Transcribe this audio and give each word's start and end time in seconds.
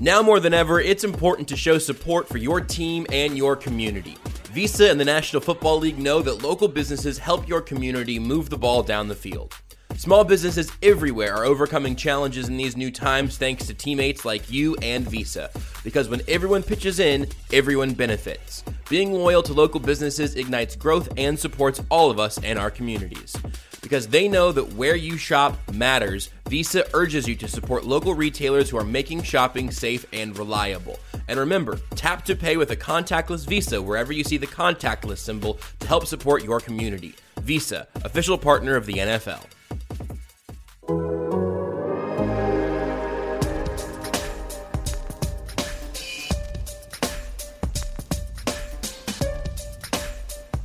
Now 0.00 0.22
more 0.22 0.38
than 0.38 0.54
ever, 0.54 0.80
it's 0.80 1.02
important 1.02 1.48
to 1.48 1.56
show 1.56 1.76
support 1.76 2.28
for 2.28 2.38
your 2.38 2.60
team 2.60 3.04
and 3.10 3.36
your 3.36 3.56
community. 3.56 4.16
Visa 4.52 4.88
and 4.88 5.00
the 5.00 5.04
National 5.04 5.42
Football 5.42 5.78
League 5.78 5.98
know 5.98 6.22
that 6.22 6.40
local 6.40 6.68
businesses 6.68 7.18
help 7.18 7.48
your 7.48 7.60
community 7.60 8.20
move 8.20 8.48
the 8.48 8.56
ball 8.56 8.84
down 8.84 9.08
the 9.08 9.16
field. 9.16 9.54
Small 9.96 10.22
businesses 10.22 10.70
everywhere 10.84 11.34
are 11.34 11.44
overcoming 11.44 11.96
challenges 11.96 12.48
in 12.48 12.56
these 12.56 12.76
new 12.76 12.92
times 12.92 13.36
thanks 13.36 13.66
to 13.66 13.74
teammates 13.74 14.24
like 14.24 14.48
you 14.48 14.76
and 14.82 15.04
Visa. 15.08 15.50
Because 15.82 16.08
when 16.08 16.20
everyone 16.28 16.62
pitches 16.62 17.00
in, 17.00 17.26
everyone 17.52 17.92
benefits. 17.92 18.62
Being 18.88 19.12
loyal 19.12 19.42
to 19.42 19.52
local 19.52 19.80
businesses 19.80 20.36
ignites 20.36 20.76
growth 20.76 21.08
and 21.16 21.36
supports 21.36 21.82
all 21.90 22.08
of 22.08 22.20
us 22.20 22.38
and 22.44 22.56
our 22.56 22.70
communities. 22.70 23.34
Because 23.80 24.08
they 24.08 24.28
know 24.28 24.52
that 24.52 24.74
where 24.74 24.96
you 24.96 25.16
shop 25.16 25.56
matters, 25.72 26.30
Visa 26.48 26.84
urges 26.94 27.28
you 27.28 27.36
to 27.36 27.48
support 27.48 27.84
local 27.84 28.14
retailers 28.14 28.70
who 28.70 28.76
are 28.76 28.84
making 28.84 29.22
shopping 29.22 29.70
safe 29.70 30.04
and 30.12 30.36
reliable. 30.36 30.98
And 31.28 31.38
remember, 31.38 31.78
tap 31.94 32.24
to 32.24 32.34
pay 32.34 32.56
with 32.56 32.70
a 32.70 32.76
contactless 32.76 33.46
Visa 33.46 33.80
wherever 33.80 34.12
you 34.12 34.24
see 34.24 34.36
the 34.36 34.46
contactless 34.46 35.18
symbol 35.18 35.58
to 35.80 35.86
help 35.86 36.06
support 36.06 36.42
your 36.42 36.60
community. 36.60 37.14
Visa, 37.40 37.86
official 38.04 38.38
partner 38.38 38.76
of 38.76 38.86
the 38.86 38.94
NFL. 38.94 39.44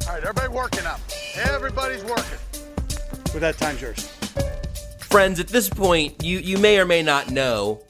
All 0.07 0.13
right, 0.13 0.23
everybody 0.23 0.47
working 0.47 0.85
up. 0.85 0.99
Everybody's 1.35 2.03
working. 2.03 2.39
With 3.33 3.41
that 3.41 3.81
yours. 3.81 4.07
Friends, 4.99 5.39
at 5.39 5.47
this 5.47 5.67
point, 5.67 6.23
you, 6.23 6.37
you 6.37 6.59
may 6.59 6.79
or 6.79 6.85
may 6.85 7.01
not 7.01 7.31
know, 7.31 7.81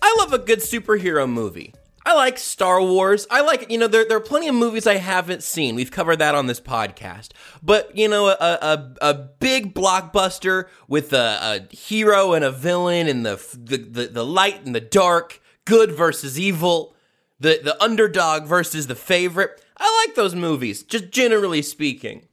I 0.00 0.16
love 0.18 0.32
a 0.32 0.38
good 0.38 0.60
superhero 0.60 1.28
movie. 1.28 1.74
I 2.06 2.14
like 2.14 2.38
Star 2.38 2.80
Wars. 2.80 3.26
I 3.30 3.42
like, 3.42 3.70
you 3.70 3.76
know, 3.76 3.86
there, 3.86 4.06
there 4.06 4.16
are 4.16 4.20
plenty 4.20 4.48
of 4.48 4.54
movies 4.54 4.86
I 4.86 4.94
haven't 4.94 5.42
seen. 5.42 5.74
We've 5.74 5.90
covered 5.90 6.20
that 6.20 6.34
on 6.34 6.46
this 6.46 6.58
podcast. 6.58 7.32
But, 7.62 7.94
you 7.94 8.08
know, 8.08 8.28
a, 8.28 8.36
a, 8.40 8.94
a 9.02 9.14
big 9.14 9.74
blockbuster 9.74 10.68
with 10.88 11.12
a, 11.12 11.66
a 11.70 11.74
hero 11.74 12.32
and 12.32 12.42
a 12.42 12.50
villain 12.50 13.08
and 13.08 13.26
the, 13.26 13.36
the, 13.52 13.76
the, 13.76 14.06
the 14.06 14.24
light 14.24 14.64
and 14.64 14.74
the 14.74 14.80
dark, 14.80 15.42
good 15.66 15.92
versus 15.92 16.40
evil, 16.40 16.94
the, 17.38 17.60
the 17.62 17.82
underdog 17.82 18.46
versus 18.46 18.86
the 18.86 18.94
favorite. 18.94 19.62
I 19.76 20.06
like 20.06 20.16
those 20.16 20.34
movies, 20.34 20.82
just 20.82 21.10
generally 21.10 21.60
speaking. 21.60 22.26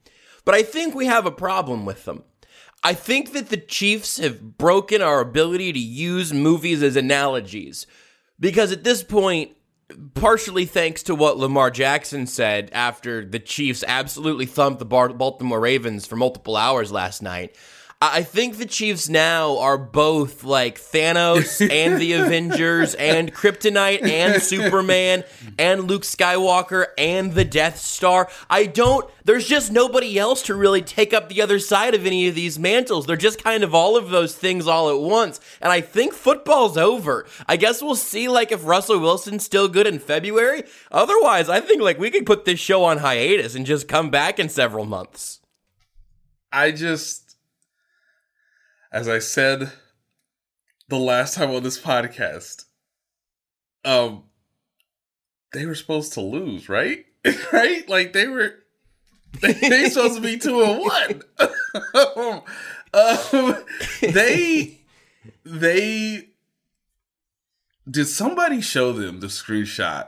But 0.45 0.55
I 0.55 0.63
think 0.63 0.95
we 0.95 1.07
have 1.07 1.25
a 1.25 1.31
problem 1.31 1.85
with 1.85 2.05
them. 2.05 2.23
I 2.85 2.93
think 2.93 3.33
that 3.33 3.49
the 3.49 3.57
Chiefs 3.57 4.19
have 4.19 4.59
broken 4.59 5.01
our 5.01 5.19
ability 5.19 5.73
to 5.73 5.79
use 5.79 6.31
movies 6.31 6.83
as 6.83 6.95
analogies. 6.95 7.87
Because 8.39 8.71
at 8.71 8.83
this 8.83 9.01
point, 9.01 9.53
partially 10.13 10.67
thanks 10.67 11.01
to 11.03 11.15
what 11.15 11.39
Lamar 11.39 11.71
Jackson 11.71 12.27
said 12.27 12.69
after 12.73 13.25
the 13.25 13.39
Chiefs 13.39 13.83
absolutely 13.87 14.45
thumped 14.45 14.77
the 14.77 14.85
Baltimore 14.85 15.59
Ravens 15.59 16.05
for 16.05 16.15
multiple 16.15 16.55
hours 16.55 16.91
last 16.91 17.23
night. 17.23 17.55
I 18.11 18.23
think 18.23 18.57
the 18.57 18.65
Chiefs 18.65 19.09
now 19.09 19.57
are 19.59 19.77
both 19.77 20.43
like 20.43 20.79
Thanos 20.79 21.61
and 21.61 21.99
the 21.99 22.13
Avengers 22.21 22.93
and 22.95 23.33
Kryptonite 23.33 24.03
and 24.03 24.41
Superman 24.41 25.23
and 25.57 25.85
Luke 25.85 26.03
Skywalker 26.03 26.87
and 26.97 27.33
the 27.33 27.45
Death 27.45 27.77
Star. 27.77 28.29
I 28.49 28.65
don't, 28.65 29.09
there's 29.23 29.47
just 29.47 29.71
nobody 29.71 30.19
else 30.19 30.41
to 30.43 30.55
really 30.55 30.81
take 30.81 31.13
up 31.13 31.29
the 31.29 31.41
other 31.41 31.59
side 31.59 31.95
of 31.95 32.05
any 32.05 32.27
of 32.27 32.35
these 32.35 32.59
mantles. 32.59 33.05
They're 33.05 33.15
just 33.15 33.43
kind 33.43 33.63
of 33.63 33.73
all 33.73 33.95
of 33.95 34.09
those 34.09 34.35
things 34.35 34.67
all 34.67 34.89
at 34.89 34.99
once. 34.99 35.39
And 35.61 35.71
I 35.71 35.81
think 35.81 36.13
football's 36.13 36.77
over. 36.77 37.25
I 37.47 37.57
guess 37.57 37.81
we'll 37.81 37.95
see 37.95 38.27
like 38.27 38.51
if 38.51 38.65
Russell 38.65 38.99
Wilson's 38.99 39.43
still 39.43 39.67
good 39.67 39.87
in 39.87 39.99
February. 39.99 40.63
Otherwise, 40.91 41.49
I 41.49 41.61
think 41.61 41.81
like 41.81 41.99
we 41.99 42.11
could 42.11 42.25
put 42.25 42.45
this 42.45 42.59
show 42.59 42.83
on 42.83 42.97
hiatus 42.97 43.55
and 43.55 43.65
just 43.65 43.87
come 43.87 44.09
back 44.09 44.39
in 44.39 44.49
several 44.49 44.85
months. 44.85 45.39
I 46.51 46.71
just 46.71 47.24
as 48.95 49.09
I 49.09 49.19
said 49.19 49.73
the 50.87 50.97
last 50.97 51.35
time 51.35 51.51
on 51.51 51.63
this 51.63 51.77
podcast, 51.77 52.63
um, 53.83 54.23
they 55.51 55.65
were 55.65 55.75
supposed 55.75 56.13
to 56.13 56.21
lose, 56.21 56.69
right? 56.69 57.05
right? 57.53 57.87
Like 57.89 58.13
they 58.13 58.27
were, 58.27 58.53
they 59.41 59.51
they 59.51 59.89
supposed 59.89 60.15
to 60.15 60.21
be 60.21 60.37
two 60.37 60.61
and 60.61 60.79
one. 60.79 61.21
um, 62.93 63.65
they 64.01 64.79
they 65.43 66.29
did 67.91 68.07
somebody 68.07 68.61
show 68.61 68.93
them 68.93 69.19
the 69.19 69.27
screenshot 69.27 70.07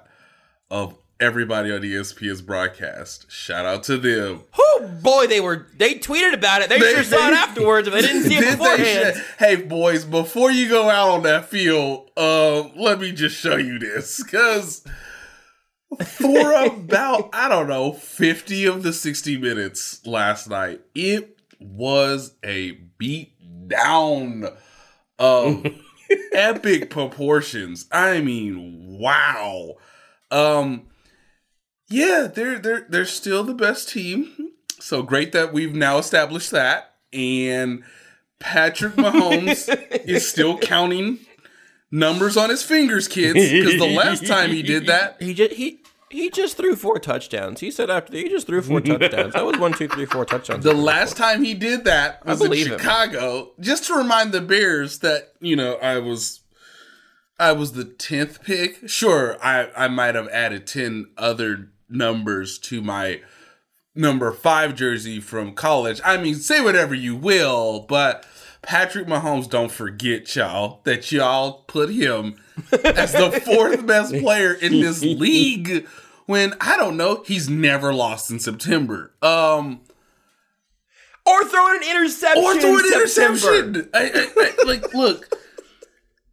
of 0.71 0.95
everybody 1.19 1.73
on 1.73 1.81
ESPN's 1.81 2.41
broadcast. 2.41 3.29
Shout 3.29 3.65
out 3.65 3.83
to 3.83 3.97
them. 3.97 4.43
Oh 4.79 4.87
boy, 5.01 5.27
they 5.27 5.41
were 5.41 5.67
they 5.77 5.95
tweeted 5.95 6.33
about 6.33 6.61
it. 6.61 6.69
They, 6.69 6.79
they 6.79 6.93
sure 6.93 7.03
they, 7.03 7.03
saw 7.03 7.27
it 7.29 7.33
afterwards, 7.33 7.89
but 7.89 7.95
they 7.95 8.01
didn't 8.01 8.23
see 8.23 8.35
it 8.37 8.57
beforehand. 8.57 9.23
hey 9.39 9.55
boys, 9.55 10.05
before 10.05 10.51
you 10.51 10.69
go 10.69 10.89
out 10.89 11.09
on 11.09 11.23
that 11.23 11.45
field, 11.45 12.11
uh, 12.15 12.69
let 12.75 12.99
me 12.99 13.11
just 13.11 13.35
show 13.35 13.57
you 13.57 13.79
this 13.79 14.21
because 14.23 14.83
for 16.03 16.53
about 16.65 17.29
I 17.33 17.49
don't 17.49 17.67
know 17.67 17.93
fifty 17.93 18.65
of 18.65 18.83
the 18.83 18.93
sixty 18.93 19.37
minutes 19.37 20.05
last 20.05 20.49
night, 20.49 20.81
it 20.93 21.37
was 21.59 22.35
a 22.43 22.71
beat 22.97 23.33
down 23.67 24.47
of 25.17 25.65
epic 26.33 26.89
proportions. 26.89 27.87
I 27.91 28.21
mean, 28.21 28.97
wow. 28.99 29.75
Um, 30.29 30.87
yeah, 31.89 32.27
they're 32.33 32.59
they're 32.59 32.85
they're 32.89 33.05
still 33.05 33.43
the 33.43 33.53
best 33.53 33.89
team. 33.89 34.51
So 34.79 35.01
great 35.01 35.31
that 35.31 35.53
we've 35.53 35.75
now 35.75 35.97
established 35.97 36.51
that. 36.51 36.95
And 37.13 37.83
Patrick 38.39 38.93
Mahomes 38.93 39.67
is 40.05 40.27
still 40.27 40.57
counting 40.57 41.19
numbers 41.91 42.37
on 42.37 42.49
his 42.49 42.63
fingers, 42.63 43.07
kids. 43.07 43.33
Because 43.33 43.77
the 43.79 43.95
last 43.95 44.25
time 44.27 44.51
he 44.51 44.61
did 44.61 44.87
that, 44.87 45.21
he 45.21 45.33
just 45.33 45.53
he 45.53 45.81
he 46.09 46.29
just 46.29 46.57
threw 46.57 46.75
four 46.75 46.99
touchdowns. 46.99 47.59
He 47.59 47.71
said 47.71 47.89
after 47.89 48.15
he 48.15 48.29
just 48.29 48.47
threw 48.47 48.61
four 48.61 48.81
touchdowns. 48.81 49.33
That 49.33 49.45
was 49.45 49.57
one, 49.57 49.73
two, 49.73 49.87
three, 49.87 50.05
four 50.05 50.25
touchdowns. 50.25 50.63
The 50.63 50.73
last 50.73 51.17
time 51.17 51.43
he 51.43 51.53
did 51.53 51.85
that 51.85 52.25
was 52.25 52.41
in 52.41 52.53
Chicago. 52.53 53.39
Him. 53.57 53.63
Just 53.63 53.85
to 53.85 53.95
remind 53.95 54.31
the 54.31 54.41
Bears 54.41 54.99
that 54.99 55.33
you 55.39 55.55
know 55.55 55.75
I 55.75 55.99
was 55.99 56.41
I 57.39 57.51
was 57.51 57.73
the 57.73 57.85
tenth 57.85 58.43
pick. 58.43 58.87
Sure, 58.87 59.37
I 59.43 59.69
I 59.75 59.87
might 59.87 60.15
have 60.15 60.27
added 60.29 60.67
ten 60.67 61.07
other 61.17 61.69
numbers 61.89 62.57
to 62.59 62.81
my 62.81 63.21
number 63.97 64.31
five 64.31 64.75
jersey 64.75 65.19
from 65.19 65.53
college. 65.53 65.99
I 66.05 66.17
mean, 66.17 66.35
say 66.35 66.61
whatever 66.61 66.93
you 66.93 67.15
will, 67.15 67.81
but 67.81 68.25
Patrick 68.61 69.07
Mahomes, 69.07 69.49
don't 69.49 69.71
forget, 69.71 70.35
y'all, 70.35 70.81
that 70.83 71.11
y'all 71.11 71.63
put 71.67 71.89
him 71.89 72.35
as 72.83 73.13
the 73.13 73.41
fourth 73.45 73.85
best 73.85 74.13
player 74.13 74.53
in 74.53 74.81
this 74.81 75.01
league 75.01 75.87
when 76.25 76.53
I 76.59 76.77
don't 76.77 76.97
know, 76.97 77.23
he's 77.25 77.49
never 77.49 77.93
lost 77.93 78.29
in 78.29 78.39
September. 78.39 79.13
Um 79.21 79.81
or 81.25 81.43
throwing 81.45 81.81
an 81.83 81.89
interception. 81.89 82.43
Or 82.43 82.59
throwing 82.59 82.85
an 82.85 82.93
interception. 82.93 83.89
I, 83.93 84.03
I, 84.03 84.27
I, 84.37 84.63
like, 84.65 84.93
look, 84.93 85.27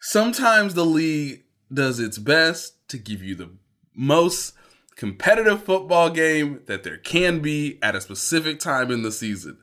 sometimes 0.01 0.75
the 0.75 0.87
league 0.87 1.43
does 1.73 1.99
its 1.99 2.17
best 2.19 2.89
to 2.89 2.99
give 2.99 3.21
you 3.21 3.35
the 3.35 3.51
most 3.95 4.55
competitive 4.97 5.63
football 5.65 6.11
game 6.11 6.61
that 6.67 6.83
there 6.85 6.97
can 6.99 7.41
be 7.41 7.79
at 7.83 7.95
a 7.97 8.01
specific 8.01 8.61
time 8.61 8.91
in 8.91 9.03
the 9.03 9.13
season. 9.13 9.59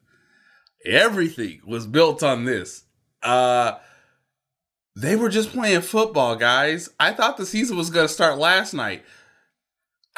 Everything 0.85 1.61
was 1.65 1.85
built 1.87 2.23
on 2.23 2.45
this. 2.45 2.83
Uh 3.23 3.73
they 4.95 5.15
were 5.15 5.29
just 5.29 5.51
playing 5.51 5.81
football, 5.81 6.35
guys. 6.35 6.89
I 6.99 7.13
thought 7.13 7.37
the 7.37 7.45
season 7.45 7.77
was 7.77 7.89
going 7.89 8.07
to 8.07 8.13
start 8.13 8.37
last 8.37 8.73
night. 8.73 9.05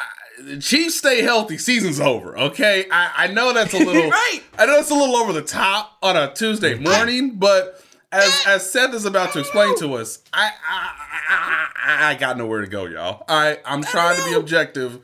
Uh, 0.00 0.58
Chiefs 0.58 0.96
stay 0.98 1.22
healthy. 1.22 1.58
Season's 1.58 2.00
over. 2.00 2.36
Okay, 2.36 2.86
I, 2.90 3.12
I 3.16 3.26
know 3.28 3.52
that's 3.52 3.72
a 3.72 3.78
little. 3.84 4.10
right. 4.10 4.40
I 4.58 4.66
know 4.66 4.80
it's 4.80 4.90
a 4.90 4.94
little 4.94 5.14
over 5.14 5.32
the 5.32 5.42
top 5.42 5.96
on 6.02 6.16
a 6.16 6.34
Tuesday 6.34 6.74
morning, 6.74 7.36
but 7.36 7.83
as 8.14 8.42
as 8.46 8.70
Seth 8.70 8.94
is 8.94 9.04
about 9.04 9.32
to 9.32 9.40
explain 9.40 9.76
to 9.78 9.94
us, 9.94 10.20
I 10.32 10.50
I, 10.66 11.68
I, 11.76 12.10
I 12.10 12.14
got 12.14 12.38
nowhere 12.38 12.60
to 12.60 12.66
go, 12.66 12.86
y'all. 12.86 13.24
I 13.28 13.58
I'm 13.64 13.82
trying 13.82 14.16
to 14.16 14.24
be 14.24 14.34
objective. 14.34 15.00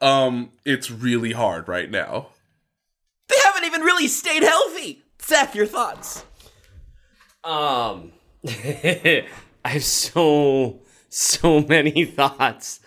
Um, 0.00 0.50
it's 0.64 0.90
really 0.90 1.32
hard 1.32 1.68
right 1.68 1.90
now. 1.90 2.28
They 3.28 3.36
haven't 3.44 3.64
even 3.64 3.82
really 3.82 4.08
stayed 4.08 4.42
healthy. 4.42 5.02
Seth, 5.18 5.54
your 5.54 5.66
thoughts? 5.66 6.24
Um, 7.44 8.12
I 8.46 9.24
have 9.64 9.84
so 9.84 10.80
so 11.08 11.60
many 11.60 12.04
thoughts. 12.06 12.79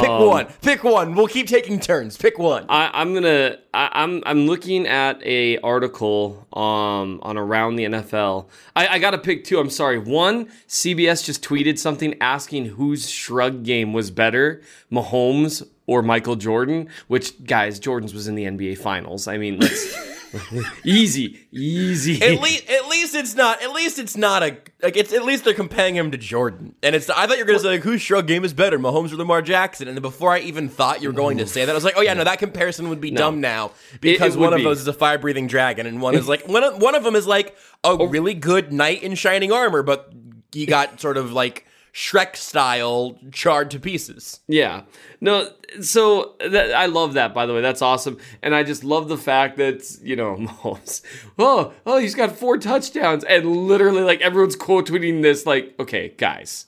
Pick 0.00 0.10
one. 0.10 0.46
Pick 0.62 0.84
one. 0.84 1.14
We'll 1.14 1.28
keep 1.28 1.46
taking 1.46 1.80
turns. 1.80 2.16
Pick 2.16 2.38
one. 2.38 2.66
I, 2.68 2.90
I'm 2.92 3.14
gonna. 3.14 3.58
I, 3.72 3.90
I'm 3.92 4.22
I'm 4.26 4.46
looking 4.46 4.86
at 4.86 5.22
a 5.24 5.58
article 5.58 6.46
um 6.52 7.20
on 7.22 7.36
around 7.36 7.76
the 7.76 7.84
NFL. 7.84 8.46
I, 8.74 8.88
I 8.88 8.98
got 8.98 9.12
to 9.12 9.18
pick 9.18 9.44
two. 9.44 9.58
I'm 9.58 9.70
sorry. 9.70 9.98
One, 9.98 10.46
CBS 10.68 11.24
just 11.24 11.42
tweeted 11.44 11.78
something 11.78 12.14
asking 12.20 12.66
whose 12.66 13.08
shrug 13.08 13.64
game 13.64 13.92
was 13.92 14.10
better, 14.10 14.62
Mahomes 14.90 15.66
or 15.86 16.02
Michael 16.02 16.36
Jordan. 16.36 16.88
Which 17.08 17.44
guys, 17.44 17.78
Jordan's 17.78 18.14
was 18.14 18.28
in 18.28 18.34
the 18.34 18.44
NBA 18.44 18.78
Finals. 18.78 19.28
I 19.28 19.38
mean, 19.38 19.58
let's. 19.58 19.94
easy, 20.84 21.46
easy. 21.52 22.20
At 22.22 22.40
least, 22.40 22.68
at 22.68 22.88
least 22.88 23.14
it's 23.14 23.34
not. 23.34 23.62
At 23.62 23.72
least 23.72 23.98
it's 23.98 24.16
not 24.16 24.42
a. 24.42 24.56
Like 24.82 24.96
it's 24.96 25.12
at 25.12 25.24
least 25.24 25.44
they're 25.44 25.54
comparing 25.54 25.94
him 25.94 26.10
to 26.10 26.18
Jordan, 26.18 26.74
and 26.82 26.94
it's. 26.94 27.08
I 27.10 27.26
thought 27.26 27.38
you 27.38 27.44
were 27.44 27.46
gonna 27.46 27.60
say 27.60 27.68
like, 27.68 27.82
whose 27.82 28.02
shrug 28.02 28.26
game 28.26 28.44
is 28.44 28.52
better, 28.52 28.78
Mahomes 28.78 29.12
or 29.12 29.16
Lamar 29.16 29.42
Jackson, 29.42 29.88
and 29.88 29.96
then 29.96 30.02
before 30.02 30.32
I 30.32 30.40
even 30.40 30.68
thought 30.68 31.02
you 31.02 31.08
were 31.08 31.14
going 31.14 31.38
to 31.38 31.46
say 31.46 31.64
that, 31.64 31.70
I 31.70 31.74
was 31.74 31.84
like, 31.84 31.94
oh 31.96 32.00
yeah, 32.00 32.14
no, 32.14 32.24
that 32.24 32.38
comparison 32.38 32.88
would 32.88 33.00
be 33.00 33.10
dumb 33.10 33.40
now 33.40 33.72
because 34.00 34.36
it 34.36 34.38
one 34.38 34.52
of 34.52 34.58
be. 34.58 34.64
those 34.64 34.80
is 34.80 34.88
a 34.88 34.92
fire 34.92 35.18
breathing 35.18 35.46
dragon, 35.46 35.86
and 35.86 36.02
one 36.02 36.14
is 36.14 36.28
like 36.28 36.48
one. 36.48 36.64
Of, 36.64 36.80
one 36.80 36.94
of 36.94 37.04
them 37.04 37.14
is 37.14 37.26
like 37.26 37.56
a 37.82 37.88
oh. 37.88 38.06
really 38.06 38.34
good 38.34 38.72
knight 38.72 39.02
in 39.02 39.14
shining 39.14 39.52
armor, 39.52 39.82
but 39.82 40.12
he 40.52 40.66
got 40.66 41.00
sort 41.00 41.16
of 41.16 41.32
like 41.32 41.66
Shrek 41.94 42.34
style 42.34 43.16
charred 43.30 43.70
to 43.70 43.78
pieces. 43.78 44.40
Yeah. 44.48 44.82
No, 45.20 45.48
so 45.80 46.34
that, 46.40 46.74
I 46.74 46.86
love 46.86 47.14
that, 47.14 47.32
by 47.32 47.46
the 47.46 47.54
way. 47.54 47.60
That's 47.60 47.82
awesome. 47.82 48.18
And 48.42 48.52
I 48.52 48.64
just 48.64 48.82
love 48.82 49.06
the 49.08 49.16
fact 49.16 49.58
that, 49.58 49.84
you 50.02 50.16
know, 50.16 50.34
Mahomes, 50.40 51.02
oh, 51.38 51.72
oh, 51.86 51.98
he's 51.98 52.16
got 52.16 52.32
four 52.36 52.58
touchdowns. 52.58 53.22
And 53.22 53.46
literally, 53.68 54.02
like, 54.02 54.20
everyone's 54.22 54.56
quote 54.56 54.88
tweeting 54.88 55.22
this, 55.22 55.46
like, 55.46 55.74
okay, 55.78 56.08
guys, 56.18 56.66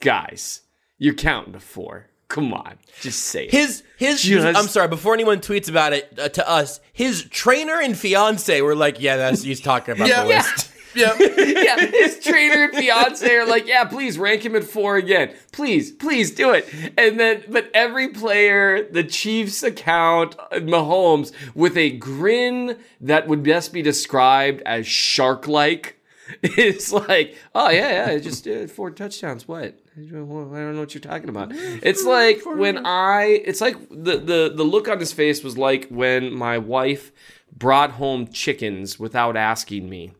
guys, 0.00 0.60
you're 0.98 1.14
counting 1.14 1.52
to 1.54 1.60
four. 1.60 2.06
Come 2.28 2.52
on, 2.54 2.78
just 3.00 3.18
say 3.24 3.46
it. 3.46 3.50
His 3.50 3.82
his. 3.96 4.22
Just- 4.22 4.56
I'm 4.56 4.68
sorry. 4.68 4.86
Before 4.86 5.14
anyone 5.14 5.40
tweets 5.40 5.68
about 5.68 5.92
it 5.92 6.16
uh, 6.16 6.28
to 6.28 6.48
us, 6.48 6.78
his 6.92 7.24
trainer 7.24 7.80
and 7.80 7.98
fiance 7.98 8.60
were 8.60 8.76
like, 8.76 9.00
"Yeah, 9.00 9.16
that's 9.16 9.42
he's 9.42 9.60
talking 9.60 9.96
about 9.96 10.06
Yeah. 10.06 10.22
the 10.22 10.28
list." 10.28 10.68
Yeah. 10.68 10.76
yeah, 10.94 11.14
yeah. 11.18 11.86
his 11.86 12.18
trainer 12.18 12.64
and 12.64 12.74
fiance 12.74 13.34
are 13.34 13.46
like, 13.46 13.66
yeah, 13.66 13.84
please 13.84 14.18
rank 14.18 14.44
him 14.44 14.56
at 14.56 14.64
four 14.64 14.96
again. 14.96 15.32
Please, 15.52 15.92
please 15.92 16.30
do 16.32 16.50
it. 16.52 16.68
And 16.98 17.18
then, 17.18 17.44
but 17.48 17.70
every 17.74 18.08
player, 18.08 18.82
the 18.90 19.04
Chiefs 19.04 19.62
account, 19.62 20.36
uh, 20.38 20.56
Mahomes, 20.56 21.32
with 21.54 21.76
a 21.76 21.90
grin 21.90 22.78
that 23.00 23.28
would 23.28 23.42
best 23.42 23.72
be 23.72 23.82
described 23.82 24.62
as 24.66 24.86
shark 24.86 25.46
like. 25.46 25.96
It's 26.42 26.92
like, 27.08 27.36
oh 27.54 27.70
yeah, 27.70 28.12
yeah, 28.12 28.18
just 28.18 28.46
uh, 28.46 28.66
four 28.66 28.90
touchdowns. 28.90 29.46
What? 29.46 29.78
I 29.96 30.02
don't 30.02 30.74
know 30.74 30.80
what 30.80 30.94
you're 30.94 31.00
talking 31.00 31.28
about. 31.28 31.50
It's 31.52 32.04
like 32.04 32.40
when 32.44 32.86
I. 32.86 33.42
It's 33.44 33.60
like 33.60 33.76
the 33.90 34.18
the 34.18 34.52
the 34.54 34.62
look 34.62 34.88
on 34.88 34.98
his 34.98 35.12
face 35.12 35.42
was 35.42 35.58
like 35.58 35.88
when 35.88 36.32
my 36.32 36.58
wife 36.58 37.12
brought 37.52 37.92
home 37.92 38.28
chickens 38.28 38.98
without 38.98 39.36
asking 39.36 39.88
me 39.88 40.12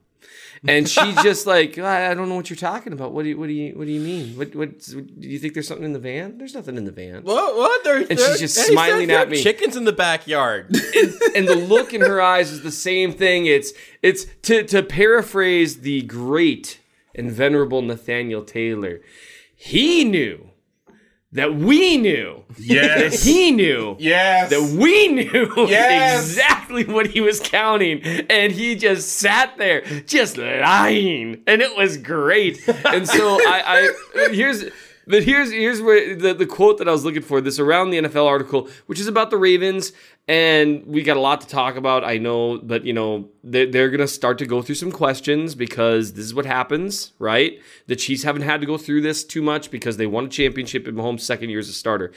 and 0.67 0.89
she's 0.89 1.15
just 1.23 1.47
like, 1.47 1.79
I 1.79 2.11
I 2.11 2.15
don't 2.15 2.29
know 2.29 2.35
what 2.35 2.51
you're 2.51 2.57
talking 2.57 2.93
about. 2.93 3.13
What 3.13 3.23
do 3.23 3.31
you, 3.31 3.39
what 3.39 3.47
do 3.47 3.53
you, 3.53 3.73
what 3.79 3.87
do 3.87 3.93
you 3.93 4.01
mean? 4.01 4.37
What, 4.37 4.55
what, 4.55 4.79
do 4.81 5.07
you 5.19 5.39
think 5.39 5.55
there's 5.55 5.67
something 5.69 5.85
in 5.85 5.93
the 5.93 5.99
van? 5.99 6.39
There's 6.39 6.55
nothing 6.55 6.77
in 6.77 6.85
the 6.85 6.93
van. 6.93 7.23
What? 7.23 7.57
What? 7.57 7.85
They're, 7.85 7.99
And 7.99 8.19
she's 8.19 8.41
just 8.41 8.67
smiling 8.67 9.11
at 9.11 9.31
me. 9.31 9.43
Chickens 9.43 9.77
in 9.77 9.85
the 9.85 9.93
backyard. 9.93 10.67
and 11.35 11.49
the 11.49 11.57
look 11.57 11.95
in 11.95 12.03
her 12.03 12.21
eyes 12.21 12.53
is 12.53 12.63
the 12.63 12.71
same 12.71 13.13
thing. 13.13 13.47
It's, 13.47 13.73
it's 14.03 14.27
to, 14.43 14.65
to 14.65 14.83
paraphrase 14.83 15.81
the 15.81 16.03
great 16.03 16.81
and 17.15 17.31
venerable 17.31 17.83
Nathaniel 17.83 18.45
Taylor. 18.45 19.01
He 19.57 20.05
knew 20.05 20.50
that 21.33 21.55
we 21.55 21.97
knew 21.97 22.43
that 22.49 22.59
Yes. 22.59 23.23
he 23.25 23.53
knew 23.53 23.97
yes. 24.01 24.51
that 24.51 24.77
we 24.77 25.09
knew 25.09 25.53
Yes. 25.69 26.29
exactly 26.29 26.85
what 26.85 27.07
he 27.07 27.21
was 27.21 27.39
counting 27.41 28.03
and 28.29 28.53
he 28.53 28.75
just 28.75 29.09
sat 29.19 29.57
there 29.57 29.83
just 30.07 30.37
lying 30.37 31.43
and 31.47 31.63
it 31.63 31.77
was 31.77 31.97
great 31.99 32.67
and 32.87 33.09
so 33.09 33.39
i 33.47 33.93
i 34.17 34.29
here's 34.33 34.65
but 35.07 35.23
here's 35.25 35.51
here's 35.51 35.81
where 35.81 36.15
the, 36.15 36.35
the 36.35 36.47
quote 36.47 36.79
that 36.79 36.89
I 36.89 36.93
was 36.93 37.05
looking 37.05 37.23
for 37.23 37.41
this 37.41 37.59
around 37.59 37.91
the 37.91 37.99
NFL 38.01 38.27
article, 38.27 38.69
which 38.87 39.01
is 39.01 39.09
about 39.09 39.31
the 39.31 39.39
Ravens, 39.39 39.93
and 40.29 40.87
we 40.87 41.03
got 41.03 41.17
a 41.17 41.21
lot 41.21 41.41
to 41.41 41.47
talk 41.47 41.77
about. 41.77 42.05
I 42.05 42.19
know, 42.19 42.59
but 42.59 42.85
you 42.85 42.93
know 42.93 43.29
they're, 43.43 43.67
they're 43.67 43.91
gonna 43.91 44.09
start 44.09 44.39
to 44.39 44.47
go 44.47 44.63
through 44.63 44.77
some 44.77 44.93
questions 44.93 45.55
because 45.55 46.13
this 46.13 46.25
is 46.25 46.35
what 46.35 46.47
happens, 46.47 47.13
right? 47.19 47.61
The 47.87 47.97
Chiefs 47.97 48.23
haven't 48.23 48.43
had 48.43 48.61
to 48.61 48.67
go 48.67 48.79
through 48.79 49.03
this 49.03 49.25
too 49.25 49.43
much 49.43 49.71
because 49.71 49.97
they 49.97 50.07
won 50.07 50.27
a 50.27 50.29
championship 50.29 50.87
in 50.87 50.95
Mahomes' 50.95 51.21
second 51.21 51.51
year 51.51 51.59
as 51.59 51.69
a 51.69 51.73
starter. 51.73 52.13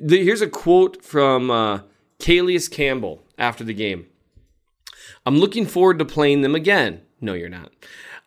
The, 0.00 0.22
here's 0.22 0.42
a 0.42 0.48
quote 0.48 1.02
from 1.02 1.50
uh, 1.50 1.80
Campbell 2.18 3.22
after 3.38 3.64
the 3.64 3.74
game. 3.74 4.06
I'm 5.24 5.38
looking 5.38 5.66
forward 5.66 5.98
to 5.98 6.04
playing 6.04 6.42
them 6.42 6.54
again. 6.54 7.02
No, 7.20 7.34
you're 7.34 7.48
not. 7.48 7.72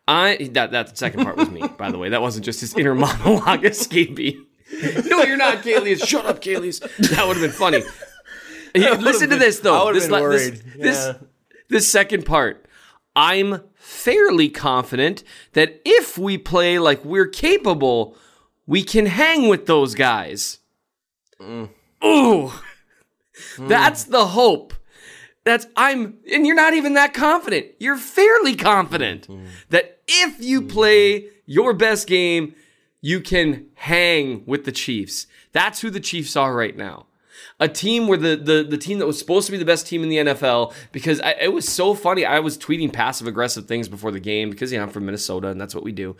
I 0.08 0.50
that 0.52 0.72
that 0.72 0.98
second 0.98 1.24
part 1.24 1.36
was 1.36 1.50
me, 1.50 1.62
by 1.78 1.90
the 1.90 1.98
way. 1.98 2.08
That 2.08 2.22
wasn't 2.22 2.44
just 2.44 2.60
his 2.60 2.74
inner 2.74 2.94
monologue 2.96 3.64
escaping. 3.64 4.46
no, 5.06 5.22
you're 5.22 5.36
not, 5.36 5.62
Calais. 5.62 5.96
Shut 5.96 6.24
up, 6.26 6.40
Calais. 6.40 6.72
That 7.10 7.24
would 7.26 7.36
have 7.36 7.42
been 7.42 7.50
funny. 7.50 7.82
Listen 9.00 9.22
to 9.22 9.36
been- 9.36 9.38
this 9.38 9.60
though. 9.60 9.92
This, 9.92 10.04
been 10.08 10.12
this, 10.12 10.20
worried. 10.20 10.62
this 10.78 11.06
Yeah. 11.06 11.14
this 11.68 11.90
second 11.90 12.24
part. 12.26 12.66
I'm 13.14 13.60
fairly 13.74 14.48
confident 14.48 15.22
that 15.52 15.80
if 15.84 16.16
we 16.16 16.38
play 16.38 16.78
like 16.78 17.04
we're 17.04 17.26
capable, 17.28 18.16
we 18.66 18.82
can 18.82 19.06
hang 19.06 19.48
with 19.48 19.66
those 19.66 19.94
guys. 19.94 20.60
Mm. 21.40 21.68
Ooh. 22.04 22.52
That's 23.58 24.04
the 24.04 24.26
hope. 24.28 24.72
That's 25.44 25.66
I'm 25.76 26.18
and 26.32 26.46
you're 26.46 26.56
not 26.56 26.74
even 26.74 26.94
that 26.94 27.12
confident. 27.14 27.66
You're 27.78 27.96
fairly 27.98 28.54
confident 28.54 29.26
Mm-hmm. 29.28 29.46
that 29.70 30.00
if 30.08 30.40
you 30.42 30.62
play 30.62 31.26
your 31.46 31.74
best 31.74 32.06
game, 32.06 32.54
you 33.00 33.20
can 33.20 33.66
hang 33.74 34.44
with 34.46 34.64
the 34.64 34.72
Chiefs. 34.72 35.26
That's 35.52 35.80
who 35.80 35.90
the 35.90 36.00
Chiefs 36.00 36.36
are 36.36 36.54
right 36.54 36.76
now. 36.76 37.06
A 37.60 37.68
team 37.68 38.08
where 38.08 38.18
the, 38.18 38.36
the, 38.36 38.66
the 38.68 38.78
team 38.78 38.98
that 38.98 39.06
was 39.06 39.18
supposed 39.18 39.46
to 39.46 39.52
be 39.52 39.58
the 39.58 39.64
best 39.64 39.86
team 39.86 40.02
in 40.02 40.08
the 40.08 40.16
NFL, 40.16 40.74
because 40.90 41.20
I, 41.20 41.32
it 41.32 41.52
was 41.52 41.68
so 41.68 41.94
funny. 41.94 42.24
I 42.24 42.40
was 42.40 42.58
tweeting 42.58 42.92
passive 42.92 43.26
aggressive 43.26 43.66
things 43.66 43.88
before 43.88 44.10
the 44.10 44.20
game 44.20 44.50
because 44.50 44.72
you 44.72 44.78
know 44.78 44.84
I'm 44.84 44.90
from 44.90 45.06
Minnesota 45.06 45.48
and 45.48 45.60
that's 45.60 45.74
what 45.74 45.84
we 45.84 45.92
do. 45.92 46.16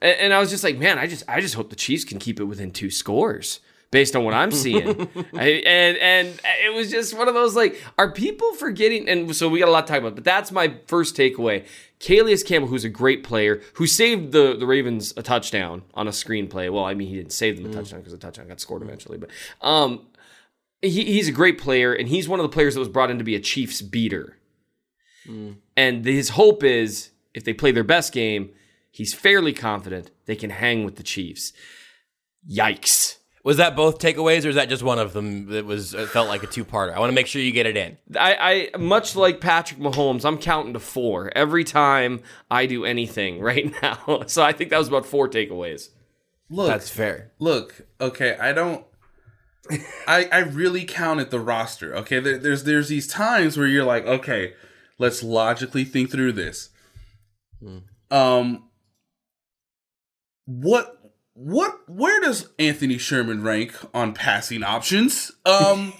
And, 0.00 0.18
and 0.18 0.34
I 0.34 0.40
was 0.40 0.50
just 0.50 0.64
like, 0.64 0.78
man, 0.78 0.98
I 0.98 1.06
just 1.06 1.24
I 1.28 1.40
just 1.40 1.54
hope 1.54 1.70
the 1.70 1.76
Chiefs 1.76 2.04
can 2.04 2.18
keep 2.18 2.40
it 2.40 2.44
within 2.44 2.72
two 2.72 2.90
scores 2.90 3.60
based 3.92 4.16
on 4.16 4.24
what 4.24 4.34
I'm 4.34 4.50
seeing. 4.50 4.88
I, 5.34 5.48
and 5.64 5.96
and 5.98 6.40
it 6.64 6.74
was 6.74 6.90
just 6.90 7.16
one 7.16 7.28
of 7.28 7.34
those 7.34 7.54
like, 7.54 7.80
are 7.96 8.10
people 8.10 8.52
forgetting? 8.54 9.08
And 9.08 9.36
so 9.36 9.48
we 9.48 9.60
got 9.60 9.68
a 9.68 9.70
lot 9.70 9.86
to 9.86 9.92
talk 9.92 10.00
about. 10.00 10.16
But 10.16 10.24
that's 10.24 10.50
my 10.50 10.74
first 10.88 11.16
takeaway. 11.16 11.64
Calais 12.00 12.38
Campbell, 12.38 12.66
who's 12.66 12.84
a 12.84 12.88
great 12.88 13.22
player, 13.22 13.62
who 13.74 13.86
saved 13.86 14.32
the, 14.32 14.56
the 14.56 14.66
Ravens 14.66 15.14
a 15.16 15.22
touchdown 15.22 15.82
on 15.94 16.08
a 16.08 16.10
screenplay. 16.10 16.72
Well, 16.72 16.84
I 16.84 16.94
mean, 16.94 17.06
he 17.06 17.14
didn't 17.14 17.32
save 17.32 17.62
them 17.62 17.70
a 17.70 17.72
touchdown 17.72 18.00
because 18.00 18.12
the 18.12 18.18
touchdown 18.18 18.48
got 18.48 18.58
scored 18.58 18.82
eventually. 18.82 19.18
But 19.18 19.30
um, 19.60 20.06
he, 20.82 21.04
he's 21.04 21.28
a 21.28 21.32
great 21.32 21.58
player, 21.58 21.92
and 21.94 22.08
he's 22.08 22.28
one 22.28 22.40
of 22.40 22.44
the 22.44 22.48
players 22.54 22.74
that 22.74 22.80
was 22.80 22.88
brought 22.88 23.10
in 23.10 23.18
to 23.18 23.24
be 23.24 23.34
a 23.34 23.40
Chiefs 23.40 23.80
beater. 23.80 24.36
Hmm. 25.26 25.52
And 25.76 26.04
his 26.04 26.30
hope 26.30 26.62
is 26.64 27.10
if 27.32 27.44
they 27.44 27.52
play 27.54 27.70
their 27.72 27.84
best 27.84 28.12
game, 28.12 28.50
he's 28.90 29.14
fairly 29.14 29.52
confident 29.52 30.10
they 30.26 30.36
can 30.36 30.50
hang 30.50 30.84
with 30.84 30.96
the 30.96 31.02
Chiefs. 31.02 31.52
Yikes. 32.50 33.18
Was 33.44 33.56
that 33.56 33.74
both 33.74 33.98
takeaways, 33.98 34.44
or 34.44 34.50
is 34.50 34.54
that 34.54 34.68
just 34.68 34.84
one 34.84 35.00
of 35.00 35.14
them 35.14 35.46
that 35.46 35.64
was 35.64 35.94
it 35.94 36.08
felt 36.10 36.28
like 36.28 36.44
a 36.44 36.46
two-parter? 36.46 36.94
I 36.94 37.00
want 37.00 37.10
to 37.10 37.14
make 37.14 37.26
sure 37.26 37.42
you 37.42 37.50
get 37.50 37.66
it 37.66 37.76
in. 37.76 37.98
I, 38.16 38.70
I 38.74 38.78
much 38.78 39.16
like 39.16 39.40
Patrick 39.40 39.80
Mahomes, 39.80 40.24
I'm 40.24 40.38
counting 40.38 40.74
to 40.74 40.78
four 40.78 41.32
every 41.34 41.64
time 41.64 42.20
I 42.50 42.66
do 42.66 42.84
anything 42.84 43.40
right 43.40 43.72
now. 43.82 44.22
So 44.26 44.44
I 44.44 44.52
think 44.52 44.70
that 44.70 44.78
was 44.78 44.86
about 44.86 45.06
four 45.06 45.28
takeaways. 45.28 45.88
Look, 46.50 46.68
That's 46.68 46.90
fair. 46.90 47.32
look, 47.38 47.80
okay, 48.00 48.36
I 48.38 48.52
don't. 48.52 48.84
I 50.06 50.28
I 50.32 50.38
really 50.40 50.84
counted 50.84 51.30
the 51.30 51.40
roster. 51.40 51.94
Okay, 51.96 52.20
there, 52.20 52.38
there's 52.38 52.64
there's 52.64 52.88
these 52.88 53.06
times 53.06 53.56
where 53.56 53.66
you're 53.66 53.84
like, 53.84 54.04
okay, 54.06 54.54
let's 54.98 55.22
logically 55.22 55.84
think 55.84 56.10
through 56.10 56.32
this. 56.32 56.70
Um, 58.10 58.68
what 60.46 61.12
what 61.34 61.78
where 61.88 62.20
does 62.20 62.48
Anthony 62.58 62.98
Sherman 62.98 63.42
rank 63.42 63.74
on 63.94 64.14
passing 64.14 64.62
options? 64.62 65.30
Um, 65.46 65.92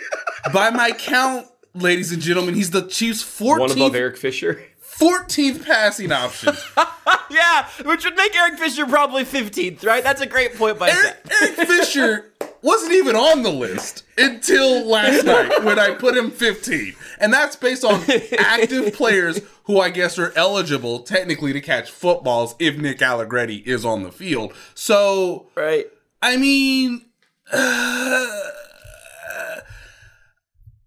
by 0.52 0.70
my 0.70 0.90
count, 0.90 1.46
ladies 1.74 2.12
and 2.12 2.20
gentlemen, 2.20 2.54
he's 2.54 2.72
the 2.72 2.86
Chiefs' 2.86 3.22
14th 3.22 3.58
One 3.58 3.70
above 3.70 3.94
Eric 3.94 4.16
Fisher. 4.16 4.62
14th 4.98 5.64
passing 5.64 6.12
option. 6.12 6.54
Yeah, 7.30 7.66
which 7.84 8.04
would 8.04 8.16
make 8.16 8.36
Eric 8.36 8.60
Fisher 8.60 8.86
probably 8.86 9.24
15th, 9.24 9.84
right? 9.84 10.04
That's 10.04 10.20
a 10.20 10.26
great 10.26 10.54
point 10.56 10.78
by 10.78 10.90
Eric. 10.90 11.16
Eric 11.42 11.54
Fisher 11.68 12.32
wasn't 12.64 12.92
even 12.92 13.14
on 13.14 13.42
the 13.42 13.52
list 13.52 14.04
until 14.16 14.86
last 14.86 15.24
night 15.26 15.62
when 15.64 15.78
I 15.78 15.94
put 15.94 16.16
him 16.16 16.30
15. 16.30 16.94
And 17.20 17.32
that's 17.32 17.56
based 17.56 17.84
on 17.84 18.02
active 18.38 18.94
players 18.94 19.42
who 19.64 19.80
I 19.80 19.90
guess 19.90 20.18
are 20.18 20.32
eligible 20.34 21.00
technically 21.00 21.52
to 21.52 21.60
catch 21.60 21.90
footballs 21.90 22.54
if 22.58 22.78
Nick 22.78 23.02
Allegretti 23.02 23.56
is 23.66 23.84
on 23.84 24.02
the 24.02 24.10
field. 24.10 24.54
So, 24.74 25.50
Right. 25.54 25.86
I 26.22 26.38
mean, 26.38 27.04
uh, 27.52 28.40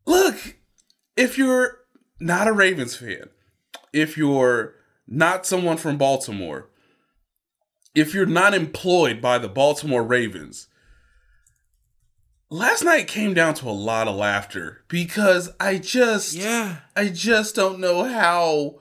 look, 0.07 0.55
if 1.15 1.37
you're 1.37 1.77
not 2.19 2.47
a 2.47 2.53
Ravens 2.53 2.95
fan, 2.95 3.29
if 3.93 4.17
you're 4.17 4.73
not 5.07 5.45
someone 5.45 5.77
from 5.77 5.99
Baltimore, 5.99 6.69
if 7.93 8.15
you're 8.15 8.25
not 8.25 8.55
employed 8.55 9.21
by 9.21 9.37
the 9.37 9.47
Baltimore 9.47 10.03
Ravens, 10.03 10.67
last 12.49 12.83
night 12.83 13.07
came 13.07 13.33
down 13.33 13.53
to 13.55 13.67
a 13.67 13.71
lot 13.71 14.07
of 14.07 14.15
laughter 14.15 14.83
because 14.87 15.49
I 15.59 15.77
just 15.77 16.33
Yeah. 16.33 16.77
I 16.95 17.09
just 17.09 17.55
don't 17.55 17.79
know 17.79 18.03
how 18.03 18.79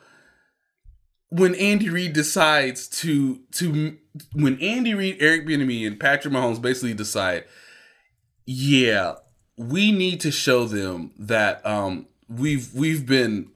when 1.28 1.54
Andy 1.56 1.90
Reid 1.90 2.12
decides 2.12 2.88
to 3.00 3.40
to 3.52 3.98
when 4.32 4.58
Andy 4.60 4.94
Reid, 4.94 5.16
Eric 5.20 5.46
Bieniemy, 5.46 5.86
and 5.86 5.98
Patrick 5.98 6.32
Mahomes 6.32 6.62
basically 6.62 6.94
decide, 6.94 7.44
yeah, 8.46 9.16
we 9.58 9.92
need 9.92 10.20
to 10.20 10.30
show 10.30 10.64
them 10.64 11.12
that 11.18 11.64
um 11.66 12.06
we've 12.28 12.72
we've 12.74 13.06
been 13.06 13.50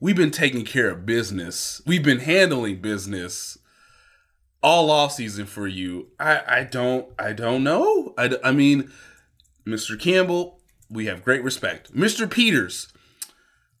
we've 0.00 0.16
been 0.16 0.30
taking 0.30 0.64
care 0.64 0.90
of 0.90 1.06
business. 1.06 1.80
We've 1.86 2.02
been 2.02 2.20
handling 2.20 2.80
business 2.80 3.56
all 4.62 4.90
off 4.90 5.12
season 5.12 5.46
for 5.46 5.68
you. 5.68 6.08
I 6.18 6.42
I 6.46 6.64
don't 6.64 7.08
I 7.18 7.32
don't 7.32 7.62
know. 7.62 8.14
I 8.18 8.36
I 8.42 8.52
mean, 8.52 8.90
Mr. 9.66 9.98
Campbell, 9.98 10.60
we 10.88 11.06
have 11.06 11.24
great 11.24 11.42
respect. 11.42 11.92
Mr. 11.94 12.30
Peters, 12.30 12.88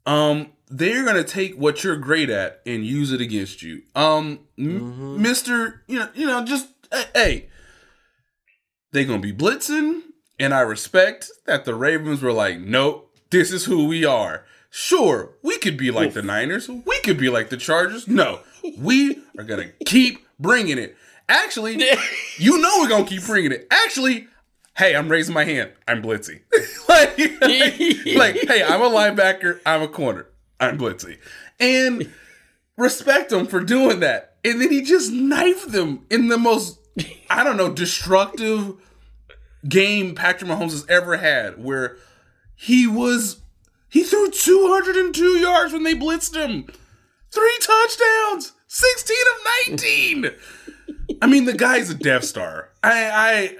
um, 0.04 0.52
they're 0.68 1.04
gonna 1.04 1.22
take 1.24 1.54
what 1.54 1.84
you're 1.84 1.96
great 1.96 2.28
at 2.30 2.60
and 2.66 2.84
use 2.84 3.12
it 3.12 3.20
against 3.20 3.62
you. 3.62 3.82
Um, 3.94 4.40
m- 4.58 5.18
Mr. 5.22 5.80
You 5.86 6.00
know, 6.00 6.08
you 6.14 6.26
know, 6.26 6.44
just 6.44 6.68
hey, 7.14 7.48
they 8.92 9.04
gonna 9.04 9.20
be 9.20 9.32
blitzing, 9.32 10.00
and 10.38 10.52
I 10.52 10.60
respect 10.60 11.30
that 11.46 11.64
the 11.64 11.74
Ravens 11.74 12.22
were 12.22 12.32
like, 12.32 12.58
nope, 12.58 13.14
this 13.30 13.52
is 13.52 13.64
who 13.66 13.86
we 13.86 14.04
are. 14.04 14.44
Sure, 14.70 15.34
we 15.42 15.56
could 15.58 15.76
be 15.76 15.90
like 15.90 16.12
the 16.12 16.22
Niners, 16.22 16.68
we 16.68 17.00
could 17.00 17.16
be 17.18 17.28
like 17.30 17.48
the 17.48 17.56
Chargers. 17.56 18.08
No, 18.08 18.40
we 18.78 19.22
are 19.38 19.44
gonna 19.44 19.70
keep 19.86 20.26
bringing 20.38 20.78
it. 20.78 20.96
Actually, 21.28 21.74
you 22.38 22.60
know 22.60 22.78
we're 22.80 22.88
gonna 22.88 23.06
keep 23.06 23.24
bringing 23.24 23.52
it. 23.52 23.66
Actually, 23.70 24.26
hey, 24.76 24.94
I'm 24.94 25.08
raising 25.08 25.34
my 25.34 25.44
hand. 25.44 25.72
I'm 25.88 26.02
blitzy. 26.02 26.40
like, 26.88 27.18
like, 28.16 28.36
hey, 28.48 28.62
I'm 28.62 28.82
a 28.82 28.90
linebacker. 28.90 29.60
I'm 29.66 29.82
a 29.82 29.88
corner. 29.88 30.26
I'm 30.60 30.78
blitzy. 30.78 31.18
And 31.58 32.12
respect 32.76 33.32
him 33.32 33.46
for 33.46 33.60
doing 33.60 34.00
that. 34.00 34.36
And 34.44 34.60
then 34.60 34.70
he 34.70 34.82
just 34.82 35.12
knifed 35.12 35.72
them 35.72 36.04
in 36.10 36.28
the 36.28 36.38
most, 36.38 36.78
I 37.28 37.42
don't 37.42 37.56
know, 37.56 37.72
destructive 37.72 38.74
game 39.68 40.14
Patrick 40.14 40.50
Mahomes 40.50 40.70
has 40.70 40.86
ever 40.88 41.16
had, 41.16 41.62
where 41.62 41.96
he 42.54 42.86
was, 42.86 43.40
he 43.88 44.02
threw 44.02 44.30
202 44.30 45.24
yards 45.38 45.72
when 45.72 45.82
they 45.82 45.94
blitzed 45.94 46.36
him. 46.36 46.66
Three 47.32 47.58
touchdowns, 47.60 48.52
16 48.68 49.16
of 49.34 49.68
19. 49.68 50.30
I 51.20 51.26
mean, 51.26 51.44
the 51.44 51.52
guy's 51.54 51.90
a 51.90 51.94
Death 51.94 52.24
Star. 52.24 52.70
I, 52.86 53.56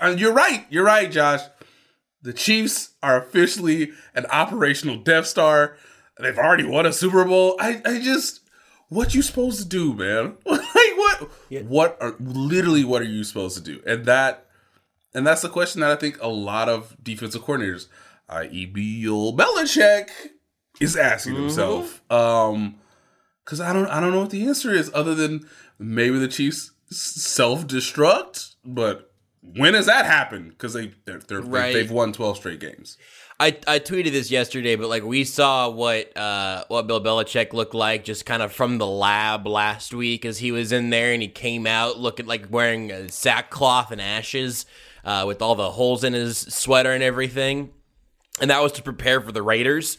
I, 0.00 0.06
uh, 0.06 0.10
you're 0.16 0.32
right. 0.32 0.66
You're 0.70 0.84
right, 0.84 1.10
Josh. 1.10 1.40
The 2.22 2.32
Chiefs 2.32 2.90
are 3.02 3.18
officially 3.18 3.92
an 4.14 4.26
operational 4.26 4.96
Death 4.96 5.26
Star. 5.26 5.76
They've 6.18 6.38
already 6.38 6.64
won 6.64 6.86
a 6.86 6.92
Super 6.92 7.24
Bowl. 7.24 7.56
I, 7.60 7.80
I 7.84 8.00
just, 8.00 8.40
what 8.88 9.14
you 9.14 9.22
supposed 9.22 9.58
to 9.58 9.68
do, 9.68 9.94
man? 9.94 10.36
like 10.46 10.66
what? 10.96 11.30
What 11.64 11.98
are 12.00 12.14
literally 12.18 12.84
what 12.84 13.02
are 13.02 13.06
you 13.06 13.24
supposed 13.24 13.56
to 13.56 13.62
do? 13.62 13.82
And 13.86 14.04
that, 14.06 14.46
and 15.14 15.26
that's 15.26 15.42
the 15.42 15.48
question 15.48 15.80
that 15.80 15.90
I 15.90 15.96
think 15.96 16.20
a 16.22 16.28
lot 16.28 16.68
of 16.68 16.96
defensive 17.02 17.42
coordinators, 17.42 17.86
i.e., 18.28 18.66
Bill 18.66 19.34
Belichick, 19.36 20.08
is 20.80 20.96
asking 20.96 21.34
himself. 21.34 22.02
Um, 22.10 22.76
because 23.44 23.60
I 23.60 23.72
don't, 23.72 23.88
I 23.88 24.00
don't 24.00 24.12
know 24.12 24.20
what 24.20 24.30
the 24.30 24.46
answer 24.46 24.72
is 24.72 24.90
other 24.94 25.14
than 25.14 25.46
maybe 25.78 26.18
the 26.18 26.28
Chiefs 26.28 26.70
self 26.90 27.66
destruct. 27.66 28.49
But 28.64 29.12
when 29.42 29.74
has 29.74 29.86
that 29.86 30.04
happened? 30.06 30.50
Because 30.50 30.74
they, 30.74 30.92
they're, 31.04 31.20
they're 31.20 31.40
Right. 31.40 31.72
they've 31.72 31.90
won 31.90 32.12
twelve 32.12 32.36
straight 32.36 32.60
games. 32.60 32.96
I, 33.38 33.56
I 33.66 33.78
tweeted 33.78 34.12
this 34.12 34.30
yesterday, 34.30 34.76
but 34.76 34.90
like 34.90 35.02
we 35.02 35.24
saw 35.24 35.70
what 35.70 36.14
uh, 36.14 36.64
what 36.68 36.86
Bill 36.86 37.02
Belichick 37.02 37.54
looked 37.54 37.72
like 37.72 38.04
just 38.04 38.26
kind 38.26 38.42
of 38.42 38.52
from 38.52 38.76
the 38.76 38.86
lab 38.86 39.46
last 39.46 39.94
week 39.94 40.26
as 40.26 40.38
he 40.38 40.52
was 40.52 40.72
in 40.72 40.90
there 40.90 41.14
and 41.14 41.22
he 41.22 41.28
came 41.28 41.66
out 41.66 41.98
looking 41.98 42.26
like 42.26 42.48
wearing 42.50 43.08
sackcloth 43.08 43.92
and 43.92 44.00
ashes 44.00 44.66
uh, 45.06 45.24
with 45.26 45.40
all 45.40 45.54
the 45.54 45.70
holes 45.70 46.04
in 46.04 46.12
his 46.12 46.36
sweater 46.36 46.92
and 46.92 47.02
everything, 47.02 47.70
and 48.42 48.50
that 48.50 48.62
was 48.62 48.72
to 48.72 48.82
prepare 48.82 49.22
for 49.22 49.32
the 49.32 49.42
Raiders. 49.42 49.96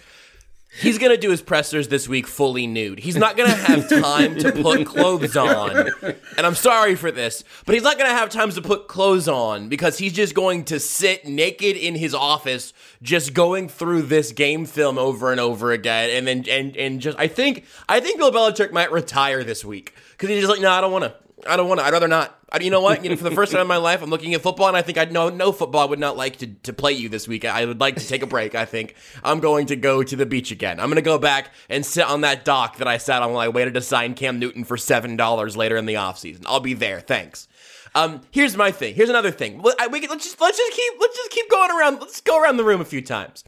He's 0.80 0.98
gonna 0.98 1.18
do 1.18 1.30
his 1.32 1.42
pressers 1.42 1.90
this 1.90 2.08
week 2.08 2.28
fully 2.28 2.66
nude. 2.66 3.00
He's 3.00 3.18
not 3.18 3.36
gonna 3.36 3.54
have 3.54 3.90
time 3.90 4.38
to 4.40 4.52
put 4.52 4.86
clothes 4.86 5.36
on. 5.36 5.90
And 6.38 6.46
I'm 6.46 6.56
sorry 6.56 6.96
for 6.96 7.12
this, 7.12 7.44
but 7.66 7.76
he's 7.76 7.84
not 7.84 7.98
gonna 7.98 8.10
have 8.12 8.30
time 8.30 8.50
to 8.52 8.62
put 8.62 8.88
clothes 8.88 9.28
on 9.28 9.68
because 9.68 9.98
he's 9.98 10.14
just 10.14 10.34
going 10.34 10.64
to 10.66 10.80
sit 10.80 11.26
naked 11.26 11.76
in 11.76 11.96
his 11.96 12.16
office, 12.16 12.74
just 13.02 13.34
going 13.34 13.68
through 13.68 14.04
this 14.04 14.32
game 14.32 14.66
film 14.66 14.98
over 14.98 15.32
and 15.32 15.40
over 15.42 15.72
again. 15.72 16.10
And 16.10 16.26
then 16.26 16.46
and 16.50 16.78
and 16.78 17.02
just 17.02 17.20
I 17.20 17.28
think 17.28 17.66
I 17.90 18.00
think 18.00 18.18
Bill 18.18 18.32
Belichick 18.32 18.72
might 18.72 18.92
retire 18.92 19.44
this 19.44 19.66
week 19.66 19.94
because 20.12 20.30
he's 20.30 20.40
just 20.40 20.52
like, 20.52 20.62
no, 20.62 20.72
I 20.72 20.80
don't 20.80 20.92
want 20.92 21.04
to. 21.04 21.16
I 21.48 21.58
don't 21.58 21.68
want 21.68 21.80
to. 21.80 21.86
I'd 21.86 21.94
rather 21.94 22.08
not. 22.08 22.38
I, 22.52 22.60
you 22.60 22.70
know 22.70 22.82
what? 22.82 23.04
You 23.04 23.10
know, 23.10 23.16
for 23.16 23.24
the 23.24 23.32
first 23.32 23.52
time 23.52 23.62
in 23.62 23.68
my 23.68 23.78
life, 23.78 24.02
I'm 24.02 24.10
looking 24.10 24.34
at 24.34 24.42
football, 24.42 24.68
and 24.68 24.76
I 24.78 24.82
think 24.82 24.98
I 24.98 25.06
know 25.06 25.30
no 25.30 25.52
football. 25.52 25.82
I 25.82 25.86
would 25.86 26.00
not 26.00 26.18
like 26.18 26.38
to, 26.38 26.48
to 26.48 26.74
play 26.74 26.92
you 26.94 27.10
this 27.10 27.28
week. 27.28 27.46
I 27.46 27.66
would 27.66 27.80
like 27.80 27.96
to 27.96 28.08
take 28.08 28.22
a 28.22 28.28
break. 28.28 28.54
I 28.56 28.66
think 28.66 28.96
I'm 29.24 29.40
going 29.40 29.68
to 29.68 29.76
go 29.76 30.04
to 30.04 30.16
the 30.16 30.26
beach 30.26 30.52
again. 30.52 30.80
I'm 30.80 30.88
going 30.88 30.96
to 30.98 31.02
go 31.02 31.18
back 31.18 31.50
and 31.70 31.86
sit 31.86 32.06
on 32.06 32.22
that 32.22 32.44
dock 32.46 32.78
that 32.78 32.88
I 32.88 32.98
sat 32.98 33.22
on 33.22 33.32
while 33.32 33.40
I 33.40 33.48
waited 33.48 33.74
to 33.76 33.82
sign 33.82 34.14
Cam 34.14 34.38
Newton 34.40 34.64
for 34.64 34.78
seven 34.78 35.16
dollars 35.18 35.56
later 35.58 35.78
in 35.78 35.86
the 35.86 35.96
offseason. 35.96 36.44
I'll 36.46 36.60
be 36.60 36.74
there. 36.74 37.00
Thanks. 37.00 37.48
Um, 37.96 38.22
here's 38.32 38.56
my 38.56 38.72
thing. 38.72 38.96
Here's 38.96 39.10
another 39.10 39.32
thing. 39.32 39.64
I- 39.80 39.88
We 39.88 40.00
can, 40.00 40.10
let's 40.10 40.24
just 40.26 40.40
let's 40.40 40.58
just 40.58 40.72
keep 40.74 40.94
let's 41.00 41.16
just 41.18 41.32
keep 41.32 41.50
going 41.50 41.72
around. 41.72 42.00
Let's 42.00 42.22
go 42.22 42.42
around 42.42 42.58
the 42.58 42.64
room 42.64 42.82
a 42.82 42.86
few 42.86 43.02
times. 43.02 43.44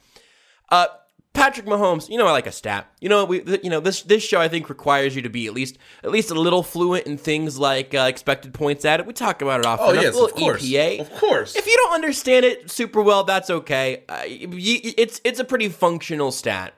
Uh, 0.69 0.87
Patrick 1.33 1.65
Mahomes, 1.65 2.09
you 2.09 2.17
know 2.17 2.27
I 2.27 2.31
like 2.31 2.47
a 2.47 2.51
stat. 2.51 2.87
You 3.01 3.09
know 3.09 3.25
we, 3.25 3.43
you 3.63 3.69
know 3.69 3.79
this 3.79 4.03
this 4.03 4.23
show 4.23 4.39
I 4.39 4.47
think 4.47 4.69
requires 4.69 5.15
you 5.15 5.21
to 5.23 5.29
be 5.29 5.47
at 5.47 5.53
least 5.53 5.77
at 6.03 6.11
least 6.11 6.29
a 6.31 6.35
little 6.35 6.61
fluent 6.63 7.05
in 7.07 7.17
things 7.17 7.57
like 7.57 7.93
uh, 7.95 8.01
expected 8.07 8.53
points 8.53 8.85
added. 8.85 9.07
We 9.07 9.13
talk 9.13 9.41
about 9.41 9.59
it 9.59 9.65
often. 9.65 9.87
Oh 9.87 9.93
yes, 9.93 10.13
A 10.13 10.19
little 10.19 10.25
of 10.25 10.33
course, 10.35 10.63
EPA. 10.63 11.01
of 11.01 11.11
course. 11.15 11.55
If 11.55 11.65
you 11.65 11.75
don't 11.75 11.95
understand 11.95 12.45
it 12.45 12.69
super 12.69 13.01
well, 13.01 13.23
that's 13.23 13.49
okay. 13.49 14.03
Uh, 14.07 14.21
it's 14.25 15.19
it's 15.23 15.39
a 15.39 15.43
pretty 15.43 15.69
functional 15.69 16.31
stat. 16.31 16.73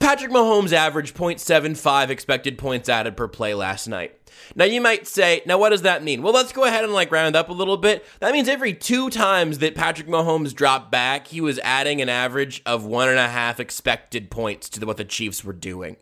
Patrick 0.00 0.32
Mahomes 0.32 0.72
averaged 0.72 1.14
0.75 1.14 2.08
expected 2.08 2.58
points 2.58 2.88
added 2.88 3.16
per 3.16 3.28
play 3.28 3.54
last 3.54 3.86
night. 3.86 4.16
Now 4.56 4.64
you 4.64 4.80
might 4.80 5.06
say, 5.06 5.42
now 5.46 5.58
what 5.58 5.68
does 5.68 5.82
that 5.82 6.02
mean? 6.02 6.22
Well, 6.22 6.32
let's 6.32 6.52
go 6.52 6.64
ahead 6.64 6.84
and 6.84 6.92
like 6.92 7.12
round 7.12 7.36
up 7.36 7.50
a 7.50 7.52
little 7.52 7.76
bit. 7.76 8.04
That 8.18 8.32
means 8.32 8.48
every 8.48 8.72
two 8.72 9.10
times 9.10 9.58
that 9.58 9.74
Patrick 9.74 10.08
Mahomes 10.08 10.54
dropped 10.54 10.90
back, 10.90 11.28
he 11.28 11.40
was 11.40 11.60
adding 11.62 12.00
an 12.00 12.08
average 12.08 12.62
of 12.64 12.84
one 12.84 13.10
and 13.10 13.18
a 13.18 13.28
half 13.28 13.60
expected 13.60 14.30
points 14.30 14.68
to 14.70 14.84
what 14.86 14.96
the 14.96 15.04
Chiefs 15.04 15.44
were 15.44 15.52
doing. 15.52 15.96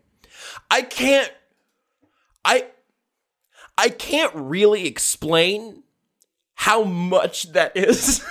I 0.71 0.81
can't, 0.81 1.31
I, 2.45 2.67
I 3.77 3.89
can't 3.89 4.33
really 4.33 4.87
explain 4.87 5.83
how 6.55 6.83
much 6.83 7.51
that 7.51 7.75
is 7.75 8.25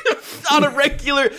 on 0.52 0.64
a 0.64 0.70
regular. 0.70 1.30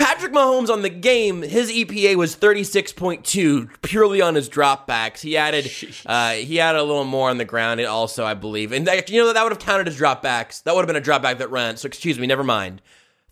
Patrick 0.00 0.32
Mahomes 0.32 0.70
on 0.70 0.80
the 0.80 0.88
game, 0.88 1.42
his 1.42 1.70
EPA 1.70 2.16
was 2.16 2.34
36.2 2.34 3.82
purely 3.82 4.22
on 4.22 4.34
his 4.34 4.48
dropbacks. 4.48 5.20
He 5.20 5.36
added 5.36 5.70
uh, 6.06 6.32
he 6.32 6.58
added 6.58 6.80
a 6.80 6.82
little 6.82 7.04
more 7.04 7.28
on 7.28 7.36
the 7.36 7.44
ground 7.44 7.82
also, 7.82 8.24
I 8.24 8.32
believe. 8.32 8.72
And 8.72 8.86
that, 8.86 9.10
you 9.10 9.20
know 9.20 9.30
that 9.30 9.42
would 9.42 9.52
have 9.52 9.58
counted 9.58 9.88
as 9.88 9.98
dropbacks. 9.98 10.62
That 10.62 10.74
would 10.74 10.80
have 10.80 10.86
been 10.86 10.96
a 10.96 11.00
dropback 11.02 11.36
that 11.38 11.50
ran. 11.50 11.76
So 11.76 11.86
excuse 11.86 12.18
me, 12.18 12.26
never 12.26 12.42
mind. 12.42 12.80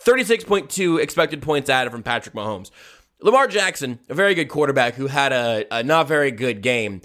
36.2 0.05 1.01
expected 1.01 1.41
points 1.41 1.71
added 1.71 1.91
from 1.91 2.03
Patrick 2.03 2.35
Mahomes. 2.35 2.71
Lamar 3.23 3.49
Jackson, 3.49 3.99
a 4.11 4.15
very 4.15 4.35
good 4.35 4.51
quarterback 4.51 4.95
who 4.95 5.07
had 5.07 5.33
a, 5.33 5.65
a 5.71 5.83
not 5.83 6.07
very 6.07 6.31
good 6.31 6.61
game. 6.61 7.01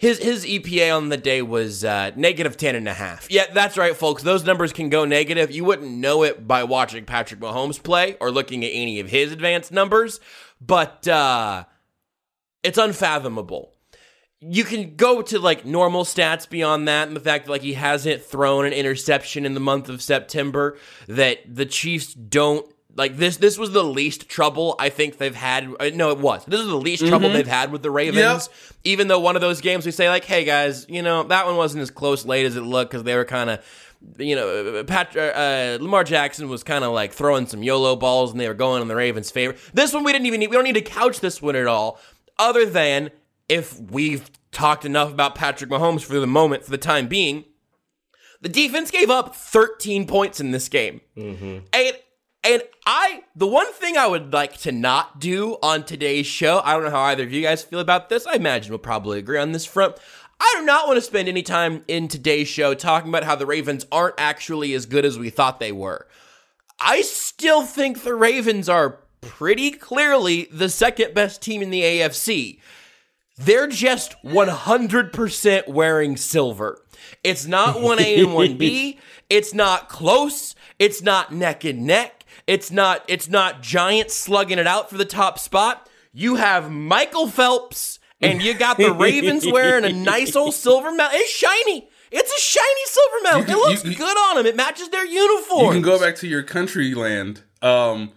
His 0.00 0.18
his 0.18 0.46
EPA 0.46 0.96
on 0.96 1.10
the 1.10 1.18
day 1.18 1.42
was 1.42 1.84
uh, 1.84 2.12
negative 2.16 2.56
10 2.56 2.74
and 2.74 2.88
a 2.88 2.94
half. 2.94 3.30
Yeah, 3.30 3.44
that's 3.52 3.76
right, 3.76 3.94
folks. 3.94 4.22
Those 4.22 4.46
numbers 4.46 4.72
can 4.72 4.88
go 4.88 5.04
negative. 5.04 5.50
You 5.50 5.66
wouldn't 5.66 5.90
know 5.90 6.22
it 6.22 6.48
by 6.48 6.64
watching 6.64 7.04
Patrick 7.04 7.38
Mahomes 7.38 7.80
play 7.82 8.16
or 8.18 8.30
looking 8.30 8.64
at 8.64 8.70
any 8.72 8.98
of 9.00 9.10
his 9.10 9.30
advanced 9.30 9.70
numbers, 9.72 10.18
but 10.58 11.06
uh, 11.06 11.64
it's 12.62 12.78
unfathomable. 12.78 13.74
You 14.40 14.64
can 14.64 14.96
go 14.96 15.20
to 15.20 15.38
like 15.38 15.66
normal 15.66 16.04
stats 16.04 16.48
beyond 16.48 16.88
that, 16.88 17.06
and 17.08 17.14
the 17.14 17.20
fact 17.20 17.44
that 17.44 17.50
like 17.50 17.60
he 17.60 17.74
hasn't 17.74 18.22
thrown 18.22 18.64
an 18.64 18.72
interception 18.72 19.44
in 19.44 19.52
the 19.52 19.60
month 19.60 19.90
of 19.90 20.00
September, 20.00 20.78
that 21.08 21.40
the 21.46 21.66
Chiefs 21.66 22.14
don't 22.14 22.64
like 22.96 23.16
this. 23.16 23.36
This 23.36 23.56
was 23.58 23.72
the 23.72 23.84
least 23.84 24.28
trouble 24.28 24.74
I 24.78 24.88
think 24.88 25.18
they've 25.18 25.34
had. 25.34 25.68
uh, 25.80 25.90
No, 25.94 26.10
it 26.10 26.18
was. 26.18 26.44
This 26.44 26.60
is 26.60 26.66
the 26.66 26.76
least 26.76 27.06
trouble 27.06 27.30
they've 27.30 27.46
had 27.46 27.72
with 27.72 27.82
the 27.82 27.90
Ravens. 27.90 28.18
Even 28.84 29.08
though 29.08 29.20
one 29.20 29.36
of 29.36 29.42
those 29.42 29.60
games 29.60 29.84
we 29.86 29.92
say 29.92 30.08
like, 30.08 30.24
hey 30.24 30.44
guys, 30.44 30.86
you 30.88 31.02
know 31.02 31.22
that 31.24 31.46
one 31.46 31.56
wasn't 31.56 31.82
as 31.82 31.90
close 31.90 32.24
late 32.24 32.46
as 32.46 32.56
it 32.56 32.62
looked 32.62 32.90
because 32.90 33.04
they 33.04 33.14
were 33.16 33.24
kind 33.24 33.50
of 33.50 33.64
you 34.18 34.34
know, 34.34 34.82
Pat, 34.84 35.14
uh, 35.14 35.76
Lamar 35.78 36.04
Jackson 36.04 36.48
was 36.48 36.62
kind 36.64 36.84
of 36.84 36.92
like 36.94 37.12
throwing 37.12 37.46
some 37.46 37.62
YOLO 37.62 37.96
balls 37.96 38.30
and 38.32 38.40
they 38.40 38.48
were 38.48 38.54
going 38.54 38.80
in 38.80 38.88
the 38.88 38.96
Ravens' 38.96 39.30
favor. 39.30 39.54
This 39.74 39.92
one 39.92 40.04
we 40.04 40.12
didn't 40.12 40.24
even 40.24 40.40
need, 40.40 40.48
we 40.48 40.56
don't 40.56 40.64
need 40.64 40.72
to 40.76 40.80
couch 40.80 41.20
this 41.20 41.42
one 41.42 41.54
at 41.54 41.66
all, 41.66 42.00
other 42.38 42.64
than 42.64 43.10
if 43.46 43.78
we've 43.78 44.30
talked 44.52 44.86
enough 44.86 45.12
about 45.12 45.34
Patrick 45.34 45.68
Mahomes 45.70 46.00
for 46.02 46.18
the 46.18 46.26
moment, 46.26 46.64
for 46.64 46.70
the 46.70 46.78
time 46.78 47.08
being. 47.08 47.44
The 48.40 48.48
defense 48.48 48.90
gave 48.90 49.10
up 49.10 49.36
13 49.36 50.06
points 50.06 50.40
in 50.40 50.50
this 50.50 50.70
game. 50.70 51.02
And 51.74 51.92
and 52.44 52.62
I 52.86 53.22
the 53.36 53.46
one 53.46 53.72
thing 53.72 53.96
I 53.96 54.06
would 54.06 54.32
like 54.32 54.56
to 54.58 54.72
not 54.72 55.20
do 55.20 55.56
on 55.62 55.84
today's 55.84 56.26
show, 56.26 56.60
I 56.64 56.74
don't 56.74 56.84
know 56.84 56.90
how 56.90 57.02
either 57.02 57.24
of 57.24 57.32
you 57.32 57.42
guys 57.42 57.62
feel 57.62 57.80
about 57.80 58.08
this. 58.08 58.26
I 58.26 58.34
imagine 58.34 58.70
we'll 58.70 58.78
probably 58.78 59.18
agree 59.18 59.38
on 59.38 59.52
this 59.52 59.66
front. 59.66 59.96
I 60.40 60.54
do 60.58 60.64
not 60.64 60.86
want 60.86 60.96
to 60.96 61.02
spend 61.02 61.28
any 61.28 61.42
time 61.42 61.84
in 61.86 62.08
today's 62.08 62.48
show 62.48 62.72
talking 62.72 63.10
about 63.10 63.24
how 63.24 63.36
the 63.36 63.44
Ravens 63.44 63.86
aren't 63.92 64.14
actually 64.16 64.72
as 64.72 64.86
good 64.86 65.04
as 65.04 65.18
we 65.18 65.28
thought 65.28 65.60
they 65.60 65.72
were. 65.72 66.06
I 66.80 67.02
still 67.02 67.62
think 67.62 68.02
the 68.02 68.14
Ravens 68.14 68.66
are 68.68 69.00
pretty 69.20 69.70
clearly 69.70 70.48
the 70.50 70.70
second 70.70 71.12
best 71.12 71.42
team 71.42 71.60
in 71.60 71.68
the 71.68 71.82
AFC. 71.82 72.58
They're 73.36 73.66
just 73.66 74.16
100% 74.24 75.68
wearing 75.68 76.16
silver. 76.16 76.82
It's 77.22 77.46
not 77.46 77.76
1A 77.76 78.18
and 78.18 78.58
1B. 78.58 78.98
It's 79.30 79.54
not 79.54 79.88
close. 79.88 80.56
It's 80.80 81.02
not 81.02 81.32
neck 81.32 81.64
and 81.64 81.86
neck. 81.86 82.19
It's 82.46 82.70
not 82.70 83.04
it's 83.08 83.28
not 83.28 83.62
giants 83.62 84.14
slugging 84.14 84.58
it 84.58 84.66
out 84.66 84.90
for 84.90 84.96
the 84.96 85.04
top 85.04 85.38
spot. 85.38 85.88
You 86.12 86.36
have 86.36 86.70
Michael 86.70 87.28
Phelps 87.28 87.98
and 88.20 88.42
you 88.42 88.54
got 88.54 88.76
the 88.76 88.92
Ravens 88.92 89.46
wearing 89.46 89.84
a 89.84 89.92
nice 89.92 90.36
old 90.36 90.54
silver 90.54 90.90
medal. 90.92 91.10
It's 91.14 91.30
shiny. 91.30 91.88
It's 92.10 92.32
a 92.32 92.40
shiny 92.40 92.86
silver 92.86 93.16
medal. 93.22 93.42
Can- 93.44 93.54
it 93.54 93.58
looks 93.58 93.84
you- 93.84 93.94
good 93.96 94.16
on 94.16 94.36
them. 94.36 94.46
It 94.46 94.56
matches 94.56 94.88
their 94.88 95.06
uniform. 95.06 95.66
You 95.66 95.72
can 95.72 95.82
go 95.82 95.98
back 95.98 96.16
to 96.16 96.26
your 96.26 96.42
country 96.42 96.94
land. 96.94 97.42
Um, 97.62 98.12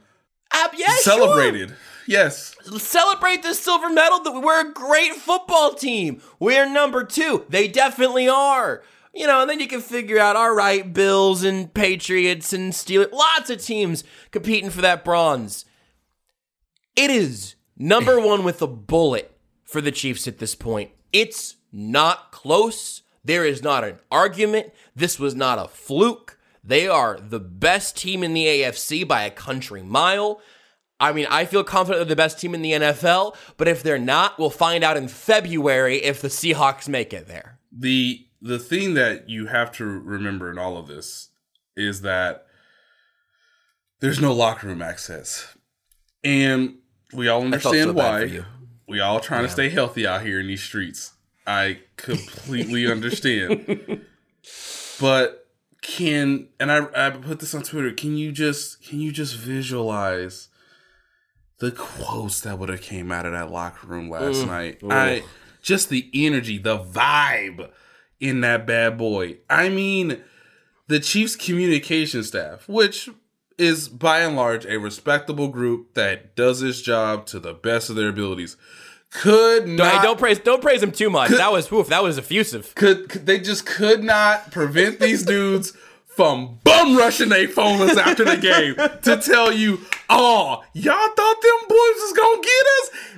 yeah, 0.76 0.88
sure. 0.96 1.14
celebrated. 1.14 1.76
Yes. 2.08 2.56
celebrate 2.80 3.44
this 3.44 3.60
silver 3.60 3.90
medal 3.90 4.20
that 4.24 4.42
we're 4.42 4.70
a 4.70 4.74
great 4.74 5.14
football 5.14 5.74
team. 5.74 6.22
We're 6.40 6.68
number 6.68 7.04
two. 7.04 7.46
They 7.50 7.68
definitely 7.68 8.28
are. 8.28 8.84
You 9.14 9.28
know, 9.28 9.42
and 9.42 9.50
then 9.50 9.60
you 9.60 9.68
can 9.68 9.82
figure 9.82 10.18
out, 10.18 10.36
all 10.36 10.56
right, 10.56 10.92
Bills 10.92 11.44
and 11.44 11.72
Patriots 11.72 12.52
and 12.52 12.74
Steelers, 12.74 13.12
lots 13.12 13.50
of 13.52 13.62
teams 13.62 14.04
competing 14.32 14.72
for 14.72 14.82
that 14.82 15.06
bronze. 15.06 15.66
It 16.96 17.12
is 17.12 17.56
number 17.78 18.20
one 18.26 18.44
with 18.44 18.62
a 18.62 18.68
bullet 18.68 19.38
for 19.64 19.82
the 19.82 19.92
Chiefs 19.92 20.28
at 20.28 20.40
this 20.40 20.56
point. 20.56 20.92
It's 21.12 21.58
not 21.72 22.32
close. 22.32 23.04
There 23.24 23.46
is 23.46 23.62
not 23.62 23.84
an 23.84 24.00
argument. 24.12 24.74
This 24.96 25.20
was 25.20 25.36
not 25.36 25.60
a 25.60 25.68
fluke. 25.68 26.40
They 26.64 26.88
are 26.88 27.20
the 27.20 27.40
best 27.40 27.98
team 27.98 28.24
in 28.24 28.34
the 28.34 28.46
AFC 28.46 29.08
by 29.08 29.24
a 29.24 29.32
country 29.32 29.84
mile. 29.84 30.42
I 31.00 31.12
mean, 31.12 31.28
I 31.30 31.46
feel 31.46 31.64
confident 31.64 32.00
they're 32.00 32.16
the 32.16 32.16
best 32.16 32.40
team 32.40 32.56
in 32.56 32.62
the 32.62 32.72
NFL, 32.72 33.36
but 33.58 33.68
if 33.68 33.84
they're 33.84 34.00
not, 34.00 34.40
we'll 34.40 34.50
find 34.50 34.84
out 34.84 34.96
in 34.96 35.08
February 35.08 35.98
if 35.98 36.22
the 36.22 36.30
Seahawks 36.30 36.88
make 36.88 37.14
it 37.14 37.28
there. 37.28 37.60
the 37.72 38.26
the 38.44 38.60
thing 38.60 38.94
that 38.96 39.30
you 39.30 39.48
have 39.48 39.72
to 39.72 39.86
remember 39.86 40.52
in 40.52 40.60
all 40.60 40.78
of 40.78 40.86
this 40.88 41.30
is 41.78 42.02
that 42.02 42.46
there's 44.02 44.20
no 44.20 44.34
locker 44.34 44.68
room 44.68 44.82
access, 44.82 45.56
and 46.26 46.76
we 47.14 47.30
all 47.30 47.40
felt 47.50 47.62
so 47.64 47.70
understand 47.70 47.96
why. 47.96 48.46
We 48.86 49.00
all 49.00 49.22
trying 49.22 49.44
to 49.44 49.50
stay 49.50 49.70
healthy 49.70 50.06
out 50.06 50.24
here 50.24 50.42
in 50.42 50.48
these 50.48 50.62
streets. 50.62 51.14
I 51.48 51.80
completely 51.96 52.86
understand, 52.92 54.06
but 55.00 55.48
can 55.82 56.50
and 56.60 56.70
I 56.70 56.86
I 56.96 57.10
put 57.12 57.40
this 57.40 57.56
on 57.56 57.64
Twitter. 57.64 57.94
Can 57.94 58.18
you 58.18 58.34
just 58.34 58.84
can 58.84 59.00
you 59.00 59.14
just 59.14 59.38
visualize 59.38 60.50
the 61.60 61.72
quotes 61.72 62.42
that 62.42 62.60
would 62.60 62.68
have 62.68 62.82
came 62.82 63.10
out 63.10 63.26
of 63.26 63.32
that 63.32 63.52
locker 63.52 63.88
room 63.88 64.10
last 64.10 64.46
night? 64.46 64.82
I 64.90 65.24
just 65.62 65.88
the 65.88 66.10
energy, 66.14 66.58
the 66.58 66.78
vibe 66.78 67.72
in 68.24 68.40
that 68.40 68.66
bad 68.66 68.98
boy. 68.98 69.38
I 69.50 69.68
mean, 69.68 70.22
the 70.88 71.00
Chiefs 71.02 71.36
communication 71.36 72.24
staff, 72.24 72.68
which 72.70 73.10
is 73.58 73.90
by 73.90 74.20
and 74.22 74.36
large 74.36 74.66
a 74.66 74.78
respectable 74.80 75.50
group 75.50 75.94
that 75.94 76.36
does 76.36 76.64
its 76.64 76.82
job 76.82 77.26
to 77.28 77.40
the 77.40 77.54
best 77.54 77.90
of 77.90 77.98
their 77.98 78.08
abilities, 78.08 78.56
could 79.10 79.68
not 79.68 79.98
hey, 79.98 80.02
don't 80.02 80.18
praise 80.18 80.40
don't 80.40 80.62
praise 80.62 80.82
him 80.82 80.92
too 80.94 81.10
much. 81.10 81.30
Could- 81.30 81.40
that 81.40 81.52
was 81.52 81.70
woof, 81.70 81.88
that 81.90 82.02
was 82.02 82.18
effusive. 82.18 82.74
could, 82.76 83.10
could 83.10 83.26
they 83.26 83.40
just 83.40 83.66
could 83.66 84.04
not 84.04 84.52
prevent 84.52 85.00
these 85.02 85.24
dudes 85.24 85.74
from 86.06 86.60
bum 86.64 86.96
rushing 86.96 87.30
their 87.30 87.48
phones 87.48 87.98
after 87.98 88.24
the 88.24 88.38
game 88.38 88.76
to 89.02 89.18
tell 89.18 89.52
you, 89.52 89.80
oh, 90.10 90.64
y'all 90.74 91.10
thought 91.16 91.42
them 91.42 91.68
boys 91.68 91.78
was 91.78 92.14
gonna 92.18 92.42
get 92.42 92.66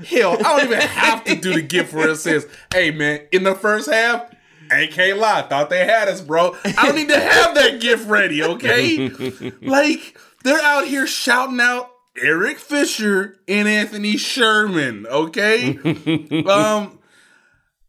us? 0.01 0.09
Hell, 0.09 0.33
I 0.33 0.57
don't 0.57 0.65
even 0.65 0.79
have 0.81 1.23
to 1.25 1.35
do 1.35 1.53
the 1.53 1.61
gift 1.61 1.91
for 1.91 2.07
it 2.07 2.15
says, 2.17 2.47
hey 2.73 2.89
man, 2.91 3.21
in 3.31 3.43
the 3.43 3.53
first 3.53 3.89
half, 3.89 4.31
can't 4.69 5.19
lie, 5.19 5.41
thought 5.43 5.69
they 5.69 5.85
had 5.85 6.07
us, 6.07 6.21
bro. 6.21 6.55
I 6.63 6.85
don't 6.85 6.95
need 6.95 7.09
to 7.09 7.19
have 7.19 7.55
that 7.55 7.79
gift 7.79 8.07
ready, 8.07 8.43
okay? 8.43 9.09
like, 9.61 10.17
they're 10.43 10.61
out 10.61 10.87
here 10.87 11.07
shouting 11.07 11.59
out 11.59 11.91
Eric 12.17 12.59
Fisher 12.59 13.39
and 13.47 13.67
Anthony 13.67 14.17
Sherman, 14.17 15.05
okay? 15.07 15.77
um 16.49 16.99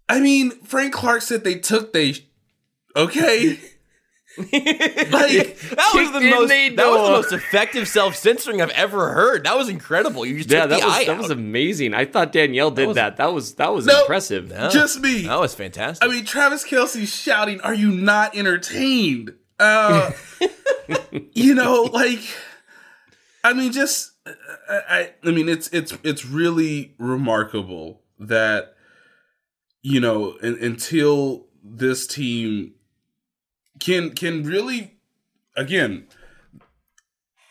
I 0.09 0.21
mean, 0.21 0.53
Frank 0.63 0.93
Clark 0.93 1.23
said 1.23 1.43
they 1.45 1.59
took 1.59 1.93
they 1.93 2.15
okay. 2.95 3.59
like 4.39 4.51
That 4.51 5.93
was 5.95 6.13
the 6.13 6.21
most 6.21 6.49
the 6.51 6.69
that 6.77 6.87
was 6.87 7.03
the 7.09 7.11
most 7.11 7.33
effective 7.33 7.89
self-censoring 7.89 8.61
I've 8.61 8.71
ever 8.71 9.13
heard. 9.13 9.45
That 9.45 9.57
was 9.57 9.69
incredible. 9.69 10.27
You 10.27 10.39
just 10.39 10.51
Yeah, 10.51 10.63
took 10.63 10.71
that 10.71 10.81
the 10.81 10.87
was 10.87 10.95
eye 10.95 11.05
that 11.07 11.13
out. 11.13 11.19
was 11.23 11.31
amazing. 11.31 11.95
I 11.95 12.05
thought 12.05 12.33
Danielle 12.33 12.71
did 12.71 12.95
that. 12.97 13.17
That 13.17 13.33
was 13.33 13.55
that 13.55 13.73
was 13.73 13.87
No. 13.87 14.01
impressive. 14.01 14.51
just 14.71 15.01
me. 15.01 15.23
that 15.23 15.41
was 15.41 15.55
fantastic. 15.55 16.07
I 16.07 16.13
mean, 16.13 16.25
Travis 16.25 16.65
Kelce 16.65 17.07
shouting, 17.07 17.61
"Are 17.63 17.75
you 17.75 17.91
not 17.91 18.37
entertained?" 18.37 19.35
Uh, 19.59 20.13
you 21.33 21.55
know, 21.55 21.85
like, 21.85 22.21
I 23.43 23.55
mean, 23.55 23.73
just, 23.73 24.13
I, 24.27 24.35
I, 24.69 25.11
I 25.25 25.31
mean, 25.31 25.49
it's 25.49 25.69
it's 25.69 25.97
it's 26.03 26.27
really 26.27 26.95
remarkable 26.99 28.03
that 28.19 28.75
you 29.83 30.01
know, 30.01 30.37
un 30.43 30.59
until 30.61 31.47
this 31.65 32.07
team 32.07 32.73
can 33.81 34.11
can 34.11 34.43
really, 34.45 34.95
again, 35.57 36.07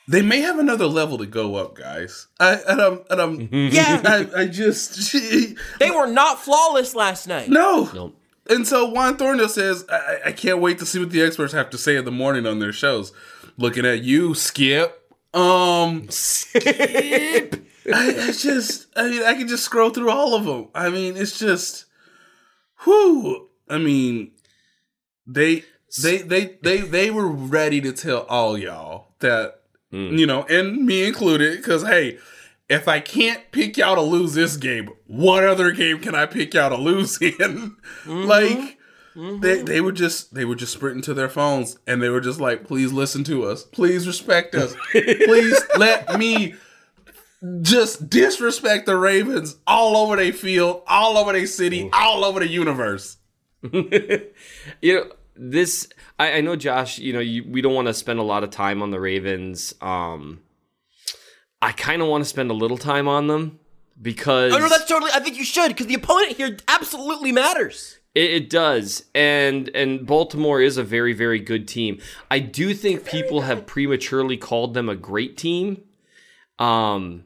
they 0.07 0.21
may 0.21 0.41
have 0.41 0.59
another 0.59 0.85
level 0.87 1.17
to 1.17 1.25
go 1.25 1.55
up, 1.55 1.75
guys. 1.75 2.27
I 2.39 2.55
and 2.67 2.81
I'm 2.81 2.99
and 3.09 3.21
I'm 3.21 3.49
yeah, 3.71 4.01
I, 4.05 4.41
I 4.41 4.47
just 4.47 5.11
they 5.79 5.91
were 5.91 6.07
not 6.07 6.39
flawless 6.39 6.95
last 6.95 7.27
night. 7.27 7.49
no. 7.49 7.89
Nope. 7.93 8.21
And 8.47 8.67
so 8.67 8.85
Juan 8.85 9.17
Thornhill 9.17 9.49
says, 9.49 9.85
I, 9.89 9.95
I- 9.95 10.19
I 10.27 10.31
can't 10.31 10.59
wait 10.59 10.77
to 10.77 10.85
see 10.85 10.99
what 10.99 11.09
the 11.09 11.23
experts 11.23 11.51
have 11.53 11.71
to 11.71 11.79
say 11.79 11.95
in 11.95 12.05
the 12.05 12.11
morning 12.11 12.45
on 12.45 12.59
their 12.59 12.71
shows. 12.73 13.11
Looking 13.57 13.87
at 13.87 14.03
you, 14.03 14.35
Skip. 14.35 15.01
Um, 15.33 16.07
Skip. 16.11 16.63
I, 17.91 18.09
it's 18.11 18.43
just, 18.43 18.85
I 18.95 19.09
mean, 19.09 19.23
I 19.23 19.33
can 19.33 19.47
just 19.47 19.63
scroll 19.63 19.89
through 19.89 20.11
all 20.11 20.35
of 20.35 20.45
them. 20.45 20.67
I 20.75 20.89
mean, 20.91 21.17
it's 21.17 21.39
just, 21.39 21.85
whoo. 22.85 23.47
I 23.67 23.79
mean, 23.79 24.31
they, 25.25 25.63
they, 26.01 26.19
they, 26.19 26.57
they, 26.61 26.77
they 26.79 27.11
were 27.11 27.27
ready 27.27 27.81
to 27.81 27.91
tell 27.91 28.21
all 28.23 28.57
y'all 28.57 29.13
that, 29.19 29.61
mm. 29.91 30.17
you 30.17 30.25
know, 30.25 30.43
and 30.43 30.85
me 30.85 31.05
included, 31.05 31.57
because 31.57 31.83
hey, 31.83 32.17
if 32.69 32.87
I 32.87 32.99
can't 32.99 33.51
pick 33.51 33.77
y'all 33.77 33.95
to 33.95 34.01
lose 34.01 34.33
this 34.33 34.57
game, 34.57 34.89
what 35.07 35.43
other 35.43 35.71
game 35.71 35.99
can 35.99 36.15
I 36.15 36.25
pick 36.25 36.53
y'all 36.53 36.69
to 36.69 36.77
lose 36.77 37.17
in? 37.21 37.31
Mm-hmm. 37.39 38.23
Like 38.23 38.77
mm-hmm. 39.15 39.39
they 39.39 39.61
they 39.61 39.81
were 39.81 39.91
just 39.91 40.33
they 40.33 40.45
were 40.45 40.55
just 40.55 40.73
sprinting 40.73 41.03
to 41.03 41.13
their 41.13 41.29
phones 41.29 41.77
and 41.85 42.01
they 42.01 42.09
were 42.09 42.21
just 42.21 42.39
like, 42.39 42.65
please 42.65 42.91
listen 42.91 43.23
to 43.25 43.45
us, 43.45 43.63
please 43.63 44.07
respect 44.07 44.55
us, 44.55 44.75
please 44.91 45.61
let 45.77 46.17
me 46.17 46.55
just 47.61 48.09
disrespect 48.09 48.85
the 48.87 48.97
Ravens 48.97 49.57
all 49.67 49.97
over 49.97 50.15
their 50.15 50.33
field, 50.33 50.81
all 50.87 51.17
over 51.17 51.33
their 51.33 51.45
city, 51.45 51.89
all 51.93 52.25
over 52.25 52.39
the 52.39 52.47
universe. 52.47 53.17
you 53.71 54.31
know 54.83 55.11
this 55.35 55.87
I, 56.17 56.33
I 56.33 56.41
know 56.41 56.55
josh 56.55 56.97
you 56.99 57.13
know 57.13 57.19
you, 57.19 57.43
we 57.47 57.61
don't 57.61 57.73
want 57.73 57.87
to 57.87 57.93
spend 57.93 58.19
a 58.19 58.23
lot 58.23 58.43
of 58.43 58.49
time 58.51 58.81
on 58.81 58.91
the 58.91 58.99
ravens 58.99 59.73
um 59.81 60.41
i 61.61 61.71
kind 61.71 62.01
of 62.01 62.07
want 62.07 62.23
to 62.23 62.29
spend 62.29 62.51
a 62.51 62.53
little 62.53 62.77
time 62.77 63.07
on 63.07 63.27
them 63.27 63.59
because 64.01 64.53
Oh 64.53 64.57
no, 64.57 64.67
that's 64.67 64.85
totally. 64.85 65.11
I 65.13 65.19
think 65.19 65.37
you 65.37 65.45
should 65.45 65.69
because 65.69 65.87
the 65.87 65.93
opponent 65.93 66.33
here 66.37 66.57
absolutely 66.67 67.31
matters. 67.31 67.99
it, 68.13 68.29
it 68.31 68.49
does 68.49 69.05
and 69.13 69.69
and 69.75 70.05
baltimore 70.05 70.61
is 70.61 70.77
a 70.77 70.83
very 70.83 71.13
very 71.13 71.39
good 71.39 71.67
team 71.67 71.99
i 72.29 72.39
do 72.39 72.73
think 72.73 73.05
people 73.05 73.41
have 73.41 73.65
prematurely 73.65 74.37
called 74.37 74.73
them 74.73 74.89
a 74.89 74.95
great 74.95 75.37
team 75.37 75.81
um 76.59 77.23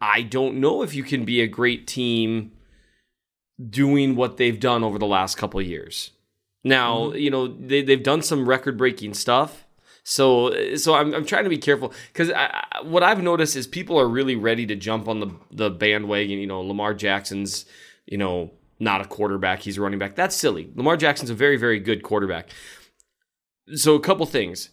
i 0.00 0.22
don't 0.22 0.56
know 0.56 0.82
if 0.82 0.94
you 0.94 1.02
can 1.02 1.24
be 1.24 1.40
a 1.40 1.46
great 1.46 1.86
team 1.86 2.52
doing 3.68 4.16
what 4.16 4.36
they've 4.38 4.60
done 4.60 4.82
over 4.82 4.98
the 4.98 5.06
last 5.06 5.36
couple 5.36 5.60
of 5.60 5.66
years 5.66 6.12
Now, 6.64 6.96
mm-hmm. 6.96 7.16
you 7.16 7.30
know, 7.30 7.46
they, 7.46 7.82
they've 7.82 8.02
done 8.02 8.22
some 8.22 8.48
record 8.48 8.76
breaking 8.76 9.14
stuff. 9.14 9.66
So, 10.02 10.76
so 10.76 10.94
I'm, 10.94 11.14
I'm 11.14 11.26
trying 11.26 11.44
to 11.44 11.50
be 11.50 11.58
careful 11.58 11.92
because 12.12 12.32
what 12.82 13.02
I've 13.02 13.22
noticed 13.22 13.54
is 13.54 13.66
people 13.66 13.98
are 13.98 14.08
really 14.08 14.34
ready 14.34 14.66
to 14.66 14.74
jump 14.74 15.08
on 15.08 15.20
the, 15.20 15.30
the 15.50 15.70
bandwagon. 15.70 16.38
You 16.38 16.46
know, 16.46 16.60
Lamar 16.60 16.94
Jackson's, 16.94 17.66
you 18.06 18.18
know, 18.18 18.50
not 18.78 19.02
a 19.02 19.04
quarterback, 19.04 19.60
he's 19.60 19.76
a 19.76 19.82
running 19.82 19.98
back. 19.98 20.16
That's 20.16 20.34
silly. 20.34 20.70
Lamar 20.74 20.96
Jackson's 20.96 21.30
a 21.30 21.34
very, 21.34 21.56
very 21.56 21.78
good 21.78 22.02
quarterback. 22.02 22.48
So, 23.74 23.94
a 23.94 24.00
couple 24.00 24.24
things. 24.26 24.70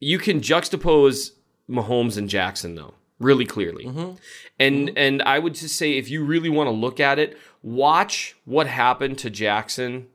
You 0.00 0.18
can 0.18 0.40
juxtapose 0.40 1.32
Mahomes 1.68 2.16
and 2.16 2.28
Jackson, 2.28 2.74
though, 2.74 2.94
really 3.18 3.44
clearly. 3.44 3.84
Mm-hmm. 3.84 4.14
And 4.58 4.88
mm-hmm. 4.88 4.98
and 4.98 5.22
I 5.22 5.38
would 5.38 5.54
just 5.54 5.76
say 5.76 5.98
if 5.98 6.10
you 6.10 6.24
really 6.24 6.48
want 6.48 6.68
to 6.68 6.72
look 6.72 7.00
at 7.00 7.18
it, 7.18 7.38
watch 7.62 8.34
what 8.46 8.66
happened 8.66 9.18
to 9.18 9.30
Jackson 9.30 10.08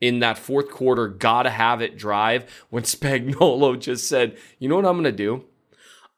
in 0.00 0.20
that 0.20 0.38
fourth 0.38 0.70
quarter, 0.70 1.08
gotta 1.08 1.50
have 1.50 1.80
it 1.82 1.96
drive 1.96 2.44
when 2.70 2.82
Spagnuolo 2.84 3.78
just 3.78 4.08
said, 4.08 4.36
you 4.58 4.68
know 4.68 4.76
what 4.76 4.86
I'm 4.86 4.96
gonna 4.96 5.12
do? 5.12 5.44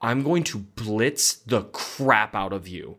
I'm 0.01 0.23
going 0.23 0.45
to 0.45 0.59
blitz 0.59 1.35
the 1.37 1.63
crap 1.65 2.35
out 2.35 2.53
of 2.53 2.67
you. 2.67 2.99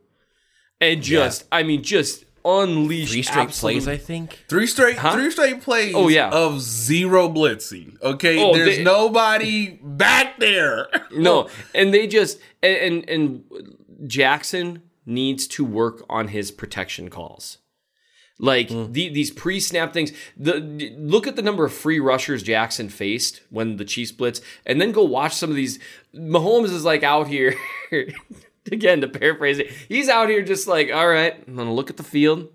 And 0.80 1.02
just, 1.02 1.46
I 1.52 1.63
mean, 1.63 1.84
just 1.84 2.26
unleash 2.44 3.12
Three 3.12 3.22
straight 3.22 3.41
absolute- 3.44 3.72
plays, 3.74 3.88
I 3.88 3.98
think. 3.98 4.46
Three 4.50 4.65
straight, 4.67 4.98
Huh? 4.98 5.13
three 5.13 5.30
straight 5.30 5.62
plays. 5.62 5.94
Oh, 5.96 6.08
yeah. 6.08 6.30
of 6.30 6.60
zero 6.60 7.30
blitzing. 7.30 8.02
Okay, 8.02 8.44
Oh, 8.44 8.54
there's 8.56 8.78
they- 8.78 8.84
nobody 8.84 9.80
back 9.84 10.39
there. 10.39 10.88
No, 11.13 11.50
and 11.76 11.94
they 11.94 12.08
just 12.08 12.39
and, 12.63 12.78
and 12.78 13.10
and 13.10 14.08
Jackson 14.08 14.82
needs 15.06 15.46
to 15.48 15.65
work 15.65 16.04
on 16.10 16.30
his 16.30 16.52
protection 16.52 17.10
calls. 17.10 17.58
Like 18.43 18.69
Mm. 18.69 18.91
the, 18.93 19.10
these 19.10 19.30
pre-snap 19.30 19.93
things. 19.93 20.12
The 20.36 20.60
look 20.97 21.27
at 21.27 21.36
the 21.36 21.43
number 21.43 21.63
of 21.63 21.71
free 21.71 21.99
rushers 21.99 22.41
Jackson 22.41 22.89
faced 22.89 23.41
when 23.51 23.77
the 23.77 23.86
Chiefs 23.86 24.12
blitz, 24.12 24.41
and 24.65 24.82
then 24.82 24.91
go 24.91 25.04
watch 25.04 25.36
some 25.36 25.51
of 25.51 25.56
these. 25.56 25.77
Mahomes 26.15 26.71
is 26.71 26.84
like 26.84 27.04
out 27.04 27.27
here 27.27 27.56
again 28.71 29.01
to 29.01 29.08
paraphrase 29.08 29.60
it. 29.60 29.69
He's 29.88 30.10
out 30.10 30.27
here 30.30 30.41
just 30.41 30.67
like, 30.67 30.91
all 30.91 31.08
right, 31.08 31.36
I'm 31.47 31.56
gonna 31.56 31.73
look 31.73 31.89
at 31.91 31.97
the 31.97 32.04
field. 32.04 32.49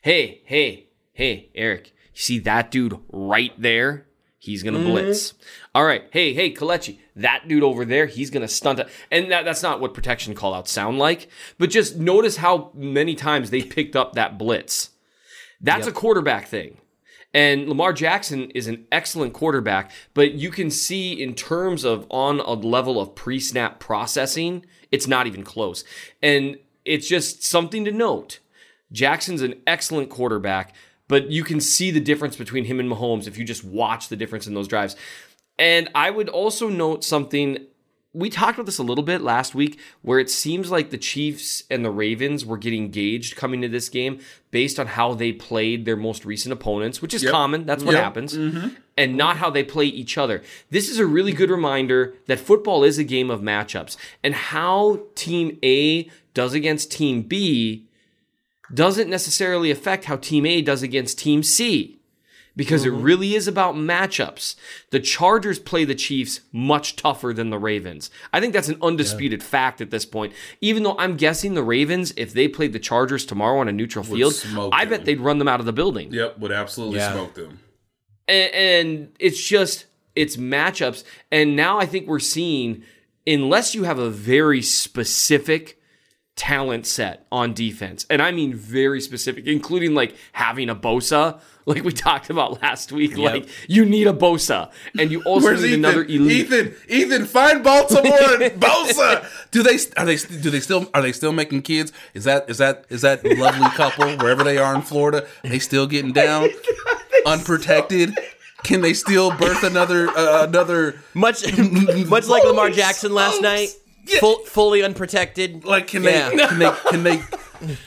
Hey, 0.00 0.40
hey, 0.46 0.88
hey, 1.12 1.50
Eric, 1.54 1.92
you 2.14 2.20
see 2.20 2.38
that 2.40 2.70
dude 2.70 2.98
right 3.12 3.52
there? 3.60 4.06
He's 4.38 4.62
gonna 4.64 4.78
blitz. 4.80 5.34
All 5.74 5.84
right, 5.84 6.04
hey, 6.10 6.34
hey, 6.34 6.52
Kelechi, 6.52 6.98
that 7.14 7.46
dude 7.46 7.62
over 7.62 7.84
there, 7.84 8.06
he's 8.06 8.30
gonna 8.30 8.48
stunt 8.48 8.80
it. 8.80 8.88
And 9.10 9.30
that, 9.30 9.44
that's 9.44 9.62
not 9.62 9.78
what 9.80 9.94
protection 9.94 10.34
call 10.34 10.54
outs 10.54 10.72
sound 10.72 10.98
like, 10.98 11.28
but 11.58 11.70
just 11.70 11.96
notice 11.96 12.38
how 12.38 12.70
many 12.74 13.14
times 13.14 13.50
they 13.50 13.62
picked 13.62 13.94
up 13.94 14.14
that 14.14 14.38
blitz. 14.38 14.88
That's 15.62 15.86
a 15.86 15.92
quarterback 15.92 16.48
thing. 16.48 16.78
And 17.34 17.68
Lamar 17.68 17.92
Jackson 17.92 18.50
is 18.50 18.66
an 18.66 18.86
excellent 18.92 19.32
quarterback, 19.32 19.90
but 20.12 20.32
you 20.32 20.50
can 20.50 20.70
see 20.70 21.12
in 21.12 21.34
terms 21.34 21.84
of 21.84 22.06
on 22.10 22.40
a 22.40 22.52
level 22.52 23.00
of 23.00 23.14
pre 23.14 23.40
snap 23.40 23.80
processing, 23.80 24.66
it's 24.90 25.06
not 25.06 25.26
even 25.26 25.42
close. 25.42 25.84
And 26.22 26.58
it's 26.84 27.08
just 27.08 27.42
something 27.42 27.84
to 27.84 27.92
note. 27.92 28.40
Jackson's 28.90 29.40
an 29.40 29.54
excellent 29.66 30.10
quarterback, 30.10 30.74
but 31.08 31.30
you 31.30 31.44
can 31.44 31.60
see 31.60 31.90
the 31.90 32.00
difference 32.00 32.36
between 32.36 32.66
him 32.66 32.78
and 32.78 32.90
Mahomes 32.90 33.26
if 33.26 33.38
you 33.38 33.44
just 33.44 33.64
watch 33.64 34.08
the 34.08 34.16
difference 34.16 34.46
in 34.46 34.54
those 34.54 34.68
drives. 34.68 34.94
And 35.58 35.88
I 35.94 36.10
would 36.10 36.28
also 36.28 36.68
note 36.68 37.04
something. 37.04 37.66
We 38.14 38.28
talked 38.28 38.58
about 38.58 38.66
this 38.66 38.76
a 38.78 38.82
little 38.82 39.04
bit 39.04 39.22
last 39.22 39.54
week, 39.54 39.80
where 40.02 40.18
it 40.18 40.28
seems 40.28 40.70
like 40.70 40.90
the 40.90 40.98
Chiefs 40.98 41.64
and 41.70 41.82
the 41.82 41.90
Ravens 41.90 42.44
were 42.44 42.58
getting 42.58 42.90
gauged 42.90 43.36
coming 43.36 43.62
to 43.62 43.68
this 43.68 43.88
game 43.88 44.18
based 44.50 44.78
on 44.78 44.86
how 44.86 45.14
they 45.14 45.32
played 45.32 45.86
their 45.86 45.96
most 45.96 46.26
recent 46.26 46.52
opponents, 46.52 47.00
which 47.00 47.14
is 47.14 47.24
common. 47.28 47.64
That's 47.64 47.82
what 47.82 47.92
Yep. 47.94 48.04
happens. 48.04 48.36
Mm-hmm. 48.36 48.68
And 48.98 49.16
not 49.16 49.38
how 49.38 49.48
they 49.48 49.64
play 49.64 49.86
each 49.86 50.18
other. 50.18 50.42
This 50.68 50.90
is 50.90 50.98
a 50.98 51.06
really 51.06 51.32
good 51.32 51.48
reminder 51.48 52.14
that 52.26 52.38
football 52.38 52.84
is 52.84 52.98
a 52.98 53.04
game 53.04 53.30
of 53.30 53.40
matchups. 53.40 53.96
And 54.22 54.34
how 54.34 55.00
Team 55.14 55.58
A 55.64 56.10
does 56.34 56.52
against 56.52 56.92
Team 56.92 57.22
B 57.22 57.86
doesn't 58.74 59.08
necessarily 59.08 59.70
affect 59.70 60.04
how 60.04 60.16
Team 60.16 60.44
A 60.44 60.60
does 60.60 60.82
against 60.82 61.18
Team 61.18 61.42
C 61.42 61.98
because 62.54 62.84
it 62.84 62.92
mm-hmm. 62.92 63.02
really 63.02 63.34
is 63.34 63.48
about 63.48 63.74
matchups. 63.74 64.56
The 64.90 65.00
Chargers 65.00 65.58
play 65.58 65.84
the 65.84 65.94
Chiefs 65.94 66.40
much 66.52 66.96
tougher 66.96 67.32
than 67.32 67.50
the 67.50 67.58
Ravens. 67.58 68.10
I 68.32 68.40
think 68.40 68.52
that's 68.52 68.68
an 68.68 68.78
undisputed 68.82 69.42
fact 69.42 69.80
at 69.80 69.90
this 69.90 70.04
point. 70.04 70.32
Even 70.60 70.82
though 70.82 70.96
I'm 70.98 71.16
guessing 71.16 71.54
the 71.54 71.62
Ravens, 71.62 72.12
if 72.16 72.32
they 72.32 72.48
played 72.48 72.72
the 72.72 72.78
Chargers 72.78 73.24
tomorrow 73.24 73.60
on 73.60 73.68
a 73.68 73.72
neutral 73.72 74.04
field, 74.04 74.34
smoke 74.34 74.72
I 74.74 74.84
them. 74.84 74.90
bet 74.90 75.04
they'd 75.06 75.20
run 75.20 75.38
them 75.38 75.48
out 75.48 75.60
of 75.60 75.66
the 75.66 75.72
building. 75.72 76.12
Yep, 76.12 76.38
would 76.38 76.52
absolutely 76.52 76.98
Yeah. 76.98 77.12
smoke 77.12 77.34
them. 77.34 77.60
And, 78.28 78.54
and 78.54 79.08
it's 79.18 79.42
just 79.42 79.86
it's 80.14 80.36
matchups. 80.36 81.04
And 81.30 81.56
now 81.56 81.78
I 81.78 81.86
think 81.86 82.06
we're 82.06 82.18
seeing, 82.18 82.82
unless 83.26 83.74
you 83.74 83.84
have 83.84 83.98
a 83.98 84.10
very 84.10 84.62
specific 84.62 85.80
talent 86.36 86.86
set 86.86 87.26
on 87.30 87.54
defense, 87.54 88.06
and 88.10 88.22
I 88.22 88.30
mean 88.30 88.54
very 88.54 89.00
specific, 89.00 89.46
including 89.46 89.94
like 89.94 90.16
having 90.32 90.68
a 90.68 90.76
Bosa, 90.76 91.40
like 91.66 91.84
we 91.84 91.92
talked 91.92 92.30
about 92.30 92.60
last 92.62 92.92
week. 92.92 93.16
Like 93.16 93.48
you 93.68 93.84
need 93.84 94.06
a 94.06 94.12
Bosa, 94.12 94.70
and 94.98 95.10
you 95.10 95.22
also 95.24 95.54
need 95.54 95.64
Ethan? 95.64 95.84
another 95.84 96.02
elite. 96.04 96.46
Ethan, 96.52 96.74
Ethan, 96.88 97.26
find 97.26 97.62
Baltimore 97.62 98.42
and 98.42 98.52
Bosa. 98.60 99.24
Do 99.50 99.62
they 99.62 99.78
are 99.96 100.04
they 100.06 100.16
do 100.16 100.50
they 100.50 100.60
still 100.60 100.88
are 100.94 101.02
they 101.02 101.12
still 101.12 101.32
making 101.32 101.62
kids? 101.62 101.92
Is 102.14 102.24
that 102.24 102.48
is 102.50 102.58
that 102.58 102.84
is 102.88 103.02
that 103.02 103.24
lovely 103.24 103.68
couple 103.70 104.06
wherever 104.18 104.42
they 104.44 104.58
are 104.58 104.74
in 104.74 104.82
Florida? 104.82 105.26
They 105.44 105.58
still 105.58 105.86
getting 105.86 106.12
down 106.12 106.48
unprotected? 107.26 108.16
Can 108.64 108.80
they 108.80 108.94
still 108.94 109.30
birth 109.36 109.62
another 109.64 110.08
uh, 110.08 110.46
another 110.46 111.00
Much, 111.14 111.44
much 112.08 112.28
like 112.28 112.44
Lamar 112.44 112.70
Jackson 112.70 113.12
last 113.12 113.38
smokes. 113.38 113.42
night, 113.42 114.18
full, 114.20 114.38
fully 114.44 114.82
unprotected. 114.84 115.64
like 115.64 115.88
can 115.88 116.04
Yeah. 116.04 116.30
they 116.30 116.36
can 116.46 116.58
they 116.58 116.70
can 116.90 117.02
they 117.02 117.22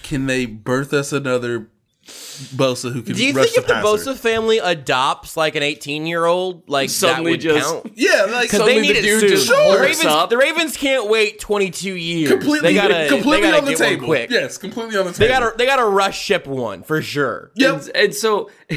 can 0.03 0.25
they 0.27 0.45
birth 0.45 0.93
us 0.93 1.13
another 1.13 1.69
Bosa 2.05 2.93
who 2.93 3.01
can 3.01 3.15
Do 3.15 3.25
you 3.25 3.33
rush 3.33 3.45
think 3.47 3.57
if 3.57 3.67
the 3.67 3.73
passer? 3.73 4.11
Bosa 4.11 4.15
family 4.15 4.59
adopts 4.59 5.35
like 5.35 5.55
an 5.55 5.63
18 5.63 6.05
year 6.05 6.25
old, 6.25 6.69
like 6.69 6.89
Suddenly 6.91 7.31
that 7.31 7.31
would 7.31 7.41
just- 7.41 7.73
count? 7.73 7.91
Yeah, 7.95 8.25
like 8.29 8.43
Because 8.43 8.59
Suddenly 8.59 8.73
they 8.75 8.81
need 8.81 8.95
the 8.95 8.99
it 8.99 9.01
dude 9.01 9.19
soon. 9.21 9.29
just 9.29 9.47
the, 9.47 9.77
Ravens, 9.81 10.29
the 10.29 10.37
Ravens 10.37 10.77
can't 10.77 11.09
wait 11.09 11.39
22 11.39 11.93
years. 11.95 12.29
completely 12.31 12.59
they 12.69 12.73
gotta, 12.75 13.07
completely 13.09 13.41
they 13.41 13.41
gotta 13.41 13.57
on 13.57 13.65
the 13.65 13.71
get 13.71 13.79
one 13.79 13.89
table. 13.89 14.05
quick. 14.05 14.29
Yes, 14.29 14.57
completely 14.57 14.97
on 14.97 15.05
the 15.05 15.11
table. 15.13 15.19
They 15.19 15.27
gotta 15.27 15.57
they 15.57 15.65
gotta 15.65 15.85
rush 15.85 16.19
ship 16.21 16.45
one 16.45 16.83
for 16.83 17.01
sure. 17.01 17.51
Yep. 17.55 17.73
And, 17.75 17.91
and 17.95 18.13
so 18.15 18.49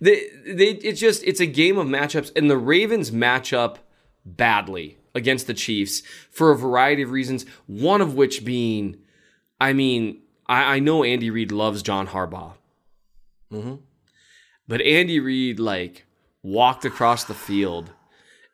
they 0.00 0.28
they 0.46 0.68
it's 0.82 1.00
just 1.00 1.24
it's 1.24 1.40
a 1.40 1.46
game 1.46 1.78
of 1.78 1.86
matchups 1.88 2.30
and 2.36 2.50
the 2.50 2.58
Ravens 2.58 3.10
match 3.10 3.52
up 3.52 3.78
badly 4.24 4.98
against 5.14 5.46
the 5.46 5.54
Chiefs 5.54 6.02
for 6.30 6.50
a 6.52 6.56
variety 6.56 7.02
of 7.02 7.10
reasons, 7.10 7.44
one 7.66 8.00
of 8.00 8.14
which 8.14 8.44
being 8.44 8.98
I 9.60 9.72
mean, 9.72 10.20
I, 10.46 10.76
I 10.76 10.78
know 10.78 11.02
Andy 11.02 11.30
Reid 11.30 11.50
loves 11.50 11.82
John 11.82 12.06
Harbaugh. 12.08 12.52
Mm-hmm. 13.52 13.76
But 14.66 14.82
Andy 14.82 15.20
Reid 15.20 15.58
like 15.58 16.06
walked 16.42 16.84
across 16.84 17.24
the 17.24 17.34
field 17.34 17.92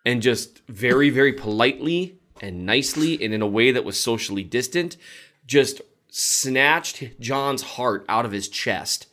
and 0.07 0.23
just 0.23 0.63
very, 0.69 1.11
very 1.11 1.33
politely 1.33 2.19
and 2.41 2.67
nicely 2.67 3.23
and 3.23 3.33
in 3.33 3.43
a 3.43 3.47
way 3.47 3.73
that 3.73 3.85
was 3.85 3.99
socially 3.99 4.45
distant, 4.45 4.97
just 5.47 5.81
snatched 6.09 7.19
John's 7.19 7.63
heart 7.63 8.05
out 8.09 8.25
of 8.25 8.33
his 8.33 8.49
chest, 8.49 9.07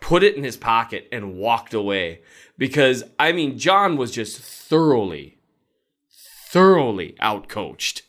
put 0.00 0.22
it 0.22 0.36
in 0.36 0.44
his 0.44 0.56
pocket, 0.56 1.08
and 1.10 1.36
walked 1.36 1.74
away. 1.74 2.20
Because, 2.58 3.04
I 3.18 3.32
mean, 3.32 3.58
John 3.58 3.96
was 3.96 4.10
just 4.10 4.40
thoroughly, 4.40 5.38
thoroughly 6.48 7.16
outcoached. 7.20 8.02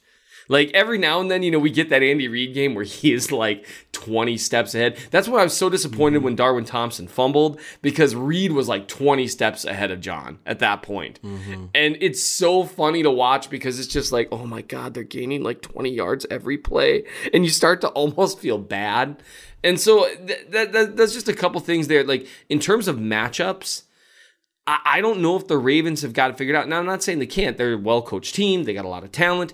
Like 0.47 0.71
every 0.73 0.97
now 0.97 1.19
and 1.19 1.29
then, 1.29 1.43
you 1.43 1.51
know, 1.51 1.59
we 1.59 1.69
get 1.69 1.89
that 1.89 2.03
Andy 2.03 2.27
Reid 2.27 2.53
game 2.53 2.75
where 2.75 2.83
he 2.83 3.13
is 3.13 3.31
like 3.31 3.65
20 3.91 4.37
steps 4.37 4.73
ahead. 4.75 4.97
That's 5.11 5.27
why 5.27 5.41
I 5.41 5.43
was 5.43 5.55
so 5.55 5.69
disappointed 5.69 6.23
when 6.23 6.35
Darwin 6.35 6.65
Thompson 6.65 7.07
fumbled 7.07 7.59
because 7.81 8.15
Reid 8.15 8.51
was 8.51 8.67
like 8.67 8.87
20 8.87 9.27
steps 9.27 9.65
ahead 9.65 9.91
of 9.91 10.01
John 10.01 10.39
at 10.45 10.59
that 10.59 10.81
point. 10.81 11.19
Mm-hmm. 11.21 11.65
And 11.75 11.97
it's 11.99 12.23
so 12.23 12.63
funny 12.63 13.03
to 13.03 13.11
watch 13.11 13.49
because 13.49 13.79
it's 13.79 13.87
just 13.87 14.11
like, 14.11 14.29
oh 14.31 14.45
my 14.45 14.61
God, 14.61 14.93
they're 14.93 15.03
gaining 15.03 15.43
like 15.43 15.61
20 15.61 15.89
yards 15.89 16.25
every 16.29 16.57
play. 16.57 17.03
And 17.33 17.43
you 17.43 17.49
start 17.49 17.81
to 17.81 17.89
almost 17.89 18.39
feel 18.39 18.57
bad. 18.57 19.21
And 19.63 19.79
so 19.79 20.07
th- 20.25 20.47
that, 20.49 20.71
that, 20.71 20.97
that's 20.97 21.13
just 21.13 21.27
a 21.27 21.33
couple 21.33 21.59
things 21.59 21.87
there. 21.87 22.03
Like 22.03 22.27
in 22.49 22.59
terms 22.59 22.87
of 22.87 22.97
matchups, 22.97 23.83
I, 24.67 24.79
I 24.85 25.01
don't 25.01 25.21
know 25.21 25.35
if 25.35 25.47
the 25.47 25.57
Ravens 25.57 26.01
have 26.01 26.13
got 26.13 26.29
it 26.29 26.37
figured 26.37 26.55
out. 26.55 26.67
Now, 26.67 26.79
I'm 26.79 26.85
not 26.85 27.01
saying 27.01 27.19
they 27.19 27.25
can't. 27.25 27.57
They're 27.57 27.73
a 27.73 27.77
well 27.77 28.01
coached 28.01 28.35
team. 28.35 28.65
They 28.65 28.73
got 28.73 28.85
a 28.85 28.89
lot 28.89 29.03
of 29.03 29.11
talent. 29.11 29.53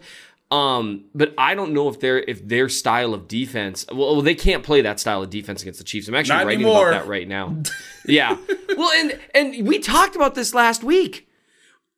Um, 0.54 1.06
but 1.16 1.34
I 1.38 1.56
don't 1.56 1.74
know 1.74 1.89
if 1.89 2.00
their 2.00 2.20
if 2.20 2.48
their 2.48 2.70
style 2.70 3.13
of 3.16 3.28
defense. 3.28 3.86
Well, 3.92 4.22
they 4.22 4.36
can't 4.36 4.62
play 4.63 4.82
that 4.82 5.00
style 5.00 5.24
of 5.24 5.30
defense 5.32 5.62
against 5.63 5.80
the 5.80 5.84
Chiefs. 5.84 6.08
I'm 6.08 6.13
actually 6.16 6.38
Not 6.38 6.46
writing 6.46 6.62
anymore. 6.62 6.89
about 6.89 7.02
that 7.04 7.10
right 7.10 7.28
now. 7.28 7.58
yeah. 8.06 8.38
Well, 8.78 8.92
and 8.92 9.20
and 9.34 9.68
we 9.68 9.80
talked 9.80 10.16
about 10.16 10.36
this 10.36 10.54
last 10.54 10.84
week. 10.84 11.28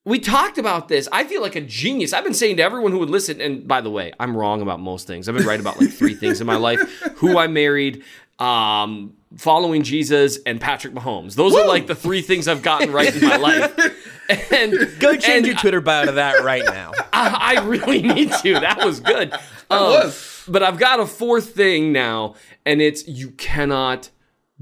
We 0.06 0.20
talked 0.20 0.58
about 0.58 0.88
this. 0.88 1.10
I 1.12 1.24
feel 1.24 1.41
like 1.41 1.56
a 1.56 1.62
genius. 1.62 2.13
I've 2.13 2.24
been 2.24 2.34
saying 2.36 2.58
to 2.58 2.63
everyone 2.63 2.91
who 2.91 3.00
would 3.00 3.10
listen, 3.10 3.41
and 3.41 3.68
by 3.68 3.82
the 3.82 3.89
way, 3.89 4.13
I'm 4.20 4.38
wrong 4.38 4.62
about 4.62 4.80
most 4.80 5.08
things. 5.08 5.28
I've 5.28 5.36
been 5.36 5.48
right 5.48 5.60
about 5.60 5.82
like 5.82 5.89
three 5.91 6.13
things 6.13 6.39
in 6.39 6.48
my 6.48 6.56
life: 6.56 6.80
who 7.15 7.38
I 7.38 7.48
married, 7.48 8.04
um, 8.39 9.13
following 9.38 9.84
Jesus 9.84 10.39
and 10.45 10.60
Patrick 10.62 10.93
Mahomes. 10.93 11.36
Those 11.36 11.56
are 11.56 11.67
like 11.67 11.88
the 11.88 11.95
three 11.95 12.21
things 12.21 12.48
I've 12.48 12.62
gotten 12.62 12.91
right 12.91 13.13
in 13.13 13.21
my 13.28 13.38
life. 13.38 14.02
And 14.52 14.74
Go 15.00 15.12
change 15.12 15.26
and 15.28 15.45
your 15.45 15.56
Twitter 15.56 15.82
bio 15.82 16.06
to 16.06 16.13
that 16.13 16.43
right 16.43 16.63
now. 16.65 16.93
I, 17.13 17.58
I 17.58 17.62
really 17.63 18.02
need 18.02 18.32
to. 18.41 18.54
That 18.54 18.84
was 18.84 19.00
good. 19.00 19.32
Um, 19.67 19.82
was. 19.82 20.43
But 20.48 20.62
I've 20.62 20.78
got 20.78 21.00
a 21.00 21.08
fourth 21.08 21.56
thing 21.56 21.91
now, 21.91 22.36
and 22.67 22.84
it's 22.84 23.08
you 23.08 23.32
cannot 23.32 24.12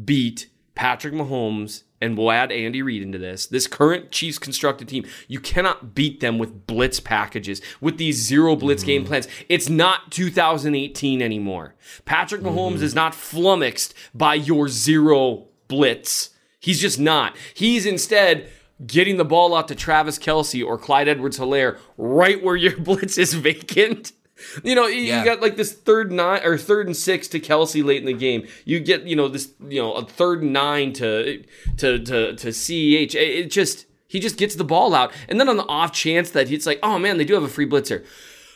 beat 0.02 0.48
Patrick 0.76 1.14
Mahomes, 1.14 1.84
and 2.04 2.18
we'll 2.18 2.32
add 2.32 2.52
Andy 2.52 2.82
Reid 2.82 3.02
into 3.02 3.18
this. 3.18 3.46
This 3.46 3.66
current 3.66 4.12
Chiefs 4.12 4.38
constructed 4.38 4.90
team, 4.90 5.06
you 5.30 5.40
cannot 5.40 5.96
beat 5.96 6.20
them 6.20 6.38
with 6.38 6.68
blitz 6.68 7.00
packages, 7.00 7.62
with 7.80 7.98
these 7.98 8.22
zero 8.22 8.58
blitz 8.58 8.84
game 8.84 9.04
mm-hmm. 9.04 9.08
plans. 9.08 9.28
It's 9.48 9.70
not 9.70 10.12
2018 10.12 11.22
anymore. 11.22 11.76
Patrick 12.04 12.42
Mahomes 12.42 12.76
mm-hmm. 12.76 12.84
is 12.84 12.94
not 12.94 13.16
flummoxed 13.16 13.94
by 14.14 14.36
your 14.36 14.68
zero 14.68 15.48
blitz. 15.70 16.32
He's 16.60 16.82
just 16.82 17.00
not. 17.00 17.38
He's 17.54 17.86
instead 17.86 18.50
getting 18.86 19.16
the 19.16 19.26
ball 19.26 19.56
out 19.56 19.70
to 19.70 19.76
Travis 19.76 20.20
Kelce 20.20 20.66
or 20.66 20.78
Clyde 20.78 21.08
Edwards 21.08 21.40
Helaire 21.40 21.78
right 21.98 22.44
where 22.44 22.58
your 22.58 22.78
blitz 22.80 23.18
is 23.18 23.34
vacant. 23.34 24.12
You 24.64 24.76
know, 24.76 24.88
you, 24.88 25.02
Yeah. 25.02 25.20
you 25.20 25.26
got 25.26 25.42
like 25.42 25.58
this 25.58 25.72
third 25.74 26.12
nine 26.12 26.42
or 26.44 26.58
third 26.58 26.88
and 26.88 26.98
six 26.98 27.28
to 27.30 27.40
Kelce 27.40 27.84
late 27.84 28.00
in 28.00 28.06
the 28.06 28.14
game. 28.14 28.48
You 28.66 28.80
get, 28.80 29.04
you 29.04 29.16
know, 29.16 29.28
this, 29.28 29.52
you 29.70 29.82
know, 29.82 29.94
a 29.94 30.06
third 30.06 30.42
and 30.42 30.52
nine 30.54 30.92
to 30.94 31.44
to 31.78 32.00
to 32.00 32.36
to 32.36 32.48
CEH. 32.50 33.14
It, 33.16 33.16
it 33.16 33.52
just 33.52 33.86
he 34.08 34.20
just 34.20 34.38
gets 34.38 34.56
the 34.56 34.64
ball 34.64 34.94
out, 34.96 35.12
and 35.30 35.40
then 35.40 35.50
on 35.50 35.58
the 35.58 35.66
off 35.68 35.92
chance 35.92 36.32
that 36.32 36.52
it's 36.52 36.66
like, 36.66 36.80
oh 36.84 36.98
man, 37.00 37.18
they 37.18 37.26
do 37.26 37.34
have 37.36 37.44
a 37.44 37.48
free 37.48 37.68
blitzer. 37.68 38.06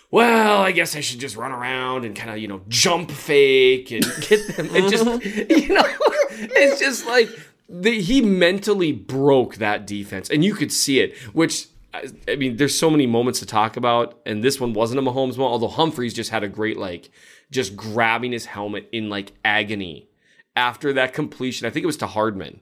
Well, 0.09 0.61
I 0.61 0.71
guess 0.71 0.95
I 0.95 1.01
should 1.01 1.19
just 1.19 1.35
run 1.35 1.51
around 1.51 2.05
and 2.05 2.15
kind 2.15 2.29
of, 2.31 2.37
you 2.37 2.47
know, 2.47 2.61
jump 2.69 3.11
fake 3.11 3.91
and 3.91 4.03
get 4.27 4.55
them 4.55 4.69
and 4.73 4.89
just, 4.89 5.03
you 5.49 5.73
know, 5.73 5.83
it's 6.31 6.79
just 6.79 7.05
like 7.05 7.29
the, 7.67 7.99
he 8.01 8.21
mentally 8.21 8.93
broke 8.93 9.55
that 9.57 9.85
defense, 9.85 10.29
and 10.29 10.43
you 10.45 10.53
could 10.55 10.71
see 10.71 10.99
it. 11.01 11.15
Which 11.33 11.67
I 11.97 12.31
I 12.31 12.36
mean, 12.36 12.57
there's 12.57 12.77
so 12.77 12.89
many 12.89 13.07
moments 13.07 13.39
to 13.39 13.45
talk 13.45 13.77
about, 13.77 14.19
and 14.25 14.43
this 14.43 14.60
one 14.60 14.73
wasn't 14.73 14.99
a 14.99 15.03
Mahomes 15.03 15.38
moment. 15.38 15.51
Although 15.51 15.67
Humphreys 15.69 16.13
just 16.13 16.29
had 16.29 16.43
a 16.43 16.47
great 16.47 16.77
like, 16.77 17.10
just 17.51 17.75
grabbing 17.75 18.31
his 18.31 18.45
helmet 18.45 18.88
in 18.91 19.10
like 19.10 19.33
agony 19.45 20.10
after 20.55 20.93
that 20.93 21.13
completion. 21.13 21.67
I 21.67 21.69
think 21.69 21.83
it 21.83 21.88
was 21.88 21.97
to 21.97 22.07
Hardman. 22.07 22.62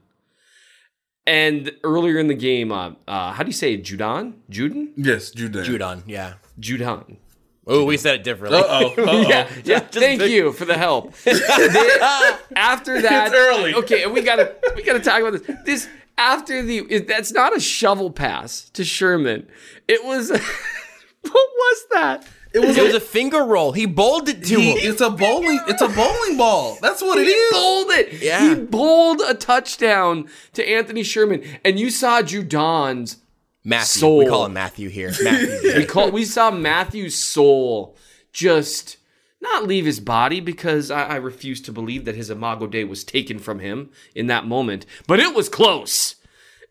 And 1.28 1.72
earlier 1.84 2.20
in 2.20 2.28
the 2.28 2.36
game, 2.36 2.72
uh, 2.72 2.92
uh, 3.08 3.32
how 3.32 3.42
do 3.44 3.48
you 3.48 3.54
say 3.54 3.74
it? 3.74 3.84
Judon? 3.84 4.34
Juden? 4.50 4.90
Yes, 4.96 5.32
Judon. 5.32 5.66
Judon, 5.66 6.04
yeah. 6.06 6.34
Judon. 6.60 7.18
Oh, 7.68 7.84
we 7.84 7.98
said 7.98 8.16
it 8.16 8.24
differently. 8.24 8.60
Uh 8.60 8.64
oh. 8.98 9.22
Yeah, 9.28 9.50
yeah. 9.64 9.80
just 9.80 9.94
Thank 9.94 10.20
big- 10.20 10.32
you 10.32 10.52
for 10.54 10.66
the 10.66 10.78
help. 10.78 11.16
They- 11.26 11.32
after 12.56 13.02
that, 13.02 13.28
It's 13.28 13.36
early. 13.36 13.74
Okay, 13.74 14.04
and 14.04 14.14
we 14.14 14.22
gotta 14.22 14.56
we 14.76 14.84
gotta 14.84 15.00
talk 15.00 15.20
about 15.22 15.34
this. 15.44 15.58
This 15.66 15.90
after 16.18 16.62
the 16.62 16.80
it- 16.90 17.08
that's 17.08 17.32
not 17.32 17.56
a 17.56 17.60
shovel 17.60 18.12
pass 18.12 18.70
to 18.72 18.84
Sherman. 18.84 19.48
It 19.88 20.04
was 20.04 20.30
what 21.22 21.34
was 21.34 21.86
that? 21.92 22.28
It 22.54 22.60
was. 22.60 22.78
It 22.78 22.84
was 22.84 22.94
a 22.96 23.02
finger 23.02 23.44
roll. 23.44 23.74
He 23.74 23.86
bowled 23.86 24.30
it 24.30 24.46
to 24.46 24.56
he, 24.56 24.72
him. 24.72 24.78
it's 24.80 25.02
a 25.02 25.10
bowling. 25.10 25.60
It's 25.68 25.82
a 25.82 25.90
bowling 25.90 26.38
ball. 26.38 26.78
That's 26.82 27.02
what 27.02 27.18
it 27.18 27.28
is. 27.28 27.34
He 27.34 27.52
bowled 27.52 27.90
it. 27.90 28.22
Yeah. 28.22 28.48
He 28.48 28.56
bowled 28.56 29.22
a 29.28 29.34
touchdown 29.34 30.30
to 30.54 30.66
Anthony 30.66 31.04
Sherman, 31.04 31.44
and 31.66 31.78
you 31.78 31.90
saw 31.90 32.22
Judon's 32.22 33.18
Matthew. 33.66 34.00
Soul. 34.00 34.18
We 34.20 34.28
call 34.28 34.46
him 34.46 34.54
Matthew 34.54 34.88
here. 34.88 35.12
Matthew. 35.22 35.74
we 35.76 35.86
call 35.86 36.12
we 36.12 36.24
saw 36.24 36.50
Matthew's 36.50 37.16
soul 37.16 37.98
just 38.32 38.98
not 39.46 39.68
leave 39.68 39.86
his 39.86 40.00
body 40.00 40.40
because 40.40 40.92
I, 40.92 41.04
I 41.04 41.16
refuse 41.16 41.62
to 41.62 41.72
believe 41.72 42.06
that 42.06 42.16
his 42.16 42.30
imago 42.30 42.68
Dei 42.68 42.84
was 42.84 43.04
taken 43.04 43.40
from 43.40 43.60
him 43.60 43.90
in 44.14 44.28
that 44.28 44.46
moment, 44.46 44.86
but 45.08 45.20
it 45.20 45.34
was 45.36 45.50
close. 45.50 46.15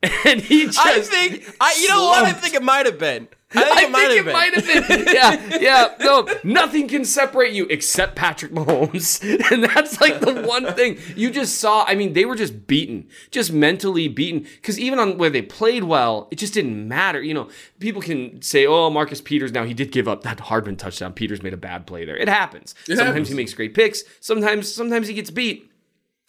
And 0.27 0.41
he 0.41 0.67
just 0.67 0.79
I 0.79 1.01
think, 1.01 1.57
I, 1.61 1.77
you 1.81 1.89
know 1.89 2.05
what? 2.05 2.25
I 2.25 2.33
think 2.33 2.55
it 2.55 2.63
might 2.63 2.87
have 2.87 2.99
been. 2.99 3.29
I 3.57 3.63
think 3.63 3.77
I 3.77 3.85
it 3.85 3.91
might 3.91 4.09
think 4.09 4.17
have 4.17 4.19
it 4.19 4.25
been. 4.25 4.33
might 4.33 4.55
have 4.55 5.07
been. 5.07 5.15
Yeah, 5.15 5.59
yeah. 5.61 5.95
No, 6.01 6.27
nothing 6.43 6.89
can 6.89 7.05
separate 7.05 7.53
you 7.53 7.67
except 7.67 8.17
Patrick 8.17 8.53
Mahomes. 8.53 9.23
And 9.53 9.63
that's 9.65 10.01
like 10.01 10.21
the 10.21 10.43
one 10.43 10.73
thing 10.75 10.99
you 11.15 11.31
just 11.31 11.59
saw. 11.61 11.85
I 11.87 11.95
mean, 11.95 12.15
they 12.15 12.25
were 12.25 12.35
just 12.35 12.67
beaten, 12.67 13.09
just 13.31 13.53
mentally 13.53 14.09
beaten. 14.09 14.41
Because 14.41 14.79
even 14.81 14.99
on 14.99 15.19
where 15.19 15.31
they 15.31 15.43
played 15.43 15.85
well, 15.85 16.29
it 16.33 16.37
just 16.37 16.55
didn't 16.55 16.89
matter. 16.89 17.23
You 17.23 17.35
know, 17.35 17.49
people 17.79 18.03
can 18.03 18.43
say, 18.43 18.67
oh, 18.67 18.91
Marcus 18.91 19.21
Peters, 19.21 19.53
now 19.53 19.65
he 19.65 19.75
did 19.75 19.93
give 19.93 20.09
up 20.09 20.23
that 20.23 20.41
Hardman 20.41 20.77
touchdown. 20.77 21.13
Peters 21.13 21.43
made 21.43 21.53
a 21.53 21.59
bad 21.59 21.87
play 21.87 22.05
there. 22.05 22.17
It 22.17 22.29
happens. 22.29 22.75
sometimes 22.87 23.07
happens. 23.07 23.29
he 23.29 23.35
makes 23.35 23.55
great 23.55 23.75
picks. 23.75 24.03
Sometimes, 24.21 24.73
sometimes 24.73 25.07
he 25.07 25.15
gets 25.15 25.31
beat. 25.31 25.71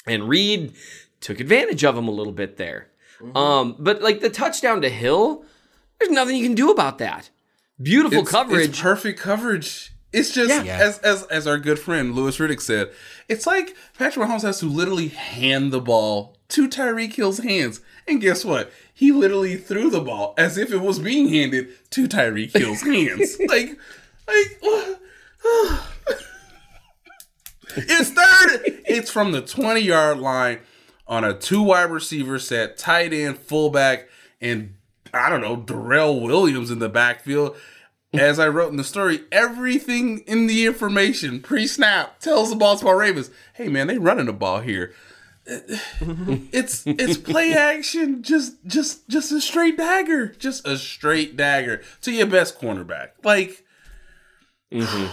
And 0.05 0.29
Reid 0.29 0.73
took 1.21 1.39
advantage 1.39 1.83
of 1.83 1.97
him 1.97 2.07
a 2.07 2.11
little 2.11 2.33
bit 2.33 2.57
there. 2.57 2.89
Um, 3.33 3.75
but 3.79 4.01
like 4.01 4.19
the 4.21 4.29
touchdown 4.29 4.81
to 4.81 4.89
Hill, 4.89 5.43
there's 5.99 6.11
nothing 6.11 6.35
you 6.37 6.43
can 6.45 6.55
do 6.55 6.71
about 6.71 6.97
that. 6.99 7.29
Beautiful 7.81 8.19
It's- 8.19 8.31
coverage. 8.31 8.69
It's 8.69 8.81
perfect 8.81 9.19
coverage. 9.19 9.91
It's 10.13 10.31
just 10.31 10.65
Yeah. 10.65 10.77
as 10.77 10.99
as 10.99 11.23
as 11.23 11.45
our 11.47 11.57
good 11.57 11.77
friend 11.77 12.15
Louis 12.15 12.37
Riddick 12.37 12.61
said. 12.61 12.89
It's 13.27 13.45
like 13.45 13.75
Patrick 13.97 14.25
Mahomes 14.27 14.43
has 14.43 14.59
to 14.59 14.65
literally 14.65 15.09
hand 15.09 15.73
the 15.73 15.81
ball 15.81 16.37
to 16.49 16.69
Tyreek 16.69 17.13
Hill's 17.13 17.39
hands, 17.39 17.81
and 18.07 18.21
guess 18.21 18.45
what? 18.45 18.71
He 18.93 19.11
literally 19.11 19.57
threw 19.57 19.89
the 19.89 19.99
ball 19.99 20.33
as 20.37 20.57
if 20.57 20.71
it 20.71 20.79
was 20.79 20.99
being 20.99 21.27
handed 21.27 21.67
to 21.91 22.07
Tyreek 22.07 22.55
Hill's 22.57 22.81
hands. 22.83 23.37
like, 23.49 23.77
like. 24.27 24.59
it's 27.75 28.09
third. 28.11 28.81
It's 28.85 29.11
from 29.11 29.31
the 29.31 29.41
twenty 29.41 29.81
yard 29.81 30.19
line 30.19 30.59
on 31.07 31.23
a 31.23 31.33
two 31.33 31.61
wide 31.61 31.91
receiver 31.91 32.39
set, 32.39 32.77
tight 32.77 33.13
end, 33.13 33.37
fullback, 33.37 34.07
and 34.41 34.75
I 35.13 35.29
don't 35.29 35.41
know 35.41 35.55
Darrel 35.57 36.21
Williams 36.21 36.71
in 36.71 36.79
the 36.79 36.89
backfield. 36.89 37.55
As 38.13 38.39
I 38.39 38.47
wrote 38.47 38.71
in 38.71 38.77
the 38.77 38.83
story, 38.83 39.21
everything 39.31 40.19
in 40.19 40.47
the 40.47 40.65
information 40.65 41.41
pre 41.41 41.67
snap 41.67 42.19
tells 42.19 42.49
the 42.49 42.55
Baltimore 42.55 42.97
Ravens, 42.97 43.29
"Hey 43.53 43.67
man, 43.67 43.87
they 43.87 43.97
running 43.97 44.27
the 44.27 44.33
ball 44.33 44.61
here." 44.61 44.93
it's 45.47 46.87
it's 46.87 47.17
play 47.17 47.53
action, 47.53 48.23
just 48.23 48.65
just 48.65 49.07
just 49.07 49.31
a 49.31 49.39
straight 49.39 49.77
dagger, 49.77 50.27
just 50.27 50.65
a 50.67 50.77
straight 50.77 51.35
dagger 51.35 51.83
to 52.01 52.11
your 52.11 52.25
best 52.25 52.59
cornerback. 52.59 53.09
Like 53.23 53.63
mm-hmm. 54.71 55.07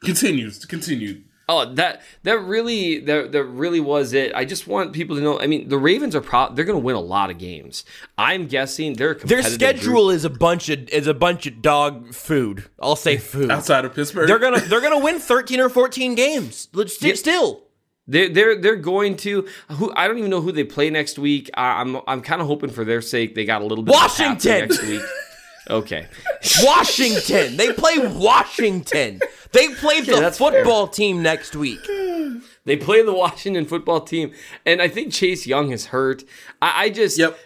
continues 0.04 0.58
to 0.60 0.66
continue. 0.66 1.22
Oh, 1.48 1.72
that 1.74 2.02
that 2.24 2.40
really 2.40 3.00
that 3.00 3.32
that 3.32 3.44
really 3.44 3.80
was 3.80 4.12
it. 4.12 4.34
I 4.34 4.44
just 4.44 4.66
want 4.66 4.92
people 4.92 5.16
to 5.16 5.22
know. 5.22 5.38
I 5.40 5.46
mean, 5.46 5.68
the 5.68 5.78
Ravens 5.78 6.14
are 6.14 6.20
pro- 6.20 6.52
they're 6.52 6.64
going 6.64 6.78
to 6.78 6.84
win 6.84 6.96
a 6.96 7.00
lot 7.00 7.30
of 7.30 7.38
games. 7.38 7.84
I'm 8.18 8.46
guessing 8.46 8.94
they're 8.94 9.12
a 9.12 9.18
Their 9.26 9.42
schedule 9.42 10.06
group. 10.06 10.14
is 10.16 10.24
a 10.24 10.30
bunch 10.30 10.68
of 10.68 10.88
is 10.88 11.06
a 11.06 11.14
bunch 11.14 11.46
of 11.46 11.62
dog 11.62 12.14
food. 12.14 12.64
I'll 12.80 12.96
say 12.96 13.16
food. 13.32 13.50
Outside 13.50 13.84
of 13.84 13.94
Pittsburgh, 13.94 14.28
They're 14.28 14.38
gonna 14.38 14.60
they're 14.60 14.80
gonna 14.80 14.98
win 15.00 15.18
thirteen 15.18 15.60
or 15.60 15.68
fourteen 15.68 16.14
games. 16.14 16.68
Let's 16.72 16.98
st- 16.98 17.18
Still, 17.18 17.62
They're 18.08 18.28
they're 18.28 18.60
they're 18.60 18.76
going 18.76 19.16
to 19.18 19.46
who 19.70 19.92
I 19.96 20.06
don't 20.08 20.18
even 20.18 20.30
know 20.30 20.40
who 20.40 20.52
they 20.52 20.64
play 20.64 20.90
next 20.90 21.18
week. 21.18 21.50
I, 21.54 21.80
I'm 21.80 21.96
I'm 22.06 22.22
kind 22.22 22.40
of 22.40 22.46
hoping 22.46 22.70
for 22.70 22.84
their 22.84 23.00
sake 23.02 23.34
they 23.34 23.44
got 23.44 23.62
a 23.62 23.66
little 23.66 23.84
bit 23.84 23.94
of 23.94 24.00
a 24.00 24.02
Washington! 24.04 24.68
next 24.68 24.82
week. 24.82 25.02
Okay. 25.68 26.06
Washington. 26.62 27.56
they 27.56 27.72
play 27.72 27.98
Washington. 27.98 29.20
They 29.52 29.68
play 29.74 30.00
the 30.00 30.16
that's 30.20 30.38
football 30.38 30.86
team 30.88 31.22
next 31.22 31.56
week. 31.56 31.80
They 32.64 32.76
play 32.76 33.02
the 33.02 33.14
Washington 33.14 33.64
football 33.64 34.00
team, 34.00 34.32
and 34.64 34.82
I 34.82 34.88
think 34.88 35.12
Chase 35.12 35.46
Young 35.46 35.70
is 35.72 35.86
hurt. 35.86 36.24
I, 36.60 36.84
I 36.84 36.90
just, 36.90 37.18
Yep. 37.18 37.38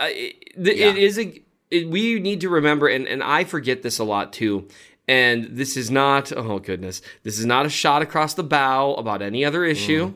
it, 0.00 0.52
the- 0.56 0.78
it 0.80 0.96
is 0.96 1.18
a. 1.18 1.40
It, 1.70 1.88
we 1.88 2.20
need 2.20 2.40
to 2.42 2.48
remember, 2.48 2.86
and 2.88 3.06
and 3.08 3.22
I 3.22 3.44
forget 3.44 3.82
this 3.82 3.98
a 3.98 4.04
lot 4.04 4.32
too. 4.32 4.68
And 5.08 5.44
this 5.56 5.76
is 5.76 5.90
not. 5.90 6.32
Oh 6.32 6.58
goodness, 6.58 7.02
this 7.22 7.38
is 7.38 7.46
not 7.46 7.66
a 7.66 7.70
shot 7.70 8.02
across 8.02 8.34
the 8.34 8.42
bow 8.44 8.94
about 8.94 9.22
any 9.22 9.44
other 9.44 9.64
issue. 9.64 10.14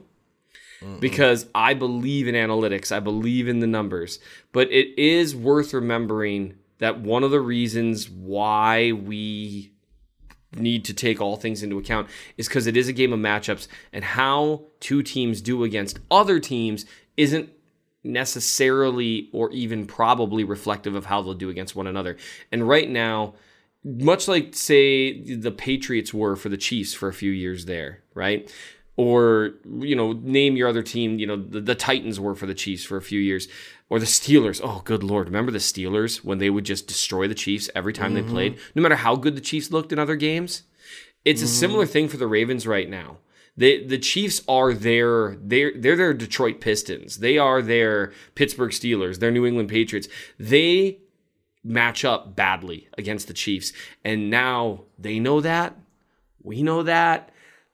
Mm. 0.83 1.01
Because 1.01 1.47
I 1.57 1.75
believe 1.75 2.29
in 2.29 2.37
analytics, 2.37 2.93
I 2.93 3.01
believe 3.01 3.49
in 3.49 3.59
the 3.59 3.67
numbers, 3.67 4.21
but 4.53 4.71
it 4.71 4.97
is 4.97 5.35
worth 5.35 5.75
remembering 5.75 6.55
that 6.79 7.01
one 7.01 7.25
of 7.25 7.31
the 7.31 7.41
reasons 7.41 8.09
why 8.09 8.93
we 8.93 9.73
need 10.57 10.85
to 10.87 10.95
take 10.95 11.21
all 11.21 11.37
things 11.37 11.63
into 11.63 11.79
account 11.79 12.09
is 12.37 12.49
because 12.49 12.67
it 12.67 12.77
is 12.77 12.89
a 12.89 12.93
game 12.93 13.13
of 13.13 13.21
matchups 13.21 13.69
and 13.93 14.05
how 14.05 14.63
two 14.81 15.03
teams 15.03 15.41
do 15.41 15.65
against 15.65 15.99
other 16.11 16.41
teams 16.41 16.87
isn't 17.17 17.51
necessarily 18.05 19.29
or 19.33 19.51
even 19.53 19.87
probably 19.87 20.45
reflective 20.45 20.95
of 20.95 21.07
how 21.07 21.21
they'll 21.21 21.35
do 21.35 21.51
against 21.51 21.77
one 21.77 21.87
another. 21.87 22.17
And 22.51 22.67
right 22.67 22.89
now, 22.89 23.35
much 23.85 24.29
like 24.29 24.55
say 24.55 25.35
the 25.35 25.51
Patriots 25.51 26.13
were 26.13 26.37
for 26.37 26.49
the 26.49 26.57
Chiefs 26.57 26.95
for 26.95 27.09
a 27.09 27.15
few 27.15 27.31
years 27.31 27.67
there, 27.67 28.03
right? 28.15 28.53
Or 28.97 29.53
you 29.81 29.95
know, 29.95 30.13
name 30.13 30.57
your 30.57 30.69
other 30.69 30.83
team. 30.83 31.19
You 31.19 31.27
know, 31.27 31.37
the, 31.37 31.61
the 31.61 31.75
Titans 31.75 32.19
were 32.19 32.35
for 32.35 32.47
the 32.47 32.55
Chiefs 32.55 32.85
for 32.85 32.97
a 32.97 33.03
few 33.03 33.21
years, 33.21 33.49
or 33.91 33.99
the 33.99 34.07
Steelers. 34.07 34.61
Oh, 34.63 34.83
good 34.85 35.03
lord! 35.03 35.29
Remember 35.29 35.53
the 35.53 35.59
Steelers 35.59 36.19
when 36.25 36.39
they 36.39 36.51
would 36.51 36.65
just 36.65 36.87
destroy 36.87 37.29
the 37.29 37.35
Chiefs 37.35 37.71
every 37.75 37.93
time 37.93 38.15
they 38.15 38.23
played, 38.23 38.55
mm-hmm. 38.55 38.71
no 38.75 38.83
matter 38.83 38.97
how 38.97 39.17
good 39.17 39.37
the 39.37 39.41
Chiefs 39.41 39.71
looked 39.71 39.93
in 39.93 39.99
other 39.99 40.17
games. 40.17 40.63
It's 41.25 41.43
a 41.43 41.45
mm-hmm. 41.45 41.53
similar 41.53 41.87
thing 41.87 42.09
for 42.09 42.17
the 42.17 42.27
Ravens 42.27 42.67
right 42.67 42.89
now. 42.89 43.19
They, 43.57 43.85
the 43.85 43.99
Chiefs 43.99 44.43
are 44.47 44.73
their 44.73 45.37
they're 45.43 45.73
they're 45.75 45.97
their 45.97 46.15
Detroit 46.15 46.61
Pistons. 46.61 47.19
They 47.19 47.39
are 47.39 47.61
their 47.61 48.13
Pittsburgh 48.37 48.71
Steelers. 48.71 49.19
Their 49.19 49.33
New 49.33 49.45
England 49.45 49.69
Patriots. 49.69 50.07
They 50.39 50.99
match 51.65 52.05
up 52.05 52.37
badly 52.37 52.89
against 52.97 53.27
the 53.27 53.35
Chiefs, 53.35 53.73
and 54.05 54.31
now 54.31 54.85
they 54.97 55.19
know 55.19 55.41
that. 55.41 55.77
We 56.43 56.63
know 56.63 56.85
that. 56.85 57.31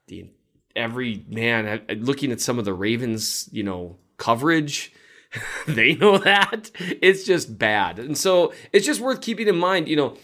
The 0.06 0.30
every 0.74 1.24
man 1.28 1.66
uh, 1.66 1.92
looking 1.94 2.32
at 2.32 2.40
some 2.40 2.58
of 2.58 2.64
the 2.64 2.74
Ravens, 2.74 3.48
you 3.52 3.62
know, 3.62 3.98
coverage. 4.16 4.92
they 5.66 5.94
know 5.94 6.18
that 6.18 6.70
it's 6.78 7.24
just 7.24 7.58
bad, 7.58 7.98
and 7.98 8.16
so 8.16 8.52
it's 8.72 8.86
just 8.86 9.00
worth 9.00 9.20
keeping 9.20 9.48
in 9.48 9.56
mind. 9.56 9.88
You 9.88 9.96
know, 9.96 10.16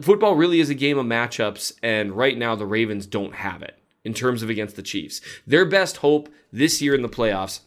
football 0.00 0.34
really 0.34 0.60
is 0.60 0.70
a 0.70 0.74
game 0.74 0.98
of 0.98 1.06
matchups, 1.06 1.72
and 1.82 2.12
right 2.12 2.36
now 2.36 2.54
the 2.54 2.66
Ravens 2.66 3.06
don't 3.06 3.34
have 3.34 3.62
it 3.62 3.78
in 4.04 4.14
terms 4.14 4.42
of 4.42 4.50
against 4.50 4.76
the 4.76 4.82
Chiefs. 4.82 5.20
Their 5.46 5.64
best 5.64 5.98
hope 5.98 6.28
this 6.52 6.80
year 6.80 6.94
in 6.94 7.02
the 7.02 7.08
playoffs, 7.08 7.60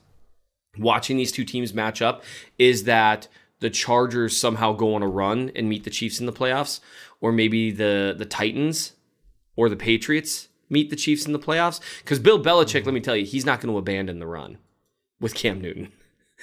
watching 0.77 1.17
these 1.17 1.31
two 1.31 1.45
teams 1.45 1.73
match 1.73 2.01
up, 2.01 2.23
is 2.57 2.85
that 2.85 3.27
the 3.59 3.69
Chargers 3.69 4.37
somehow 4.37 4.73
go 4.73 4.95
on 4.95 5.03
a 5.03 5.07
run 5.07 5.51
and 5.55 5.69
meet 5.69 5.83
the 5.83 5.89
Chiefs 5.89 6.19
in 6.19 6.25
the 6.25 6.33
playoffs, 6.33 6.79
or 7.21 7.31
maybe 7.31 7.71
the 7.71 8.15
the 8.17 8.25
Titans 8.25 8.93
or 9.55 9.69
the 9.69 9.75
Patriots 9.75 10.49
meet 10.69 10.89
the 10.89 10.95
Chiefs 10.95 11.25
in 11.25 11.33
the 11.33 11.39
playoffs. 11.39 11.79
Because 11.99 12.19
Bill 12.19 12.43
Belichick, 12.43 12.85
let 12.85 12.93
me 12.93 12.99
tell 12.99 13.15
you, 13.15 13.25
he's 13.25 13.45
not 13.45 13.61
going 13.61 13.71
to 13.71 13.77
abandon 13.77 14.19
the 14.19 14.27
run 14.27 14.57
with 15.19 15.35
Cam 15.35 15.61
Newton. 15.61 15.91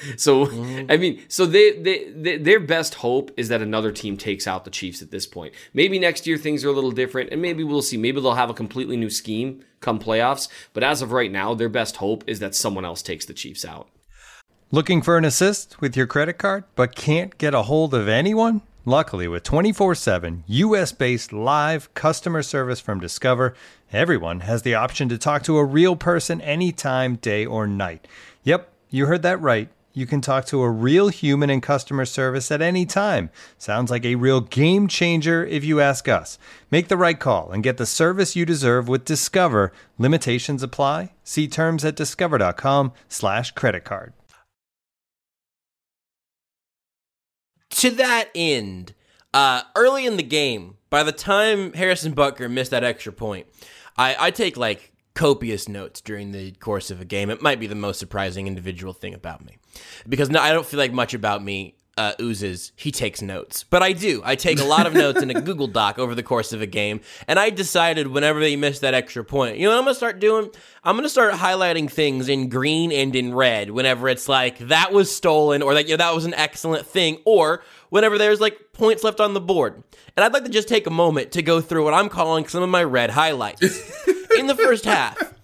So 0.17 0.47
mm-hmm. 0.47 0.91
I 0.91 0.97
mean, 0.97 1.23
so 1.29 1.47
they, 1.47 1.73
they, 1.73 2.11
they 2.11 2.37
their 2.37 2.61
best 2.61 2.95
hope 2.97 3.31
is 3.37 3.49
that 3.49 3.63
another 3.63 3.93
team 3.93 4.17
takes 4.17 4.47
out 4.47 4.65
the 4.65 4.71
Chiefs 4.71 5.03
at 5.03 5.11
this 5.11 5.27
point. 5.27 5.55
Maybe 5.73 5.99
next 5.99 6.27
year 6.27 6.37
things 6.37 6.65
are 6.65 6.69
a 6.69 6.73
little 6.73 6.91
different, 6.91 7.31
and 7.31 7.41
maybe 7.41 7.65
we'll 7.65 7.83
see. 7.83 7.97
Maybe 7.97 8.21
they'll 8.21 8.35
have 8.35 8.51
a 8.51 8.55
completely 8.55 8.97
new 8.97 9.11
scheme 9.11 9.65
come 9.81 9.99
playoffs. 9.99 10.49
But 10.73 10.85
as 10.85 11.03
of 11.03 11.13
right 11.13 11.31
now, 11.31 11.55
their 11.55 11.69
best 11.69 11.97
hope 11.97 12.25
is 12.27 12.39
that 12.41 12.55
someone 12.55 12.85
else 12.85 13.03
takes 13.03 13.27
the 13.27 13.35
Chiefs 13.35 13.65
out. 13.65 13.89
Looking 14.71 15.03
for 15.03 15.17
an 15.17 15.25
assist 15.25 15.81
with 15.81 15.97
your 15.97 16.07
credit 16.07 16.35
card, 16.35 16.65
but 16.77 16.95
can't 16.95 17.37
get 17.39 17.55
a 17.55 17.63
hold 17.63 17.93
of 17.93 18.09
anyone? 18.09 18.63
Luckily, 18.85 19.29
with 19.29 19.43
24 19.43 19.95
7 19.95 20.45
US 20.47 20.93
based 20.93 21.33
live 21.33 21.93
customer 21.95 22.43
service 22.43 22.81
from 22.81 23.01
Discover, 23.01 23.55
everyone 23.93 24.41
has 24.41 24.63
the 24.63 24.75
option 24.75 25.09
to 25.09 25.19
talk 25.19 25.43
to 25.43 25.59
a 25.59 25.65
real 25.65 25.97
person 25.97 26.41
anytime, 26.41 27.17
day 27.17 27.45
or 27.45 27.67
night. 27.67 28.07
Yep, 28.45 28.73
you 28.89 29.07
heard 29.07 29.23
that 29.23 29.41
right 29.41 29.69
you 29.93 30.07
can 30.07 30.21
talk 30.21 30.45
to 30.47 30.63
a 30.63 30.71
real 30.71 31.09
human 31.09 31.51
in 31.51 31.61
customer 31.61 32.05
service 32.05 32.51
at 32.51 32.63
any 32.63 32.87
time. 32.87 33.31
Sounds 33.59 33.91
like 33.91 34.05
a 34.05 34.15
real 34.15 34.41
game 34.41 34.89
changer 34.89 35.45
if 35.45 35.65
you 35.65 35.81
ask 35.81 36.09
us. 36.09 36.39
Make 36.71 36.89
the 36.89 36.97
right 36.97 37.19
call 37.19 37.51
and 37.51 37.63
get 37.63 37.77
the 37.77 37.87
service 37.87 38.37
you 38.37 38.47
deserve 38.47 38.89
with 38.89 39.05
Discover. 39.05 39.73
Limitations 39.99 40.63
apply. 40.63 41.13
See 41.25 41.49
terms 41.49 41.85
at 41.85 41.97
discover.com/slash 41.97 43.53
credit 43.53 43.85
card. 43.85 44.13
To 47.71 47.91
that 47.91 48.31
end, 48.35 48.95
uh, 49.33 49.63
early 49.77 50.07
in 50.07 50.17
the 50.17 50.23
game, 50.23 50.77
by 50.91 51.03
the 51.03 51.13
time 51.13 51.73
Harrison 51.73 52.15
Butker 52.15 52.51
missed 52.51 52.73
that 52.73 52.85
extra 52.85 53.13
point, 53.13 53.47
I, 53.97 54.17
I 54.19 54.31
take 54.33 54.57
like 54.57 54.93
copious 55.15 55.69
notes 55.69 56.01
during 56.01 56.33
the 56.33 56.53
course 56.53 56.91
of 56.91 57.01
a 57.01 57.05
game. 57.05 57.31
It 57.31 57.43
might 57.43 57.61
be 57.61 57.67
the 57.67 57.75
most 57.75 57.99
surprising 57.99 58.47
individual 58.47 58.93
thing 58.93 59.15
about 59.15 59.45
me 59.45 59.60
because 60.09 60.31
no, 60.31 60.41
I 60.41 60.53
don't 60.53 60.67
feel 60.67 60.79
like 60.79 60.93
much 60.93 61.15
about 61.15 61.43
me 61.43 61.77
uh, 62.01 62.15
oozes 62.19 62.73
he 62.77 62.91
takes 62.91 63.21
notes, 63.21 63.65
but 63.65 63.83
I 63.83 63.93
do. 63.93 64.23
I 64.25 64.35
take 64.35 64.59
a 64.59 64.65
lot 64.65 64.87
of 64.87 64.95
notes 64.95 65.21
in 65.21 65.29
a 65.29 65.39
Google 65.41 65.67
Doc 65.81 65.99
over 65.99 66.15
the 66.15 66.23
course 66.23 66.55
of 66.55 66.63
a 66.63 66.67
game, 66.67 67.01
and 67.29 67.39
I 67.39 67.51
decided 67.51 68.07
whenever 68.07 68.41
they 68.41 68.57
miss 68.57 68.79
that 68.79 68.95
extra 68.95 69.23
point, 69.23 69.59
you 69.59 69.65
know 69.65 69.73
what 69.73 69.79
I'm 69.79 69.85
gonna 69.85 69.95
start 69.95 70.19
doing? 70.19 70.51
I'm 70.83 70.97
gonna 70.97 71.11
start 71.11 71.35
highlighting 71.35 71.91
things 71.91 72.29
in 72.29 72.49
green 72.49 72.91
and 72.91 73.15
in 73.15 73.35
red 73.35 73.71
whenever 73.71 74.09
it's 74.09 74.29
like 74.29 74.59
that 74.61 74.93
was 74.93 75.15
stolen 75.15 75.61
or 75.61 75.75
that 75.75 75.89
you 75.89 75.93
know 75.93 75.99
that 75.99 76.15
was 76.15 76.25
an 76.25 76.35
excellent 76.35 76.87
thing, 76.87 77.19
or 77.27 77.63
whenever 77.91 78.17
there's 78.17 78.41
like 78.41 78.73
points 78.73 79.05
left 79.05 79.21
on 79.21 79.35
the 79.35 79.41
board. 79.41 79.83
And 80.17 80.25
I'd 80.25 80.33
like 80.33 80.45
to 80.45 80.51
just 80.51 80.69
take 80.69 80.87
a 80.87 80.91
moment 80.91 81.33
to 81.33 81.43
go 81.43 81.61
through 81.61 81.85
what 81.85 81.93
I'm 81.93 82.09
calling 82.09 82.47
some 82.49 82.63
of 82.63 82.71
my 82.71 82.83
red 82.83 83.11
highlights. 83.11 83.63
in 84.39 84.47
the 84.47 84.55
first 84.57 84.87
half, 84.87 85.35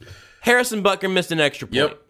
Harrison 0.40 0.82
Butker 0.82 1.12
missed 1.12 1.32
an 1.32 1.40
extra 1.40 1.68
point. 1.68 1.74
Yep. 1.74 2.02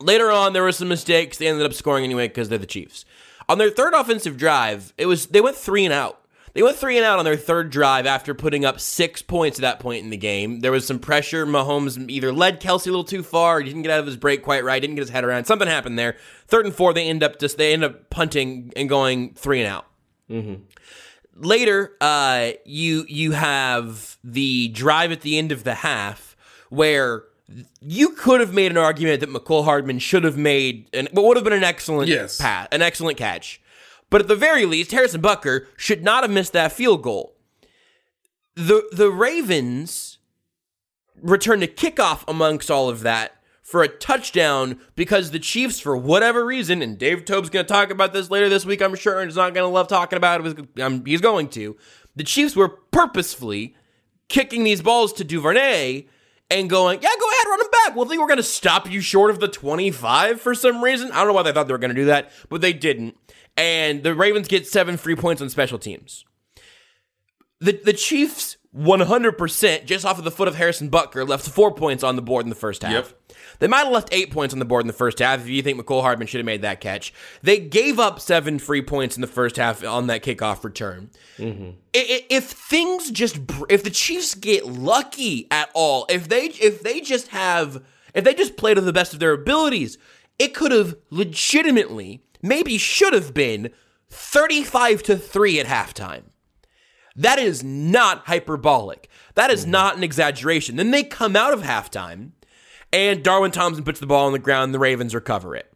Later 0.00 0.30
on, 0.30 0.52
there 0.52 0.62
were 0.62 0.72
some 0.72 0.88
mistakes. 0.88 1.38
They 1.38 1.46
ended 1.46 1.66
up 1.66 1.72
scoring 1.72 2.04
anyway 2.04 2.28
because 2.28 2.48
they're 2.48 2.58
the 2.58 2.66
Chiefs. 2.66 3.04
On 3.48 3.58
their 3.58 3.70
third 3.70 3.94
offensive 3.94 4.36
drive, 4.36 4.92
it 4.96 5.06
was 5.06 5.26
they 5.26 5.40
went 5.40 5.56
three 5.56 5.84
and 5.84 5.92
out. 5.92 6.20
They 6.54 6.62
went 6.62 6.76
three 6.76 6.96
and 6.96 7.04
out 7.04 7.18
on 7.18 7.24
their 7.24 7.36
third 7.36 7.70
drive 7.70 8.06
after 8.06 8.32
putting 8.32 8.64
up 8.64 8.78
six 8.78 9.22
points 9.22 9.58
at 9.58 9.62
that 9.62 9.80
point 9.80 10.04
in 10.04 10.10
the 10.10 10.16
game. 10.16 10.60
There 10.60 10.70
was 10.70 10.86
some 10.86 11.00
pressure. 11.00 11.44
Mahomes 11.44 12.08
either 12.08 12.32
led 12.32 12.60
Kelce 12.60 12.86
a 12.86 12.90
little 12.90 13.02
too 13.02 13.24
far, 13.24 13.58
or 13.58 13.62
didn't 13.62 13.82
get 13.82 13.90
out 13.90 13.98
of 13.98 14.06
his 14.06 14.16
break 14.16 14.44
quite 14.44 14.62
right, 14.62 14.80
didn't 14.80 14.94
get 14.94 15.02
his 15.02 15.10
head 15.10 15.24
around. 15.24 15.46
Something 15.46 15.66
happened 15.66 15.98
there. 15.98 16.16
Third 16.46 16.64
and 16.64 16.74
four, 16.74 16.92
they 16.92 17.08
end 17.08 17.24
up 17.24 17.40
just 17.40 17.58
they 17.58 17.72
end 17.72 17.82
up 17.82 18.08
punting 18.08 18.72
and 18.76 18.88
going 18.88 19.34
three 19.34 19.60
and 19.60 19.68
out. 19.68 19.86
Mm-hmm. 20.30 20.62
Later, 21.36 21.96
uh, 22.00 22.52
you 22.64 23.04
you 23.08 23.32
have 23.32 24.16
the 24.22 24.68
drive 24.68 25.10
at 25.10 25.22
the 25.22 25.36
end 25.38 25.50
of 25.50 25.64
the 25.64 25.74
half 25.74 26.36
where 26.70 27.24
you 27.80 28.10
could 28.10 28.40
have 28.40 28.54
made 28.54 28.70
an 28.70 28.78
argument 28.78 29.20
that 29.20 29.30
Mecole 29.30 29.64
Hardman 29.64 29.98
should 29.98 30.24
have 30.24 30.36
made 30.36 30.88
and 30.92 31.08
what 31.12 31.24
would 31.26 31.36
have 31.36 31.44
been 31.44 31.52
an 31.52 31.64
excellent 31.64 32.08
yes. 32.08 32.40
pass, 32.40 32.68
an 32.72 32.82
excellent 32.82 33.18
catch. 33.18 33.60
But 34.10 34.22
at 34.22 34.28
the 34.28 34.36
very 34.36 34.64
least, 34.64 34.92
Harrison 34.92 35.20
Butker 35.20 35.66
should 35.76 36.02
not 36.02 36.24
have 36.24 36.30
missed 36.30 36.52
that 36.52 36.72
field 36.72 37.02
goal. 37.02 37.34
The 38.54 38.88
the 38.92 39.10
Ravens 39.10 40.18
returned 41.20 41.62
a 41.62 41.66
kickoff 41.66 42.24
amongst 42.28 42.70
all 42.70 42.88
of 42.88 43.00
that 43.00 43.36
for 43.62 43.82
a 43.82 43.88
touchdown 43.88 44.78
because 44.94 45.30
the 45.30 45.38
Chiefs, 45.38 45.80
for 45.80 45.96
whatever 45.96 46.44
reason, 46.44 46.82
and 46.82 46.98
Dave 46.98 47.24
Toub's 47.24 47.50
going 47.50 47.64
to 47.64 47.72
talk 47.72 47.90
about 47.90 48.12
this 48.12 48.30
later 48.30 48.48
this 48.48 48.66
week, 48.66 48.82
I'm 48.82 48.94
sure, 48.94 49.20
and 49.20 49.28
he's 49.28 49.36
not 49.36 49.54
going 49.54 49.64
to 49.64 49.72
love 49.72 49.88
talking 49.88 50.16
about 50.16 50.46
it. 50.46 50.80
Um, 50.80 51.04
he's 51.04 51.22
going 51.22 51.48
to. 51.48 51.76
The 52.14 52.24
Chiefs 52.24 52.54
were 52.54 52.68
purposefully 52.68 53.74
kicking 54.28 54.64
these 54.64 54.82
balls 54.82 55.12
to 55.14 55.24
Duvernay 55.24 56.06
and 56.54 56.70
going, 56.70 57.02
yeah, 57.02 57.08
go 57.18 57.28
ahead, 57.28 57.46
run 57.48 57.58
them 57.58 57.68
back. 57.70 57.96
Well, 57.96 58.04
think 58.06 58.20
we're 58.20 58.28
going 58.28 58.36
to 58.36 58.42
stop 58.42 58.90
you 58.90 59.00
short 59.00 59.30
of 59.30 59.40
the 59.40 59.48
25 59.48 60.40
for 60.40 60.54
some 60.54 60.82
reason. 60.82 61.10
I 61.10 61.16
don't 61.16 61.28
know 61.28 61.32
why 61.32 61.42
they 61.42 61.52
thought 61.52 61.66
they 61.66 61.72
were 61.72 61.78
going 61.78 61.94
to 61.94 62.00
do 62.00 62.06
that, 62.06 62.30
but 62.48 62.60
they 62.60 62.72
didn't. 62.72 63.16
And 63.56 64.02
the 64.02 64.14
Ravens 64.14 64.46
get 64.46 64.66
seven 64.66 64.96
free 64.96 65.16
points 65.16 65.42
on 65.42 65.50
special 65.50 65.78
teams. 65.78 66.24
The, 67.60 67.80
the 67.84 67.92
Chiefs, 67.92 68.56
100%, 68.76 69.84
just 69.84 70.04
off 70.04 70.18
of 70.18 70.24
the 70.24 70.30
foot 70.30 70.48
of 70.48 70.54
Harrison 70.54 70.90
Butker, 70.90 71.26
left 71.26 71.48
four 71.48 71.74
points 71.74 72.04
on 72.04 72.16
the 72.16 72.22
board 72.22 72.46
in 72.46 72.50
the 72.50 72.56
first 72.56 72.82
half. 72.82 72.92
Yep. 72.92 73.36
They 73.58 73.68
might 73.68 73.84
have 73.84 73.92
left 73.92 74.08
eight 74.12 74.30
points 74.30 74.52
on 74.52 74.58
the 74.58 74.64
board 74.64 74.82
in 74.82 74.86
the 74.86 74.92
first 74.92 75.18
half 75.18 75.40
if 75.40 75.48
you 75.48 75.62
think 75.62 75.80
Mecole 75.80 76.02
Hardman 76.02 76.26
should 76.26 76.38
have 76.38 76.46
made 76.46 76.62
that 76.62 76.80
catch. 76.80 77.12
They 77.42 77.58
gave 77.58 77.98
up 78.00 78.20
seven 78.20 78.58
free 78.58 78.82
points 78.82 79.16
in 79.16 79.20
the 79.20 79.26
first 79.26 79.56
half 79.56 79.84
on 79.84 80.06
that 80.08 80.22
kickoff 80.22 80.64
return. 80.64 81.10
Mm-hmm. 81.38 81.70
If 81.92 82.50
things 82.50 83.10
just, 83.10 83.38
if 83.68 83.84
the 83.84 83.90
Chiefs 83.90 84.34
get 84.34 84.66
lucky 84.66 85.46
at 85.50 85.70
all, 85.74 86.06
if 86.08 86.28
they 86.28 86.46
if 86.46 86.82
they 86.82 87.00
just 87.00 87.28
have, 87.28 87.82
if 88.14 88.24
they 88.24 88.34
just 88.34 88.56
play 88.56 88.74
to 88.74 88.80
the 88.80 88.92
best 88.92 89.12
of 89.12 89.20
their 89.20 89.32
abilities, 89.32 89.98
it 90.38 90.54
could 90.54 90.72
have 90.72 90.96
legitimately, 91.10 92.24
maybe 92.42 92.76
should 92.78 93.12
have 93.12 93.32
been, 93.32 93.70
thirty-five 94.08 95.02
to 95.04 95.16
three 95.16 95.60
at 95.60 95.66
halftime. 95.66 96.24
That 97.16 97.38
is 97.38 97.62
not 97.62 98.26
hyperbolic. 98.26 99.08
That 99.36 99.50
is 99.50 99.62
mm-hmm. 99.62 99.70
not 99.70 99.96
an 99.96 100.02
exaggeration. 100.02 100.74
Then 100.74 100.90
they 100.90 101.04
come 101.04 101.36
out 101.36 101.52
of 101.52 101.62
halftime 101.62 102.32
and 102.94 103.24
Darwin 103.24 103.50
Thompson 103.50 103.82
puts 103.82 103.98
the 103.98 104.06
ball 104.06 104.26
on 104.26 104.32
the 104.32 104.38
ground, 104.38 104.64
and 104.66 104.74
the 104.74 104.78
Ravens 104.78 105.14
recover 105.14 105.56
it. 105.56 105.70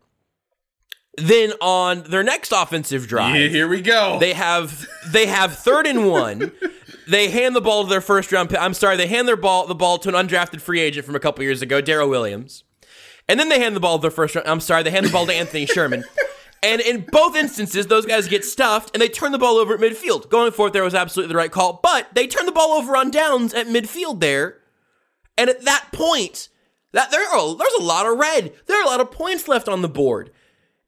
Then 1.16 1.52
on 1.60 2.04
their 2.04 2.22
next 2.22 2.52
offensive 2.52 3.08
drive, 3.08 3.34
yeah, 3.34 3.48
here 3.48 3.66
we 3.66 3.82
go. 3.82 4.18
They 4.20 4.34
have 4.34 4.86
they 5.08 5.26
have 5.26 5.58
third 5.58 5.86
and 5.88 6.08
one. 6.08 6.52
they 7.08 7.28
hand 7.28 7.56
the 7.56 7.60
ball 7.60 7.82
to 7.82 7.90
their 7.90 8.00
first 8.00 8.30
round. 8.30 8.56
I'm 8.56 8.72
sorry, 8.72 8.96
they 8.96 9.08
hand 9.08 9.26
their 9.26 9.36
ball 9.36 9.66
the 9.66 9.74
ball 9.74 9.98
to 9.98 10.08
an 10.08 10.14
undrafted 10.14 10.60
free 10.60 10.80
agent 10.80 11.04
from 11.04 11.16
a 11.16 11.20
couple 11.20 11.42
years 11.42 11.60
ago, 11.60 11.80
Darrel 11.80 12.08
Williams, 12.08 12.62
and 13.28 13.40
then 13.40 13.48
they 13.48 13.58
hand 13.58 13.74
the 13.74 13.80
ball 13.80 13.98
to 13.98 14.02
their 14.02 14.12
first 14.12 14.36
round. 14.36 14.46
I'm 14.46 14.60
sorry, 14.60 14.84
they 14.84 14.92
hand 14.92 15.06
the 15.06 15.10
ball 15.10 15.26
to 15.26 15.34
Anthony 15.34 15.66
Sherman. 15.66 16.04
And 16.60 16.80
in 16.80 17.06
both 17.12 17.36
instances, 17.36 17.86
those 17.86 18.04
guys 18.04 18.26
get 18.26 18.44
stuffed 18.44 18.90
and 18.92 19.00
they 19.00 19.08
turn 19.08 19.30
the 19.30 19.38
ball 19.38 19.58
over 19.58 19.74
at 19.74 19.80
midfield. 19.80 20.28
Going 20.28 20.50
for 20.50 20.66
it 20.66 20.72
there 20.72 20.82
was 20.82 20.92
absolutely 20.92 21.32
the 21.32 21.38
right 21.38 21.52
call, 21.52 21.78
but 21.84 22.08
they 22.16 22.26
turn 22.26 22.46
the 22.46 22.52
ball 22.52 22.72
over 22.72 22.96
on 22.96 23.12
downs 23.12 23.54
at 23.54 23.68
midfield 23.68 24.18
there. 24.18 24.58
And 25.36 25.48
at 25.48 25.64
that 25.66 25.90
point, 25.92 26.48
that 26.92 27.10
there 27.10 27.26
are 27.28 27.56
there's 27.56 27.72
a 27.78 27.82
lot 27.82 28.06
of 28.06 28.18
red. 28.18 28.52
There 28.66 28.80
are 28.80 28.84
a 28.84 28.88
lot 28.88 29.00
of 29.00 29.10
points 29.10 29.48
left 29.48 29.68
on 29.68 29.82
the 29.82 29.88
board, 29.88 30.30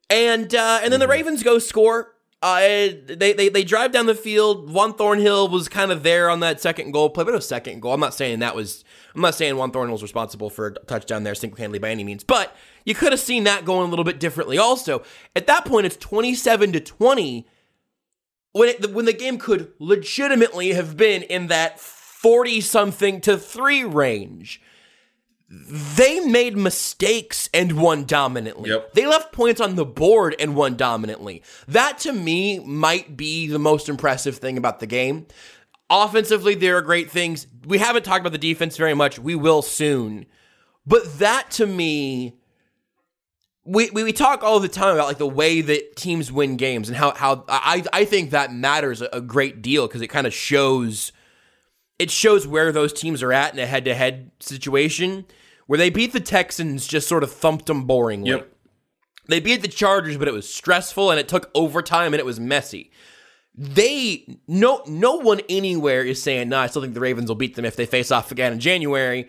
and 0.08 0.54
uh, 0.54 0.80
and 0.82 0.92
then 0.92 1.00
the 1.00 1.06
mm-hmm. 1.06 1.12
Ravens 1.12 1.42
go 1.42 1.58
score. 1.58 2.14
Uh, 2.42 2.58
they, 3.06 3.34
they 3.34 3.48
they 3.50 3.64
drive 3.64 3.92
down 3.92 4.06
the 4.06 4.14
field. 4.14 4.72
Juan 4.72 4.94
Thornhill 4.94 5.48
was 5.48 5.68
kind 5.68 5.92
of 5.92 6.02
there 6.02 6.30
on 6.30 6.40
that 6.40 6.60
second 6.60 6.92
goal 6.92 7.10
play, 7.10 7.24
but 7.24 7.34
a 7.34 7.40
second 7.40 7.80
goal. 7.80 7.92
I'm 7.92 8.00
not 8.00 8.14
saying 8.14 8.38
that 8.38 8.56
was. 8.56 8.84
I'm 9.14 9.20
not 9.20 9.34
saying 9.34 9.56
Juan 9.56 9.72
Thornhill 9.72 9.92
was 9.92 10.02
responsible 10.02 10.48
for 10.48 10.68
a 10.68 10.74
touchdown 10.86 11.22
there 11.22 11.34
single 11.34 11.58
handedly 11.58 11.80
by 11.80 11.90
any 11.90 12.04
means, 12.04 12.24
but 12.24 12.56
you 12.84 12.94
could 12.94 13.12
have 13.12 13.20
seen 13.20 13.44
that 13.44 13.66
going 13.66 13.86
a 13.86 13.90
little 13.90 14.04
bit 14.04 14.18
differently. 14.18 14.56
Also, 14.56 15.02
at 15.36 15.46
that 15.48 15.66
point, 15.66 15.84
it's 15.84 15.96
27 15.96 16.72
to 16.72 16.80
20 16.80 17.46
when 18.52 18.68
it, 18.68 18.92
when 18.92 19.04
the 19.04 19.12
game 19.12 19.36
could 19.38 19.72
legitimately 19.78 20.72
have 20.72 20.96
been 20.96 21.22
in 21.22 21.48
that 21.48 21.78
40 21.78 22.60
something 22.60 23.20
to 23.22 23.36
three 23.36 23.84
range. 23.84 24.62
They 25.50 26.20
made 26.20 26.56
mistakes 26.56 27.50
and 27.52 27.72
won 27.72 28.04
dominantly. 28.04 28.70
Yep. 28.70 28.92
They 28.92 29.06
left 29.06 29.32
points 29.32 29.60
on 29.60 29.74
the 29.74 29.84
board 29.84 30.36
and 30.38 30.54
won 30.54 30.76
dominantly. 30.76 31.42
That 31.66 31.98
to 32.00 32.12
me 32.12 32.60
might 32.60 33.16
be 33.16 33.48
the 33.48 33.58
most 33.58 33.88
impressive 33.88 34.38
thing 34.38 34.56
about 34.56 34.78
the 34.78 34.86
game. 34.86 35.26
Offensively, 35.90 36.54
there 36.54 36.76
are 36.76 36.82
great 36.82 37.10
things. 37.10 37.48
We 37.66 37.78
haven't 37.78 38.04
talked 38.04 38.20
about 38.20 38.30
the 38.30 38.38
defense 38.38 38.76
very 38.76 38.94
much. 38.94 39.18
We 39.18 39.34
will 39.34 39.60
soon. 39.60 40.26
But 40.86 41.18
that 41.18 41.50
to 41.52 41.66
me, 41.66 42.36
we, 43.64 43.90
we, 43.90 44.04
we 44.04 44.12
talk 44.12 44.44
all 44.44 44.60
the 44.60 44.68
time 44.68 44.94
about 44.94 45.08
like 45.08 45.18
the 45.18 45.26
way 45.26 45.62
that 45.62 45.96
teams 45.96 46.30
win 46.30 46.56
games 46.58 46.88
and 46.88 46.96
how, 46.96 47.12
how 47.12 47.44
I, 47.48 47.82
I 47.92 48.04
think 48.04 48.30
that 48.30 48.52
matters 48.52 49.02
a, 49.02 49.08
a 49.12 49.20
great 49.20 49.62
deal 49.62 49.88
because 49.88 50.00
it 50.00 50.08
kind 50.08 50.28
of 50.28 50.32
shows 50.32 51.10
it 51.98 52.10
shows 52.10 52.46
where 52.46 52.72
those 52.72 52.92
teams 52.92 53.20
are 53.22 53.32
at 53.32 53.52
in 53.52 53.58
a 53.58 53.66
head 53.66 53.84
to 53.84 53.94
head 53.94 54.30
situation 54.38 55.26
where 55.70 55.78
they 55.78 55.88
beat 55.88 56.12
the 56.12 56.18
Texans 56.18 56.84
just 56.84 57.06
sort 57.06 57.22
of 57.22 57.30
thumped 57.30 57.66
them 57.66 57.86
boringly. 57.86 58.26
Yep. 58.26 58.52
They 59.28 59.38
beat 59.38 59.62
the 59.62 59.68
Chargers, 59.68 60.16
but 60.16 60.26
it 60.26 60.34
was 60.34 60.52
stressful 60.52 61.12
and 61.12 61.20
it 61.20 61.28
took 61.28 61.48
overtime 61.54 62.12
and 62.12 62.18
it 62.18 62.26
was 62.26 62.40
messy. 62.40 62.90
They 63.54 64.40
no 64.48 64.82
no 64.88 65.14
one 65.14 65.42
anywhere 65.48 66.02
is 66.02 66.20
saying, 66.20 66.48
no, 66.48 66.58
I 66.58 66.66
still 66.66 66.82
think 66.82 66.94
the 66.94 67.00
Ravens 67.00 67.28
will 67.28 67.36
beat 67.36 67.54
them 67.54 67.64
if 67.64 67.76
they 67.76 67.86
face 67.86 68.10
off 68.10 68.32
again 68.32 68.52
in 68.52 68.58
January. 68.58 69.28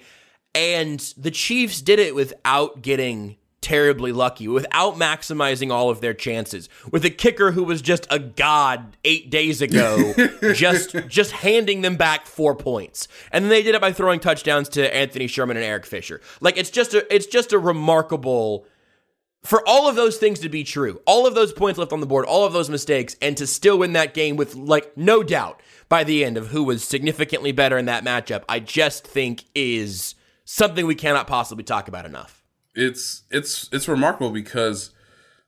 And 0.56 1.00
the 1.16 1.30
Chiefs 1.30 1.80
did 1.80 2.00
it 2.00 2.16
without 2.16 2.82
getting 2.82 3.38
terribly 3.62 4.12
lucky, 4.12 4.48
without 4.48 4.96
maximizing 4.96 5.72
all 5.72 5.90
of 5.90 6.02
their 6.02 6.14
chances, 6.14 6.68
with 6.92 7.06
a 7.06 7.10
kicker 7.10 7.52
who 7.52 7.64
was 7.64 7.82
just 7.82 8.08
a 8.10 8.20
god 8.20 8.98
eight 9.04 9.30
days 9.30 9.62
ago, 9.62 10.14
just 10.54 10.96
just 11.08 11.32
handing 11.32 11.82
them 11.82 11.96
back 11.96 12.26
four 12.26 12.56
points, 12.56 13.08
and 13.32 13.46
then 13.46 13.50
they 13.50 13.64
did 13.64 13.76
it 13.76 13.82
by 13.82 13.94
throwing 13.94 14.20
touchdowns 14.20 14.70
to 14.70 14.96
Anthony 14.96 15.28
Sherman 15.28 15.58
and 15.58 15.66
Eric 15.66 15.86
Fisher. 15.86 16.22
Like 16.42 16.58
it's 16.58 16.72
just 16.72 16.94
a 16.94 17.14
it's 17.14 17.28
just 17.28 17.54
a 17.54 17.60
remarkable 17.60 18.66
for 19.44 19.68
all 19.68 19.88
of 19.88 19.96
those 19.96 20.18
things 20.18 20.40
to 20.40 20.50
be 20.50 20.64
true, 20.64 21.02
all 21.06 21.26
of 21.26 21.34
those 21.34 21.52
points 21.54 21.80
left 21.80 21.94
on 21.94 22.00
the 22.00 22.06
board, 22.06 22.26
all 22.26 22.46
of 22.46 22.54
those 22.54 22.70
mistakes, 22.70 23.16
and 23.22 23.36
to 23.38 23.48
still 23.48 23.80
win 23.80 23.94
that 23.94 24.14
game 24.14 24.36
with 24.36 24.56
like 24.56 24.96
no 24.96 25.24
doubt 25.24 25.62
by 25.90 26.04
the 26.04 26.24
end 26.24 26.38
of 26.38 26.48
who 26.48 26.64
was 26.64 26.84
significantly 26.84 27.52
better 27.52 27.78
in 27.78 27.86
that 27.86 28.04
matchup, 28.04 28.44
I 28.48 28.60
just 28.60 29.06
think 29.06 29.46
is 29.54 30.16
something 30.46 30.86
we 30.86 30.96
cannot 30.96 31.28
possibly 31.28 31.64
talk 31.64 31.88
about 31.88 32.06
enough 32.06 32.41
it's 32.76 33.24
it's 33.30 33.70
it's 33.72 33.88
remarkable 33.88 34.32
because 34.32 34.92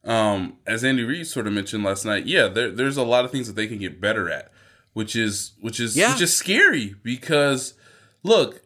um 0.04 0.58
as 0.68 0.84
Andy 0.84 1.04
Reid 1.04 1.28
sort 1.28 1.48
of 1.48 1.54
mentioned 1.54 1.84
last 1.84 2.06
night, 2.06 2.26
yeah, 2.26 2.48
there, 2.48 2.72
there's 2.72 2.98
a 2.98 3.04
lot 3.04 3.26
of 3.26 3.32
things 3.32 3.48
that 3.48 3.56
they 3.56 3.68
can 3.68 3.78
get 3.78 4.02
better 4.02 4.30
at, 4.30 4.52
which 4.94 5.16
is 5.16 5.54
which 5.62 5.80
is 5.80 5.96
Yeah. 5.96 6.12
which 6.14 6.22
is 6.22 6.36
scary 6.36 6.96
because 7.04 7.74
look, 8.24 8.62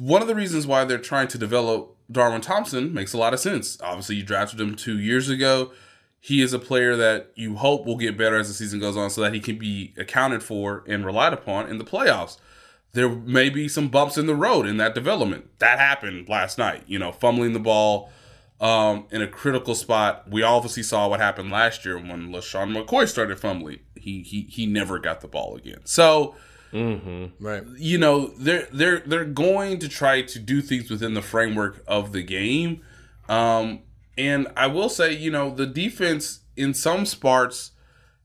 one 0.00 0.22
of 0.22 0.28
the 0.28 0.34
reasons 0.34 0.66
why 0.66 0.84
they're 0.84 0.98
trying 0.98 1.28
to 1.28 1.38
develop 1.38 1.94
Darwin 2.10 2.40
Thompson 2.40 2.94
makes 2.94 3.12
a 3.12 3.18
lot 3.18 3.34
of 3.34 3.40
sense. 3.40 3.78
Obviously, 3.82 4.16
you 4.16 4.22
drafted 4.22 4.60
him 4.60 4.74
2 4.74 4.98
years 4.98 5.28
ago. 5.28 5.72
He 6.20 6.40
is 6.42 6.52
a 6.52 6.58
player 6.58 6.96
that 6.96 7.30
you 7.36 7.56
hope 7.56 7.86
will 7.86 7.96
get 7.98 8.16
better 8.18 8.36
as 8.38 8.48
the 8.48 8.54
season 8.54 8.80
goes 8.80 8.96
on 8.96 9.08
so 9.10 9.20
that 9.20 9.34
he 9.34 9.40
can 9.40 9.56
be 9.58 9.94
accounted 9.96 10.42
for 10.42 10.82
and 10.88 11.04
relied 11.06 11.32
upon 11.32 11.68
in 11.68 11.78
the 11.78 11.84
playoffs 11.84 12.38
there 12.92 13.08
may 13.08 13.50
be 13.50 13.68
some 13.68 13.88
bumps 13.88 14.16
in 14.18 14.26
the 14.26 14.34
road 14.34 14.66
in 14.66 14.76
that 14.78 14.94
development. 14.94 15.58
That 15.58 15.78
happened 15.78 16.28
last 16.28 16.58
night, 16.58 16.84
you 16.86 16.98
know, 16.98 17.12
fumbling 17.12 17.52
the 17.52 17.60
ball 17.60 18.10
um, 18.60 19.06
in 19.10 19.22
a 19.22 19.28
critical 19.28 19.74
spot. 19.74 20.28
We 20.30 20.42
obviously 20.42 20.82
saw 20.82 21.08
what 21.08 21.20
happened 21.20 21.50
last 21.50 21.84
year 21.84 21.96
when 21.96 22.32
LeSean 22.32 22.74
McCoy 22.76 23.06
started 23.08 23.38
fumbling. 23.38 23.80
He 23.94 24.22
he 24.22 24.42
he 24.42 24.66
never 24.66 24.98
got 24.98 25.20
the 25.20 25.28
ball 25.28 25.56
again. 25.56 25.80
So 25.84 26.34
Right. 27.40 27.62
you 27.76 27.96
know 27.96 28.26
they're 28.38 28.68
they're 28.70 29.00
they're 29.00 29.24
going 29.24 29.78
to 29.78 29.88
try 29.88 30.20
to 30.20 30.38
do 30.38 30.60
things 30.60 30.90
within 30.90 31.14
the 31.14 31.22
framework 31.22 31.82
of 31.86 32.12
the 32.12 32.22
game 32.22 32.82
um 33.26 33.80
and 34.18 34.48
i 34.54 34.66
will 34.66 34.90
say 34.90 35.10
you 35.14 35.30
know 35.30 35.48
the 35.48 35.64
defense 35.64 36.40
in 36.58 36.74
some 36.74 37.06
spots 37.06 37.70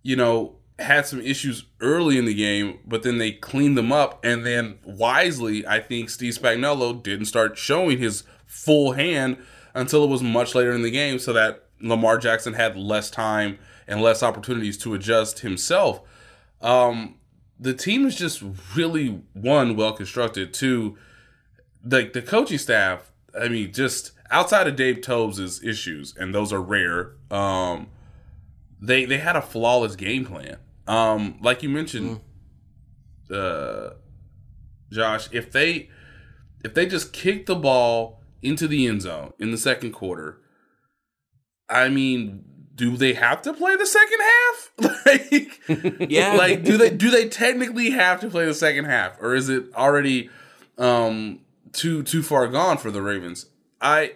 you 0.01 0.17
know 0.17 0.57
had 0.79 1.05
some 1.05 1.21
issues 1.21 1.65
early 1.81 2.17
in 2.17 2.25
the 2.25 2.33
game 2.33 2.79
but 2.85 3.03
then 3.03 3.17
they 3.19 3.31
cleaned 3.31 3.77
them 3.77 3.91
up 3.91 4.23
and 4.25 4.45
then 4.45 4.77
wisely 4.83 5.65
i 5.67 5.79
think 5.79 6.09
steve 6.09 6.33
spagnuolo 6.33 7.01
didn't 7.01 7.25
start 7.25 7.57
showing 7.57 7.97
his 7.99 8.23
full 8.45 8.93
hand 8.93 9.37
until 9.75 10.03
it 10.03 10.09
was 10.09 10.23
much 10.23 10.55
later 10.55 10.71
in 10.71 10.81
the 10.81 10.91
game 10.91 11.19
so 11.19 11.31
that 11.31 11.65
lamar 11.79 12.17
jackson 12.17 12.53
had 12.53 12.75
less 12.75 13.11
time 13.11 13.57
and 13.87 14.01
less 14.01 14.23
opportunities 14.23 14.77
to 14.77 14.93
adjust 14.93 15.39
himself 15.39 16.01
um 16.61 17.15
the 17.63 17.73
team 17.73 18.05
is 18.05 18.15
just 18.15 18.43
really 18.75 19.21
one 19.33 19.75
well 19.75 19.93
constructed. 19.93 20.53
Two, 20.53 20.97
like 21.83 22.13
the 22.13 22.21
coaching 22.21 22.57
staff. 22.57 23.11
I 23.39 23.47
mean, 23.47 23.71
just 23.73 24.11
outside 24.29 24.67
of 24.67 24.75
Dave 24.75 25.01
Toub's 25.01 25.63
issues, 25.63 26.15
and 26.17 26.35
those 26.35 26.53
are 26.53 26.61
rare. 26.61 27.13
Um, 27.31 27.87
they 28.85 29.05
they 29.05 29.17
had 29.17 29.35
a 29.35 29.41
flawless 29.41 29.95
game 29.95 30.25
plan. 30.25 30.57
Um, 30.87 31.37
like 31.41 31.63
you 31.63 31.69
mentioned, 31.69 32.19
uh, 33.33 33.91
Josh, 34.91 35.29
if 35.31 35.51
they 35.51 35.89
if 36.63 36.73
they 36.73 36.85
just 36.85 37.13
kick 37.13 37.45
the 37.45 37.55
ball 37.55 38.21
into 38.41 38.67
the 38.67 38.85
end 38.87 39.01
zone 39.01 39.33
in 39.39 39.51
the 39.51 39.57
second 39.57 39.91
quarter, 39.93 40.39
I 41.69 41.87
mean, 41.89 42.43
do 42.75 42.97
they 42.97 43.13
have 43.13 43.41
to 43.43 43.53
play 43.53 43.75
the 43.77 43.85
second 43.85 44.19
half? 44.19 45.05
like, 45.05 46.09
Yeah. 46.11 46.33
like 46.35 46.63
do 46.63 46.77
they 46.77 46.89
do 46.89 47.09
they 47.09 47.29
technically 47.29 47.91
have 47.91 48.19
to 48.21 48.29
play 48.29 48.45
the 48.45 48.53
second 48.53 48.85
half, 48.85 49.17
or 49.21 49.33
is 49.35 49.47
it 49.49 49.65
already 49.75 50.29
um 50.77 51.39
too 51.71 52.03
too 52.03 52.21
far 52.21 52.47
gone 52.47 52.77
for 52.77 52.91
the 52.91 53.01
Ravens? 53.01 53.45
I 53.79 54.13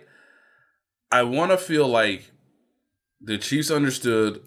I 1.11 1.23
want 1.23 1.51
to 1.51 1.57
feel 1.57 1.87
like 1.87 2.31
the 3.21 3.37
Chiefs 3.37 3.71
understood 3.71 4.41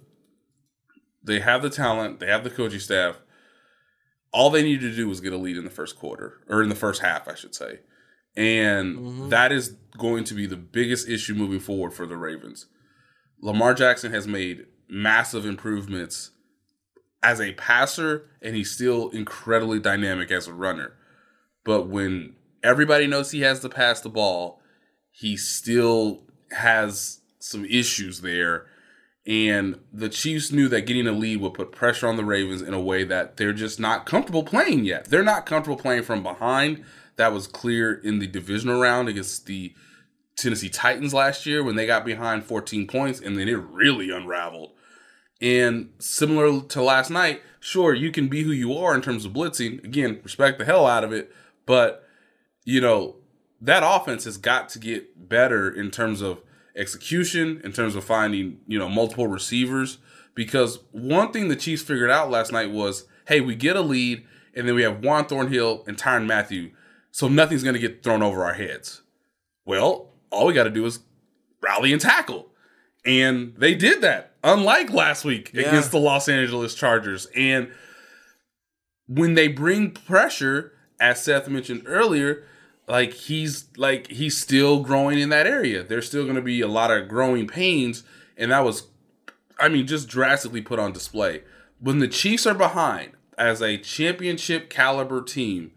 they 1.23 1.41
have 1.41 1.63
the 1.63 1.71
talent, 1.71 2.21
they 2.21 2.27
have 2.27 2.45
the 2.45 2.51
coaching 2.51 2.81
staff. 2.81 3.17
All 4.33 4.51
they 4.51 4.63
needed 4.63 4.91
to 4.91 4.97
do 4.97 5.09
was 5.09 5.21
get 5.21 5.33
a 5.33 5.37
lead 5.37 5.57
in 5.57 5.65
the 5.65 5.71
first 5.71 5.99
quarter, 5.99 6.41
or 6.49 6.63
in 6.63 6.69
the 6.69 6.75
first 6.75 7.03
half, 7.03 7.27
I 7.29 7.35
should 7.35 7.55
say. 7.55 7.81
And 8.37 8.97
mm-hmm. 8.97 9.29
that 9.31 9.51
is 9.51 9.77
going 9.99 10.25
to 10.25 10.35
be 10.35 10.47
the 10.47 10.57
biggest 10.57 11.09
issue 11.09 11.35
moving 11.35 11.61
forward 11.61 11.93
for 11.93 12.07
the 12.07 12.17
Ravens. 12.17 12.67
Lamar 13.41 13.75
Jackson 13.75 14.13
has 14.13 14.29
made 14.29 14.67
massive 14.89 15.45
improvements 15.45 16.31
as 17.23 17.41
a 17.41 17.53
passer, 17.53 18.31
and 18.41 18.55
he's 18.55 18.71
still 18.71 19.11
incredibly 19.11 19.79
dynamic 19.79 20.31
as 20.31 20.47
a 20.47 20.55
runner. 20.55 20.93
But 21.65 21.89
when 21.89 22.37
everybody 22.63 23.07
knows 23.07 23.31
he 23.31 23.43
has 23.43 23.61
to 23.61 23.69
pass 23.69 24.01
the 24.01 24.09
ball, 24.09 24.61
he 25.11 25.37
still 25.37 26.23
has 26.53 27.21
some 27.39 27.65
issues 27.65 28.21
there. 28.21 28.67
And 29.27 29.79
the 29.93 30.09
Chiefs 30.09 30.51
knew 30.51 30.69
that 30.69 30.87
getting 30.87 31.07
a 31.07 31.13
lead 31.13 31.41
would 31.41 31.55
put 31.55 31.73
pressure 31.73 32.09
on 32.09 32.17
the 32.17 32.25
Ravens 32.25 32.63
in 32.63 32.73
a 32.73 32.81
way 32.81 33.05
that 33.05 33.37
they're 33.37 33.53
just 33.53 33.79
not 33.79 34.07
comfortable 34.07 34.43
playing 34.43 34.85
yet. 34.85 35.07
They're 35.07 35.23
not 35.23 35.47
comfortable 35.47 35.77
playing 35.77 36.05
from 36.05 36.23
behind. 36.23 36.85
That 37.17 37.33
was 37.33 37.47
clear 37.47 37.93
in 37.93 38.19
the 38.19 38.27
divisional 38.27 38.81
round 38.81 39.09
against 39.09 39.47
the 39.47 39.75
Tennessee 40.37 40.71
Titans 40.71 41.13
last 41.13 41.45
year 41.45 41.63
when 41.63 41.77
they 41.77 41.87
got 41.87 42.05
behind 42.05 42.45
14 42.45 42.87
points 42.87 43.21
and 43.21 43.39
then 43.39 43.49
it 43.49 43.59
really 43.59 44.11
unraveled. 44.11 44.73
And 45.41 45.91
similar 45.99 46.63
to 46.63 46.83
last 46.83 47.11
night, 47.11 47.43
sure, 47.61 47.95
you 47.95 48.11
can 48.11 48.29
be 48.29 48.43
who 48.43 48.53
you 48.53 48.75
are 48.75 48.95
in 48.95 49.03
terms 49.03 49.25
of 49.25 49.33
blitzing. 49.33 49.83
Again, 49.85 50.21
respect 50.23 50.59
the 50.59 50.65
hell 50.65 50.87
out 50.87 51.05
of 51.05 51.13
it. 51.13 51.31
But, 51.67 52.07
you 52.65 52.81
know, 52.81 53.17
that 53.61 53.83
offense 53.85 54.25
has 54.25 54.37
got 54.39 54.69
to 54.71 54.79
get 54.79 55.29
better 55.29 55.71
in 55.71 55.91
terms 55.91 56.21
of 56.23 56.41
execution, 56.81 57.61
in 57.63 57.73
terms 57.73 57.95
of 57.95 58.03
finding, 58.05 58.59
you 58.67 58.79
know, 58.79 58.89
multiple 58.89 59.27
receivers. 59.29 59.99
Because 60.35 60.79
one 60.93 61.33
thing 61.33 61.49
the 61.49 61.57
Chiefs 61.57 61.83
figured 61.83 62.11
out 62.11 62.31
last 62.31 62.51
night 62.53 62.71
was 62.71 63.07
hey, 63.27 63.41
we 63.41 63.55
get 63.55 63.77
a 63.77 63.81
lead, 63.81 64.25
and 64.55 64.67
then 64.67 64.75
we 64.75 64.83
have 64.83 65.05
Juan 65.05 65.25
Thornhill 65.27 65.85
and 65.87 65.97
Tyrann 65.97 66.27
Mathieu. 66.27 66.71
So 67.13 67.29
nothing's 67.29 67.63
going 67.63 67.75
to 67.75 67.81
get 67.81 68.03
thrown 68.03 68.23
over 68.23 68.45
our 68.45 68.55
heads. 68.55 69.03
Well, 69.65 70.11
all 70.31 70.47
we 70.47 70.53
got 70.55 70.65
to 70.65 70.71
do 70.71 70.85
is 70.85 71.01
rally 71.63 71.93
and 71.93 72.01
tackle. 72.01 72.49
And 73.05 73.55
they 73.57 73.75
did 73.75 74.01
that, 74.03 74.35
unlike 74.43 74.91
last 74.93 75.25
week 75.25 75.53
Yeah. 75.55 75.69
against 75.69 75.91
the 75.93 75.99
Los 75.99 76.29
Angeles 76.29 76.75
Chargers. 76.75 77.27
And 77.37 77.71
when 79.07 79.35
they 79.35 79.49
bring 79.49 79.91
pressure, 79.93 80.73
as 81.01 81.23
Seth 81.23 81.49
mentioned 81.49 81.83
earlier, 81.87 82.45
like 82.91 83.13
he's 83.13 83.69
like 83.77 84.09
he's 84.09 84.37
still 84.37 84.81
growing 84.81 85.21
in 85.21 85.29
that 85.29 85.47
area. 85.47 85.85
There's 85.85 86.09
still 86.09 86.25
going 86.25 86.35
to 86.35 86.43
be 86.43 86.61
a 86.61 86.67
lot 86.67 86.91
of 86.91 87.09
growing 87.09 87.47
pains, 87.47 88.03
and 88.37 88.51
that 88.51 88.65
was, 88.65 88.89
I 89.61 89.69
mean, 89.69 89.87
just 89.87 90.09
drastically 90.09 90.61
put 90.61 90.81
on 90.81 90.93
display. 90.93 91.45
When 91.79 92.01
the 92.01 92.09
Chiefs 92.09 92.47
are 92.49 92.55
behind 92.55 93.13
as 93.39 93.63
a 93.63 93.79
championship 93.79 94.69
caliber 94.69 95.23
team, 95.23 95.71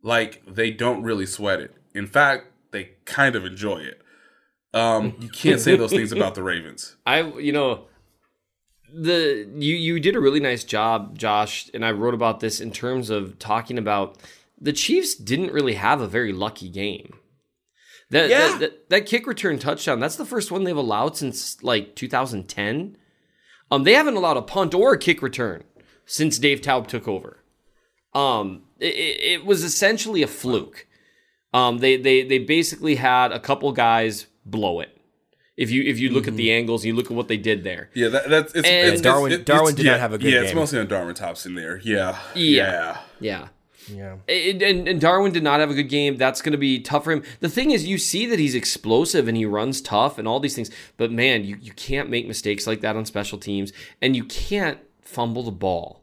like 0.00 0.40
they 0.46 0.70
don't 0.70 1.02
really 1.02 1.26
sweat 1.26 1.58
it. 1.58 1.74
In 1.92 2.06
fact, 2.06 2.52
they 2.70 2.90
kind 3.04 3.34
of 3.34 3.44
enjoy 3.44 3.78
it. 3.78 4.00
Um, 4.72 5.16
you 5.18 5.30
can't 5.30 5.60
say 5.60 5.76
those 5.76 5.90
things 5.90 6.12
about 6.12 6.36
the 6.36 6.42
Ravens. 6.44 6.94
I 7.04 7.22
you 7.22 7.50
know 7.50 7.88
the 8.94 9.48
you 9.56 9.74
you 9.74 9.98
did 9.98 10.14
a 10.14 10.20
really 10.20 10.38
nice 10.38 10.62
job, 10.62 11.18
Josh, 11.18 11.68
and 11.74 11.84
I 11.84 11.90
wrote 11.90 12.14
about 12.14 12.38
this 12.38 12.60
in 12.60 12.70
terms 12.70 13.10
of 13.10 13.40
talking 13.40 13.76
about 13.76 14.18
the 14.60 14.72
Chiefs 14.72 15.14
didn't 15.14 15.52
really 15.52 15.74
have 15.74 16.00
a 16.00 16.06
very 16.08 16.32
lucky 16.32 16.68
game. 16.68 17.14
That, 18.10 18.30
Yeah. 18.30 18.38
that, 18.48 18.60
that 18.60 18.88
that 18.90 19.06
kick 19.06 19.26
return 19.26 19.58
touchdown, 19.58 20.00
that's 20.00 20.16
the 20.16 20.24
first 20.24 20.50
one 20.50 20.64
they've 20.64 20.76
allowed 20.76 21.16
since 21.16 21.62
like 21.62 21.94
2010. 21.94 22.96
Um, 23.70 23.84
they 23.84 23.92
haven't 23.92 24.16
allowed 24.16 24.38
a 24.38 24.42
punt 24.42 24.74
or 24.74 24.94
a 24.94 24.98
kick 24.98 25.20
return 25.20 25.64
since 26.06 26.38
Dave 26.38 26.62
Toub 26.62 26.88
took 26.88 27.06
over. 27.06 27.44
Um, 28.14 28.62
it, 28.80 28.94
it 28.94 29.20
it 29.32 29.44
was 29.44 29.62
essentially 29.62 30.22
a 30.22 30.26
fluke. 30.26 30.86
Um, 31.52 31.78
they 31.78 31.96
they 31.96 32.22
they 32.22 32.38
basically 32.38 32.94
had 32.94 33.30
a 33.32 33.38
couple 33.38 33.70
guys 33.72 34.26
blow 34.46 34.80
it. 34.80 34.90
If 35.58 35.70
you 35.70 35.82
if 35.82 35.98
you 35.98 36.08
look 36.10 36.26
at 36.28 36.36
the 36.36 36.50
angles, 36.52 36.84
you 36.86 36.94
look 36.94 37.06
at 37.10 37.16
what 37.16 37.28
they 37.28 37.36
did 37.36 37.62
there. 37.64 37.90
Yeah, 37.94 38.08
that, 38.08 38.30
that's 38.30 38.54
it's, 38.54 38.66
And 38.66 38.92
it's, 38.94 39.02
Darwin- 39.02 39.32
it's- 39.32 39.44
Darwin 39.44 39.72
it's- 39.74 39.76
did 39.76 39.86
not 39.90 40.00
have 40.00 40.12
a 40.14 40.18
good 40.18 40.24
game. 40.30 40.34
Yeah, 40.34 40.42
it's 40.42 40.54
mostly 40.54 40.78
on 40.78 40.86
Darwin 40.86 41.14
Thompson 41.14 41.54
there. 41.54 41.78
Yeah, 41.84 42.18
Yeah. 42.34 42.70
Yeah. 42.72 42.98
Yeah. 43.20 43.48
And, 44.28 44.62
and, 44.62 44.88
and 44.88 45.00
Darwin 45.00 45.32
did 45.32 45.42
not 45.42 45.60
have 45.60 45.70
a 45.70 45.74
good 45.74 45.88
game. 45.88 46.16
That's 46.16 46.42
going 46.42 46.52
to 46.52 46.58
be 46.58 46.80
tough 46.80 47.04
for 47.04 47.12
him. 47.12 47.22
The 47.40 47.48
thing 47.48 47.70
is, 47.70 47.86
you 47.86 47.98
see 47.98 48.26
that 48.26 48.38
he's 48.38 48.54
explosive 48.54 49.28
and 49.28 49.36
he 49.36 49.46
runs 49.46 49.80
tough 49.80 50.18
and 50.18 50.28
all 50.28 50.40
these 50.40 50.54
things. 50.54 50.70
But 50.96 51.10
man, 51.10 51.44
you, 51.44 51.58
you 51.60 51.72
can't 51.72 52.10
make 52.10 52.26
mistakes 52.26 52.66
like 52.66 52.80
that 52.80 52.96
on 52.96 53.04
special 53.04 53.38
teams, 53.38 53.72
and 54.02 54.14
you 54.16 54.24
can't 54.24 54.78
fumble 55.00 55.42
the 55.42 55.50
ball. 55.50 56.02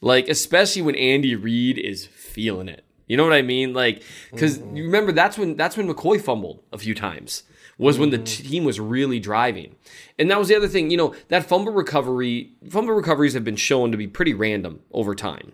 Like, 0.00 0.28
especially 0.28 0.82
when 0.82 0.94
Andy 0.96 1.34
Reid 1.34 1.78
is 1.78 2.06
feeling 2.06 2.68
it. 2.68 2.84
You 3.06 3.16
know 3.16 3.24
what 3.24 3.32
I 3.32 3.42
mean? 3.42 3.72
Like, 3.72 4.02
because 4.32 4.58
mm-hmm. 4.58 4.76
you 4.76 4.84
remember 4.84 5.12
that's 5.12 5.38
when 5.38 5.56
that's 5.56 5.76
when 5.76 5.88
McCoy 5.88 6.20
fumbled 6.20 6.62
a 6.72 6.78
few 6.78 6.94
times. 6.94 7.44
Was 7.78 7.98
when 7.98 8.08
the 8.08 8.18
mm-hmm. 8.18 8.48
team 8.48 8.64
was 8.64 8.80
really 8.80 9.20
driving, 9.20 9.76
and 10.18 10.30
that 10.30 10.38
was 10.38 10.48
the 10.48 10.56
other 10.56 10.66
thing. 10.66 10.90
You 10.90 10.96
know 10.96 11.14
that 11.28 11.44
fumble 11.44 11.72
recovery, 11.72 12.52
fumble 12.70 12.94
recoveries 12.94 13.34
have 13.34 13.44
been 13.44 13.56
shown 13.56 13.92
to 13.92 13.98
be 13.98 14.06
pretty 14.06 14.32
random 14.32 14.80
over 14.92 15.14
time. 15.14 15.52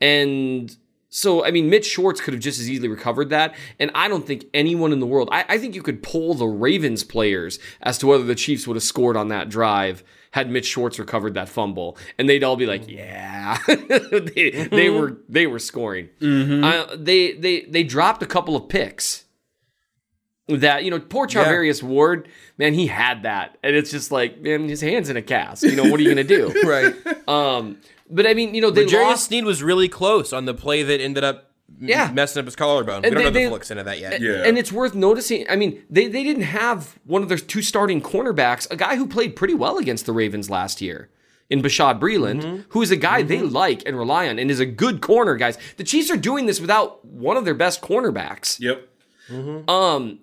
And 0.00 0.76
so, 1.08 1.44
I 1.44 1.50
mean, 1.50 1.70
Mitch 1.70 1.86
Schwartz 1.86 2.20
could 2.20 2.34
have 2.34 2.42
just 2.42 2.58
as 2.58 2.68
easily 2.68 2.88
recovered 2.88 3.30
that. 3.30 3.54
And 3.78 3.90
I 3.94 4.08
don't 4.08 4.26
think 4.26 4.46
anyone 4.52 4.92
in 4.92 5.00
the 5.00 5.06
world, 5.06 5.28
I, 5.30 5.44
I 5.48 5.58
think 5.58 5.74
you 5.74 5.82
could 5.82 6.02
poll 6.02 6.34
the 6.34 6.46
Ravens 6.46 7.04
players 7.04 7.58
as 7.80 7.96
to 7.98 8.06
whether 8.08 8.24
the 8.24 8.34
Chiefs 8.34 8.66
would 8.66 8.76
have 8.76 8.82
scored 8.82 9.16
on 9.16 9.28
that 9.28 9.48
drive 9.48 10.02
had 10.32 10.50
Mitch 10.50 10.66
Schwartz 10.66 10.98
recovered 10.98 11.34
that 11.34 11.48
fumble. 11.48 11.96
And 12.18 12.28
they'd 12.28 12.44
all 12.44 12.56
be 12.56 12.66
like, 12.66 12.88
yeah, 12.90 13.56
they, 13.66 14.68
they 14.70 14.90
were, 14.90 15.16
they 15.28 15.46
were 15.46 15.60
scoring. 15.60 16.10
Uh, 16.64 16.94
they, 16.96 17.32
they, 17.32 17.62
they 17.62 17.84
dropped 17.84 18.22
a 18.22 18.26
couple 18.26 18.56
of 18.56 18.68
picks 18.68 19.24
that, 20.48 20.84
you 20.84 20.90
know, 20.90 21.00
poor 21.00 21.26
Charvarius 21.26 21.82
Ward, 21.82 22.28
man, 22.58 22.74
he 22.74 22.88
had 22.88 23.22
that. 23.22 23.56
And 23.62 23.74
it's 23.74 23.90
just 23.90 24.12
like, 24.12 24.40
man, 24.40 24.68
his 24.68 24.80
hand's 24.80 25.08
in 25.08 25.16
a 25.16 25.22
cast. 25.22 25.62
You 25.62 25.76
know, 25.76 25.84
what 25.84 25.98
are 25.98 26.02
you 26.02 26.12
going 26.14 26.26
to 26.26 26.36
do? 26.36 26.52
Right. 26.66 26.94
Um, 27.28 27.78
but 28.10 28.26
I 28.26 28.34
mean, 28.34 28.54
you 28.54 28.60
know, 28.60 28.70
they 28.70 28.84
Jarius 28.84 29.02
lost. 29.02 29.26
Sneed 29.26 29.44
was 29.44 29.62
really 29.62 29.88
close 29.88 30.32
on 30.32 30.44
the 30.44 30.54
play 30.54 30.82
that 30.82 31.00
ended 31.00 31.24
up 31.24 31.50
Yeah. 31.80 32.10
messing 32.12 32.40
up 32.40 32.46
his 32.46 32.56
collarbone. 32.56 33.04
And 33.04 33.06
we 33.06 33.10
don't 33.10 33.16
they- 33.18 33.24
know 33.24 33.30
they- 33.30 33.44
the 33.44 33.48
full 33.50 33.56
extent 33.56 33.80
of 33.80 33.86
that 33.86 33.98
yet. 34.00 34.20
Yeah. 34.20 34.44
And 34.44 34.56
it's 34.58 34.70
worth 34.72 34.94
noticing. 34.94 35.46
I 35.50 35.56
mean, 35.56 35.82
they, 35.90 36.06
they 36.08 36.22
didn't 36.22 36.44
have 36.44 36.98
one 37.04 37.22
of 37.22 37.28
their 37.28 37.38
two 37.38 37.62
starting 37.62 38.00
cornerbacks, 38.00 38.70
a 38.70 38.76
guy 38.76 38.96
who 38.96 39.06
played 39.06 39.34
pretty 39.36 39.54
well 39.54 39.78
against 39.78 40.06
the 40.06 40.12
Ravens 40.12 40.48
last 40.48 40.80
year 40.80 41.08
in 41.50 41.62
Bashaud 41.62 41.98
Breeland, 42.00 42.42
mm-hmm. 42.42 42.62
who 42.70 42.82
is 42.82 42.90
a 42.90 42.96
guy 42.96 43.22
they 43.22 43.38
mm-hmm. 43.38 43.54
like 43.54 43.82
and 43.86 43.96
rely 43.96 44.28
on 44.28 44.38
and 44.38 44.50
is 44.50 44.60
a 44.60 44.66
good 44.66 45.00
corner, 45.00 45.36
guys. 45.36 45.58
The 45.76 45.84
Chiefs 45.84 46.10
are 46.10 46.16
doing 46.16 46.46
this 46.46 46.60
without 46.60 47.04
one 47.04 47.36
of 47.36 47.44
their 47.44 47.54
best 47.54 47.80
cornerbacks. 47.82 48.58
Yep. 48.60 48.88
Mm-hmm. 49.30 49.68
Um, 49.70 50.20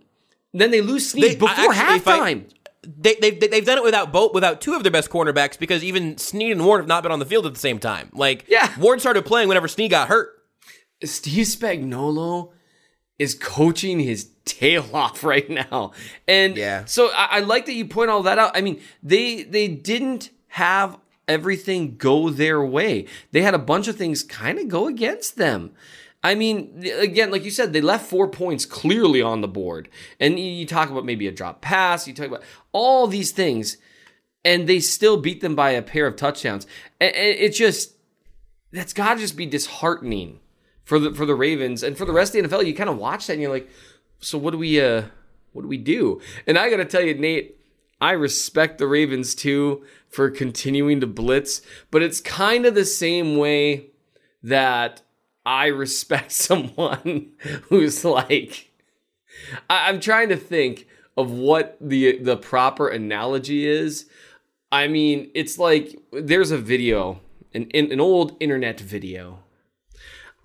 then 0.53 0.71
they 0.71 0.81
lose 0.81 1.09
Sneed 1.09 1.23
They- 1.23 1.35
before 1.35 1.73
actually, 1.73 1.95
if 1.97 2.07
I- 2.07 2.19
halftime. 2.33 2.43
They, 2.85 3.15
they've, 3.15 3.39
they've 3.39 3.65
done 3.65 3.77
it 3.77 3.83
without 3.83 4.11
both 4.11 4.33
without 4.33 4.59
two 4.61 4.73
of 4.73 4.83
their 4.83 4.91
best 4.91 5.09
cornerbacks 5.09 5.57
because 5.57 5.83
even 5.83 6.17
Sneed 6.17 6.51
and 6.51 6.65
Ward 6.65 6.81
have 6.81 6.87
not 6.87 7.03
been 7.03 7.11
on 7.11 7.19
the 7.19 7.25
field 7.25 7.45
at 7.45 7.53
the 7.53 7.59
same 7.59 7.79
time. 7.79 8.09
Like 8.13 8.45
Yeah. 8.47 8.73
Ward 8.79 8.99
started 8.99 9.25
playing 9.25 9.47
whenever 9.47 9.67
Sneed 9.67 9.91
got 9.91 10.07
hurt. 10.09 10.29
Steve 11.03 11.45
Spagnuolo 11.47 12.51
is 13.19 13.35
coaching 13.35 13.99
his 13.99 14.29
tail 14.45 14.85
off 14.93 15.23
right 15.23 15.49
now. 15.49 15.91
And 16.27 16.57
Yeah. 16.57 16.85
so 16.85 17.09
I, 17.13 17.27
I 17.31 17.39
like 17.39 17.65
that 17.67 17.73
you 17.73 17.85
point 17.85 18.09
all 18.09 18.23
that 18.23 18.37
out. 18.39 18.55
I 18.55 18.61
mean, 18.61 18.81
they 19.01 19.43
they 19.43 19.67
didn't 19.67 20.29
have 20.47 20.97
everything 21.27 21.95
go 21.97 22.29
their 22.29 22.63
way. 22.65 23.05
They 23.31 23.41
had 23.43 23.53
a 23.53 23.59
bunch 23.59 23.87
of 23.87 23.95
things 23.95 24.23
kind 24.23 24.59
of 24.59 24.67
go 24.67 24.87
against 24.87 25.37
them. 25.37 25.71
I 26.23 26.35
mean, 26.35 26.83
again, 26.99 27.31
like 27.31 27.43
you 27.43 27.51
said, 27.51 27.73
they 27.73 27.81
left 27.81 28.09
four 28.09 28.29
points 28.29 28.65
clearly 28.65 29.21
on 29.21 29.41
the 29.41 29.47
board. 29.47 29.89
And 30.19 30.39
you, 30.39 30.65
talk 30.65 30.89
about 30.89 31.05
maybe 31.05 31.27
a 31.27 31.31
drop 31.31 31.61
pass, 31.61 32.07
you 32.07 32.13
talk 32.13 32.27
about 32.27 32.43
all 32.71 33.07
these 33.07 33.31
things, 33.31 33.77
and 34.45 34.67
they 34.67 34.79
still 34.79 35.17
beat 35.17 35.41
them 35.41 35.55
by 35.55 35.71
a 35.71 35.81
pair 35.81 36.07
of 36.07 36.15
touchdowns. 36.15 36.65
It 37.01 37.49
just 37.49 37.95
that's 38.71 38.93
got 38.93 39.15
to 39.15 39.19
just 39.19 39.37
be 39.37 39.45
disheartening 39.45 40.39
for 40.83 40.97
the 40.97 41.13
for 41.13 41.25
the 41.25 41.35
Ravens 41.35 41.83
and 41.83 41.97
for 41.97 42.05
the 42.05 42.13
rest 42.13 42.35
of 42.35 42.49
the 42.49 42.49
NFL. 42.49 42.65
You 42.65 42.73
kind 42.73 42.89
of 42.89 42.97
watch 42.97 43.27
that 43.27 43.33
and 43.33 43.41
you're 43.41 43.51
like, 43.51 43.69
so 44.19 44.37
what 44.37 44.51
do 44.51 44.57
we 44.57 44.81
uh 44.81 45.03
what 45.51 45.63
do 45.63 45.67
we 45.67 45.77
do? 45.77 46.21
And 46.47 46.57
I 46.57 46.69
got 46.69 46.77
to 46.77 46.85
tell 46.85 47.01
you, 47.01 47.13
Nate, 47.13 47.57
I 48.01 48.11
respect 48.11 48.77
the 48.77 48.87
Ravens 48.87 49.35
too 49.35 49.85
for 50.09 50.29
continuing 50.29 50.99
to 51.01 51.07
blitz, 51.07 51.61
but 51.91 52.01
it's 52.01 52.19
kind 52.19 52.65
of 52.65 52.75
the 52.75 52.85
same 52.85 53.37
way 53.37 53.91
that 54.41 55.01
I 55.45 55.67
respect 55.67 56.31
someone 56.47 57.31
who's 57.69 58.03
like 58.05 58.69
I, 59.69 59.89
I'm 59.89 59.99
trying 59.99 60.29
to 60.29 60.37
think 60.37 60.87
of 61.17 61.31
what 61.31 61.77
the 61.81 62.17
the 62.19 62.37
proper 62.37 62.87
analogy 62.87 63.67
is. 63.67 64.07
I 64.71 64.87
mean, 64.87 65.29
it's 65.35 65.59
like 65.59 65.95
there's 66.11 66.51
a 66.51 66.57
video, 66.57 67.19
an 67.53 67.69
an 67.73 67.91
an 67.91 67.99
old 67.99 68.35
internet 68.39 68.79
video 68.79 69.39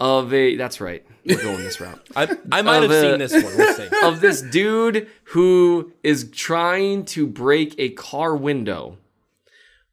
of 0.00 0.32
a. 0.34 0.56
That's 0.56 0.80
right, 0.80 1.04
we're 1.24 1.42
going 1.42 1.58
this 1.58 1.80
route. 1.80 2.06
I, 2.16 2.36
I 2.52 2.62
might 2.62 2.82
Of 2.82 2.90
have 2.90 2.90
a- 2.90 3.00
seen 3.00 3.18
this 3.18 3.32
one. 3.32 3.56
We'll 3.56 3.74
see. 3.74 3.88
of 4.04 4.20
this 4.20 4.42
dude 4.42 5.08
who 5.24 5.92
is 6.02 6.30
trying 6.30 7.04
to 7.06 7.26
break 7.26 7.74
a 7.78 7.90
car 7.90 8.36
window 8.36 8.98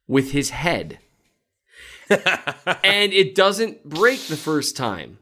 with 0.06 0.32
his 0.32 0.50
head. 0.50 0.98
And 2.08 3.12
it 3.12 3.34
doesn't 3.34 3.84
break 3.88 4.26
the 4.26 4.36
first 4.36 4.76
time. 4.76 5.18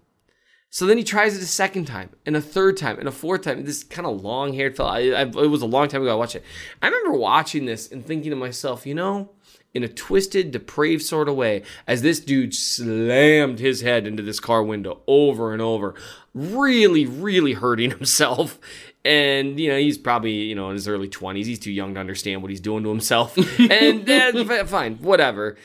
So 0.75 0.87
then 0.87 0.99
he 0.99 1.05
tries 1.05 1.37
it 1.37 1.43
a 1.43 1.47
second 1.47 1.85
time, 1.85 2.11
and 2.27 2.35
a 2.35 2.41
third 2.41 2.77
time, 2.77 2.99
and 2.99 3.07
a 3.07 3.13
fourth 3.13 3.43
time. 3.43 3.65
This 3.65 3.85
kind 3.85 4.09
of 4.09 4.23
long 4.23 4.55
haired 4.55 4.77
fellow. 4.77 4.91
I, 4.91 5.03
I, 5.11 5.23
it 5.23 5.49
was 5.49 5.63
a 5.63 5.67
long 5.67 5.87
time 5.87 6.03
ago 6.03 6.11
I 6.11 6.17
watched 6.17 6.35
it. 6.35 6.43
I 6.83 6.89
remember 6.89 7.17
watching 7.17 7.65
this 7.65 7.93
and 7.93 8.05
thinking 8.05 8.31
to 8.31 8.37
myself, 8.37 8.85
you 8.85 8.93
know, 8.93 9.31
in 9.73 9.85
a 9.85 9.89
twisted, 9.89 10.51
depraved 10.51 11.03
sort 11.03 11.29
of 11.29 11.37
way, 11.37 11.63
as 11.87 12.03
this 12.03 12.19
dude 12.19 12.55
slammed 12.55 13.61
his 13.61 13.83
head 13.83 14.05
into 14.05 14.21
this 14.21 14.41
car 14.41 14.65
window 14.65 15.03
over 15.07 15.53
and 15.53 15.63
over, 15.63 15.95
really, 16.35 17.07
really 17.07 17.53
hurting 17.53 17.91
himself. 17.99 18.59
And 19.05 19.61
you 19.61 19.69
know 19.69 19.79
he's 19.79 19.99
probably 19.99 20.33
you 20.33 20.57
know 20.57 20.71
in 20.71 20.75
his 20.75 20.89
early 20.89 21.09
twenties. 21.09 21.47
He's 21.47 21.61
too 21.61 21.71
young 21.71 21.95
to 21.95 22.01
understand 22.01 22.43
what 22.43 22.51
he's 22.51 22.61
doing 22.61 22.83
to 22.83 22.89
himself. 22.89 23.37
and 23.61 24.09
eh, 24.09 24.65
fine, 24.65 24.97
whatever. 24.97 25.57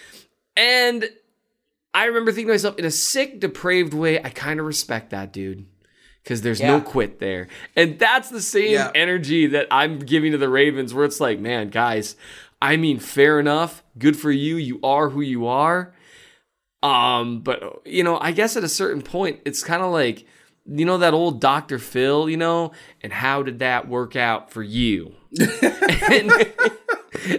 And 0.60 1.10
I 1.94 2.06
remember 2.06 2.32
thinking 2.32 2.48
to 2.50 2.54
myself, 2.54 2.78
in 2.78 2.86
a 2.86 2.92
sick, 2.92 3.40
depraved 3.40 3.94
way, 3.94 4.22
I 4.22 4.30
kind 4.30 4.60
of 4.60 4.66
respect 4.66 5.12
that 5.12 5.32
dude. 5.34 5.66
Because 6.22 6.42
there's 6.42 6.62
no 6.62 6.82
quit 6.82 7.20
there. 7.20 7.48
And 7.78 7.98
that's 7.98 8.30
the 8.30 8.42
same 8.42 8.74
Yeah. 8.74 8.92
energy 8.94 9.48
that 9.48 9.68
I'm 9.72 10.00
giving 10.00 10.34
to 10.34 10.38
the 10.38 10.50
Ravens, 10.50 10.94
where 10.94 11.06
it's 11.06 11.20
like, 11.22 11.40
man, 11.40 11.70
guys, 11.70 12.16
I 12.62 12.76
mean, 12.76 13.00
fair 13.00 13.40
enough. 13.40 13.84
Good 13.98 14.18
for 14.18 14.30
you. 14.30 14.58
You 14.58 14.80
are 14.84 15.10
who 15.10 15.22
you 15.22 15.48
are. 15.48 15.94
Um, 16.84 17.40
but 17.40 17.82
you 17.86 18.04
know, 18.04 18.20
I 18.20 18.32
guess 18.32 18.56
at 18.58 18.64
a 18.66 18.70
certain 18.70 19.02
point, 19.02 19.40
it's 19.46 19.64
kind 19.64 19.82
of 19.82 19.92
like, 19.92 20.26
you 20.66 20.86
know, 20.86 20.98
that 21.00 21.14
old 21.14 21.40
Dr. 21.42 21.80
Phil, 21.80 22.30
you 22.30 22.38
know, 22.38 22.74
and 23.02 23.12
how 23.14 23.42
did 23.42 23.60
that 23.60 23.88
work 23.88 24.16
out 24.16 24.52
for 24.52 24.62
you? 24.62 25.14
and 25.40 26.32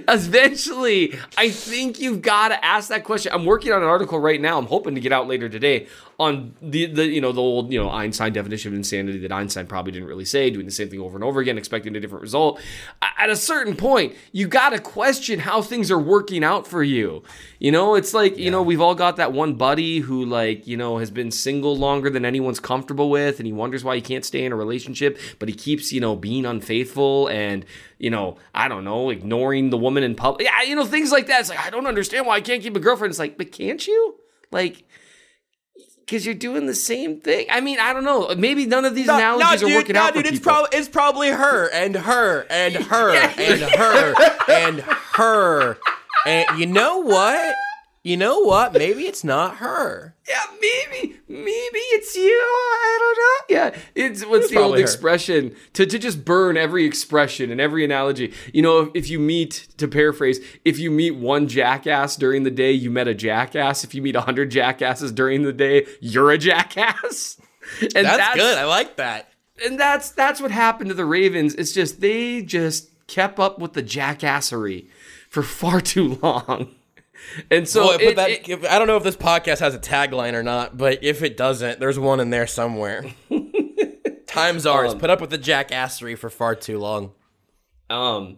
eventually, 0.09 1.18
I 1.37 1.51
think 1.51 1.99
you've 1.99 2.22
got 2.22 2.49
to 2.49 2.64
ask 2.64 2.89
that 2.89 3.05
question. 3.05 3.33
I'm 3.33 3.45
working 3.45 3.72
on 3.72 3.83
an 3.83 3.89
article 3.89 4.18
right 4.18 4.41
now. 4.41 4.59
I'm 4.59 4.66
hoping 4.66 4.95
to 4.95 5.01
get 5.01 5.12
out 5.12 5.26
later 5.28 5.49
today 5.49 5.87
on 6.20 6.55
the 6.61 6.85
the 6.85 7.07
you 7.07 7.18
know 7.18 7.33
the 7.33 7.41
old 7.41 7.72
you 7.72 7.83
know 7.83 7.89
Einstein 7.89 8.35
definition 8.35 8.70
of 8.70 8.76
insanity 8.76 9.18
that 9.20 9.33
Einstein 9.33 9.66
probably 9.66 9.91
didn't 9.91 10.07
really 10.07 10.26
say, 10.26 10.51
doing 10.51 10.66
the 10.66 10.70
same 10.70 10.91
thing 10.91 11.01
over 11.01 11.16
and 11.16 11.24
over 11.24 11.41
again, 11.41 11.57
expecting 11.57 11.97
a 11.97 12.01
different 12.01 12.20
result. 12.20 12.61
At 13.01 13.31
a 13.31 13.37
certain 13.37 13.74
point, 13.74 14.14
you 14.31 14.47
got 14.47 14.70
to 14.70 14.81
question 14.81 15.41
how 15.41 15.62
things 15.62 15.91
are 15.91 15.99
working 15.99 16.45
out 16.45 16.66
for 16.66 16.83
you. 16.83 17.22
You 17.59 17.72
know, 17.72 17.95
it's 17.95 18.12
like 18.12 18.37
you 18.37 18.51
know 18.51 18.62
we've 18.62 18.83
all 18.83 18.95
got 18.95 19.16
that 19.16 19.33
one 19.33 19.55
buddy 19.55 20.01
who 20.01 20.26
like 20.26 20.66
you 20.66 20.76
know 20.76 20.99
has 20.99 21.11
been 21.11 21.31
single 21.31 21.74
longer 21.74 22.11
than 22.11 22.26
anyone's 22.26 22.61
comfortable 22.61 23.09
with, 23.09 23.41
and 23.41 23.47
he 23.47 23.53
wonders 23.53 23.83
why 23.83 23.97
he 23.97 24.03
can't 24.03 24.24
stay 24.24 24.45
in 24.45 24.53
a 24.53 24.57
relationship, 24.57 25.18
but 25.39 25.49
he 25.49 25.55
keeps 25.55 25.91
you 25.91 26.03
know 26.03 26.16
being 26.16 26.45
unfaithful 26.45 27.28
and 27.28 27.64
you 28.01 28.11
know 28.11 28.38
I 28.55 28.68
don't 28.68 28.84
know 28.84 29.11
ignoring 29.11 29.70
the 29.70 29.76
woman 29.76 30.03
in 30.03 30.14
public. 30.14 30.46
Yeah, 30.46 30.62
you 30.62 30.74
know 30.74 30.84
things 30.84 31.12
like 31.12 31.26
that. 31.28 31.40
It's 31.40 31.51
like 31.51 31.64
I 31.64 31.70
don't 31.70 31.86
understand 31.86 32.26
why 32.26 32.36
I 32.36 32.40
can't 32.40 32.62
keep 32.62 32.74
a 32.74 32.80
girlfriend. 32.80 33.12
It's 33.12 33.18
like, 33.18 33.38
but 33.38 33.53
can't 33.53 33.86
you? 33.86 34.16
Like 34.51 34.84
because 36.11 36.26
you're 36.26 36.34
doing 36.34 36.66
the 36.66 36.74
same 36.74 37.20
thing. 37.20 37.46
I 37.51 37.61
mean, 37.61 37.78
I 37.78 37.92
don't 37.92 38.03
know. 38.03 38.34
Maybe 38.34 38.66
none 38.66 38.84
of 38.84 38.96
these 38.96 39.07
analogies 39.07 39.61
dude, 39.61 39.70
are 39.70 39.74
working 39.76 39.94
no, 39.94 40.03
out 40.03 40.14
dude, 40.14 40.26
it's 40.26 40.40
probably 40.40 40.76
it's 40.76 40.88
probably 40.88 41.28
her 41.28 41.70
and 41.72 41.94
her 41.94 42.46
and 42.51 42.74
her 42.86 43.14
and 43.14 43.61
her 43.61 44.14
and 44.48 44.80
her. 44.80 45.78
And 46.26 46.59
you 46.59 46.66
know 46.66 46.98
what? 46.98 47.55
You 48.03 48.16
know 48.16 48.40
what? 48.40 48.72
Maybe 48.72 49.05
it's 49.05 49.22
not 49.22 49.59
her. 49.59 50.16
Yeah, 50.31 50.57
maybe, 50.61 51.16
maybe 51.28 51.78
it's 51.97 52.14
you. 52.16 52.22
I 52.22 52.99
don't 53.01 53.18
know. 53.18 53.57
Yeah, 53.74 53.81
it's 53.95 54.24
what's 54.24 54.45
It's 54.47 54.55
the 54.55 54.61
old 54.61 54.76
her. 54.76 54.81
expression 54.83 55.57
to 55.74 55.85
to 55.87 55.99
just 55.99 56.24
burn 56.24 56.57
every 56.57 56.85
expression 56.87 57.51
and 57.51 57.61
every 57.61 57.85
analogy. 57.85 58.33
You 58.55 58.62
know, 58.62 58.78
if, 58.81 58.89
if 58.95 59.11
you 59.11 59.18
meet 59.18 59.66
to 59.78 59.89
paraphrase, 59.89 60.39
if 60.64 60.78
you 60.78 60.91
meet 60.91 61.12
one 61.16 61.49
jackass 61.49 62.16
during 62.16 62.45
the 62.45 62.51
day, 62.51 62.72
you 62.72 62.91
met 62.91 63.09
a 63.09 63.14
jackass. 63.14 63.83
If 63.85 63.95
you 63.95 64.03
meet 64.03 64.14
a 64.16 64.20
hundred 64.20 64.51
jackasses 64.51 65.11
during 65.12 65.43
the 65.43 65.53
day, 65.53 65.87
you're 66.01 66.31
a 66.31 66.39
jackass. 66.39 67.41
And 67.95 68.05
That's, 68.07 68.35
good. 68.35 68.59
I 68.59 68.64
like 68.64 68.97
that. 68.97 69.31
and 69.64 69.78
that's 69.78 70.11
that's 70.11 70.41
what 70.41 70.51
happened 70.51 70.89
to 70.91 70.95
the 70.95 71.05
Ravens. 71.05 71.55
It's 71.55 71.72
just 71.72 72.01
they 72.01 72.43
just 72.43 72.89
kept 73.07 73.39
up 73.39 73.61
with 73.61 73.74
the 73.74 73.83
jackassery 73.83 74.89
for 75.28 75.43
far 75.45 75.81
too 75.81 76.18
long. 76.22 76.74
And 77.50 77.68
so 77.68 77.96
Boy, 77.96 78.04
it- 78.04 78.16
that, 78.16 78.30
it- 78.48 78.66
I 78.66 78.78
don't 78.78 78.86
know 78.88 78.96
if 78.96 79.02
this 79.02 79.16
podcast 79.16 79.60
has 79.60 79.74
a 79.74 79.78
tagline 79.78 80.34
or 80.34 80.42
not, 80.42 80.76
but 80.76 81.02
if 81.02 81.22
it 81.22 81.36
doesn't, 81.36 81.80
there's 81.80 81.98
one 81.98 82.20
in 82.20 82.30
there 82.30 82.46
somewhere. 82.46 83.04
Times 84.26 84.64
ours. 84.66 84.92
Um, 84.92 84.98
put 85.00 85.10
up 85.10 85.20
with 85.20 85.30
the 85.30 85.38
jackassery 85.38 86.16
for 86.16 86.30
far 86.30 86.54
too 86.54 86.78
long. 86.78 87.12
Um, 87.88 88.36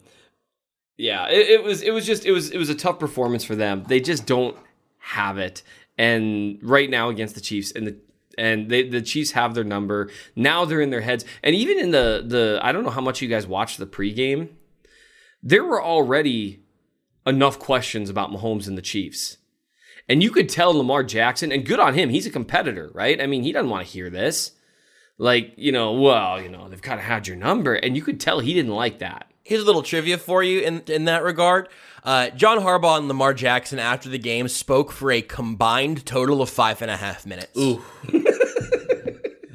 yeah, 0.97 1.29
it, 1.29 1.49
it 1.49 1.63
was 1.63 1.83
it 1.83 1.91
was 1.93 2.07
just 2.07 2.25
it 2.25 2.33
was 2.33 2.51
it 2.51 2.57
was 2.59 2.71
a 2.71 2.75
tough 2.75 2.99
performance 2.99 3.45
for 3.45 3.55
them. 3.55 3.85
They 3.87 4.01
just 4.01 4.25
don't 4.25 4.57
have 4.99 5.37
it, 5.37 5.63
and 5.99 6.59
right 6.63 6.89
now 6.89 7.11
against 7.11 7.35
the 7.35 7.43
Chiefs 7.43 7.73
and 7.73 7.87
the 7.87 7.97
and 8.39 8.71
they, 8.71 8.89
the 8.89 9.03
Chiefs 9.03 9.33
have 9.33 9.55
their 9.55 9.65
number 9.65 10.11
now. 10.35 10.65
They're 10.65 10.81
in 10.81 10.89
their 10.89 11.03
heads, 11.03 11.27
and 11.43 11.55
even 11.55 11.79
in 11.79 11.91
the 11.91 12.25
the 12.27 12.59
I 12.63 12.73
don't 12.73 12.85
know 12.85 12.91
how 12.91 13.03
much 13.03 13.21
you 13.21 13.29
guys 13.29 13.47
watched 13.47 13.77
the 13.79 13.87
pregame. 13.87 14.49
There 15.43 15.65
were 15.65 15.83
already 15.83 16.62
enough 17.27 17.59
questions 17.59 18.11
about 18.11 18.31
Mahomes 18.31 18.67
and 18.67 18.77
the 18.77 18.83
Chiefs. 18.83 19.39
And 20.09 20.23
you 20.23 20.31
could 20.31 20.49
tell 20.49 20.77
Lamar 20.77 21.05
Jackson, 21.05 21.53
and 21.53 21.65
good 21.65 21.79
on 21.79 21.95
him, 21.95 22.11
he's 22.11 22.27
a 22.27 22.31
competitor, 22.31 22.91
right? 22.93 23.21
I 23.21 23.27
mean, 23.27 23.43
he 23.43 23.53
doesn't 23.53 23.71
want 23.71 23.87
to 23.87 23.93
hear 23.93 24.11
this. 24.11 24.53
Like, 25.19 25.55
you 25.57 25.71
know, 25.71 25.93
well, 25.93 26.43
you 26.43 26.49
know, 26.49 26.69
they've 26.69 26.83
kind 26.83 26.99
of 26.99 27.07
had 27.07 27.29
your 27.29 27.37
number. 27.37 27.75
And 27.75 27.97
you 27.97 28.03
could 28.03 28.19
tell 28.21 28.41
he 28.41 28.55
didn't 28.55 28.75
like 28.75 28.99
that. 28.99 29.31
Here's 29.45 29.63
a 29.63 29.67
little 29.67 29.83
trivia 29.83 30.19
for 30.19 30.43
you 30.43 30.61
in 30.61 30.83
in 30.87 31.07
that 31.07 31.25
regard. 31.25 31.69
Uh, 32.05 32.31
John 32.31 32.59
Harbaugh 32.59 32.99
and 32.99 33.09
Lamar 33.09 33.35
Jackson 33.35 33.79
after 33.79 34.09
the 34.09 34.19
game 34.19 34.49
spoke 34.49 34.93
for 34.93 35.11
a 35.11 35.21
combined 35.23 36.07
total 36.07 36.43
of 36.43 36.51
five 36.51 36.81
and 36.83 36.91
a 36.91 36.97
half 36.97 37.27
minutes. 37.27 37.57
Ooh. 37.57 37.83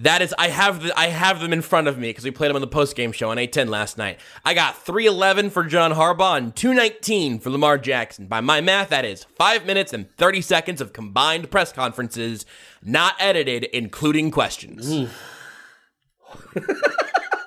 that 0.07 0.21
is, 0.21 0.33
I 0.37 0.47
have 0.47 0.83
the, 0.83 0.97
I 0.97 1.07
have 1.07 1.41
them 1.41 1.51
in 1.51 1.61
front 1.61 1.89
of 1.89 1.97
me 1.97 2.07
because 2.09 2.23
we 2.23 2.31
played 2.31 2.47
them 2.49 2.55
on 2.55 2.61
the 2.61 2.67
post 2.67 2.95
game 2.95 3.11
show 3.11 3.29
on 3.29 3.35
610 3.35 3.69
last 3.69 3.97
night. 3.97 4.19
I 4.45 4.53
got 4.53 4.81
311 4.81 5.49
for 5.49 5.65
John 5.65 5.91
Harbaugh 5.91 6.37
and 6.37 6.55
219 6.55 7.39
for 7.39 7.49
Lamar 7.49 7.77
Jackson. 7.77 8.27
By 8.27 8.39
my 8.39 8.61
math, 8.61 8.87
that 8.89 9.03
is 9.03 9.25
five 9.35 9.65
minutes 9.65 9.91
and 9.91 10.09
30 10.15 10.41
seconds 10.41 10.79
of 10.79 10.93
combined 10.93 11.51
press 11.51 11.73
conferences, 11.73 12.45
not 12.81 13.15
edited, 13.19 13.65
including 13.65 14.31
questions. 14.31 14.89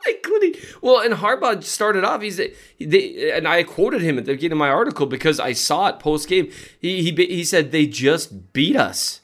Including, 0.08 0.54
well, 0.80 1.00
and 1.00 1.14
Harbaugh 1.14 1.62
started 1.62 2.04
off. 2.04 2.22
He's 2.22 2.36
they, 2.36 3.32
and 3.32 3.46
I 3.48 3.62
quoted 3.62 4.00
him 4.00 4.18
at 4.18 4.24
the 4.26 4.32
beginning 4.32 4.52
of 4.52 4.58
my 4.58 4.68
article 4.68 5.06
because 5.06 5.40
I 5.40 5.52
saw 5.52 5.88
it 5.88 5.98
post 5.98 6.28
game. 6.28 6.50
He, 6.78 7.02
he 7.02 7.26
he 7.26 7.44
said 7.44 7.72
they 7.72 7.86
just 7.86 8.52
beat 8.52 8.76
us. 8.76 9.20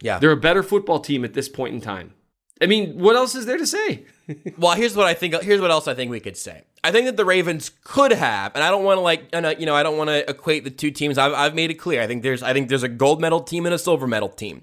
Yeah. 0.00 0.18
They're 0.18 0.32
a 0.32 0.36
better 0.36 0.62
football 0.62 1.00
team 1.00 1.24
at 1.24 1.34
this 1.34 1.48
point 1.48 1.74
in 1.74 1.80
time. 1.80 2.14
I 2.62 2.66
mean, 2.66 2.96
what 2.98 3.16
else 3.16 3.34
is 3.34 3.44
there 3.44 3.58
to 3.58 3.66
say? 3.66 4.04
Well, 4.56 4.74
here's 4.76 4.96
what 4.96 5.06
I 5.06 5.12
think. 5.14 5.34
Here's 5.42 5.60
what 5.60 5.70
else 5.70 5.86
I 5.88 5.94
think 5.94 6.10
we 6.10 6.20
could 6.20 6.36
say. 6.36 6.62
I 6.84 6.90
think 6.90 7.06
that 7.06 7.16
the 7.16 7.24
Ravens 7.24 7.70
could 7.84 8.12
have, 8.12 8.54
and 8.54 8.64
I 8.64 8.70
don't 8.70 8.84
want 8.84 8.96
to 8.96 9.02
like, 9.02 9.28
you 9.60 9.66
know, 9.66 9.74
I 9.74 9.82
don't 9.82 9.98
want 9.98 10.08
to 10.08 10.30
equate 10.30 10.64
the 10.64 10.70
two 10.70 10.90
teams. 10.90 11.18
I've, 11.18 11.32
I've 11.32 11.54
made 11.54 11.70
it 11.70 11.74
clear. 11.74 12.00
I 12.00 12.06
think 12.06 12.22
there's, 12.22 12.42
I 12.42 12.52
think 12.52 12.68
there's 12.68 12.84
a 12.84 12.88
gold 12.88 13.20
medal 13.20 13.40
team 13.40 13.66
and 13.66 13.74
a 13.74 13.78
silver 13.78 14.06
medal 14.06 14.28
team 14.30 14.62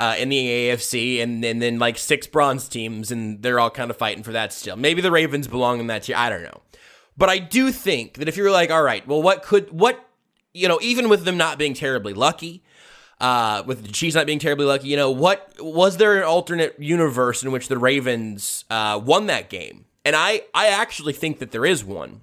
uh, 0.00 0.16
in 0.18 0.28
the 0.28 0.38
AFC, 0.38 1.22
and, 1.22 1.44
and 1.44 1.62
then 1.62 1.78
like 1.78 1.98
six 1.98 2.26
bronze 2.26 2.68
teams, 2.68 3.12
and 3.12 3.42
they're 3.42 3.60
all 3.60 3.70
kind 3.70 3.90
of 3.90 3.96
fighting 3.96 4.22
for 4.24 4.32
that 4.32 4.52
still. 4.52 4.76
Maybe 4.76 5.00
the 5.00 5.10
Ravens 5.12 5.46
belong 5.46 5.78
in 5.78 5.86
that 5.86 6.04
tier. 6.04 6.16
I 6.16 6.30
don't 6.30 6.42
know, 6.42 6.62
but 7.16 7.28
I 7.28 7.38
do 7.38 7.70
think 7.70 8.14
that 8.14 8.28
if 8.28 8.36
you're 8.36 8.50
like, 8.50 8.70
all 8.70 8.82
right, 8.82 9.06
well, 9.06 9.22
what 9.22 9.42
could 9.42 9.70
what, 9.70 10.04
you 10.52 10.68
know, 10.68 10.78
even 10.82 11.08
with 11.08 11.24
them 11.24 11.36
not 11.36 11.58
being 11.58 11.74
terribly 11.74 12.12
lucky 12.14 12.64
uh, 13.20 13.62
with 13.66 13.84
the 13.84 13.92
Chiefs 13.92 14.14
not 14.14 14.26
being 14.26 14.38
terribly 14.38 14.66
lucky, 14.66 14.88
you 14.88 14.96
know, 14.96 15.10
what 15.10 15.54
was 15.58 15.96
there 15.96 16.16
an 16.16 16.24
alternate 16.24 16.74
universe 16.78 17.42
in 17.42 17.50
which 17.50 17.68
the 17.68 17.78
Ravens 17.78 18.64
uh, 18.70 19.00
won 19.02 19.26
that 19.26 19.48
game? 19.48 19.86
And 20.04 20.14
I, 20.14 20.42
I 20.54 20.68
actually 20.68 21.12
think 21.12 21.38
that 21.40 21.50
there 21.50 21.66
is 21.66 21.84
one. 21.84 22.20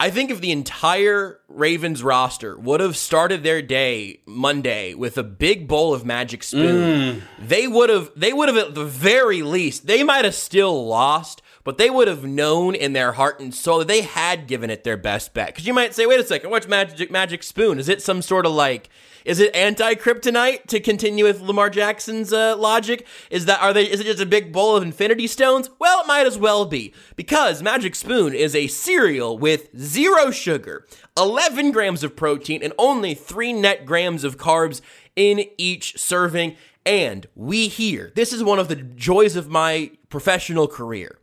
I 0.00 0.10
think 0.10 0.30
if 0.30 0.40
the 0.40 0.52
entire 0.52 1.40
Ravens 1.48 2.04
roster 2.04 2.56
would 2.56 2.78
have 2.78 2.96
started 2.96 3.42
their 3.42 3.60
day 3.60 4.20
Monday 4.26 4.94
with 4.94 5.18
a 5.18 5.24
big 5.24 5.66
bowl 5.66 5.92
of 5.92 6.04
Magic 6.04 6.44
Spoon, 6.44 7.22
they 7.40 7.66
would 7.66 7.90
have 7.90 8.12
they 8.14 8.32
would 8.32 8.48
have 8.48 8.56
at 8.56 8.74
the 8.76 8.84
very 8.84 9.42
least 9.42 9.88
they 9.88 10.04
might 10.04 10.24
have 10.24 10.36
still 10.36 10.86
lost, 10.86 11.42
but 11.64 11.78
they 11.78 11.90
would 11.90 12.06
have 12.06 12.24
known 12.24 12.76
in 12.76 12.92
their 12.92 13.12
heart 13.12 13.40
and 13.40 13.52
soul 13.52 13.80
that 13.80 13.88
they 13.88 14.02
had 14.02 14.46
given 14.46 14.70
it 14.70 14.84
their 14.84 14.96
best 14.96 15.34
bet. 15.34 15.48
Because 15.48 15.66
you 15.66 15.74
might 15.74 15.96
say, 15.96 16.06
wait 16.06 16.20
a 16.20 16.24
second, 16.24 16.50
what's 16.50 16.68
Magic 16.68 17.10
Magic 17.10 17.42
Spoon? 17.42 17.80
Is 17.80 17.88
it 17.88 18.00
some 18.00 18.22
sort 18.22 18.46
of 18.46 18.52
like 18.52 18.88
is 19.24 19.40
it 19.40 19.54
anti 19.54 19.94
kryptonite 19.94 20.66
to 20.66 20.80
continue 20.80 21.24
with 21.24 21.40
Lamar 21.40 21.70
Jackson's 21.70 22.32
uh, 22.32 22.56
logic? 22.56 23.06
Is 23.30 23.46
that 23.46 23.62
are 23.62 23.72
they? 23.72 23.90
Is 23.90 24.00
it 24.00 24.04
just 24.04 24.20
a 24.20 24.26
big 24.26 24.52
bowl 24.52 24.76
of 24.76 24.82
Infinity 24.82 25.26
Stones? 25.26 25.70
Well, 25.78 26.02
it 26.02 26.06
might 26.06 26.26
as 26.26 26.38
well 26.38 26.64
be 26.64 26.92
because 27.16 27.62
Magic 27.62 27.94
Spoon 27.94 28.34
is 28.34 28.54
a 28.54 28.66
cereal 28.66 29.38
with 29.38 29.76
zero 29.78 30.30
sugar, 30.30 30.86
11 31.16 31.72
grams 31.72 32.02
of 32.02 32.16
protein, 32.16 32.62
and 32.62 32.72
only 32.78 33.14
three 33.14 33.52
net 33.52 33.84
grams 33.86 34.24
of 34.24 34.36
carbs 34.36 34.80
in 35.16 35.44
each 35.58 35.98
serving. 35.98 36.56
And 36.86 37.26
we 37.34 37.68
here, 37.68 38.12
this 38.14 38.32
is 38.32 38.42
one 38.42 38.58
of 38.58 38.68
the 38.68 38.76
joys 38.76 39.36
of 39.36 39.48
my 39.48 39.90
professional 40.08 40.66
career. 40.66 41.18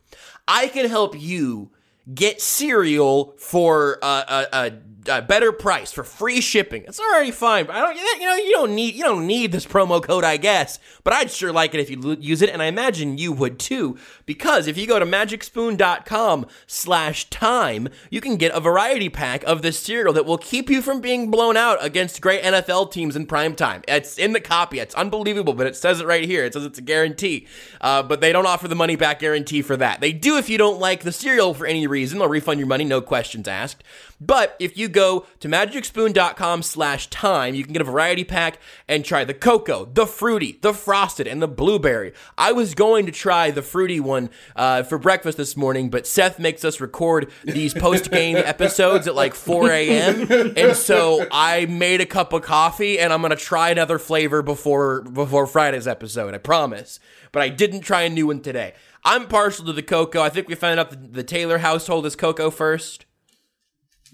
I 0.46 0.68
can 0.68 0.88
help 0.88 1.18
you 1.18 1.70
get 2.14 2.40
cereal 2.40 3.34
for 3.38 3.98
a, 4.02 4.06
a, 4.06 4.46
a, 4.52 4.72
a 5.08 5.22
better 5.22 5.52
price 5.52 5.92
for 5.92 6.04
free 6.04 6.40
shipping. 6.40 6.84
It's 6.84 7.00
already 7.00 7.30
fine. 7.30 7.68
I 7.68 7.80
don't, 7.80 7.96
you 7.96 8.26
know, 8.26 8.36
you 8.36 8.52
don't 8.52 8.74
need 8.74 8.94
you 8.94 9.04
don't 9.04 9.26
need 9.26 9.52
this 9.52 9.66
promo 9.66 10.02
code, 10.02 10.24
I 10.24 10.36
guess. 10.36 10.78
But 11.04 11.14
I'd 11.14 11.30
sure 11.30 11.52
like 11.52 11.74
it 11.74 11.80
if 11.80 11.90
you 11.90 12.16
use 12.20 12.42
it, 12.42 12.50
and 12.50 12.62
I 12.62 12.66
imagine 12.66 13.18
you 13.18 13.32
would 13.32 13.58
too. 13.58 13.98
Because 14.24 14.66
if 14.66 14.76
you 14.76 14.86
go 14.86 14.98
to 14.98 15.06
magicspoon.com/time, 15.06 17.88
you 18.10 18.20
can 18.20 18.36
get 18.36 18.54
a 18.54 18.60
variety 18.60 19.08
pack 19.08 19.42
of 19.44 19.62
this 19.62 19.78
cereal 19.78 20.12
that 20.12 20.26
will 20.26 20.38
keep 20.38 20.70
you 20.70 20.82
from 20.82 21.00
being 21.00 21.30
blown 21.30 21.56
out 21.56 21.84
against 21.84 22.20
great 22.20 22.42
NFL 22.42 22.92
teams 22.92 23.16
in 23.16 23.26
prime 23.26 23.54
time. 23.54 23.82
It's 23.88 24.18
in 24.18 24.32
the 24.32 24.40
copy. 24.40 24.78
It's 24.78 24.94
unbelievable, 24.94 25.54
but 25.54 25.66
it 25.66 25.76
says 25.76 26.00
it 26.00 26.06
right 26.06 26.24
here. 26.24 26.44
It 26.44 26.52
says 26.52 26.64
it's 26.64 26.78
a 26.78 26.82
guarantee. 26.82 27.46
Uh, 27.80 28.02
but 28.02 28.20
they 28.20 28.32
don't 28.32 28.46
offer 28.46 28.68
the 28.68 28.74
money 28.74 28.96
back 28.96 29.20
guarantee 29.20 29.62
for 29.62 29.76
that. 29.76 30.00
They 30.00 30.12
do 30.12 30.38
if 30.38 30.48
you 30.48 30.58
don't 30.58 30.80
like 30.80 31.02
the 31.02 31.12
cereal 31.12 31.54
for 31.54 31.66
any 31.66 31.86
reason. 31.86 32.18
They'll 32.18 32.28
refund 32.28 32.58
your 32.58 32.68
money, 32.68 32.84
no 32.84 33.00
questions 33.00 33.48
asked. 33.48 33.82
But 34.20 34.56
if 34.58 34.76
you 34.76 34.88
go 34.88 35.26
to 35.40 35.48
magicspoon.com 35.48 36.62
slash 36.62 37.08
time, 37.10 37.54
you 37.54 37.64
can 37.64 37.72
get 37.72 37.82
a 37.82 37.86
variety 37.86 38.24
pack 38.24 38.58
and 38.88 39.04
try 39.04 39.24
the 39.24 39.34
cocoa, 39.34 39.84
the 39.84 40.06
fruity, 40.06 40.58
the 40.62 40.72
frosted, 40.72 41.26
and 41.26 41.42
the 41.42 41.48
blueberry. 41.48 42.12
I 42.38 42.52
was 42.52 42.74
going 42.74 43.06
to 43.06 43.12
try 43.12 43.50
the 43.50 43.62
fruity 43.62 44.00
one 44.00 44.30
uh, 44.54 44.82
for 44.84 44.98
breakfast 44.98 45.36
this 45.38 45.56
morning, 45.56 45.90
but 45.90 46.06
Seth 46.06 46.38
makes 46.38 46.64
us 46.64 46.80
record 46.80 47.30
these 47.44 47.74
post-game 47.86 48.36
episodes 48.36 49.06
at 49.06 49.14
like 49.14 49.34
4 49.34 49.70
a.m. 49.70 50.54
And 50.56 50.76
so 50.76 51.26
I 51.30 51.66
made 51.66 52.00
a 52.00 52.06
cup 52.06 52.32
of 52.32 52.42
coffee 52.42 52.98
and 52.98 53.12
I'm 53.12 53.22
gonna 53.22 53.36
try 53.36 53.70
another 53.70 53.98
flavor 53.98 54.42
before 54.42 55.02
before 55.02 55.46
Friday's 55.46 55.86
episode, 55.86 56.34
I 56.34 56.38
promise. 56.38 57.00
But 57.32 57.42
I 57.42 57.48
didn't 57.48 57.80
try 57.80 58.02
a 58.02 58.08
new 58.08 58.28
one 58.28 58.40
today. 58.40 58.74
I'm 59.04 59.28
partial 59.28 59.64
to 59.66 59.72
the 59.72 59.82
cocoa. 59.82 60.22
I 60.22 60.30
think 60.30 60.48
we 60.48 60.54
found 60.54 60.80
out 60.80 60.90
the, 60.90 60.96
the 60.96 61.24
Taylor 61.24 61.58
household 61.58 62.06
is 62.06 62.16
cocoa 62.16 62.50
first. 62.50 63.05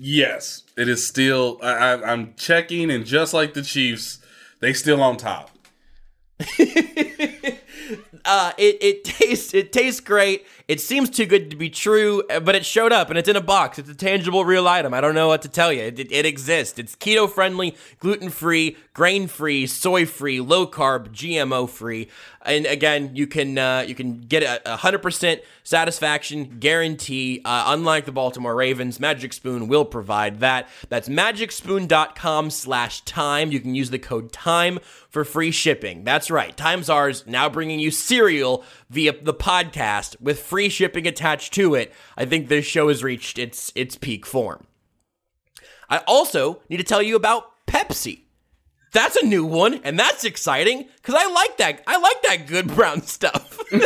Yes, 0.05 0.65
it 0.77 0.89
is 0.89 1.07
still. 1.07 1.61
I, 1.63 1.69
I, 1.69 2.13
I'm 2.13 2.35
checking, 2.35 2.91
and 2.91 3.07
just 3.07 3.33
like 3.33 3.55
the 3.55 3.63
Chiefs, 3.63 4.19
they 4.59 4.73
still 4.73 5.01
on 5.01 5.17
top. 5.17 5.51
uh, 6.41 6.45
it 8.59 8.79
it 8.81 9.05
tastes 9.05 9.55
it 9.55 9.73
tastes 9.73 10.01
great. 10.01 10.45
It 10.73 10.81
seems 10.81 11.11
too 11.11 11.27
good 11.27 11.51
to 11.51 11.57
be 11.57 11.69
true, 11.69 12.23
uh, 12.31 12.41
but 12.41 12.55
it 12.55 12.65
showed 12.65 12.93
up 12.93 13.11
and 13.11 13.19
it's 13.19 13.29
in 13.29 13.37
a 13.37 13.43
box. 13.43 13.79
It's 13.79 13.91
a 13.91 13.95
tangible, 13.95 14.47
real 14.47 14.67
item. 14.67 14.95
I 14.95 15.03
don't 15.03 15.15
know 15.15 15.29
what 15.29 15.43
to 15.43 15.51
tell 15.51 15.71
you. 15.71 15.83
It, 15.83 15.99
it, 15.99 16.11
it 16.11 16.25
exists. 16.25 16.79
It's 16.79 16.97
keto 16.97 17.29
friendly, 17.29 17.77
gluten 17.99 18.31
free, 18.31 18.79
grain 18.95 19.27
free, 19.27 19.67
soy 19.67 20.07
free, 20.07 20.41
low 20.41 20.67
carb, 20.67 21.11
GMO 21.11 21.69
free. 21.69 22.09
And 22.45 22.65
again, 22.65 23.11
you 23.15 23.27
can 23.27 23.59
uh, 23.59 23.85
you 23.87 23.95
can 23.95 24.23
get 24.23 24.63
a 24.65 24.77
hundred 24.77 25.03
percent 25.03 25.43
satisfaction 25.63 26.57
guarantee. 26.59 27.43
Uh, 27.45 27.65
unlike 27.69 28.07
the 28.07 28.13
Baltimore 28.13 28.55
Ravens, 28.55 28.99
Magic 28.99 29.35
Spoon 29.35 29.69
will 29.69 29.85
provide 29.85 30.41
that. 30.41 30.69
That's 30.89 31.09
magicspoon.com/time. 31.09 33.53
You 33.53 33.61
can 33.61 33.77
use 33.77 33.91
the 33.91 34.01
code 34.01 34.33
time 34.33 34.81
for 35.09 35.25
free 35.25 35.53
shipping. 35.53 36.05
That's 36.05 36.31
right. 36.31 36.57
Times 36.57 36.89
ours 36.89 37.25
now 37.27 37.49
bringing 37.49 37.79
you 37.79 37.93
cereal 37.93 38.65
via 38.93 39.15
the 39.21 39.35
podcast 39.35 40.21
with 40.21 40.39
free 40.39 40.69
shipping 40.69 41.07
attached 41.07 41.55
to 41.55 41.75
it. 41.75 41.93
I 42.17 42.27
think 42.27 42.49
this 42.49 42.67
show 42.67 42.89
has 42.89 43.03
reached 43.03 43.39
its 43.39 43.73
its 43.75 43.97
peak 43.97 44.27
form. 44.27 44.67
I 45.89 45.99
also 46.07 46.63
need 46.69 46.77
to 46.77 46.85
tell 46.85 47.03
you 47.03 47.17
about 47.17 47.67
Pepsi. 47.67 48.22
That's 48.93 49.17
a 49.17 49.25
new 49.25 49.45
one, 49.45 49.81
and 49.85 49.99
that's 49.99 50.25
exciting 50.25 50.87
because 50.97 51.15
I 51.15 51.27
like 51.27 51.57
that. 51.57 51.83
I 51.87 51.99
like 51.99 52.23
that 52.23 52.47
good 52.47 52.69
brown 52.75 53.03
stuff. 53.07 53.59
I 53.73 53.79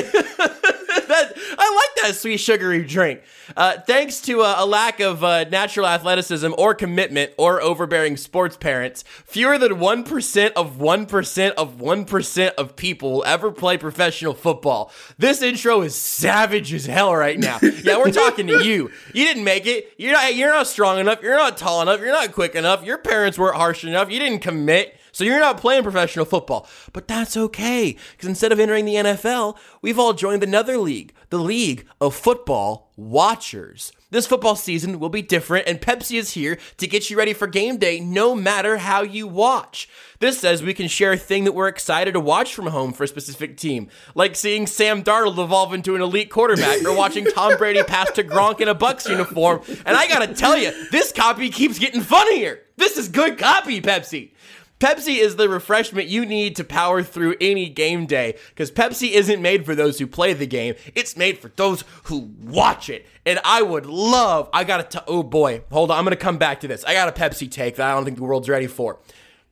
that, 1.08 1.32
I 1.58 1.90
like 1.96 2.04
that 2.04 2.14
sweet 2.14 2.36
sugary 2.38 2.84
drink. 2.84 3.22
Uh, 3.56 3.78
thanks 3.86 4.20
to 4.22 4.42
uh, 4.42 4.56
a 4.58 4.66
lack 4.66 5.00
of 5.00 5.22
uh, 5.24 5.44
natural 5.44 5.86
athleticism 5.86 6.52
or 6.56 6.74
commitment 6.74 7.32
or 7.36 7.60
overbearing 7.60 8.16
sports 8.16 8.56
parents, 8.56 9.02
fewer 9.24 9.58
than 9.58 9.72
1% 9.72 10.52
of 10.52 10.76
1% 10.78 11.50
of 11.52 11.76
1% 11.76 12.48
of 12.54 12.76
people 12.76 13.12
will 13.12 13.24
ever 13.24 13.50
play 13.50 13.76
professional 13.76 14.34
football. 14.34 14.92
This 15.18 15.42
intro 15.42 15.82
is 15.82 15.94
savage 15.94 16.72
as 16.72 16.86
hell 16.86 17.14
right 17.14 17.38
now. 17.38 17.58
Yeah, 17.62 17.98
we're 17.98 18.12
talking 18.12 18.46
to 18.48 18.64
you. 18.64 18.90
You 19.12 19.24
didn't 19.24 19.44
make 19.44 19.66
it. 19.66 19.92
You're 19.96 20.12
not, 20.12 20.34
you're 20.34 20.50
not 20.50 20.66
strong 20.66 20.98
enough. 20.98 21.22
You're 21.22 21.36
not 21.36 21.56
tall 21.56 21.82
enough. 21.82 22.00
You're 22.00 22.12
not 22.12 22.32
quick 22.32 22.54
enough. 22.54 22.84
Your 22.84 22.98
parents 22.98 23.15
weren't 23.38 23.56
harsh 23.56 23.84
enough. 23.84 24.10
You 24.10 24.18
didn't 24.18 24.40
commit. 24.40 24.96
So 25.12 25.24
you're 25.24 25.40
not 25.40 25.56
playing 25.56 25.82
professional 25.82 26.26
football. 26.26 26.68
But 26.92 27.08
that's 27.08 27.38
okay, 27.38 27.96
because 28.12 28.28
instead 28.28 28.52
of 28.52 28.60
entering 28.60 28.84
the 28.84 28.96
NFL, 28.96 29.56
we've 29.80 29.98
all 29.98 30.12
joined 30.12 30.42
another 30.42 30.76
league, 30.76 31.14
the 31.30 31.38
League 31.38 31.86
of 32.02 32.14
Football 32.14 32.92
Watchers. 32.96 33.92
This 34.10 34.26
football 34.26 34.56
season 34.56 35.00
will 35.00 35.08
be 35.08 35.22
different, 35.22 35.66
and 35.66 35.80
Pepsi 35.80 36.18
is 36.18 36.32
here 36.32 36.58
to 36.76 36.86
get 36.86 37.08
you 37.08 37.16
ready 37.16 37.32
for 37.32 37.46
game 37.46 37.78
day 37.78 37.98
no 37.98 38.34
matter 38.34 38.76
how 38.76 39.02
you 39.02 39.26
watch. 39.26 39.88
This 40.20 40.38
says 40.38 40.62
we 40.62 40.74
can 40.74 40.86
share 40.86 41.12
a 41.12 41.16
thing 41.16 41.44
that 41.44 41.52
we're 41.52 41.68
excited 41.68 42.12
to 42.12 42.20
watch 42.20 42.54
from 42.54 42.66
home 42.66 42.92
for 42.92 43.04
a 43.04 43.08
specific 43.08 43.56
team, 43.56 43.88
like 44.14 44.36
seeing 44.36 44.66
Sam 44.66 45.02
Darnold 45.02 45.42
evolve 45.42 45.72
into 45.72 45.94
an 45.94 46.02
elite 46.02 46.30
quarterback 46.30 46.84
or 46.84 46.94
watching 46.94 47.24
Tom 47.24 47.56
Brady 47.56 47.82
pass 47.82 48.10
to 48.12 48.22
Gronk 48.22 48.60
in 48.60 48.68
a 48.68 48.74
Bucs 48.74 49.08
uniform. 49.08 49.62
And 49.86 49.96
I 49.96 50.06
gotta 50.08 50.34
tell 50.34 50.58
you, 50.58 50.72
this 50.90 51.10
copy 51.10 51.48
keeps 51.48 51.78
getting 51.78 52.02
funnier. 52.02 52.60
This 52.76 52.96
is 52.96 53.08
good 53.08 53.38
copy, 53.38 53.80
Pepsi. 53.80 54.30
Pepsi 54.78 55.16
is 55.16 55.36
the 55.36 55.48
refreshment 55.48 56.08
you 56.08 56.26
need 56.26 56.54
to 56.56 56.64
power 56.64 57.02
through 57.02 57.34
any 57.40 57.70
game 57.70 58.04
day 58.04 58.36
because 58.50 58.70
Pepsi 58.70 59.12
isn't 59.12 59.40
made 59.40 59.64
for 59.64 59.74
those 59.74 59.98
who 59.98 60.06
play 60.06 60.34
the 60.34 60.46
game. 60.46 60.74
It's 60.94 61.16
made 61.16 61.38
for 61.38 61.48
those 61.56 61.82
who 62.04 62.30
watch 62.42 62.90
it. 62.90 63.06
And 63.24 63.40
I 63.42 63.62
would 63.62 63.86
love, 63.86 64.50
I 64.52 64.64
got 64.64 64.90
to, 64.90 65.04
oh 65.08 65.22
boy, 65.22 65.62
hold 65.72 65.90
on, 65.90 65.98
I'm 65.98 66.04
gonna 66.04 66.16
come 66.16 66.36
back 66.36 66.60
to 66.60 66.68
this. 66.68 66.84
I 66.84 66.92
got 66.92 67.08
a 67.08 67.12
Pepsi 67.12 67.50
take 67.50 67.76
that 67.76 67.90
I 67.90 67.94
don't 67.94 68.04
think 68.04 68.18
the 68.18 68.24
world's 68.24 68.50
ready 68.50 68.66
for. 68.66 68.98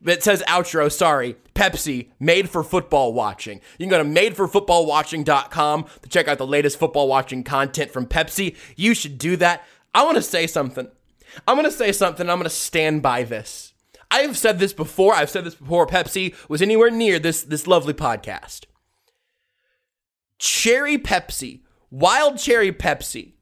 It 0.05 0.21
says 0.21 0.43
outro, 0.47 0.91
sorry. 0.91 1.37
Pepsi, 1.55 2.09
made 2.19 2.47
for 2.47 2.63
football 2.63 3.11
watching. 3.11 3.61
You 3.79 3.87
can 3.87 3.89
go 3.89 4.03
to 4.03 4.07
madeforfootballwatching.com 4.07 5.85
to 6.03 6.09
check 6.09 6.27
out 6.27 6.37
the 6.37 6.45
latest 6.45 6.77
football 6.77 7.07
watching 7.07 7.43
content 7.43 7.89
from 7.89 8.05
Pepsi. 8.05 8.55
You 8.75 8.93
should 8.93 9.17
do 9.17 9.37
that. 9.37 9.63
I 9.95 10.03
wanna 10.05 10.21
say 10.21 10.45
something. 10.45 10.87
I'm 11.47 11.55
gonna 11.55 11.71
say 11.71 11.91
something, 11.91 12.29
I'm 12.29 12.37
gonna 12.37 12.49
stand 12.49 13.01
by 13.01 13.23
this. 13.23 13.73
I 14.11 14.19
have 14.19 14.37
said 14.37 14.59
this 14.59 14.73
before. 14.73 15.13
I've 15.13 15.29
said 15.29 15.43
this 15.43 15.55
before. 15.55 15.87
Pepsi 15.87 16.33
was 16.47 16.61
anywhere 16.61 16.91
near 16.91 17.19
this 17.19 17.43
this 17.43 17.67
lovely 17.67 17.93
podcast. 17.93 18.65
Cherry 20.37 20.97
Pepsi, 20.97 21.61
wild 21.89 22.37
cherry 22.37 22.71
Pepsi. 22.71 23.33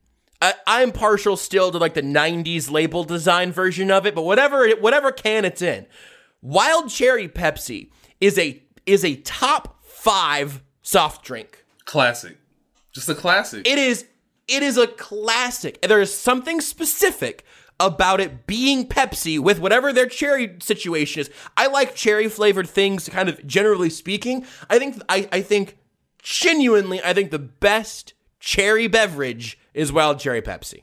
I, 0.42 0.54
I'm 0.68 0.92
partial 0.92 1.38
still 1.38 1.72
to 1.72 1.78
like 1.78 1.94
the 1.94 2.02
'90s 2.02 2.70
label 2.72 3.04
design 3.04 3.52
version 3.52 3.92
of 3.92 4.06
it, 4.06 4.16
but 4.16 4.24
whatever 4.24 4.70
whatever 4.72 5.12
can 5.12 5.46
it's 5.46 5.62
in. 5.62 5.86
Wild 6.42 6.90
cherry 6.90 7.28
Pepsi 7.28 7.90
is 8.20 8.38
a 8.38 8.62
is 8.86 9.04
a 9.06 9.16
top 9.18 9.84
five 9.84 10.64
soft 10.82 11.24
drink. 11.26 11.66
Classic. 11.86 12.38
Just 12.94 13.10
a 13.10 13.16
classic. 13.16 13.68
It 13.68 13.78
is 13.78 14.06
it 14.48 14.64
is 14.64 14.78
a 14.78 14.88
classic. 14.88 15.82
There 15.82 16.02
is 16.02 16.16
something 16.16 16.62
specific 16.62 17.46
about 17.86 18.20
it 18.22 18.48
being 18.48 18.88
Pepsi 18.88 19.40
with 19.40 19.60
whatever 19.60 19.92
their 19.94 20.08
cherry 20.08 20.58
situation 20.62 21.22
is. 21.22 21.30
I 21.58 21.68
like 21.68 21.96
cherry 21.96 22.28
flavored 22.28 22.70
things, 22.70 23.10
kind 23.10 23.30
of 23.30 23.46
generally 23.46 23.90
speaking. 23.90 24.46
I 24.70 24.80
think 24.80 25.02
I, 25.10 25.28
I 25.32 25.42
think 25.42 25.78
genuinely, 26.22 27.02
I 27.04 27.14
think 27.14 27.32
the 27.32 27.40
best 27.40 28.14
cherry 28.40 28.88
beverage 28.88 29.58
is 29.74 29.92
wild 29.92 30.20
cherry 30.20 30.42
Pepsi. 30.42 30.82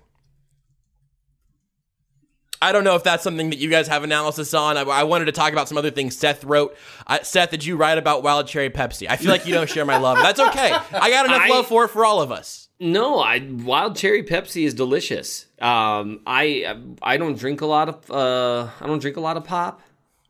I 2.62 2.72
don't 2.72 2.84
know 2.84 2.94
if 2.94 3.02
that's 3.02 3.22
something 3.22 3.48
that 3.50 3.58
you 3.58 3.70
guys 3.70 3.88
have 3.88 4.04
analysis 4.04 4.52
on. 4.52 4.76
I, 4.76 4.82
I 4.82 5.04
wanted 5.04 5.24
to 5.26 5.32
talk 5.32 5.52
about 5.52 5.66
some 5.66 5.78
other 5.78 5.90
things 5.90 6.14
Seth 6.16 6.44
wrote. 6.44 6.76
Uh, 7.06 7.20
Seth, 7.22 7.50
did 7.50 7.64
you 7.64 7.76
write 7.76 7.96
about 7.96 8.22
wild 8.22 8.48
cherry 8.48 8.68
Pepsi? 8.68 9.06
I 9.08 9.16
feel 9.16 9.30
like 9.30 9.46
you 9.46 9.54
don't 9.54 9.68
share 9.68 9.86
my 9.86 9.96
love. 9.96 10.18
That's 10.18 10.38
okay. 10.40 10.70
I 10.92 11.10
got 11.10 11.24
enough 11.26 11.40
I- 11.42 11.48
love 11.48 11.66
for 11.66 11.84
it 11.84 11.88
for 11.88 12.04
all 12.04 12.20
of 12.20 12.30
us. 12.30 12.68
No, 12.82 13.18
I 13.20 13.46
wild 13.50 13.94
cherry 13.96 14.22
Pepsi 14.22 14.64
is 14.64 14.72
delicious. 14.74 15.46
Um, 15.60 16.20
I 16.26 16.76
I 17.02 17.18
don't 17.18 17.38
drink 17.38 17.60
a 17.60 17.66
lot 17.66 17.88
of 17.90 18.10
uh, 18.10 18.70
I 18.80 18.86
don't 18.86 19.00
drink 19.00 19.16
a 19.18 19.20
lot 19.20 19.36
of 19.36 19.44
pop. 19.44 19.82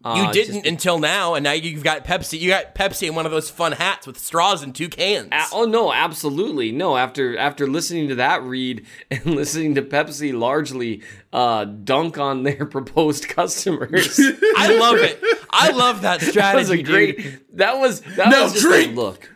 Uh, 0.03 0.15
You 0.17 0.33
didn't 0.33 0.67
until 0.67 0.99
now, 0.99 1.35
and 1.35 1.45
now 1.45 1.53
you've 1.53 1.85
got 1.85 2.07
Pepsi. 2.07 2.41
You 2.41 2.49
got 2.49 2.75
Pepsi 2.75 3.07
in 3.07 3.15
one 3.15 3.27
of 3.27 3.33
those 3.33 3.51
fun 3.51 3.73
hats 3.73 4.07
with 4.07 4.19
straws 4.19 4.63
and 4.63 4.75
two 4.75 4.89
cans. 4.89 5.29
A- 5.31 5.45
oh 5.53 5.65
no, 5.67 5.93
absolutely 5.93 6.73
no. 6.73 6.97
After 6.97 7.37
after 7.37 7.67
listening 7.69 8.09
to 8.09 8.15
that 8.17 8.43
read 8.43 8.85
and 9.11 9.27
listening 9.27 9.75
to 9.77 9.83
Pepsi 9.83 10.33
largely 10.37 11.03
uh, 11.33 11.67
dunk 11.67 12.19
on 12.19 12.43
their 12.43 12.65
proposed 12.77 13.29
customers, 13.29 14.19
I 14.57 14.75
love 14.77 14.97
it. 14.97 15.23
I 15.51 15.71
love 15.71 16.01
that 16.03 16.21
strategy. 16.23 16.35
that 16.35 16.57
was 16.57 16.71
a 16.71 16.83
great. 16.83 17.19
dude. 17.19 17.41
That 17.53 17.79
was 17.79 18.01
that 18.01 18.31
Now 18.31 18.45
was 18.45 18.55
just 18.55 18.65
drink! 18.65 18.97
look. 18.97 19.31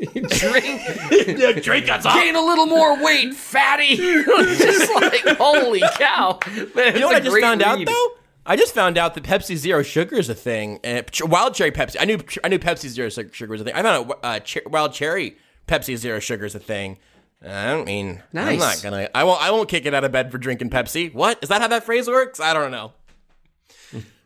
drink, 0.12 1.38
Yeah, 1.38 1.52
drink 1.52 1.88
us 1.90 2.06
up. 2.06 2.14
gain 2.14 2.34
a 2.36 2.40
little 2.40 2.66
more 2.66 3.02
weight, 3.02 3.34
fatty. 3.34 3.96
just 3.96 4.94
like 4.94 5.36
holy 5.36 5.80
cow. 5.94 6.38
Man, 6.74 6.94
You 6.94 7.00
know 7.00 7.06
what 7.08 7.16
I 7.16 7.20
just 7.20 7.38
found 7.40 7.62
out 7.62 7.78
though? 7.84 8.08
I 8.46 8.56
just 8.56 8.74
found 8.74 8.96
out 8.98 9.14
that 9.14 9.22
Pepsi 9.24 9.54
Zero 9.56 9.82
Sugar 9.82 10.16
is 10.16 10.28
a 10.28 10.34
thing. 10.34 10.80
And 10.82 11.04
wild 11.22 11.54
cherry 11.54 11.70
Pepsi. 11.70 11.96
I 12.00 12.04
knew 12.06 12.18
I 12.42 12.48
knew 12.48 12.58
Pepsi 12.58 12.88
Zero 12.88 13.08
Sugar 13.10 13.50
was 13.52 13.60
a 13.60 13.64
thing. 13.64 13.74
I 13.74 13.82
found 13.82 14.10
out 14.10 14.18
uh, 14.22 14.40
wild 14.66 14.92
cherry 14.94 15.36
Pepsi 15.68 15.96
Zero 15.96 16.18
Sugar 16.18 16.46
is 16.46 16.54
a 16.54 16.58
thing. 16.60 16.96
I 17.42 17.66
don't 17.66 17.86
mean 17.86 18.22
I'm 18.34 18.58
not 18.58 18.58
Nice. 18.58 18.82
gonna. 18.82 19.08
I 19.14 19.24
won't. 19.24 19.40
I 19.42 19.50
won't 19.50 19.68
kick 19.68 19.86
it 19.86 19.94
out 19.94 20.04
of 20.04 20.12
bed 20.12 20.30
for 20.32 20.38
drinking 20.38 20.70
Pepsi. 20.70 21.12
What 21.14 21.38
is 21.42 21.48
that? 21.50 21.60
How 21.62 21.68
that 21.68 21.84
phrase 21.84 22.08
works? 22.08 22.40
I 22.40 22.52
don't 22.52 22.70
know. 22.70 22.92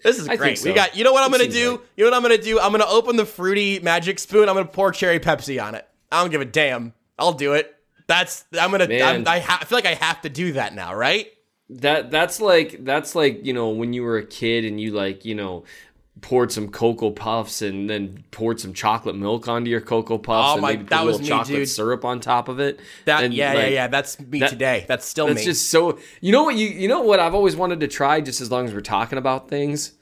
This 0.05 0.19
is 0.19 0.29
great. 0.29 0.59
so. 0.59 0.69
We 0.69 0.75
got. 0.75 0.97
You 0.97 1.03
know 1.03 1.13
what 1.13 1.25
I'm 1.25 1.31
gonna 1.31 1.49
do? 1.49 1.71
right. 1.73 1.81
You 1.97 2.05
know 2.05 2.11
what 2.11 2.17
I'm 2.17 2.23
gonna 2.23 2.39
do? 2.39 2.61
I'm 2.61 2.71
gonna 2.71 2.87
open 2.87 3.17
the 3.17 3.27
fruity 3.27 3.81
magic 3.81 4.19
spoon. 4.19 4.49
I'm 4.49 4.55
gonna 4.55 4.67
pour 4.67 4.93
cherry 4.93 5.19
Pepsi 5.19 5.61
on 5.61 5.75
it. 5.75 5.89
I 6.13 6.21
don't 6.21 6.31
give 6.31 6.43
a 6.43 6.45
damn. 6.45 6.93
I'll 7.19 7.33
do 7.33 7.55
it. 7.55 7.75
That's. 8.07 8.45
I'm 8.59 8.71
gonna. 8.71 8.85
I'm, 8.85 9.27
I, 9.27 9.41
ha- 9.41 9.59
I 9.63 9.65
feel 9.65 9.79
like 9.79 9.87
I 9.87 9.95
have 9.95 10.21
to 10.21 10.29
do 10.29 10.53
that 10.53 10.75
now, 10.75 10.95
right? 10.95 11.29
That 11.71 12.11
that's 12.11 12.39
like 12.41 12.85
that's 12.85 13.15
like 13.15 13.47
you 13.47 13.55
know 13.55 13.71
when 13.71 13.95
you 13.95 14.03
were 14.03 14.19
a 14.19 14.27
kid 14.27 14.67
and 14.67 14.79
you 14.79 14.91
like 14.93 15.25
you 15.25 15.35
know 15.35 15.65
poured 16.25 16.51
some 16.51 16.69
cocoa 16.69 17.11
puffs 17.11 17.61
and 17.61 17.89
then 17.91 18.25
poured 18.31 18.59
some 18.59 18.73
chocolate 18.73 19.15
milk 19.15 19.47
onto 19.47 19.71
your 19.71 19.83
cocoa 19.83 20.17
puffs 20.17 20.49
Oh 20.49 20.53
and 20.55 20.63
my- 20.63 20.71
maybe 20.71 20.85
put 20.85 20.91
that 20.91 21.03
a 21.03 21.05
was 21.05 21.21
little 21.21 21.23
me, 21.25 21.29
chocolate 21.43 21.59
dude. 21.59 21.69
syrup 21.69 22.05
on 22.05 22.19
top 22.21 22.49
of 22.49 22.61
it. 22.61 22.81
That. 23.05 23.25
And, 23.25 23.35
yeah, 23.35 23.53
yeah, 23.53 23.59
like, 23.59 23.73
yeah. 23.73 23.87
That's 23.89 24.19
me 24.19 24.41
that- 24.41 24.49
today. 24.51 24.87
That's 24.89 25.05
still 25.07 25.27
That's 25.27 25.41
me. 25.41 25.45
just 25.45 25.69
so. 25.71 25.99
You 26.23 26.33
know 26.33 26.45
what 26.45 26.57
you 26.57 26.67
you 26.69 26.89
know 26.89 27.03
what 27.03 27.21
I've 27.21 27.35
always 27.35 27.57
wanted 27.57 27.81
to 27.81 27.89
try. 27.89 28.23
Just 28.23 28.41
as 28.41 28.51
long 28.51 28.65
as 28.67 28.73
we're 28.73 28.81
talking 28.81 29.19
about 29.19 29.49
things, 29.51 29.93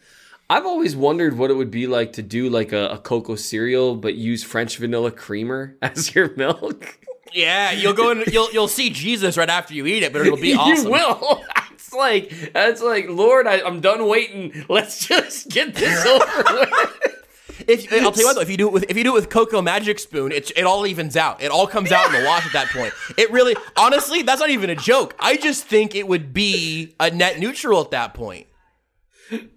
I've 0.48 0.64
always 0.64 0.94
wondered 0.94 1.36
what 1.36 1.50
it 1.50 1.54
would 1.54 1.70
be 1.72 1.86
like 1.88 2.12
to 2.14 2.22
do 2.22 2.48
like 2.48 2.72
a, 2.72 2.86
a 2.90 2.98
cocoa 2.98 3.34
cereal, 3.34 3.96
but 3.96 4.14
use 4.14 4.44
French 4.44 4.78
vanilla 4.78 5.10
creamer 5.10 5.76
as 5.82 6.14
your 6.14 6.34
milk. 6.36 6.98
Yeah, 7.34 7.72
you'll 7.72 7.94
go 7.94 8.10
and 8.10 8.24
you'll 8.28 8.50
you'll 8.52 8.68
see 8.68 8.90
Jesus 8.90 9.36
right 9.36 9.48
after 9.50 9.74
you 9.74 9.86
eat 9.86 10.02
it, 10.04 10.12
but 10.12 10.22
it'll 10.24 10.36
be 10.36 10.54
awesome. 10.58 10.86
You 10.86 10.92
will. 10.92 11.42
It's 11.82 11.92
like 11.92 12.28
it's 12.30 12.80
like 12.80 13.08
Lord, 13.08 13.46
I, 13.46 13.60
I'm 13.60 13.80
done 13.80 14.06
waiting. 14.06 14.64
Let's 14.68 15.06
just 15.06 15.48
get 15.48 15.74
this 15.74 16.06
over 16.06 16.42
with. 16.60 17.18
If 17.68 17.92
I'll 17.92 18.10
tell 18.10 18.22
you 18.22 18.26
what 18.26 18.34
though, 18.34 18.40
if 18.40 18.50
you 18.50 18.56
do 18.56 18.68
it 18.68 18.72
with 18.72 18.84
if 18.88 18.96
you 18.96 19.04
do 19.04 19.10
it 19.10 19.14
with 19.14 19.28
Cocoa 19.30 19.62
Magic 19.62 19.98
Spoon, 19.98 20.32
it 20.32 20.50
it 20.56 20.64
all 20.64 20.86
evens 20.86 21.16
out. 21.16 21.42
It 21.42 21.50
all 21.50 21.66
comes 21.66 21.92
out 21.92 22.06
in 22.06 22.20
the 22.20 22.26
wash 22.26 22.46
at 22.46 22.52
that 22.52 22.68
point. 22.68 22.94
It 23.16 23.30
really, 23.30 23.56
honestly, 23.76 24.22
that's 24.22 24.40
not 24.40 24.50
even 24.50 24.70
a 24.70 24.76
joke. 24.76 25.14
I 25.18 25.36
just 25.36 25.64
think 25.64 25.94
it 25.94 26.08
would 26.08 26.32
be 26.32 26.94
a 26.98 27.10
net 27.10 27.38
neutral 27.38 27.80
at 27.80 27.90
that 27.90 28.14
point. 28.14 28.46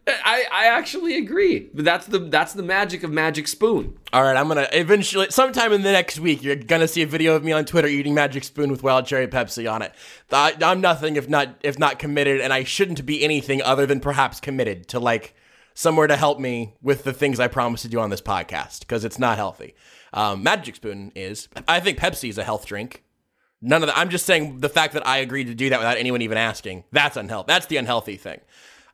I, 0.07 0.45
I 0.51 0.65
actually 0.67 1.17
agree. 1.17 1.69
But 1.73 1.85
that's 1.85 2.05
the 2.07 2.19
that's 2.19 2.53
the 2.53 2.63
magic 2.63 3.03
of 3.03 3.11
Magic 3.11 3.47
Spoon. 3.47 3.97
All 4.13 4.23
right, 4.23 4.37
I'm 4.37 4.47
gonna 4.47 4.67
eventually, 4.71 5.27
sometime 5.29 5.73
in 5.73 5.81
the 5.81 5.91
next 5.91 6.19
week, 6.19 6.43
you're 6.43 6.55
gonna 6.55 6.87
see 6.87 7.01
a 7.01 7.07
video 7.07 7.35
of 7.35 7.43
me 7.43 7.51
on 7.51 7.65
Twitter 7.65 7.87
eating 7.87 8.13
Magic 8.13 8.43
Spoon 8.43 8.71
with 8.71 8.83
wild 8.83 9.05
cherry 9.05 9.27
Pepsi 9.27 9.71
on 9.71 9.81
it. 9.81 9.93
I, 10.31 10.55
I'm 10.61 10.81
nothing 10.81 11.15
if 11.15 11.27
not 11.27 11.55
if 11.61 11.77
not 11.77 11.99
committed, 11.99 12.41
and 12.41 12.53
I 12.53 12.63
shouldn't 12.63 13.05
be 13.05 13.23
anything 13.23 13.61
other 13.61 13.85
than 13.85 13.99
perhaps 13.99 14.39
committed 14.39 14.87
to 14.89 14.99
like 14.99 15.35
somewhere 15.73 16.07
to 16.07 16.15
help 16.15 16.39
me 16.39 16.75
with 16.81 17.03
the 17.03 17.13
things 17.13 17.39
I 17.39 17.47
promised 17.47 17.83
to 17.83 17.89
do 17.89 17.99
on 17.99 18.09
this 18.09 18.21
podcast 18.21 18.79
because 18.79 19.03
it's 19.03 19.19
not 19.19 19.37
healthy. 19.37 19.75
Um, 20.13 20.43
Magic 20.43 20.75
Spoon 20.75 21.11
is. 21.15 21.49
I 21.67 21.79
think 21.79 21.99
Pepsi 21.99 22.29
is 22.29 22.37
a 22.37 22.43
health 22.43 22.65
drink. 22.65 23.03
None 23.61 23.81
of 23.83 23.87
that. 23.87 23.97
I'm 23.97 24.09
just 24.09 24.25
saying 24.25 24.59
the 24.59 24.69
fact 24.69 24.93
that 24.93 25.05
I 25.07 25.17
agreed 25.17 25.47
to 25.47 25.55
do 25.55 25.69
that 25.69 25.79
without 25.79 25.97
anyone 25.97 26.21
even 26.21 26.37
asking. 26.37 26.83
That's 26.91 27.17
unhealthy. 27.17 27.47
That's 27.47 27.65
the 27.65 27.77
unhealthy 27.77 28.15
thing. 28.15 28.39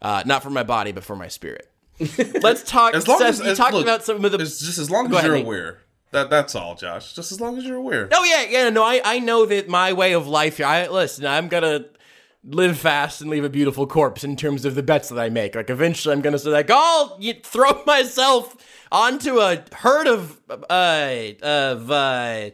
Uh, 0.01 0.23
not 0.25 0.41
for 0.43 0.49
my 0.49 0.63
body, 0.63 0.91
but 0.91 1.03
for 1.03 1.15
my 1.15 1.27
spirit. 1.27 1.69
Let's 2.41 2.63
talk. 2.63 2.93
As 2.95 3.07
long 3.07 3.19
Seth, 3.19 3.27
as 3.29 3.39
you 3.41 3.45
as- 3.51 3.57
talked 3.57 3.73
look, 3.73 3.83
about 3.83 4.03
some 4.03 4.23
of 4.25 4.31
the 4.31 4.39
It's 4.39 4.59
just 4.59 4.79
as 4.79 4.89
long 4.89 5.07
Go 5.09 5.17
as 5.17 5.19
ahead, 5.19 5.27
you're 5.27 5.35
Nate. 5.37 5.45
aware. 5.45 5.79
That 6.11 6.29
that's 6.29 6.55
all, 6.55 6.75
Josh. 6.75 7.13
Just 7.13 7.31
as 7.31 7.39
long 7.39 7.57
as 7.57 7.63
you're 7.63 7.77
aware. 7.77 8.09
Oh 8.11 8.23
yeah, 8.23 8.43
yeah. 8.49 8.69
No, 8.69 8.83
I 8.83 9.01
I 9.05 9.19
know 9.19 9.45
that 9.45 9.69
my 9.69 9.93
way 9.93 10.13
of 10.13 10.27
life 10.27 10.57
here. 10.57 10.65
I 10.65 10.87
listen. 10.87 11.25
I'm 11.25 11.47
gonna. 11.47 11.85
live 12.43 12.75
fast 12.79 13.21
and 13.21 13.29
leave 13.29 13.43
a 13.43 13.49
beautiful 13.49 13.85
corpse 13.85 14.23
in 14.23 14.35
terms 14.35 14.65
of 14.65 14.73
the 14.73 14.81
bets 14.81 15.09
that 15.09 15.19
I 15.19 15.29
make. 15.29 15.53
Like 15.53 15.69
eventually, 15.69 16.11
I'm 16.13 16.21
gonna 16.21 16.39
say 16.39 16.49
like, 16.49 16.71
I'll 16.71 17.17
y- 17.21 17.39
throw 17.43 17.83
myself 17.85 18.57
onto 18.91 19.37
a 19.39 19.63
herd 19.73 20.07
of 20.07 20.41
uh 20.69 21.13
of 21.43 21.91
uh. 21.91 22.49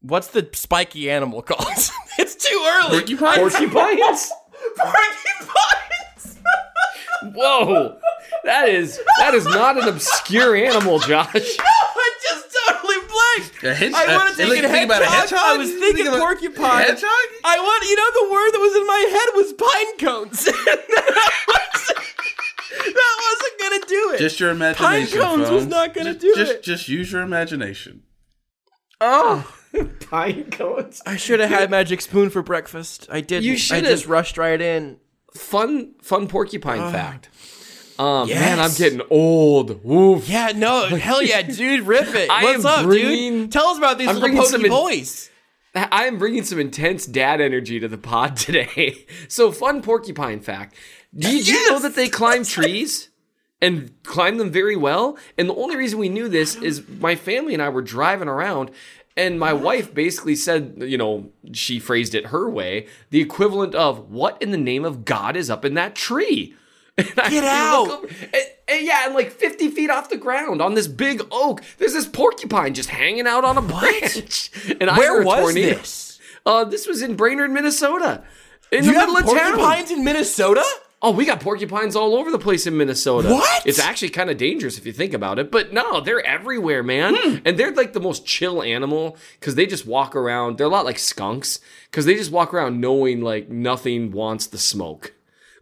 What's 0.00 0.28
the 0.28 0.48
spiky 0.52 1.10
animal 1.10 1.42
called? 1.48 1.66
it's 2.18 2.34
too 2.36 2.64
early. 2.66 2.98
Porcupine? 3.00 3.38
Porcupines? 3.38 4.30
Porcupines. 4.76 6.38
Whoa. 7.34 7.98
That 8.44 8.68
is 8.68 9.00
that 9.18 9.34
is 9.34 9.44
not 9.46 9.80
an 9.82 9.88
obscure 9.88 10.54
animal, 10.54 10.98
Josh. 10.98 11.34
No! 11.58 12.00
I 12.06 12.10
just 12.22 12.56
totally 12.66 12.96
blanked. 13.08 13.64
A 13.64 13.74
hedge- 13.74 13.94
I 13.94 14.04
uh, 14.04 14.18
want 14.18 14.36
to 14.36 14.42
like, 14.46 14.52
take 14.52 14.64
a 14.64 14.68
think 14.68 14.84
about 14.84 15.02
a 15.02 15.06
hedgehog. 15.06 15.30
hedgehog? 15.30 15.54
I 15.54 15.56
was 15.56 15.70
thinking 15.70 15.96
think 15.96 16.08
of 16.08 16.14
a 16.14 16.18
porcupine. 16.18 16.82
hedgehog? 16.82 17.26
I 17.44 17.58
want, 17.58 17.84
you 17.84 17.96
know, 17.96 18.10
the 18.20 18.28
word 18.32 18.50
that 18.52 18.60
was 18.60 18.76
in 18.76 18.86
my 18.86 18.98
head 19.14 19.28
was 19.34 19.52
pine 19.54 19.96
cones. 19.98 20.44
that, 20.44 20.84
wasn't, 23.18 23.58
gonna 23.60 23.80
do 23.86 24.12
it. 24.14 24.18
Just 24.18 24.40
your 24.40 24.50
imagination. 24.50 24.84
pine 24.84 25.02
imagination. 25.02 25.36
cones 25.36 25.50
was 25.50 25.66
not 25.66 25.94
gonna 25.94 26.12
just, 26.12 26.20
do 26.20 26.34
just, 26.36 26.52
it. 26.52 26.62
Just 26.62 26.88
use 26.88 27.12
your 27.12 27.22
imagination. 27.22 28.02
oh, 29.00 29.46
Pine 30.10 30.50
cones. 30.50 31.02
I 31.06 31.16
should 31.16 31.40
have 31.40 31.50
had 31.50 31.70
magic 31.70 32.00
spoon 32.00 32.30
for 32.30 32.42
breakfast. 32.42 33.08
I 33.10 33.20
did. 33.20 33.44
You 33.44 33.56
should've. 33.56 33.84
just 33.84 34.06
rushed 34.06 34.38
right 34.38 34.60
in. 34.60 34.98
Fun 35.34 35.94
fun 36.02 36.28
porcupine 36.28 36.92
fact. 36.92 37.28
Um, 37.98 38.28
man, 38.28 38.58
I'm 38.58 38.72
getting 38.74 39.02
old. 39.10 39.84
Woof. 39.84 40.28
Yeah, 40.28 40.52
no, 40.54 40.86
hell 40.96 41.22
yeah, 41.22 41.42
dude, 41.42 41.86
rip 41.86 42.08
it. 42.14 42.28
What's 42.42 42.64
up, 42.64 42.84
bringing- 42.84 43.42
dude? 43.42 43.52
Tell 43.52 43.68
us 43.68 43.78
about 43.78 43.98
these 43.98 44.08
I'm 44.08 44.14
little 44.16 44.28
bringing 44.30 44.44
some 44.48 44.60
pokey 44.62 44.64
in- 44.66 44.70
boys. 44.70 45.30
I 45.76 46.04
am 46.04 46.18
bringing 46.18 46.44
some 46.44 46.60
intense 46.60 47.04
dad 47.04 47.40
energy 47.40 47.80
to 47.80 47.88
the 47.88 47.98
pod 47.98 48.36
today. 48.36 49.06
So, 49.28 49.50
fun 49.50 49.82
porcupine 49.82 50.38
fact. 50.40 50.76
Did 51.16 51.48
you 51.48 51.70
know 51.70 51.80
that 51.80 51.96
they 51.96 52.08
climb 52.08 52.44
trees 52.44 53.08
and 53.60 53.92
climb 54.04 54.36
them 54.38 54.50
very 54.52 54.76
well? 54.76 55.18
And 55.36 55.48
the 55.48 55.54
only 55.54 55.76
reason 55.76 55.98
we 55.98 56.08
knew 56.08 56.28
this 56.28 56.54
is 56.54 56.86
my 57.00 57.16
family 57.16 57.54
and 57.54 57.62
I 57.62 57.70
were 57.70 57.82
driving 57.82 58.28
around, 58.28 58.70
and 59.16 59.38
my 59.38 59.52
wife 59.52 59.94
basically 59.94 60.36
said, 60.36 60.74
you 60.78 60.98
know, 60.98 61.30
she 61.52 61.78
phrased 61.78 62.14
it 62.14 62.26
her 62.26 62.48
way, 62.50 62.86
the 63.10 63.20
equivalent 63.20 63.74
of, 63.74 64.10
What 64.10 64.40
in 64.42 64.50
the 64.50 64.56
name 64.58 64.84
of 64.84 65.04
God 65.04 65.36
is 65.36 65.48
up 65.50 65.64
in 65.64 65.74
that 65.74 65.94
tree? 65.94 66.54
And 66.96 67.08
Get 67.16 67.32
look 67.34 67.44
out! 67.44 67.90
over- 67.90 68.06
and- 68.06 68.50
and 68.66 68.86
yeah, 68.86 69.04
and 69.06 69.14
like 69.14 69.30
50 69.30 69.68
feet 69.72 69.90
off 69.90 70.08
the 70.08 70.16
ground 70.16 70.62
on 70.62 70.72
this 70.74 70.86
big 70.88 71.20
oak, 71.30 71.60
there's 71.78 71.92
this 71.92 72.06
porcupine 72.06 72.72
just 72.72 72.88
hanging 72.88 73.26
out 73.26 73.44
on 73.44 73.58
a 73.58 73.62
branch. 73.62 74.50
And 74.80 74.88
I 74.88 74.96
Where 74.96 75.22
was 75.22 75.40
tornado. 75.40 75.74
this? 75.76 76.18
Uh, 76.46 76.64
this 76.64 76.86
was 76.86 77.02
in 77.02 77.14
Brainerd, 77.16 77.50
Minnesota. 77.50 78.22
In 78.72 78.84
You 78.84 78.92
the 78.92 78.98
middle 79.00 79.16
of 79.18 79.24
town. 79.26 79.56
porcupines 79.56 79.90
in 79.90 80.02
Minnesota? 80.04 80.64
Oh, 81.04 81.10
we 81.10 81.26
got 81.26 81.40
porcupines 81.40 81.96
all 81.96 82.14
over 82.14 82.30
the 82.30 82.38
place 82.38 82.66
in 82.66 82.78
Minnesota. 82.78 83.28
What? 83.28 83.66
It's 83.66 83.78
actually 83.78 84.08
kind 84.08 84.30
of 84.30 84.38
dangerous 84.38 84.78
if 84.78 84.86
you 84.86 84.92
think 84.92 85.12
about 85.12 85.38
it, 85.38 85.50
but 85.50 85.70
no, 85.70 86.00
they're 86.00 86.24
everywhere, 86.24 86.82
man. 86.82 87.14
Hmm. 87.14 87.36
And 87.44 87.58
they're 87.58 87.72
like 87.72 87.92
the 87.92 88.00
most 88.00 88.24
chill 88.24 88.62
animal 88.62 89.18
because 89.38 89.54
they 89.54 89.66
just 89.66 89.84
walk 89.84 90.16
around. 90.16 90.56
They're 90.56 90.66
a 90.66 90.70
lot 90.70 90.86
like 90.86 90.98
skunks 90.98 91.60
because 91.90 92.06
they 92.06 92.14
just 92.14 92.30
walk 92.30 92.54
around 92.54 92.80
knowing 92.80 93.20
like 93.20 93.50
nothing 93.50 94.12
wants 94.12 94.46
the 94.46 94.56
smoke. 94.56 95.12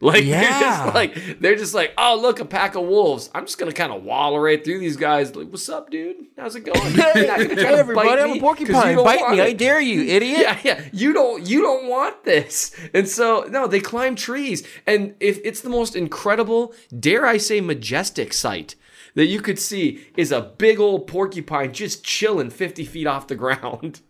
Like 0.03 0.25
they're 0.27 0.43
just 0.51 0.95
like 0.95 1.39
they're 1.41 1.55
just 1.57 1.75
like, 1.75 1.95
oh 1.97 2.19
look, 2.21 2.41
a 2.41 2.45
pack 2.45 2.75
of 2.75 2.83
wolves. 2.83 3.31
I'm 3.35 3.47
just 3.47 3.57
gonna 3.59 3.73
kind 3.73 3.93
of 3.93 4.03
wallow 4.03 4.39
right 4.39 4.63
through 4.63 4.81
these 4.81 4.97
guys. 4.97 5.35
Like, 5.37 5.49
what's 5.49 5.69
up, 5.69 5.91
dude? 5.91 6.17
How's 6.37 6.57
it 6.57 6.65
going? 6.65 6.95
You're 6.95 7.27
not 7.29 7.39
gonna 7.39 7.55
try 7.55 7.63
Hey 7.63 7.79
everybody, 7.79 8.09
I'm 8.09 8.19
a 8.19 8.23
a 8.23 8.27
'cause 8.27 8.35
you 8.35 8.41
porcupine. 8.41 8.97
Bite 8.97 9.31
me, 9.31 9.41
I 9.41 9.53
dare 9.53 9.81
you, 9.81 10.03
idiot. 10.17 10.41
Yeah, 10.41 10.59
yeah. 10.65 10.85
You 10.93 11.13
don't 11.13 11.47
you 11.47 11.63
don't 11.63 11.87
want 11.89 12.25
this. 12.25 12.75
And 12.93 13.09
so 13.09 13.47
no, 13.49 13.69
they 13.69 13.79
climb 13.81 14.17
trees. 14.17 14.67
And 14.89 15.15
if 15.21 15.39
it's 15.45 15.61
the 15.61 15.71
most 15.71 15.95
incredible, 15.95 16.75
dare 16.99 17.25
I 17.25 17.37
say 17.37 17.61
majestic 17.61 18.33
sight 18.33 18.75
that 19.15 19.27
you 19.27 19.41
could 19.41 19.59
see 19.61 20.05
is 20.17 20.33
a 20.33 20.41
big 20.41 20.81
old 20.81 21.07
porcupine 21.07 21.73
just 21.73 22.03
chilling 22.03 22.51
50 22.51 22.85
feet 22.85 23.07
off 23.07 23.29
the 23.29 23.35
ground. 23.45 24.01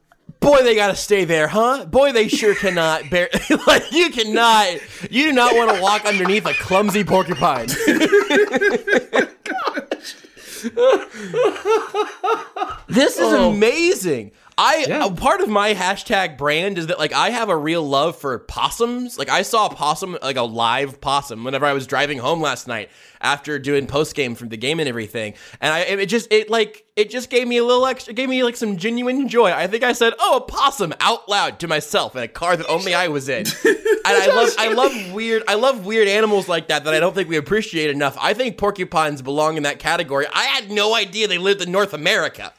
Boy, 0.42 0.62
they 0.64 0.74
gotta 0.74 0.96
stay 0.96 1.24
there, 1.24 1.46
huh? 1.46 1.86
Boy, 1.86 2.12
they 2.12 2.28
sure 2.28 2.54
cannot 2.54 3.08
bear. 3.08 3.30
like 3.66 3.92
you 3.92 4.10
cannot. 4.10 4.68
You 5.10 5.26
do 5.26 5.32
not 5.32 5.54
want 5.54 5.74
to 5.74 5.80
walk 5.80 6.04
underneath 6.04 6.46
a 6.46 6.54
clumsy 6.54 7.04
porcupine. 7.04 7.68
Oh 10.76 12.78
this 12.88 13.16
is 13.16 13.32
oh. 13.32 13.50
amazing. 13.50 14.32
I 14.58 14.84
Yeah. 14.86 15.06
a 15.06 15.10
part 15.10 15.40
of 15.40 15.48
my 15.48 15.74
hashtag 15.74 16.36
brand 16.36 16.78
is 16.78 16.86
that 16.88 16.98
like 16.98 17.12
I 17.12 17.30
have 17.30 17.48
a 17.48 17.56
real 17.56 17.82
love 17.82 18.16
for 18.16 18.38
possums. 18.38 19.18
Like 19.18 19.28
I 19.28 19.42
saw 19.42 19.66
a 19.66 19.74
possum, 19.74 20.18
like 20.22 20.36
a 20.36 20.42
live 20.42 21.00
possum, 21.00 21.44
whenever 21.44 21.64
I 21.66 21.72
was 21.72 21.86
driving 21.86 22.18
home 22.18 22.40
last 22.40 22.68
night 22.68 22.90
after 23.20 23.58
doing 23.58 23.86
post 23.86 24.14
game 24.14 24.34
from 24.34 24.48
the 24.50 24.56
game 24.56 24.80
and 24.80 24.88
everything, 24.88 25.34
and 25.60 25.72
I 25.72 25.80
it 25.80 26.06
just 26.06 26.30
it 26.32 26.50
like 26.50 26.84
it 26.96 27.08
just 27.10 27.30
gave 27.30 27.48
me 27.48 27.56
a 27.56 27.64
little 27.64 27.86
extra, 27.86 28.12
it 28.12 28.16
gave 28.16 28.28
me 28.28 28.42
like 28.44 28.56
some 28.56 28.76
genuine 28.76 29.28
joy. 29.28 29.50
I 29.52 29.66
think 29.66 29.82
I 29.84 29.92
said, 29.92 30.12
"Oh, 30.18 30.36
a 30.36 30.40
possum" 30.40 30.92
out 31.00 31.28
loud 31.28 31.58
to 31.60 31.68
myself 31.68 32.14
in 32.14 32.22
a 32.22 32.28
car 32.28 32.56
that 32.56 32.66
only 32.68 32.94
I 32.94 33.08
was 33.08 33.28
in. 33.28 33.46
and 33.64 33.76
I 34.04 34.26
love 34.26 34.50
I 34.58 34.68
love 34.68 35.12
weird 35.12 35.44
I 35.48 35.54
love 35.54 35.86
weird 35.86 36.08
animals 36.08 36.48
like 36.48 36.68
that 36.68 36.84
that 36.84 36.92
I 36.94 37.00
don't 37.00 37.14
think 37.14 37.28
we 37.28 37.36
appreciate 37.36 37.90
enough. 37.90 38.16
I 38.20 38.34
think 38.34 38.58
porcupines 38.58 39.22
belong 39.22 39.56
in 39.56 39.62
that 39.62 39.78
category. 39.78 40.26
I 40.32 40.44
had 40.44 40.70
no 40.70 40.94
idea 40.94 41.26
they 41.28 41.38
lived 41.38 41.62
in 41.62 41.72
North 41.72 41.94
America. 41.94 42.52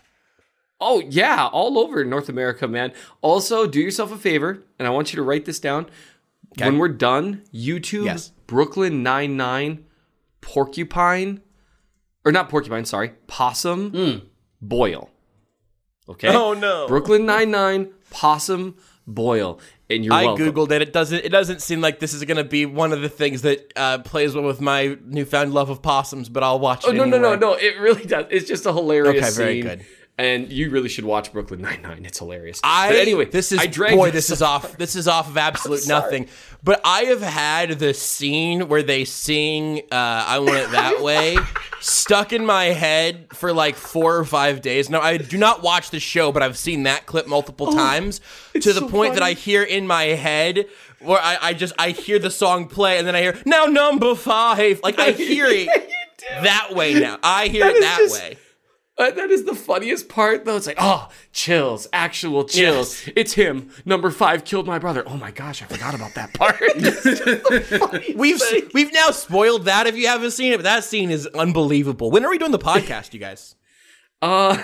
Oh 0.86 1.02
yeah, 1.10 1.48
all 1.48 1.80
over 1.80 2.04
North 2.04 2.30
America, 2.30 2.68
man. 2.68 2.92
Also, 3.22 3.66
do 3.68 3.80
yourself 3.80 4.12
a 4.12 4.18
favor, 4.18 4.64
and 4.78 4.88
I 4.88 4.92
want 4.92 5.12
you 5.14 5.18
to 5.18 5.24
write 5.24 5.46
this 5.46 5.60
down. 5.60 5.88
When 6.60 6.78
we're 6.78 6.90
done, 6.90 7.44
YouTube 7.54 8.06
Yes. 8.06 8.32
Brooklyn 8.48 9.02
Nine 9.02 9.36
Nine 9.38 9.86
porcupine, 10.42 11.42
or 12.26 12.32
not 12.32 12.50
porcupine, 12.50 12.86
sorry, 12.86 13.14
possum 13.28 14.30
boil. 14.62 15.10
Okay. 16.08 16.28
Oh, 16.36 16.54
no. 16.54 16.88
Brooklyn 16.88 17.26
Nine 17.26 17.50
Nine 17.50 17.94
possum 18.12 18.76
boil, 19.08 19.60
and 19.90 20.04
you're 20.04 20.14
I 20.14 20.26
welcome. 20.26 20.52
googled 20.54 20.72
it. 20.72 20.82
It 20.82 20.94
doesn't. 20.94 21.24
It 21.24 21.30
doesn't 21.30 21.62
seem 21.62 21.82
like 21.82 22.00
this 22.00 22.14
is 22.14 22.24
going 22.26 22.38
to 22.38 22.44
be 22.44 22.66
one 22.66 22.92
of 22.92 23.02
the 23.02 23.10
things 23.10 23.42
that 23.44 23.72
uh, 23.76 24.00
plays 24.00 24.36
well 24.36 24.44
with 24.44 24.62
my 24.62 24.98
newfound 25.06 25.54
love 25.54 25.70
of 25.70 25.82
possums. 25.82 26.30
But 26.30 26.44
I'll 26.44 26.60
watch 26.60 26.84
it. 26.86 26.90
Oh 26.90 26.92
no 26.92 27.06
no 27.06 27.18
no 27.18 27.36
no! 27.36 27.54
It 27.54 27.80
really 27.80 28.04
does. 28.06 28.26
It's 28.30 28.48
just 28.48 28.66
a 28.66 28.74
hilarious 28.74 29.24
Okay, 29.24 29.32
very 29.36 29.54
scene. 29.54 29.64
good. 29.64 29.86
And 30.16 30.52
you 30.52 30.70
really 30.70 30.90
should 30.90 31.06
watch 31.06 31.34
Brooklyn 31.34 31.62
Nine 31.62 31.82
Nine. 31.82 32.06
It's 32.06 32.20
hilarious. 32.20 32.60
I 32.64 32.90
but 32.90 32.98
anyway, 32.98 33.26
this 33.26 33.52
is 33.52 33.60
I 33.60 33.68
boy, 33.96 34.12
this 34.12 34.30
is 34.30 34.44
off. 34.44 34.78
This 34.78 34.96
is 34.96 35.08
off 35.08 35.28
of 35.28 35.38
absolute 35.38 35.88
nothing. 35.88 36.28
But 36.64 36.82
I 36.86 37.06
have 37.06 37.22
had 37.22 37.80
the 37.80 37.96
scene 37.96 38.68
where 38.68 38.84
they 38.84 39.06
sing 39.06 39.80
uh, 39.92 39.96
"I 40.28 40.38
Want 40.38 40.56
It 40.58 40.70
That 40.72 41.02
Way" 41.02 41.38
stuck 41.82 42.32
in 42.32 42.46
my 42.46 42.66
head 42.66 43.26
for 43.34 43.54
like 43.54 43.76
four 43.76 44.16
or 44.18 44.24
five 44.24 44.62
days. 44.62 44.88
Now 44.88 45.02
I 45.02 45.18
do 45.18 45.36
not 45.36 45.64
watch 45.64 45.90
the 45.90 46.00
show, 46.00 46.32
but 46.32 46.44
I've 46.44 46.60
seen 46.60 46.84
that 46.84 47.08
clip 47.08 47.26
multiple 47.26 47.72
times 47.74 48.22
to 48.54 48.72
the 48.72 48.82
so 48.82 48.90
point 48.90 49.16
that. 49.16 49.24
I 49.24 49.34
hear 49.34 49.64
in 49.64 49.88
my 49.88 50.04
head 50.04 50.68
where 51.00 51.20
I, 51.20 51.38
I 51.42 51.54
just 51.56 51.74
I 51.80 51.90
hear 51.90 52.20
the 52.20 52.30
song 52.32 52.68
play 52.68 53.00
and 53.00 53.08
then 53.08 53.16
I 53.16 53.22
hear 53.22 53.38
now 53.48 53.66
number 53.66 54.14
five. 54.14 54.80
Like 54.84 55.00
I 55.00 55.10
hear 55.14 55.48
it 55.48 55.68
that 56.44 56.76
way 56.76 56.94
now. 57.00 57.18
I 57.24 57.48
hear 57.48 57.64
That 57.66 57.76
it 57.78 57.82
that 57.82 57.98
just- 57.98 58.22
way. 58.22 58.38
Uh, 58.96 59.10
that 59.10 59.32
is 59.32 59.44
the 59.46 59.56
funniest 59.56 60.08
part, 60.08 60.46
though. 60.46 60.56
It's 60.56 60.68
like, 60.68 60.78
oh, 60.80 61.10
chills, 61.32 61.88
actual 61.92 62.44
chills. 62.46 63.06
Yes. 63.08 63.14
It's 63.16 63.34
him. 63.34 63.72
Number 63.86 64.12
five 64.12 64.46
killed 64.46 64.68
my 64.68 64.78
brother. 64.78 65.04
Oh 65.08 65.18
my 65.18 65.32
gosh, 65.32 65.64
I 65.64 65.66
forgot 65.66 65.96
about 65.96 66.14
that 66.14 66.34
part. 66.36 66.62
We've 68.16 68.40
we've 68.74 68.94
now 68.94 69.10
spoiled 69.10 69.66
that 69.66 69.88
if 69.88 69.96
you 69.98 70.08
haven't 70.08 70.32
seen 70.32 70.54
it, 70.54 70.58
but 70.58 70.64
that 70.64 70.84
scene 70.84 71.10
is 71.10 71.26
unbelievable. 71.28 72.12
When 72.12 72.24
are 72.24 72.30
we 72.30 72.38
doing 72.38 72.52
the 72.52 72.60
podcast, 72.60 73.14
you 73.16 73.20
guys? 73.20 73.56
uh, 74.22 74.62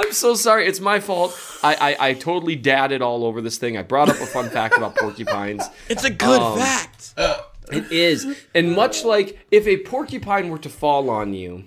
I'm 0.00 0.12
so 0.12 0.34
sorry. 0.34 0.66
It's 0.66 0.80
my 0.80 0.98
fault. 0.98 1.38
I, 1.62 1.74
I 2.00 2.08
I 2.08 2.14
totally 2.14 2.56
dadded 2.56 3.02
all 3.02 3.24
over 3.24 3.40
this 3.40 3.56
thing. 3.58 3.76
I 3.76 3.82
brought 3.82 4.08
up 4.08 4.16
a 4.16 4.26
fun 4.26 4.48
fact 4.50 4.76
about 4.76 4.96
porcupines. 4.96 5.62
It's 5.88 6.04
a 6.04 6.10
good 6.10 6.40
Um, 6.40 6.58
fact. 6.58 7.14
It 7.72 7.90
is. 7.92 8.26
And 8.54 8.72
much 8.72 9.04
like 9.04 9.46
if 9.50 9.66
a 9.66 9.78
porcupine 9.78 10.48
were 10.48 10.58
to 10.58 10.68
fall 10.68 11.10
on 11.10 11.34
you, 11.34 11.64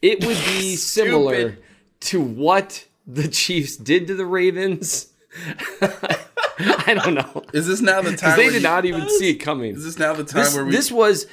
it 0.00 0.24
would 0.24 0.38
be 0.58 0.76
similar 0.96 1.58
to 2.00 2.20
what 2.20 2.86
the 3.06 3.28
Chiefs 3.28 3.76
did 3.76 4.06
to 4.08 4.14
the 4.14 4.26
Ravens. 4.26 5.12
I 5.80 6.94
don't 7.02 7.14
know. 7.14 7.42
Is 7.52 7.66
this 7.66 7.80
now 7.80 8.02
the 8.02 8.16
time? 8.16 8.36
They 8.36 8.44
did 8.50 8.54
you- 8.54 8.60
not 8.60 8.84
even 8.84 9.08
see 9.08 9.30
it 9.30 9.36
coming. 9.36 9.74
Is 9.74 9.84
this 9.84 9.98
now 9.98 10.12
the 10.12 10.24
time 10.24 10.44
This, 10.44 10.54
where 10.54 10.64
we? 10.66 10.70
this 10.72 10.92
was, 10.92 11.26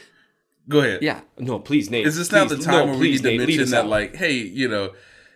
go 0.70 0.80
ahead. 0.80 1.02
yeah. 1.02 1.22
No, 1.38 1.60
please, 1.60 1.90
Nate. 1.92 2.08
Is 2.08 2.16
this 2.18 2.32
now 2.32 2.46
the 2.46 2.58
time 2.58 2.74
no, 2.74 2.86
where 2.86 2.94
we 2.94 3.00
please, 3.10 3.24
need 3.24 3.32
to 3.32 3.38
Nate, 3.38 3.48
lead 3.48 3.58
mention 3.58 3.72
that, 3.72 3.84
out. 3.86 3.90
like, 3.90 4.16
hey, 4.16 4.34
you 4.34 4.68
know, 4.70 4.94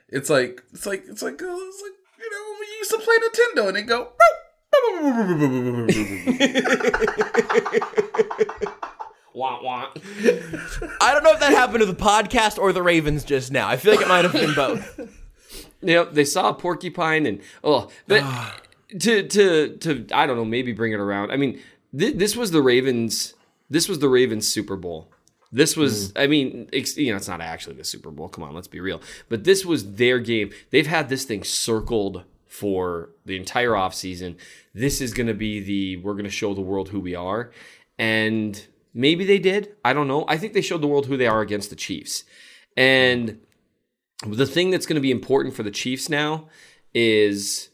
it's 0.09 0.29
like, 0.29 0.63
it's 0.73 0.85
like, 0.85 1.03
it's 1.07 1.21
like, 1.21 1.41
uh, 1.41 1.45
it's 1.49 1.81
like, 1.81 1.93
you 2.19 2.29
know, 2.31 2.51
when 2.51 2.59
we 2.59 2.67
used 2.77 2.91
to 2.91 2.99
play 2.99 3.17
Nintendo 3.17 3.67
and 3.69 3.77
it 3.77 3.87
go. 3.87 4.13
Wah, 9.33 9.61
wah. 9.61 9.89
I 11.01 11.13
don't 11.13 11.23
know 11.23 11.33
if 11.33 11.39
that 11.39 11.51
happened 11.51 11.79
to 11.79 11.85
the 11.85 11.93
podcast 11.93 12.59
or 12.59 12.71
the 12.71 12.83
Ravens 12.83 13.23
just 13.23 13.51
now. 13.51 13.67
I 13.67 13.77
feel 13.77 13.93
like 13.93 14.01
it 14.01 14.07
might 14.07 14.23
have 14.23 14.33
been 14.33 14.53
both. 14.53 14.99
Yep, 15.85 16.13
they 16.13 16.23
saw 16.23 16.47
a 16.47 16.53
porcupine 16.53 17.25
and 17.25 17.41
oh, 17.61 17.89
but 18.07 18.21
ah. 18.23 18.57
to 18.99 19.27
to 19.27 19.77
to 19.77 20.07
I 20.13 20.25
don't 20.25 20.37
know, 20.37 20.45
maybe 20.45 20.71
bring 20.71 20.93
it 20.93 20.99
around. 20.99 21.29
I 21.29 21.35
mean, 21.35 21.59
th- 21.97 22.15
this 22.15 22.37
was 22.37 22.51
the 22.51 22.61
Ravens. 22.61 23.33
This 23.69 23.89
was 23.89 23.99
the 23.99 24.07
Ravens 24.07 24.47
Super 24.47 24.77
Bowl. 24.77 25.09
This 25.51 25.77
was, 25.77 26.11
hmm. 26.11 26.17
I 26.17 26.27
mean, 26.27 26.69
you 26.71 27.11
know, 27.11 27.17
it's 27.17 27.27
not 27.27 27.39
actually 27.39 27.75
the 27.75 27.83
Super 27.83 28.09
Bowl. 28.09 28.27
Come 28.27 28.43
on, 28.43 28.55
let's 28.55 28.67
be 28.67 28.79
real. 28.79 29.01
But 29.29 29.43
this 29.43 29.63
was 29.63 29.93
their 29.93 30.19
game. 30.19 30.51
They've 30.71 30.87
had 30.87 31.09
this 31.09 31.25
thing 31.25 31.43
circled 31.43 32.23
for 32.47 33.09
the 33.25 33.37
entire 33.37 33.71
offseason. 33.71 34.35
This 34.73 34.99
is 34.99 35.13
going 35.13 35.27
to 35.27 35.33
be 35.35 35.59
the, 35.59 35.97
we're 35.97 36.13
going 36.13 36.25
to 36.25 36.31
show 36.31 36.55
the 36.55 36.61
world 36.61 36.89
who 36.89 36.99
we 36.99 37.13
are. 37.13 37.51
And 37.99 38.65
maybe 38.93 39.25
they 39.25 39.39
did. 39.39 39.75
I 39.83 39.93
don't 39.93 40.07
know. 40.07 40.25
I 40.27 40.37
think 40.37 40.53
they 40.53 40.61
showed 40.61 40.81
the 40.81 40.87
world 40.87 41.07
who 41.07 41.17
they 41.17 41.27
are 41.27 41.41
against 41.41 41.69
the 41.69 41.75
Chiefs. 41.75 42.23
And 42.75 43.39
the 44.25 44.45
thing 44.45 44.69
that's 44.69 44.85
going 44.85 44.95
to 44.95 45.01
be 45.01 45.11
important 45.11 45.55
for 45.55 45.63
the 45.63 45.71
Chiefs 45.71 46.09
now 46.09 46.47
is, 46.93 47.69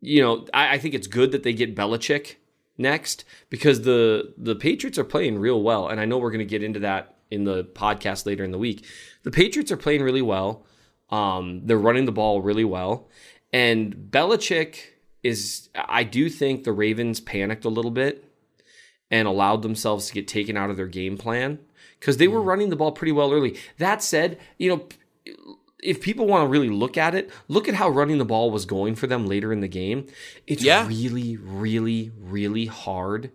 you 0.00 0.20
know, 0.22 0.46
I, 0.52 0.74
I 0.74 0.78
think 0.78 0.94
it's 0.94 1.06
good 1.06 1.32
that 1.32 1.42
they 1.42 1.52
get 1.52 1.76
Belichick 1.76 2.36
next 2.76 3.24
because 3.50 3.82
the 3.82 4.34
the 4.36 4.56
Patriots 4.56 4.98
are 4.98 5.04
playing 5.04 5.38
real 5.38 5.62
well, 5.62 5.88
and 5.88 6.00
I 6.00 6.04
know 6.04 6.18
we're 6.18 6.30
going 6.30 6.38
to 6.40 6.44
get 6.44 6.62
into 6.62 6.80
that 6.80 7.16
in 7.30 7.44
the 7.44 7.64
podcast 7.64 8.26
later 8.26 8.44
in 8.44 8.50
the 8.50 8.58
week. 8.58 8.84
The 9.22 9.30
Patriots 9.30 9.72
are 9.72 9.76
playing 9.76 10.02
really 10.02 10.22
well. 10.22 10.66
Um, 11.10 11.62
they're 11.64 11.78
running 11.78 12.04
the 12.04 12.12
ball 12.12 12.42
really 12.42 12.64
well, 12.64 13.08
and 13.52 13.94
Belichick 13.94 14.78
is. 15.22 15.68
I 15.74 16.04
do 16.04 16.28
think 16.28 16.64
the 16.64 16.72
Ravens 16.72 17.20
panicked 17.20 17.64
a 17.64 17.70
little 17.70 17.90
bit 17.90 18.33
and 19.14 19.28
allowed 19.28 19.62
themselves 19.62 20.08
to 20.08 20.12
get 20.14 20.26
taken 20.26 20.56
out 20.56 20.70
of 20.70 20.76
their 20.76 20.88
game 20.88 21.16
plan 21.16 21.60
because 22.00 22.16
they 22.16 22.26
were 22.28 22.40
mm. 22.40 22.46
running 22.46 22.68
the 22.70 22.76
ball 22.76 22.92
pretty 22.92 23.12
well 23.12 23.32
early. 23.32 23.56
That 23.78 24.02
said, 24.02 24.38
you 24.58 24.68
know 24.68 24.88
if 25.84 26.00
people 26.00 26.26
want 26.26 26.42
to 26.42 26.48
really 26.48 26.70
look 26.70 26.96
at 26.96 27.14
it, 27.14 27.30
look 27.46 27.68
at 27.68 27.74
how 27.74 27.90
running 27.90 28.16
the 28.18 28.24
ball 28.24 28.50
was 28.50 28.64
going 28.64 28.94
for 28.94 29.06
them 29.06 29.26
later 29.26 29.52
in 29.52 29.60
the 29.60 29.68
game. 29.68 30.06
It's 30.46 30.64
Yeah. 30.64 30.88
really, 30.88 31.36
really, 31.36 32.10
really 32.18 32.66
hard 32.66 33.30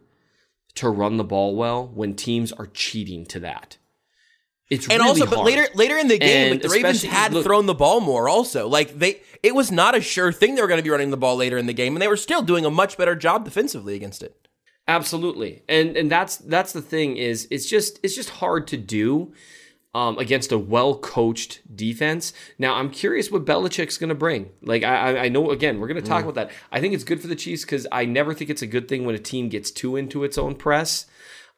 to 0.76 0.90
run 0.90 1.18
the 1.18 1.24
ball 1.24 1.56
well 1.56 1.88
when 1.94 2.16
teams 2.16 2.52
are 2.52 2.66
cheating 2.66 3.26
to 3.28 3.40
that. 3.42 3.78
It's 4.70 4.88
And 4.88 5.00
really 5.00 5.22
also, 5.22 5.26
but 5.28 5.36
hard. 5.36 5.46
later 5.46 5.68
later 5.76 5.98
in 5.98 6.08
the 6.08 6.18
game, 6.18 6.54
like, 6.54 6.62
the 6.64 6.70
Ravens 6.70 7.04
had 7.04 7.34
look- 7.34 7.44
thrown 7.44 7.66
the 7.68 7.74
ball 7.76 8.02
more. 8.02 8.28
Also, 8.28 8.68
like 8.68 8.98
they, 8.98 9.22
it 9.42 9.54
was 9.56 9.72
not 9.72 9.96
a 9.96 10.02
sure 10.02 10.32
thing 10.32 10.56
they 10.56 10.62
were 10.62 10.68
going 10.68 10.80
to 10.80 10.84
be 10.84 10.90
running 10.90 11.12
the 11.12 11.18
ball 11.18 11.36
later 11.36 11.58
in 11.58 11.66
the 11.68 11.74
game, 11.74 11.96
and 11.96 12.02
they 12.02 12.08
were 12.08 12.18
still 12.18 12.42
doing 12.42 12.66
a 12.66 12.72
much 12.72 12.98
better 12.98 13.16
job 13.16 13.46
defensively 13.46 13.96
against 13.96 14.24
it. 14.24 14.48
Absolutely, 14.90 15.62
and 15.70 15.96
and 15.96 16.12
that's 16.12 16.38
that's 16.38 16.74
the 16.74 16.82
thing 16.82 17.16
is 17.16 17.48
it's 17.52 17.70
just 17.70 18.00
it's 18.02 18.16
just 18.16 18.32
hard 18.32 18.66
to 18.70 18.78
do 18.78 19.32
um, 19.94 20.18
against 20.18 20.52
a 20.52 20.58
well 20.58 20.98
coached 20.98 21.62
defense. 21.76 22.34
Now 22.58 22.74
I'm 22.74 22.90
curious 22.90 23.30
what 23.30 23.46
Belichick's 23.46 24.00
going 24.00 24.10
to 24.10 24.16
bring. 24.16 24.50
Like 24.64 24.84
I 24.84 25.26
I- 25.26 25.30
know 25.30 25.52
again 25.52 25.80
we're 25.80 25.88
going 25.88 26.02
to 26.02 26.10
talk 26.10 26.24
about 26.24 26.34
that. 26.34 26.50
I 26.72 26.82
think 26.82 26.96
it's 26.96 27.04
good 27.04 27.22
for 27.22 27.28
the 27.28 27.36
Chiefs 27.36 27.64
because 27.64 27.86
I 27.92 28.06
never 28.06 28.34
think 28.34 28.50
it's 28.50 28.64
a 28.64 28.68
good 28.68 28.88
thing 28.88 29.06
when 29.06 29.14
a 29.14 29.20
team 29.20 29.48
gets 29.48 29.70
too 29.70 29.96
into 29.96 30.24
its 30.24 30.40
own 30.40 30.56
press. 30.56 31.06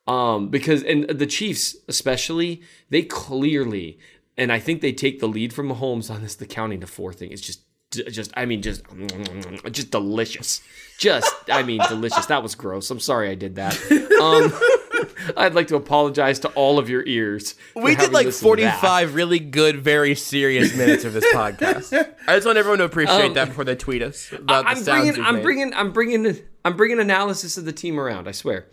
Um, 0.07 0.49
because 0.49 0.83
and 0.83 1.07
the 1.07 1.27
Chiefs 1.27 1.77
especially 1.87 2.61
they 2.89 3.03
clearly 3.03 3.97
and 4.37 4.51
I 4.51 4.59
think 4.59 4.81
they 4.81 4.91
take 4.91 5.21
the 5.21 5.27
lead 5.27 5.53
from 5.53 5.69
Mahomes 5.69 6.13
on 6.13 6.21
this 6.21 6.35
the 6.35 6.45
counting 6.45 6.81
to 6.81 6.87
four 6.87 7.13
thing. 7.13 7.31
It's 7.31 7.41
just 7.41 7.61
just 7.91 8.31
I 8.35 8.45
mean 8.45 8.61
just 8.61 8.83
just 9.71 9.91
delicious. 9.91 10.61
Just 10.97 11.33
I 11.49 11.63
mean 11.63 11.81
delicious. 11.89 12.25
That 12.27 12.43
was 12.43 12.55
gross. 12.55 12.89
I'm 12.91 12.99
sorry 12.99 13.29
I 13.29 13.35
did 13.35 13.55
that. 13.55 13.75
Um 14.21 14.53
I'd 15.37 15.53
like 15.55 15.67
to 15.67 15.75
apologize 15.75 16.39
to 16.39 16.47
all 16.49 16.79
of 16.79 16.89
your 16.89 17.05
ears. 17.05 17.55
We 17.75 17.95
did 17.95 18.11
like 18.13 18.27
listened 18.27 18.57
to 18.57 18.63
that. 18.63 18.79
45 18.79 19.15
really 19.15 19.39
good, 19.39 19.77
very 19.81 20.15
serious 20.15 20.75
minutes 20.75 21.03
of 21.05 21.13
this 21.13 21.25
podcast. 21.33 21.93
I 22.27 22.35
just 22.35 22.45
want 22.45 22.57
everyone 22.57 22.79
to 22.79 22.85
appreciate 22.85 23.25
Um, 23.27 23.33
that 23.33 23.49
before 23.49 23.63
they 23.65 23.75
tweet 23.75 24.01
us 24.03 24.31
about 24.31 24.65
I'm 24.67 24.77
the 24.77 24.83
sounds 24.83 25.01
bringing, 25.11 25.25
I'm 25.25 25.35
made. 25.35 25.43
bringing, 25.43 25.73
I'm 25.73 25.91
bringing, 25.91 26.37
I'm 26.65 26.77
bringing 26.77 26.99
analysis 26.99 27.57
of 27.57 27.65
the 27.65 27.73
team 27.73 27.99
around. 27.99 28.27
I 28.27 28.31
swear, 28.31 28.67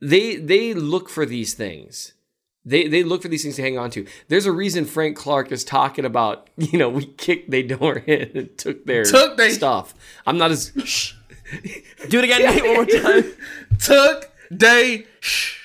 they 0.00 0.36
they 0.36 0.72
look 0.74 1.08
for 1.08 1.26
these 1.26 1.54
things. 1.54 2.12
They 2.66 2.88
they 2.88 3.02
look 3.04 3.22
for 3.22 3.28
these 3.28 3.42
things 3.44 3.56
to 3.56 3.62
hang 3.62 3.78
on 3.78 3.90
to. 3.92 4.04
There's 4.28 4.44
a 4.44 4.52
reason 4.52 4.84
Frank 4.84 5.16
Clark 5.16 5.52
is 5.52 5.64
talking 5.64 6.04
about. 6.04 6.50
You 6.58 6.78
know, 6.78 6.88
we 6.88 7.06
kicked 7.06 7.50
they 7.50 7.62
door 7.62 7.98
in 7.98 8.30
and 8.34 8.58
took 8.58 8.84
their 8.86 9.04
Took 9.04 9.36
they- 9.36 9.50
stuff. 9.50 9.94
I'm 10.26 10.36
not 10.36 10.50
as. 10.50 10.72
Shh. 10.84 11.12
Do 12.08 12.18
it 12.18 12.24
again, 12.24 12.42
Nate, 12.42 12.64
one 12.64 12.74
more 12.74 12.86
time. 12.86 13.32
Took 13.78 14.30
they. 14.50 15.06
Shh. 15.20 15.58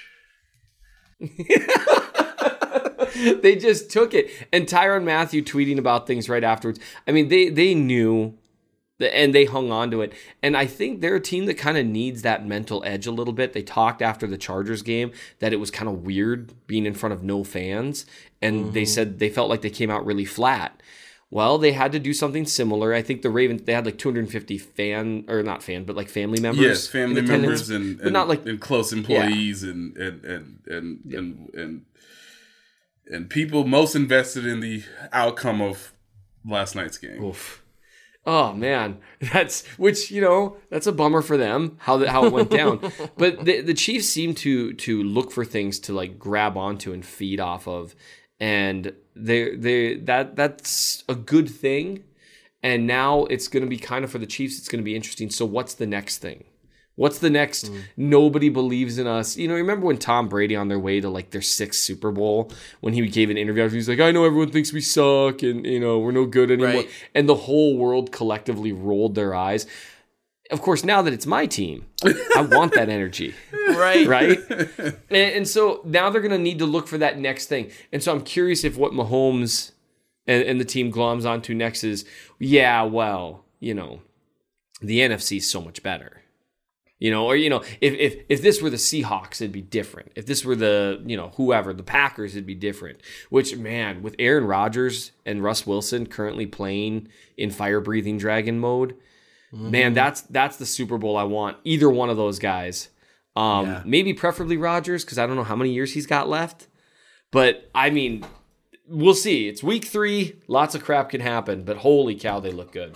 they 3.42 3.56
just 3.56 3.90
took 3.90 4.14
it. 4.14 4.30
And 4.54 4.68
Tyrann 4.68 5.04
Mathieu 5.04 5.44
tweeting 5.44 5.78
about 5.78 6.08
things 6.08 6.30
right 6.30 6.44
afterwards. 6.44 6.80
I 7.08 7.12
mean, 7.12 7.30
they 7.30 7.50
they 7.50 7.74
knew 7.74 8.38
and 9.02 9.34
they 9.34 9.46
hung 9.46 9.72
on 9.72 9.92
to 9.92 10.02
it. 10.02 10.14
And 10.42 10.56
I 10.56 10.66
think 10.66 11.02
they're 11.02 11.16
a 11.16 11.22
team 11.22 11.46
that 11.46 11.58
kind 11.58 11.78
of 11.78 11.86
needs 11.86 12.22
that 12.22 12.46
mental 12.46 12.84
edge 12.86 13.08
a 13.08 13.12
little 13.12 13.34
bit. 13.34 13.54
They 13.54 13.64
talked 13.64 14.02
after 14.02 14.28
the 14.28 14.38
Chargers 14.38 14.82
game 14.82 15.12
that 15.40 15.54
it 15.54 15.58
was 15.58 15.72
kind 15.72 15.90
of 15.90 16.04
weird 16.04 16.54
being 16.68 16.86
in 16.86 16.94
front 16.94 17.14
of 17.14 17.24
no 17.24 17.44
fans. 17.44 18.06
And 18.42 18.74
they 18.74 18.84
mm-hmm. 18.84 18.88
said 18.88 19.20
they 19.20 19.30
felt 19.30 19.50
like 19.50 19.62
they 19.62 19.70
came 19.70 19.90
out 19.90 20.06
really 20.06 20.26
flat. 20.26 20.82
Well, 21.32 21.58
they 21.58 21.72
had 21.72 21.94
to 21.94 22.00
do 22.00 22.14
something 22.14 22.46
similar. 22.46 22.94
I 22.94 23.02
think 23.02 23.22
the 23.22 23.30
Ravens 23.30 23.62
they 23.64 23.74
had 23.74 23.86
like 23.86 23.98
250 23.98 24.58
fan 24.58 25.24
or 25.30 25.42
not 25.42 25.64
fan, 25.64 25.86
but 25.86 25.96
like 25.96 26.10
family 26.10 26.42
members. 26.42 26.66
Yes, 26.66 26.88
family 26.88 27.22
members 27.22 27.70
and, 27.70 27.98
but 27.98 28.12
not 28.12 28.28
like 28.28 28.46
and 28.46 28.60
close 28.60 28.92
employees 28.92 29.64
and 29.64 29.96
and 29.96 30.26
and 30.26 30.60
and, 30.68 31.06
and 31.06 31.50
and 31.54 31.86
and 33.08 33.30
people 33.30 33.66
most 33.66 33.96
invested 33.96 34.46
in 34.46 34.60
the 34.60 34.84
outcome 35.14 35.62
of 35.62 35.94
last 36.46 36.76
night's 36.76 36.98
game. 36.98 37.24
Oof. 37.24 37.61
Oh 38.26 38.54
man, 38.54 39.00
that's 39.34 39.66
which 39.78 40.12
you 40.12 40.22
know 40.22 40.58
that's 40.70 40.88
a 40.88 40.92
bummer 40.92 41.22
for 41.22 41.38
them 41.38 41.78
how 41.80 41.98
that 41.98 42.10
how 42.10 42.26
it 42.26 42.34
went 42.34 42.50
down. 42.50 42.80
but 43.18 43.46
the 43.46 43.62
the 43.62 43.74
Chiefs 43.74 44.08
seem 44.08 44.36
to 44.36 44.74
to 44.74 45.04
look 45.04 45.32
for 45.32 45.46
things 45.46 45.80
to 45.80 45.94
like 45.94 46.20
grab 46.20 46.58
onto 46.58 46.94
and 46.94 47.06
feed 47.06 47.40
off 47.40 47.68
of, 47.68 47.96
and 48.40 48.94
they 49.16 49.56
they 49.56 49.96
that 49.96 50.36
that's 50.36 51.04
a 51.10 51.16
good 51.16 51.50
thing. 51.50 52.04
And 52.64 52.86
now 52.86 53.26
it's 53.26 53.48
going 53.48 53.64
to 53.64 53.70
be 53.70 53.78
kind 53.78 54.06
of 54.06 54.12
for 54.12 54.20
the 54.20 54.28
Chiefs. 54.28 54.60
It's 54.60 54.70
going 54.70 54.82
to 54.82 54.86
be 54.86 54.96
interesting. 54.96 55.32
So 55.32 55.46
what's 55.46 55.74
the 55.74 55.88
next 55.88 56.20
thing? 56.20 56.44
What's 56.96 57.20
the 57.20 57.30
next? 57.30 57.72
Mm. 57.72 57.82
Nobody 57.98 58.50
believes 58.50 58.98
in 58.98 59.08
us. 59.08 59.38
You 59.38 59.48
know, 59.48 59.56
remember 59.56 59.86
when 59.88 59.98
Tom 59.98 60.28
Brady 60.28 60.56
on 60.56 60.68
their 60.68 60.78
way 60.80 61.00
to 61.00 61.10
like 61.10 61.32
their 61.32 61.42
sixth 61.42 61.80
Super 61.82 62.12
Bowl 62.12 62.52
when 62.82 62.94
he 62.94 63.08
gave 63.08 63.30
an 63.30 63.38
interview? 63.38 63.68
He 63.70 63.78
was 63.78 63.88
like, 63.90 64.00
"I 64.00 64.12
know 64.12 64.26
everyone 64.26 64.52
thinks 64.52 64.74
we 64.74 64.82
suck 64.82 65.42
and 65.42 65.66
you 65.66 65.80
know 65.80 66.00
we're 66.00 66.12
no 66.12 66.26
good 66.26 66.52
anymore," 66.52 66.82
Right. 66.82 66.90
and 67.16 67.28
the 67.30 67.36
whole 67.36 67.78
world 67.78 68.12
collectively 68.12 68.72
rolled 68.72 69.16
their 69.16 69.34
eyes. 69.34 69.66
Of 70.52 70.62
course, 70.62 70.84
now 70.84 71.02
that 71.02 71.14
it's 71.14 71.26
my 71.26 71.46
team, 71.46 71.86
I 72.04 72.42
want 72.42 72.74
that 72.74 72.90
energy 72.90 73.34
Right. 73.70 74.06
right? 74.06 74.38
and, 74.80 74.96
and 75.10 75.48
so 75.48 75.80
now 75.86 76.10
they're 76.10 76.22
going 76.22 76.34
to 76.34 76.38
need 76.38 76.60
to 76.60 76.66
look 76.66 76.88
for 76.90 76.98
that 76.98 77.18
next 77.18 77.46
thing. 77.48 77.72
And 77.94 78.04
so 78.04 78.12
I'm 78.14 78.22
curious 78.22 78.66
if 78.66 78.76
what 78.78 78.92
Mahomes 78.92 79.72
and, 80.28 80.44
and 80.44 80.60
the 80.60 80.66
team 80.66 80.92
gloms 80.92 81.26
onto 81.26 81.54
next 81.54 81.86
is, 81.86 82.04
yeah, 82.38 82.82
well, 82.84 83.46
you 83.62 83.74
know, 83.74 84.02
the 84.82 85.00
NFC 85.00 85.38
is 85.38 85.50
so 85.50 85.62
much 85.62 85.82
better. 85.84 86.21
You 87.02 87.10
know, 87.10 87.26
or 87.26 87.36
you 87.36 87.50
know, 87.50 87.64
if 87.82 87.94
if 87.96 88.16
if 88.30 88.42
this 88.44 88.62
were 88.62 88.70
the 88.70 88.78
Seahawks, 88.78 89.42
it'd 89.42 89.52
be 89.52 89.62
different. 89.64 90.12
If 90.16 90.28
this 90.28 90.46
were 90.46 90.56
the 90.56 91.02
you 91.06 91.18
know 91.18 91.32
whoever 91.36 91.74
the 91.74 91.82
Packers, 91.84 92.34
it'd 92.36 92.46
be 92.46 92.54
different. 92.56 93.00
Which 93.30 93.56
man, 93.58 94.04
with 94.04 94.16
Aaron 94.20 94.46
Rodgers 94.46 95.12
and 95.26 95.44
Russ 95.44 95.66
Wilson 95.66 96.06
currently 96.06 96.46
playing 96.46 97.08
in 97.38 97.50
fire 97.50 97.82
breathing 97.82 98.20
dragon 98.20 98.60
mode, 98.60 98.96
man, 99.52 99.94
that's 99.96 100.22
that's 100.22 100.58
the 100.58 100.66
Super 100.68 100.98
Bowl 101.00 101.18
I 101.18 101.24
want. 101.24 101.58
Either 101.64 101.90
one 101.90 102.10
of 102.12 102.18
those 102.18 102.38
guys. 102.40 102.90
Um, 103.36 103.66
Yeah. 103.66 103.82
maybe 103.86 104.14
preferably 104.14 104.58
Rodgers 104.58 105.04
because 105.04 105.18
I 105.18 105.26
don't 105.26 105.36
know 105.38 105.44
how 105.44 105.56
many 105.56 105.72
years 105.74 105.94
he's 105.94 106.06
got 106.06 106.30
left. 106.30 106.68
But 107.32 107.70
I 107.74 107.90
mean, 107.90 108.26
we'll 108.88 109.16
see. 109.16 109.48
It's 109.48 109.64
week 109.64 109.86
three. 109.86 110.36
Lots 110.48 110.76
of 110.76 110.84
crap 110.84 111.10
can 111.10 111.22
happen, 111.22 111.64
but 111.64 111.78
holy 111.78 112.14
cow, 112.14 112.40
they 112.42 112.52
look 112.52 112.72
good. 112.74 112.96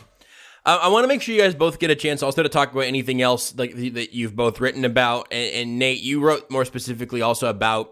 I, 0.66 0.76
I 0.78 0.88
want 0.88 1.03
to 1.03 1.07
make 1.07 1.22
sure 1.22 1.36
you 1.36 1.41
guys 1.41 1.55
both 1.55 1.80
get 1.80 1.91
a 1.91 1.95
chance 1.95 2.24
also 2.24 2.43
to 2.43 2.49
talk 2.49 2.72
about 2.72 2.86
anything 2.86 3.22
else 3.22 3.55
like 3.55 3.76
that 3.76 4.13
you've 4.13 4.36
both 4.36 4.59
written 4.59 4.84
about. 4.86 5.28
And, 5.32 5.53
and 5.53 5.80
Nate, 5.80 6.01
you 6.01 6.22
wrote 6.22 6.49
more 6.49 6.66
specifically 6.66 7.22
also 7.22 7.47
about 7.47 7.91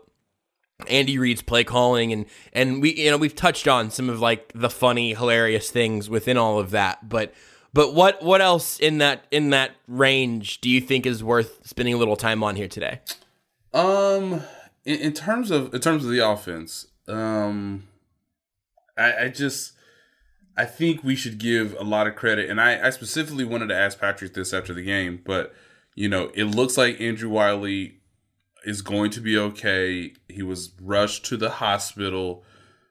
Andy 0.88 1.18
Reid's 1.18 1.42
play 1.42 1.64
calling, 1.64 2.12
and 2.12 2.26
and 2.52 2.82
we 2.82 2.94
you 2.96 3.12
know 3.12 3.18
we've 3.18 3.36
touched 3.36 3.68
on 3.68 3.92
some 3.92 4.10
of 4.10 4.20
like 4.20 4.52
the 4.54 4.70
funny, 4.70 5.14
hilarious 5.14 5.70
things 5.70 6.10
within 6.10 6.38
all 6.38 6.60
of 6.60 6.72
that. 6.72 7.08
But 7.08 7.34
but 7.74 7.94
what 7.94 8.22
what 8.22 8.42
else 8.42 8.80
in 8.80 8.98
that 8.98 9.26
in 9.32 9.52
that 9.52 9.72
range 9.88 10.62
do 10.62 10.70
you 10.70 10.82
think 10.82 11.06
is 11.06 11.24
worth 11.24 11.66
spending 11.66 11.94
a 11.94 11.98
little 11.98 12.16
time 12.16 12.44
on 12.44 12.56
here 12.56 12.68
today? 12.68 13.02
Um, 13.74 14.42
in, 14.86 15.00
in 15.00 15.14
terms 15.14 15.52
of 15.52 15.74
in 15.74 15.82
terms 15.82 16.04
of 16.04 16.12
the 16.12 16.20
offense, 16.20 16.88
um, 17.08 17.88
I, 18.98 19.26
I 19.26 19.30
just 19.30 19.73
I 20.56 20.66
think 20.66 21.04
we 21.04 21.16
should 21.16 21.39
give 21.39 21.76
a 21.80 21.84
lot 21.84 22.08
of 22.08 22.16
credit, 22.16 22.49
and 22.49 22.62
I, 22.62 22.88
I 22.88 22.89
specifically 22.91 23.45
wanted 23.45 23.68
to 23.68 23.76
ask 23.76 23.99
Patrick 23.99 24.34
this 24.34 24.54
after 24.54 24.74
the 24.74 24.84
game, 24.84 25.22
but 25.26 25.54
you 25.95 26.10
know, 26.10 26.32
it 26.34 26.45
looks 26.45 26.78
like 26.78 26.99
Andrew 26.99 27.30
Wylie 27.30 27.99
is 28.66 28.82
going 28.82 29.12
to 29.12 29.20
be 29.20 29.38
okay. 29.38 30.14
He 30.28 30.41
was 30.41 30.72
rushed 30.82 31.26
to 31.26 31.38
the 31.38 31.49
hospital, 31.49 32.43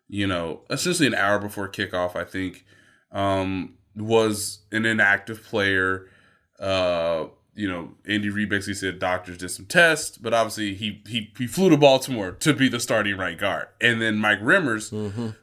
you 0.08 0.26
know, 0.26 0.62
essentially 0.70 1.06
an 1.06 1.14
hour 1.14 1.38
before 1.38 1.68
kickoff. 1.68 2.14
I 2.14 2.24
think 2.24 2.64
um, 3.10 3.74
was 3.96 4.60
an 4.70 4.84
inactive 4.84 5.42
player. 5.42 6.08
Uh, 6.60 7.26
you 7.55 7.68
know, 7.68 7.90
Andy 8.07 8.30
Reid 8.30 8.48
basically 8.48 8.74
said 8.74 8.98
doctors 8.98 9.38
did 9.38 9.50
some 9.50 9.66
tests, 9.66 10.16
but 10.16 10.32
obviously 10.32 10.74
he 10.74 11.03
he 11.07 11.30
he 11.36 11.46
flew 11.46 11.68
to 11.70 11.76
Baltimore 11.76 12.32
to 12.32 12.55
be 12.55 12.68
the 12.68 12.80
starting 12.80 13.16
right 13.16 13.36
guard. 13.36 13.68
And 13.80 14.00
then 14.00 14.16
Mike 14.18 14.40
Remmers, 14.40 14.90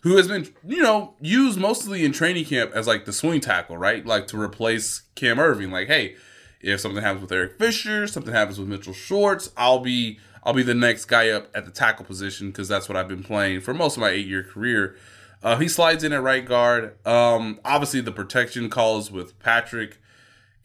who 0.02 0.18
has 0.18 0.28
been 0.28 0.48
you 0.66 0.82
know 0.82 1.14
used 1.22 1.60
mostly 1.60 2.04
in 2.04 2.12
training 2.12 2.46
camp 2.46 2.72
as 2.74 2.88
like 2.88 3.06
the 3.06 3.14
swing 3.14 3.42
tackle, 3.42 3.78
right? 3.78 4.06
Like 4.06 4.28
to 4.28 4.42
replace 4.42 5.04
Cam 5.16 5.38
Erving. 5.38 5.72
Like, 5.72 5.88
hey, 5.88 6.16
if 6.62 6.80
something 6.80 7.04
happens 7.04 7.22
with 7.22 7.32
Eric 7.32 7.58
Fisher, 7.60 8.08
something 8.08 8.34
happens 8.34 8.60
with 8.60 8.68
Mitchell 8.68 8.94
Schwartz, 8.94 9.52
I'll 9.56 9.80
be 9.80 10.20
I'll 10.44 10.54
be 10.54 10.64
the 10.64 10.74
next 10.74 11.06
guy 11.06 11.30
up 11.30 11.50
at 11.54 11.66
the 11.66 11.72
tackle 11.72 12.06
position 12.06 12.48
because 12.48 12.68
that's 12.68 12.90
what 12.90 12.98
I've 12.98 13.08
been 13.08 13.24
playing 13.24 13.62
for 13.62 13.74
most 13.74 13.98
of 13.98 14.02
my 14.02 14.10
eight 14.10 14.28
year 14.28 14.44
career. 14.44 14.96
Uh, 15.42 15.58
he 15.58 15.68
slides 15.68 16.04
in 16.04 16.12
at 16.12 16.22
right 16.22 16.44
guard. 16.44 16.96
Um, 17.08 17.60
obviously, 17.64 18.02
the 18.02 18.12
protection 18.12 18.70
calls 18.70 19.10
with 19.12 19.40
Patrick, 19.40 20.00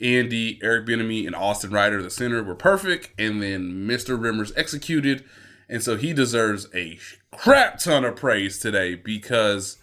Andy, 0.00 0.58
Eric 0.62 0.86
Bieniemy, 0.86 1.26
and 1.26 1.34
Austin 1.34 1.70
Reiter, 1.70 2.02
the 2.02 2.10
center, 2.10 2.42
were 2.42 2.54
perfect. 2.54 3.10
And 3.18 3.42
then 3.42 3.86
Mr. 3.86 4.18
Remmers 4.18 4.52
executed. 4.56 5.24
And 5.68 5.82
so 5.82 5.96
he 5.96 6.12
deserves 6.12 6.68
a 6.74 6.98
crap 7.30 7.78
ton 7.78 8.04
of 8.04 8.16
praise 8.16 8.58
today 8.58 8.94
because 8.94 9.78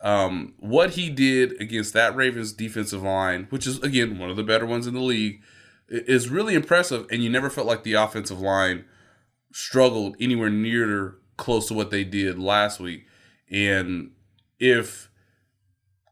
um, 0.00 0.54
what 0.58 0.90
he 0.90 1.10
did 1.10 1.60
against 1.60 1.92
that 1.94 2.14
Ravens 2.14 2.52
defensive 2.52 3.02
line, 3.02 3.46
which 3.50 3.66
is, 3.66 3.82
again, 3.82 4.18
one 4.18 4.30
of 4.30 4.36
the 4.36 4.44
better 4.44 4.66
ones 4.66 4.86
in 4.86 4.94
the 4.94 5.00
league, 5.00 5.42
is 5.88 6.28
really 6.28 6.54
impressive. 6.54 7.06
And 7.10 7.22
you 7.22 7.30
never 7.30 7.50
felt 7.50 7.66
like 7.66 7.82
the 7.82 7.94
offensive 7.94 8.40
line 8.40 8.84
struggled 9.52 10.16
anywhere 10.20 10.50
near 10.50 11.16
close 11.36 11.68
to 11.68 11.74
what 11.74 11.90
they 11.90 12.04
did 12.04 12.38
last 12.38 12.80
week. 12.80 13.06
And 13.50 14.12
if 14.58 15.10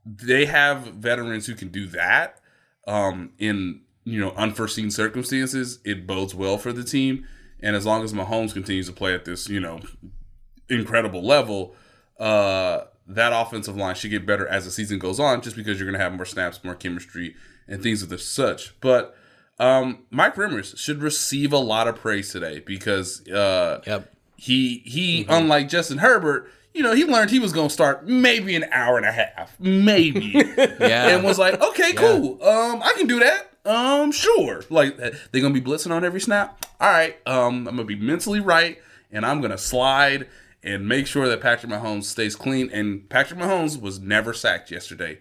they 0.05 0.47
have 0.47 0.87
veterans 0.95 1.47
who 1.47 1.55
can 1.55 1.69
do 1.69 1.87
that 1.89 2.41
um, 2.87 3.33
in 3.39 3.81
you 4.05 4.21
know 4.21 4.31
unforeseen 4.37 4.91
circumstances, 4.91 5.79
it 5.85 6.07
bodes 6.07 6.35
well 6.35 6.59
for 6.59 6.73
the 6.73 6.85
team. 6.85 7.27
And 7.61 7.75
as 7.75 7.87
long 7.87 8.05
as 8.05 8.13
Mahomes 8.13 8.53
continues 8.53 8.87
to 8.87 8.93
play 8.93 9.15
at 9.15 9.25
this 9.25 9.49
you 9.49 9.61
know 9.61 9.81
incredible 10.69 11.23
level, 11.25 11.75
uh, 12.19 12.83
that 13.07 13.33
offensive 13.33 13.77
line 13.77 13.95
should 13.95 14.11
get 14.11 14.27
better 14.27 14.47
as 14.47 14.65
the 14.65 14.71
season 14.71 14.99
goes 14.99 15.21
on, 15.21 15.41
just 15.41 15.57
because 15.57 15.79
you're 15.79 15.87
going 15.91 15.99
to 15.99 16.03
have 16.05 16.13
more 16.15 16.25
snaps, 16.25 16.63
more 16.65 16.75
chemistry, 16.75 17.35
and 17.69 17.83
things 17.83 18.03
of 18.03 18.09
the 18.09 18.19
such. 18.19 18.79
But 18.81 19.17
um, 19.59 20.05
Mike 20.11 20.35
Remmers 20.35 20.77
should 20.77 21.03
receive 21.03 21.53
a 21.53 21.59
lot 21.59 21.89
of 21.89 21.97
praise 21.97 22.31
today 22.33 22.61
because 22.61 23.27
uh, 23.29 23.81
Yep. 23.87 24.13
he 24.37 24.79
he 24.85 25.25
unlike 25.29 25.69
Justin 25.69 25.99
Herbert, 25.99 26.51
you 26.77 26.83
know, 26.83 26.95
he 26.95 27.05
learned 27.05 27.31
he 27.31 27.39
was 27.39 27.53
to 27.53 27.69
start 27.71 28.07
maybe 28.07 28.55
an 28.55 28.65
hour 28.71 28.97
and 28.99 29.07
a 29.07 29.13
half, 29.13 29.59
maybe, 29.59 30.21
Yeah. 30.81 31.09
and 31.09 31.25
was 31.25 31.39
like, 31.39 31.61
okay, 31.61 31.93
cool, 31.95 32.43
um, 32.43 32.83
I 32.83 32.93
can 32.97 33.07
do 33.07 33.19
that. 33.21 33.51
Um, 33.65 34.13
sure. 34.13 34.63
Like 34.71 34.97
they're 34.97 35.41
gonna 35.43 35.53
be 35.55 35.61
blitzing 35.61 35.91
on 35.91 36.05
every 36.05 36.21
snap. 36.21 36.65
All 36.81 36.89
right. 36.89 37.17
Um, 37.27 37.67
I'm 37.67 37.77
gonna 37.77 37.85
be 37.85 37.97
mentally 37.97 38.39
right, 38.41 38.79
and 39.11 39.27
I'm 39.27 39.41
gonna 39.41 39.59
slide 39.59 40.29
and 40.63 40.87
make 40.89 41.07
sure 41.07 41.29
that 41.29 41.41
Patrick 41.41 41.73
Mahomes 41.73 42.05
stays 42.05 42.37
clean. 42.37 42.71
And 42.73 43.09
Patrick 43.09 43.41
Mahomes 43.41 43.81
was 43.81 43.99
never 43.99 44.33
sacked 44.33 44.71
yesterday. 44.71 45.19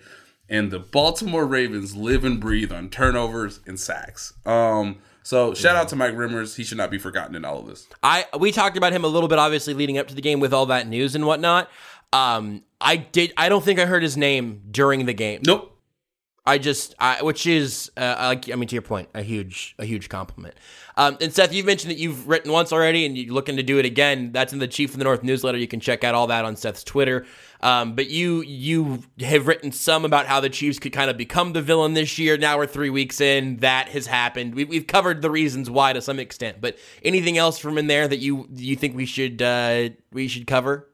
And 0.48 0.70
the 0.70 0.80
Baltimore 0.80 1.46
Ravens 1.48 1.96
live 1.96 2.24
and 2.24 2.40
breathe 2.40 2.72
on 2.72 2.90
turnovers 2.90 3.62
and 3.66 3.80
sacks. 3.80 4.34
Um, 4.46 4.98
so 5.26 5.56
shout 5.56 5.76
out 5.76 5.90
to 5.90 5.96
Mike 5.96 6.14
Remmers. 6.14 6.56
He 6.56 6.64
should 6.64 6.78
not 6.78 6.92
be 6.92 7.00
forgotten 7.00 7.36
in 7.36 7.44
all 7.44 7.60
of 7.60 7.66
this. 7.66 7.88
I 8.04 8.26
we 8.40 8.52
talked 8.52 8.78
about 8.78 8.94
him 8.94 9.04
a 9.04 9.08
little 9.08 9.28
bit, 9.28 9.40
obviously 9.40 9.74
leading 9.74 9.98
up 9.98 10.08
to 10.10 10.16
the 10.16 10.22
game 10.22 10.40
with 10.40 10.54
all 10.54 10.68
that 10.68 10.88
news 10.88 11.16
and 11.16 11.26
whatnot. 11.26 11.68
Um, 12.14 12.62
I 12.80 12.98
did. 12.98 13.34
I 13.36 13.50
don't 13.50 13.64
think 13.64 13.80
I 13.80 13.88
heard 13.88 14.04
his 14.04 14.16
name 14.16 14.62
during 14.70 15.08
the 15.08 15.14
game. 15.14 15.42
Nope. 15.44 15.72
I 16.48 16.60
just, 16.60 16.94
I, 17.00 17.24
which 17.24 17.48
is, 17.48 17.92
uh, 17.98 18.16
like, 18.20 18.52
I 18.52 18.56
mean, 18.56 18.68
to 18.68 18.76
your 18.76 18.84
point, 18.84 19.10
a 19.16 19.24
huge, 19.24 19.74
a 19.80 19.86
huge 19.86 20.10
compliment. 20.10 20.54
Um, 20.96 21.18
and 21.20 21.34
Seth, 21.34 21.52
you've 21.52 21.66
mentioned 21.66 21.90
that 21.90 21.98
you've 21.98 22.28
written 22.28 22.52
once 22.52 22.72
already, 22.72 23.04
and 23.08 23.18
you're 23.18 23.34
looking 23.34 23.58
to 23.58 23.64
do 23.64 23.80
it 23.80 23.86
again. 23.86 24.32
That's 24.32 24.54
in 24.54 24.60
the 24.60 24.68
Chief 24.68 24.92
of 24.92 25.00
the 25.00 25.06
North 25.06 25.24
newsletter. 25.24 25.58
You 25.58 25.68
can 25.68 25.80
check 25.80 26.04
out 26.04 26.14
all 26.14 26.28
that 26.28 26.46
on 26.46 26.56
Seth's 26.56 26.84
Twitter. 26.84 27.26
Um, 27.66 27.96
but 27.96 28.12
you, 28.12 28.44
you 28.44 29.04
have 29.22 29.48
written 29.48 29.72
some 29.72 30.06
about 30.06 30.28
how 30.28 30.40
the 30.40 30.52
Chiefs 30.52 30.78
could 30.78 30.94
kind 30.94 31.10
of 31.10 31.18
become 31.18 31.54
the 31.54 31.64
villain 31.64 31.96
this 31.96 32.20
year. 32.20 32.38
Now 32.38 32.60
we're 32.60 32.68
three 32.68 32.92
weeks 32.92 33.20
in. 33.20 33.58
That 33.58 33.90
has 33.90 34.06
happened. 34.06 34.54
We, 34.54 34.66
we've 34.66 34.86
covered 34.86 35.24
the 35.24 35.32
reasons 35.32 35.68
why 35.68 35.92
to 35.94 36.00
some 36.00 36.20
extent. 36.20 36.62
But 36.62 36.78
anything 37.02 37.40
else 37.40 37.58
from 37.58 37.80
in 37.80 37.88
there 37.88 38.08
that 38.08 38.20
you, 38.20 38.48
you 38.54 38.76
think 38.76 38.96
we 38.96 39.08
should, 39.08 39.42
uh, 39.42 39.90
we 40.12 40.28
should 40.28 40.46
cover? 40.46 40.90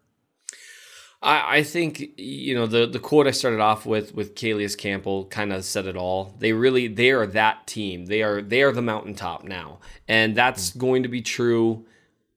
I, 1.22 1.58
I 1.58 1.64
think 1.64 2.18
you 2.18 2.56
know 2.56 2.66
the 2.66 2.88
the 2.88 2.98
quote 3.00 3.28
I 3.28 3.32
started 3.32 3.60
off 3.60 3.86
with 3.86 4.16
with 4.16 4.34
Calais 4.34 4.70
Campbell 4.70 5.26
kind 5.26 5.54
of 5.54 5.64
said 5.66 5.86
it 5.86 5.96
all. 5.96 6.34
They 6.40 6.54
really 6.54 6.88
they 6.88 7.12
are 7.12 7.28
that 7.28 7.68
team. 7.68 8.08
They 8.08 8.24
are 8.24 8.42
they 8.42 8.64
are 8.64 8.72
the 8.72 8.82
mountaintop 8.82 9.44
now, 9.44 9.80
and 10.08 10.36
that's 10.36 10.72
going 10.72 11.04
to 11.04 11.10
be 11.10 11.22
true 11.22 11.86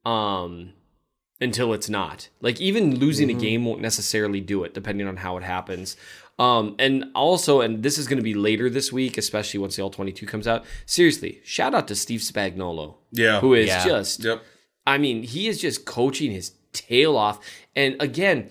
um, 0.04 0.74
until 1.40 1.72
it's 1.72 1.88
not. 1.88 2.28
Like 2.40 2.60
even 2.60 2.98
losing 2.98 3.30
a 3.30 3.34
game 3.34 3.64
won't 3.64 3.80
necessarily 3.80 4.40
do 4.40 4.64
it, 4.64 4.74
depending 4.74 5.06
on 5.08 5.16
how 5.18 5.36
it 5.36 5.42
happens. 5.42 5.96
Um, 6.38 6.74
and 6.78 7.04
also, 7.14 7.60
and 7.60 7.82
this 7.82 7.96
is 7.98 8.08
going 8.08 8.16
to 8.18 8.22
be 8.24 8.34
later 8.34 8.68
this 8.68 8.92
week, 8.92 9.16
especially 9.18 9.60
once 9.60 9.76
the 9.76 9.82
All 9.82 9.90
Twenty 9.90 10.10
Two 10.12 10.26
comes 10.26 10.48
out. 10.48 10.64
Seriously, 10.86 11.40
shout 11.44 11.74
out 11.74 11.86
to 11.88 11.94
Steve 11.94 12.20
Spagnuolo, 12.20 12.96
Yeah. 13.12 13.40
who 13.40 13.54
is 13.54 13.68
Yeah. 13.68 13.84
just 13.84 14.24
Yep. 14.24 14.42
I 14.86 14.98
mean, 14.98 15.22
he 15.22 15.46
is 15.48 15.60
just 15.60 15.84
coaching 15.84 16.30
his 16.32 16.52
tail 16.72 17.16
off. 17.16 17.38
And 17.76 17.96
again, 18.00 18.50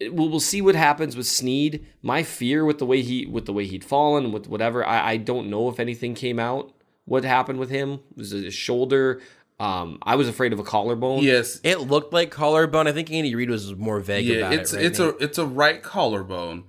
we'll, 0.00 0.28
we'll 0.28 0.40
see 0.40 0.60
what 0.62 0.74
happens 0.74 1.16
with 1.16 1.26
Sneed. 1.26 1.86
My 2.02 2.22
fear 2.22 2.64
with 2.66 2.78
the 2.78 2.86
way 2.86 3.00
he 3.02 3.24
with 3.26 3.46
the 3.46 3.52
way 3.52 3.66
he'd 3.66 3.84
fallen 3.84 4.30
with 4.30 4.46
whatever, 4.46 4.86
I, 4.86 5.12
I 5.12 5.16
don't 5.16 5.48
know 5.48 5.68
if 5.70 5.80
anything 5.80 6.14
came 6.14 6.38
out. 6.38 6.72
What 7.04 7.24
happened 7.24 7.58
with 7.58 7.70
him 7.70 8.00
was 8.14 8.32
it 8.32 8.44
his 8.44 8.54
shoulder. 8.54 9.20
Um, 9.62 9.98
I 10.02 10.16
was 10.16 10.28
afraid 10.28 10.52
of 10.52 10.58
a 10.58 10.64
collarbone. 10.64 11.22
Yes. 11.22 11.60
It 11.62 11.80
looked 11.82 12.12
like 12.12 12.30
collarbone. 12.30 12.88
I 12.88 12.92
think 12.92 13.10
Andy 13.12 13.34
Reid 13.34 13.48
was 13.50 13.74
more 13.76 14.00
vague 14.00 14.26
Yeah, 14.26 14.36
about 14.38 14.52
it's 14.54 14.72
it. 14.72 14.76
right 14.76 14.84
it's 14.86 14.98
now. 14.98 15.04
a 15.06 15.16
it's 15.18 15.38
a 15.38 15.46
right 15.46 15.82
collarbone, 15.82 16.64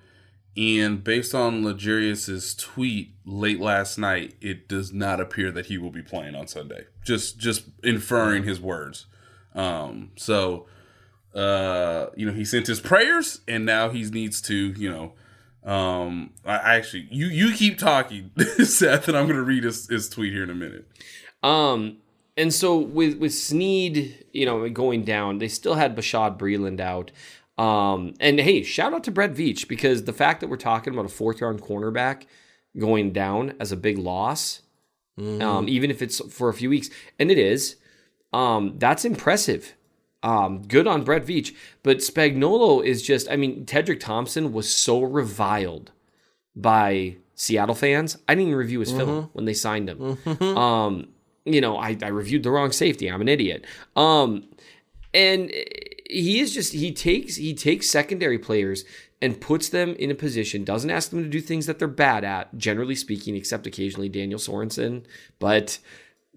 and 0.55 1.03
based 1.03 1.33
on 1.33 1.65
L'Jarius's 1.65 2.53
tweet 2.55 3.15
late 3.25 3.59
last 3.59 3.97
night, 3.97 4.35
it 4.41 4.67
does 4.67 4.93
not 4.93 5.19
appear 5.19 5.49
that 5.51 5.65
he 5.67 5.77
will 5.79 5.89
be 5.89 6.03
playing 6.03 6.35
on 6.35 6.45
Sunday. 6.47 6.85
Just 7.03 7.39
just 7.39 7.63
inferring 7.83 8.43
his 8.43 8.61
words. 8.61 9.07
Um, 9.55 10.11
so, 10.15 10.67
uh, 11.33 12.07
you 12.15 12.25
know, 12.27 12.33
he 12.33 12.45
sent 12.45 12.67
his 12.67 12.79
prayers, 12.79 13.41
and 13.47 13.65
now 13.65 13.89
he 13.89 14.03
needs 14.03 14.41
to, 14.43 14.55
you 14.55 14.89
know, 14.91 15.13
um, 15.69 16.31
I, 16.45 16.57
I 16.57 16.75
actually 16.75 17.07
you 17.09 17.25
you 17.27 17.53
keep 17.53 17.77
talking, 17.79 18.29
Seth, 18.63 19.07
and 19.07 19.17
I'm 19.17 19.25
gonna 19.27 19.41
read 19.41 19.63
his, 19.63 19.87
his 19.87 20.09
tweet 20.09 20.33
here 20.33 20.43
in 20.43 20.49
a 20.51 20.55
minute. 20.55 20.87
Um, 21.41 21.97
and 22.38 22.53
so 22.53 22.77
with 22.77 23.17
with 23.17 23.34
Sneed, 23.34 24.25
you 24.31 24.45
know, 24.45 24.69
going 24.69 25.03
down, 25.03 25.38
they 25.38 25.47
still 25.47 25.75
had 25.75 25.95
Bashaud 25.95 26.38
Breeland 26.38 26.79
out. 26.79 27.11
Um, 27.57 28.15
and 28.19 28.39
hey, 28.39 28.63
shout 28.63 28.93
out 28.93 29.03
to 29.03 29.11
Brett 29.11 29.34
Veach 29.34 29.67
because 29.67 30.05
the 30.05 30.13
fact 30.13 30.41
that 30.41 30.47
we're 30.47 30.57
talking 30.57 30.93
about 30.93 31.05
a 31.05 31.09
fourth 31.09 31.41
round 31.41 31.61
cornerback 31.61 32.25
going 32.77 33.11
down 33.13 33.53
as 33.59 33.71
a 33.71 33.77
big 33.77 33.99
loss, 33.99 34.61
um, 35.41 35.69
even 35.69 35.91
if 35.91 36.01
it's 36.01 36.19
for 36.34 36.49
a 36.49 36.53
few 36.53 36.69
weeks, 36.69 36.89
and 37.19 37.29
it 37.29 37.38
is, 37.38 37.75
um, 38.34 38.79
that's 38.79 39.05
impressive. 39.05 39.75
Um, 40.23 40.63
good 40.63 40.88
on 40.88 41.03
Brett 41.03 41.25
Veach, 41.25 41.53
but 41.83 41.97
Spagnuolo 41.97 42.83
is 42.83 43.03
just, 43.03 43.29
I 43.29 43.36
mean, 43.36 43.66
Tedric 43.66 43.99
Thompson 43.99 44.53
was 44.53 44.74
so 44.74 45.03
reviled 45.03 45.91
by 46.55 47.17
Seattle 47.36 47.75
fans. 47.75 48.17
I 48.28 48.33
didn't 48.33 48.47
even 48.47 48.58
review 48.58 48.79
his 48.79 48.91
film 48.91 49.29
when 49.33 49.45
they 49.45 49.53
signed 49.53 49.89
him. 49.89 50.17
Um, 50.58 51.09
you 51.45 51.61
know, 51.61 51.78
I, 51.78 51.97
I 52.01 52.07
reviewed 52.07 52.43
the 52.43 52.51
wrong 52.51 52.71
safety. 52.71 53.09
I'm 53.09 53.21
an 53.21 53.29
idiot. 53.29 53.65
Um, 53.95 54.45
and 55.13 55.51
he 56.09 56.39
is 56.39 56.53
just 56.53 56.74
he 56.74 56.91
takes 56.91 57.36
he 57.36 57.53
takes 57.53 57.89
secondary 57.89 58.39
players 58.39 58.86
and 59.21 59.39
puts 59.39 59.70
them 59.70 59.95
in 59.95 60.11
a 60.11 60.15
position. 60.15 60.63
Doesn't 60.63 60.89
ask 60.89 61.09
them 61.09 61.24
to 61.24 61.29
do 61.29 61.39
things 61.39 61.65
that 61.65 61.79
they're 61.79 61.87
bad 61.87 62.24
at, 62.24 62.57
generally 62.57 62.95
speaking, 62.95 63.36
except 63.36 63.65
occasionally 63.67 64.09
Daniel 64.09 64.39
Sorensen. 64.39 65.05
But 65.39 65.79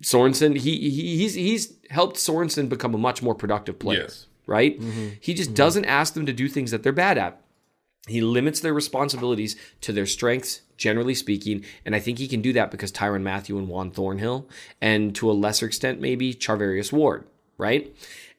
Sorensen, 0.03 0.57
he, 0.57 0.91
he 0.91 1.17
he's 1.17 1.35
he's 1.35 1.75
helped 1.91 2.17
Sorensen 2.17 2.69
become 2.69 2.95
a 2.95 2.99
much 2.99 3.23
more 3.23 3.35
productive 3.35 3.79
player. 3.79 4.03
Yes. 4.03 4.27
Right? 4.47 4.81
He 5.21 5.35
just 5.35 5.55
doesn't 5.55 5.87
ask 5.87 6.15
them 6.15 6.27
to 6.27 6.33
do 6.33 6.47
things 6.47 6.71
that 6.71 6.85
they're 6.85 6.93
bad 6.93 7.19
at. 7.19 7.43
He 8.07 8.21
limits 8.21 8.61
their 8.61 8.73
responsibilities 8.73 9.57
to 9.81 9.93
their 9.93 10.07
strengths, 10.07 10.61
generally 10.77 11.15
speaking, 11.15 11.65
and 11.85 11.95
I 11.95 12.01
think 12.01 12.19
he 12.19 12.29
can 12.29 12.43
do 12.43 12.53
that 12.55 12.71
because 12.71 12.93
Tyrann 12.93 13.23
Mathieu 13.23 13.59
and 13.59 13.69
Juan 13.69 13.91
Thornhill, 13.91 14.49
and 14.81 15.15
to 15.17 15.31
a 15.31 15.33
lesser 15.33 15.67
extent, 15.67 16.01
maybe 16.01 16.35
Charvarius 16.35 16.93
Ward, 16.93 17.25
right? 17.59 17.95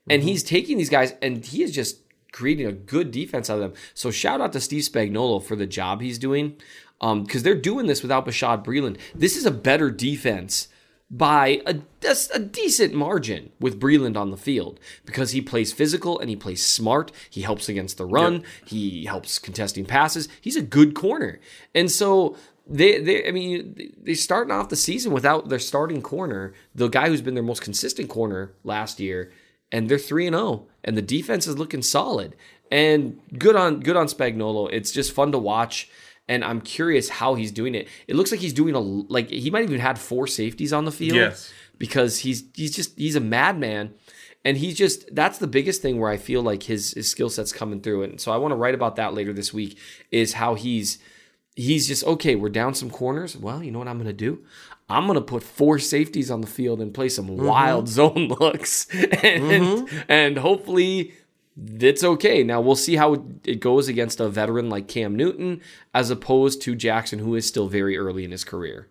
And 0.09 0.21
mm-hmm. 0.21 0.29
he's 0.29 0.43
taking 0.43 0.77
these 0.77 0.89
guys, 0.89 1.13
and 1.21 1.43
he 1.43 1.63
is 1.63 1.73
just 1.73 1.99
creating 2.31 2.67
a 2.67 2.71
good 2.71 3.11
defense 3.11 3.49
out 3.49 3.55
of 3.55 3.61
them. 3.61 3.73
So 3.93 4.11
shout 4.11 4.41
out 4.41 4.53
to 4.53 4.61
Steve 4.61 4.83
Spagnuolo 4.83 5.43
for 5.43 5.55
the 5.55 5.65
job 5.65 6.01
he's 6.01 6.19
doing, 6.19 6.57
um, 7.01 7.23
because 7.23 7.43
they're 7.43 7.55
doing 7.55 7.87
this 7.87 8.01
without 8.01 8.25
Bashaud 8.25 8.63
Breeland. 8.63 8.97
This 9.13 9.35
is 9.35 9.45
a 9.45 9.51
better 9.51 9.89
defense 9.89 10.67
by 11.09 11.61
a, 11.65 11.75
a, 12.05 12.15
a 12.33 12.39
decent 12.39 12.93
margin 12.93 13.51
with 13.59 13.79
Breeland 13.79 14.17
on 14.17 14.31
the 14.31 14.37
field 14.37 14.79
because 15.05 15.31
he 15.31 15.41
plays 15.41 15.71
physical 15.71 16.19
and 16.19 16.29
he 16.29 16.35
plays 16.35 16.65
smart. 16.65 17.11
He 17.29 17.41
helps 17.41 17.69
against 17.69 17.97
the 17.97 18.05
run. 18.05 18.43
He 18.65 19.05
helps 19.05 19.39
contesting 19.39 19.85
passes. 19.85 20.27
He's 20.41 20.57
a 20.57 20.61
good 20.61 20.93
corner. 20.93 21.39
And 21.73 21.89
so 21.89 22.35
they 22.69 22.99
they 22.99 23.25
I 23.25 23.31
mean 23.31 23.93
they 24.01 24.13
starting 24.13 24.51
off 24.51 24.69
the 24.69 24.75
season 24.75 25.13
without 25.13 25.47
their 25.47 25.59
starting 25.59 26.01
corner, 26.01 26.53
the 26.75 26.89
guy 26.89 27.07
who's 27.07 27.21
been 27.21 27.35
their 27.35 27.43
most 27.43 27.61
consistent 27.61 28.09
corner 28.09 28.51
last 28.65 28.99
year, 28.99 29.31
and 29.71 29.87
they're 29.89 29.97
three 29.97 30.27
and 30.27 30.35
zero, 30.35 30.67
and 30.83 30.97
the 30.97 31.01
defense 31.01 31.47
is 31.47 31.57
looking 31.57 31.81
solid 31.81 32.35
and 32.71 33.19
good 33.37 33.55
on 33.55 33.79
good 33.79 33.95
on 33.95 34.07
Spagnuolo. 34.07 34.69
It's 34.71 34.91
just 34.91 35.13
fun 35.13 35.31
to 35.31 35.37
watch, 35.37 35.89
and 36.27 36.43
I'm 36.43 36.61
curious 36.61 37.09
how 37.09 37.35
he's 37.35 37.51
doing 37.51 37.75
it. 37.75 37.87
It 38.07 38.15
looks 38.15 38.31
like 38.31 38.39
he's 38.39 38.53
doing 38.53 38.75
a 38.75 38.79
like 38.79 39.29
he 39.29 39.49
might 39.49 39.63
even 39.63 39.79
had 39.79 39.97
four 39.97 40.27
safeties 40.27 40.73
on 40.73 40.85
the 40.85 40.91
field. 40.91 41.15
Yes. 41.15 41.51
because 41.77 42.19
he's 42.19 42.43
he's 42.53 42.75
just 42.75 42.97
he's 42.97 43.15
a 43.15 43.21
madman. 43.21 43.93
And 44.45 44.57
he's 44.57 44.77
just 44.77 45.13
that's 45.13 45.39
the 45.39 45.47
biggest 45.47 45.81
thing 45.81 45.99
where 45.99 46.09
I 46.09 46.17
feel 46.17 46.41
like 46.41 46.63
his 46.63 46.93
his 46.93 47.09
skill 47.09 47.29
set's 47.29 47.51
coming 47.51 47.81
through. 47.81 48.03
And 48.03 48.21
so 48.21 48.31
I 48.31 48.37
want 48.37 48.51
to 48.51 48.55
write 48.55 48.75
about 48.75 48.95
that 48.95 49.13
later 49.13 49.33
this 49.33 49.53
week 49.53 49.77
is 50.11 50.33
how 50.33 50.55
he's 50.55 50.99
he's 51.55 51.87
just 51.87 52.05
okay, 52.05 52.35
we're 52.35 52.49
down 52.49 52.73
some 52.73 52.89
corners. 52.89 53.35
Well, 53.35 53.63
you 53.63 53.71
know 53.71 53.79
what 53.79 53.87
I'm 53.87 53.97
gonna 53.97 54.13
do? 54.13 54.45
I'm 54.89 55.05
gonna 55.05 55.21
put 55.21 55.43
four 55.43 55.79
safeties 55.79 56.31
on 56.31 56.41
the 56.41 56.47
field 56.47 56.79
and 56.79 56.93
play 56.93 57.09
some 57.09 57.27
mm-hmm. 57.27 57.45
wild 57.45 57.87
zone 57.89 58.29
looks. 58.39 58.87
and 58.93 59.43
mm-hmm. 59.43 59.97
and 60.07 60.37
hopefully 60.37 61.13
it's 61.57 62.03
okay. 62.03 62.43
Now 62.43 62.61
we'll 62.61 62.75
see 62.75 62.95
how 62.95 63.13
it 63.45 63.59
goes 63.59 63.87
against 63.87 64.19
a 64.19 64.29
veteran 64.29 64.69
like 64.69 64.87
Cam 64.87 65.15
Newton 65.15 65.61
as 65.93 66.09
opposed 66.09 66.61
to 66.63 66.75
Jackson, 66.75 67.19
who 67.19 67.35
is 67.35 67.47
still 67.47 67.67
very 67.67 67.97
early 67.97 68.23
in 68.23 68.31
his 68.31 68.43
career. 68.43 68.87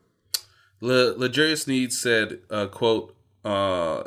Le- 0.80 1.14
L'Jarius 1.16 1.62
Sneed 1.64 1.92
said, 1.92 2.40
uh, 2.50 2.66
quote, 2.66 3.16
uh, 3.44 4.04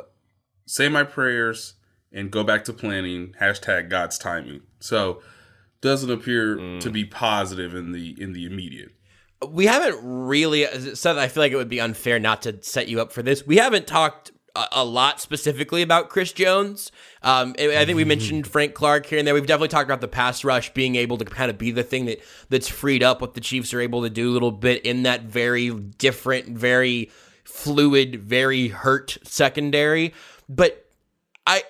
say 0.66 0.88
my 0.88 1.02
prayers 1.02 1.74
and 2.12 2.30
go 2.30 2.44
back 2.44 2.64
to 2.64 2.72
planning, 2.72 3.34
hashtag 3.40 3.88
God's 3.88 4.18
timing. 4.18 4.60
So 4.80 5.22
doesn't 5.80 6.10
appear 6.10 6.78
to 6.80 6.90
be 6.90 7.04
positive 7.06 7.74
in 7.74 7.92
the 7.92 8.14
in 8.20 8.34
the 8.34 8.44
immediate. 8.44 8.90
we 9.48 9.64
haven't 9.66 9.98
really 10.02 10.66
said 10.94 11.16
I 11.16 11.28
feel 11.28 11.42
like 11.42 11.52
it 11.52 11.56
would 11.56 11.70
be 11.70 11.80
unfair 11.80 12.18
not 12.18 12.42
to 12.42 12.62
set 12.62 12.88
you 12.88 13.00
up 13.00 13.12
for 13.12 13.22
this. 13.22 13.46
We 13.46 13.56
haven't 13.56 13.86
talked 13.86 14.32
a, 14.54 14.84
lot 14.84 15.20
specifically 15.20 15.82
about 15.82 16.08
Chris 16.08 16.32
Jones. 16.32 16.92
Um, 17.22 17.54
I 17.58 17.78
I 17.78 17.84
think 17.84 17.96
we 17.96 18.04
mentioned 18.04 18.46
Frank 18.46 18.74
Clark 18.74 19.06
here 19.06 19.18
and 19.18 19.26
there. 19.26 19.34
We've 19.34 19.46
definitely 19.46 19.68
talked 19.68 19.88
about 19.88 20.00
the 20.00 20.08
pass 20.08 20.44
rush 20.44 20.72
being 20.72 20.96
able 20.96 21.18
to 21.18 21.24
kind 21.24 21.50
of 21.50 21.58
be 21.58 21.70
the 21.70 21.82
thing 21.82 22.06
that 22.06 22.20
that's 22.48 22.68
freed 22.68 23.02
up 23.02 23.20
what 23.20 23.34
the 23.34 23.40
Chiefs 23.40 23.72
are 23.74 23.80
able 23.80 24.02
to 24.02 24.10
do 24.10 24.30
a 24.30 24.32
little 24.32 24.52
bit 24.52 24.84
in 24.84 25.04
that 25.04 25.22
very 25.22 25.70
different, 25.70 26.48
very 26.56 27.10
fluid, 27.44 28.16
very 28.16 28.68
hurt 28.68 29.18
secondary. 29.22 30.14
But 30.48 30.86
I 31.46 31.62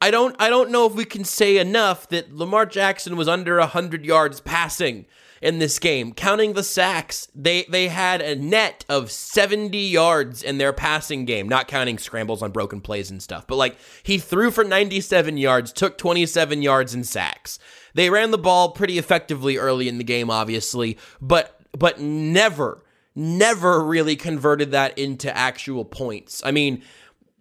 I 0.00 0.10
don't 0.10 0.36
I 0.38 0.50
don't 0.50 0.70
know 0.70 0.86
if 0.86 0.94
we 0.94 1.04
can 1.04 1.24
say 1.24 1.58
enough 1.58 2.08
that 2.08 2.34
Lamar 2.34 2.66
Jackson 2.66 3.16
was 3.16 3.28
under 3.28 3.58
100 3.58 4.04
yards 4.04 4.40
passing 4.40 5.06
in 5.42 5.58
this 5.58 5.78
game. 5.80 6.14
Counting 6.14 6.52
the 6.52 6.62
sacks, 6.62 7.28
they 7.34 7.64
they 7.64 7.88
had 7.88 8.22
a 8.22 8.36
net 8.36 8.84
of 8.88 9.10
70 9.10 9.76
yards 9.76 10.42
in 10.42 10.58
their 10.58 10.72
passing 10.72 11.24
game, 11.24 11.48
not 11.48 11.68
counting 11.68 11.98
scrambles 11.98 12.42
on 12.42 12.52
broken 12.52 12.80
plays 12.80 13.10
and 13.10 13.22
stuff. 13.22 13.46
But 13.46 13.56
like 13.56 13.76
he 14.04 14.18
threw 14.18 14.50
for 14.50 14.64
97 14.64 15.36
yards, 15.36 15.72
took 15.72 15.98
27 15.98 16.62
yards 16.62 16.94
in 16.94 17.04
sacks. 17.04 17.58
They 17.94 18.08
ran 18.08 18.30
the 18.30 18.38
ball 18.38 18.70
pretty 18.70 18.96
effectively 18.96 19.58
early 19.58 19.88
in 19.88 19.98
the 19.98 20.04
game 20.04 20.30
obviously, 20.30 20.96
but 21.20 21.60
but 21.76 22.00
never 22.00 22.82
never 23.14 23.84
really 23.84 24.16
converted 24.16 24.70
that 24.70 24.96
into 24.96 25.36
actual 25.36 25.84
points. 25.84 26.40
I 26.46 26.52
mean, 26.52 26.82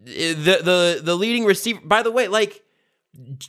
eh, 0.08 0.34
the 0.34 0.60
the 0.64 1.02
the 1.04 1.16
leading 1.16 1.46
receiver. 1.46 1.82
By 1.84 2.02
the 2.02 2.12
way, 2.12 2.28
like, 2.28 2.64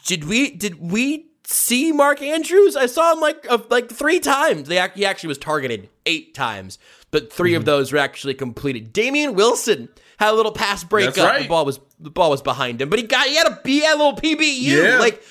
did 0.04 0.24
we 0.24 0.50
did 0.50 0.78
we 0.78 1.31
see 1.44 1.92
Mark 1.92 2.22
Andrews? 2.22 2.76
I 2.76 2.86
saw 2.86 3.12
him 3.12 3.20
like 3.20 3.46
uh, 3.50 3.58
like 3.70 3.90
three 3.90 4.20
times. 4.20 4.68
They 4.68 4.86
he 4.94 5.04
actually 5.04 5.28
was 5.28 5.38
targeted 5.38 5.88
eight 6.06 6.34
times, 6.34 6.78
but 7.10 7.32
3 7.32 7.54
of 7.54 7.64
those 7.64 7.92
were 7.92 7.98
actually 7.98 8.34
completed. 8.34 8.92
Damien 8.92 9.34
Wilson 9.34 9.88
had 10.18 10.30
a 10.30 10.36
little 10.36 10.52
pass 10.52 10.82
breakup. 10.84 11.16
Right. 11.16 11.42
The 11.42 11.48
ball 11.48 11.64
was 11.64 11.80
the 12.00 12.10
ball 12.10 12.30
was 12.30 12.42
behind 12.42 12.80
him, 12.82 12.88
but 12.90 12.98
he 12.98 13.04
got 13.06 13.26
he 13.26 13.36
had 13.36 13.46
a 13.46 13.60
he 13.64 13.80
had 13.80 13.94
a 13.94 13.98
little 13.98 14.16
PBU. 14.16 14.62
Yeah. 14.62 14.98
Like 14.98 15.22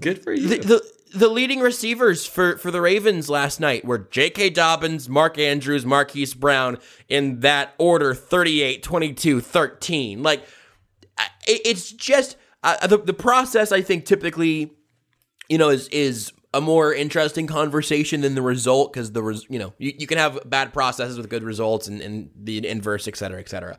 Good 0.00 0.22
for 0.22 0.32
you. 0.32 0.48
the, 0.48 0.56
the 0.58 0.90
the 1.14 1.28
leading 1.28 1.60
receivers 1.60 2.26
for 2.26 2.58
for 2.58 2.70
the 2.70 2.80
Ravens 2.80 3.30
last 3.30 3.60
night 3.60 3.84
were 3.84 3.98
J.K. 3.98 4.50
Dobbins, 4.50 5.08
Mark 5.08 5.38
Andrews, 5.38 5.86
Marquise 5.86 6.34
Brown 6.34 6.78
in 7.08 7.40
that 7.40 7.74
order 7.78 8.12
38, 8.14 8.82
22, 8.82 9.40
13. 9.40 10.22
Like 10.22 10.42
it- 11.46 11.62
it's 11.64 11.90
just 11.92 12.36
uh, 12.62 12.86
the 12.86 12.98
the 12.98 13.14
process 13.14 13.70
I 13.72 13.80
think 13.82 14.04
typically 14.04 14.72
you 15.48 15.58
know 15.58 15.70
is 15.70 15.88
is 15.88 16.32
a 16.54 16.60
more 16.60 16.94
interesting 16.94 17.46
conversation 17.46 18.22
than 18.22 18.34
the 18.34 18.42
result 18.42 18.92
because 18.92 19.12
the 19.12 19.22
res, 19.22 19.44
you 19.48 19.58
know 19.58 19.72
you, 19.78 19.92
you 19.98 20.06
can 20.06 20.18
have 20.18 20.38
bad 20.48 20.72
processes 20.72 21.16
with 21.16 21.28
good 21.28 21.42
results 21.42 21.88
and, 21.88 22.00
and 22.00 22.30
the 22.34 22.66
inverse 22.66 23.06
et 23.06 23.16
cetera 23.16 23.40
et 23.40 23.48
cetera 23.48 23.78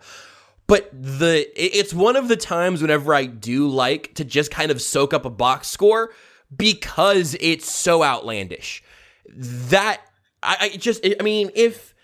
but 0.68 0.90
the 0.92 1.48
it's 1.56 1.94
one 1.94 2.18
of 2.18 2.28
the 2.28 2.36
times 2.36 2.82
whenever 2.82 3.14
I 3.14 3.26
do 3.26 3.70
like 3.70 4.14
to 4.16 4.26
just 4.26 4.52
kind 4.52 4.70
of 4.70 4.82
soak 4.82 5.14
up 5.14 5.26
a 5.26 5.30
box 5.30 5.70
score 5.70 6.12
because 6.56 7.36
it's 7.40 7.72
so 7.72 8.04
outlandish. 8.04 8.84
That 9.30 10.02
I, 10.44 10.58
I 10.60 10.70
just 10.78 11.06
I 11.06 11.24
mean 11.24 11.52
if 11.56 11.96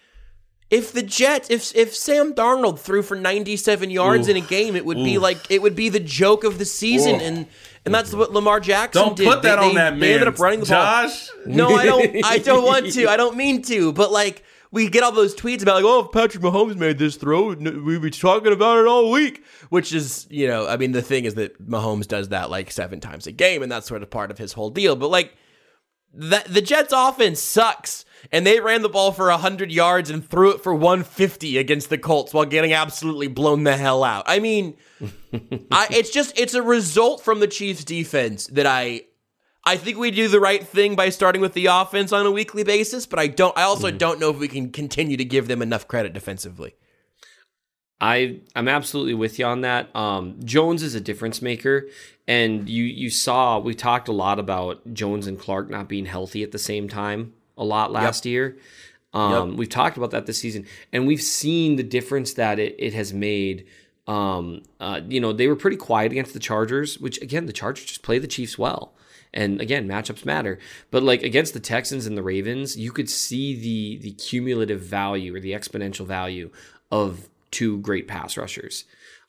if 0.70 0.94
the 0.94 1.04
Jets 1.04 1.50
if 1.50 1.76
if 1.76 1.94
Sam 1.94 2.34
Darnold 2.34 2.80
threw 2.80 3.04
for 3.04 3.16
97 3.16 3.90
yards 3.90 4.30
in 4.30 4.38
a 4.38 4.42
game 4.42 4.78
it 4.78 4.86
would 4.86 4.98
be 4.98 5.18
like 5.18 5.38
it 5.50 5.62
would 5.62 5.76
be 5.76 5.90
the 5.90 6.00
joke 6.00 6.46
of 6.46 6.58
the 6.58 6.66
season 6.66 7.16
Oof. 7.16 7.22
and 7.22 7.48
and 7.86 7.94
that's 7.94 8.14
what 8.14 8.32
Lamar 8.32 8.60
Jackson 8.60 9.02
Don't 9.04 9.16
did. 9.18 9.28
put 9.28 9.42
that 9.44 9.58
They- 9.60 9.62
on 9.62 9.70
they- 9.70 9.76
that 9.76 10.00
They 10.00 10.14
ended 10.14 10.28
man, 10.28 10.34
up 10.34 10.40
running 10.40 10.60
the 10.62 10.66
ball. 10.68 10.84
Josh. 11.08 11.30
No, 11.46 11.76
I 11.76 11.86
don't. 11.86 12.26
I 12.26 12.38
don't 12.38 12.64
want 12.66 12.92
to. 12.94 13.08
I 13.10 13.18
don't 13.18 13.36
mean 13.38 13.62
to. 13.64 13.92
But 13.94 14.12
like, 14.12 14.44
we 14.72 14.90
get 14.90 15.04
all 15.04 15.12
those 15.12 15.36
tweets 15.36 15.62
about 15.62 15.76
like, 15.76 15.84
oh, 15.86 16.06
if 16.06 16.12
Patrick 16.12 16.44
Mahomes 16.44 16.76
made 16.78 16.98
this 16.98 17.16
throw, 17.16 17.54
we'd 17.54 18.02
be 18.02 18.10
talking 18.10 18.52
about 18.54 18.80
it 18.80 18.88
all 18.88 19.12
week. 19.12 19.44
Which 19.70 19.94
is, 19.94 20.26
you 20.30 20.48
know, 20.48 20.68
I 20.68 20.78
mean, 20.78 20.94
the 20.94 21.02
thing 21.02 21.26
is 21.26 21.36
that 21.36 21.62
Mahomes 21.68 22.08
does 22.08 22.30
that 22.30 22.50
like 22.50 22.72
seven 22.72 23.00
times 23.00 23.28
a 23.28 23.32
game, 23.32 23.62
and 23.62 23.72
that's 23.72 23.88
sort 23.88 24.02
of 24.02 24.10
part 24.10 24.32
of 24.32 24.38
his 24.38 24.54
whole 24.54 24.70
deal. 24.70 24.96
But 24.96 25.10
like, 25.10 25.36
that 26.14 26.46
the 26.46 26.62
Jets' 26.62 26.94
offense 26.96 27.40
sucks, 27.42 28.06
and 28.32 28.46
they 28.46 28.60
ran 28.60 28.82
the 28.82 28.90
ball 28.90 29.12
for 29.12 29.30
hundred 29.32 29.72
yards 29.72 30.10
and 30.10 30.28
threw 30.28 30.52
it 30.52 30.62
for 30.62 30.74
one 30.74 31.04
fifty 31.04 31.58
against 31.58 31.90
the 31.90 31.98
Colts 31.98 32.34
while 32.34 32.46
getting 32.46 32.74
absolutely 32.74 33.28
blown 33.28 33.64
the 33.64 33.78
hell 33.78 34.04
out. 34.04 34.24
I 34.28 34.40
mean, 34.40 34.76
I, 35.72 35.88
it's 35.92 36.10
just 36.10 36.38
it's 36.40 36.54
a 36.54 36.62
result 36.62 37.22
from 37.22 37.40
the 37.40 37.48
Chiefs' 37.48 37.84
defense 37.84 38.48
that 38.48 38.66
I 38.66 39.02
I 39.66 39.78
think 39.78 39.98
we 39.98 40.12
do 40.12 40.28
the 40.28 40.40
right 40.40 40.66
thing 40.66 40.96
by 40.96 41.10
starting 41.10 41.42
with 41.42 41.54
the 41.54 41.68
offense 41.68 42.12
on 42.12 42.26
a 42.26 42.32
weekly 42.32 42.64
basis, 42.64 43.06
but 43.06 43.20
I 43.20 43.28
don't. 43.28 43.58
I 43.58 43.64
also 43.64 43.92
don't 43.92 44.20
know 44.20 44.30
if 44.30 44.38
we 44.38 44.48
can 44.48 44.72
continue 44.72 45.18
to 45.18 45.26
give 45.26 45.48
them 45.48 45.62
enough 45.62 45.88
credit 45.88 46.14
defensively. 46.14 46.76
I 48.02 48.42
I'm 48.56 48.68
absolutely 48.68 49.14
with 49.14 49.40
you 49.40 49.46
on 49.46 49.62
that. 49.62 49.96
Um, 49.96 50.40
Jones 50.44 50.84
is 50.84 50.96
a 50.96 51.02
difference 51.02 51.42
maker, 51.42 51.88
and 52.28 52.68
you 52.68 52.84
you 52.84 53.10
saw 53.10 53.60
we 53.60 53.74
talked 53.74 54.10
a 54.10 54.14
lot 54.14 54.40
about 54.40 54.94
Jones 54.94 55.28
and 55.28 55.40
Clark 55.40 55.70
not 55.70 55.88
being 55.88 56.06
healthy 56.06 56.44
at 56.44 56.52
the 56.52 56.60
same 56.60 56.90
time 56.90 57.34
a 57.58 57.64
lot 57.64 57.92
last 57.92 58.26
year. 58.26 58.58
Um, 59.14 59.58
We've 59.58 59.70
talked 59.70 59.98
about 59.98 60.12
that 60.12 60.26
this 60.26 60.40
season, 60.40 60.66
and 60.92 61.06
we've 61.06 61.22
seen 61.22 61.76
the 61.76 61.84
difference 61.84 62.34
that 62.34 62.60
it, 62.60 62.76
it 62.80 62.94
has 62.94 63.14
made. 63.14 63.68
Um, 64.08 64.64
uh, 64.80 65.02
you 65.08 65.22
know, 65.22 65.32
they 65.32 65.48
were 65.48 65.56
pretty 65.56 65.78
quiet 65.78 66.12
against 66.12 66.34
the 66.34 66.40
Chargers, 66.40 67.00
which 67.00 67.22
again, 67.22 67.46
the 67.46 67.54
Chargers 67.54 67.86
just 67.86 68.04
play 68.04 68.20
the 68.20 68.28
Chiefs 68.28 68.58
well. 68.58 68.94
And 69.34 69.62
again, 69.62 69.88
matchups 69.88 70.26
matter. 70.26 70.60
But 70.92 71.04
like 71.04 71.24
against 71.24 71.54
the 71.54 71.60
Texans 71.60 72.06
and 72.06 72.18
the 72.18 72.24
Ravens, 72.24 72.78
you 72.78 72.92
could 72.92 73.10
see 73.10 73.56
the 73.56 73.98
the 73.98 74.12
cumulative 74.12 74.82
value 74.82 75.36
or 75.36 75.40
the 75.40 75.54
exponential 75.54 76.06
value 76.06 76.52
of 76.92 77.30
two 77.50 77.80
great 77.80 78.08
pass 78.08 78.38
rushers. 78.38 78.86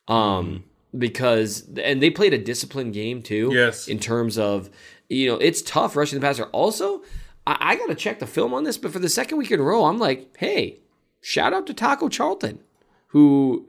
Um, 0.09 0.65
because 0.97 1.69
and 1.83 2.03
they 2.03 2.11
played 2.11 2.35
a 2.35 2.39
disciplined 2.39 2.95
game 2.95 3.23
too. 3.23 3.51
Yes. 3.53 3.89
In 3.89 3.99
terms 3.99 4.39
of, 4.39 4.71
you 5.09 5.27
know, 5.27 5.37
it's 5.37 5.63
tough 5.63 5.97
rushing 5.97 6.21
the 6.21 6.27
passer. 6.27 6.45
Also, 6.47 7.03
I, 7.47 7.57
I 7.61 7.77
gotta 7.77 7.95
check 7.95 8.19
the 8.19 8.27
film 8.27 8.55
on 8.55 8.65
this, 8.65 8.79
but 8.79 8.93
for 8.93 8.99
the 8.99 9.09
second 9.09 9.39
week 9.39 9.51
in 9.51 9.61
a 9.61 9.63
row, 9.63 9.85
I'm 9.85 9.99
like, 9.99 10.35
hey, 10.39 10.79
shout 11.21 11.53
out 11.53 11.67
to 11.69 11.75
Taco 11.75 12.09
Charlton, 12.09 12.61
who 13.09 13.67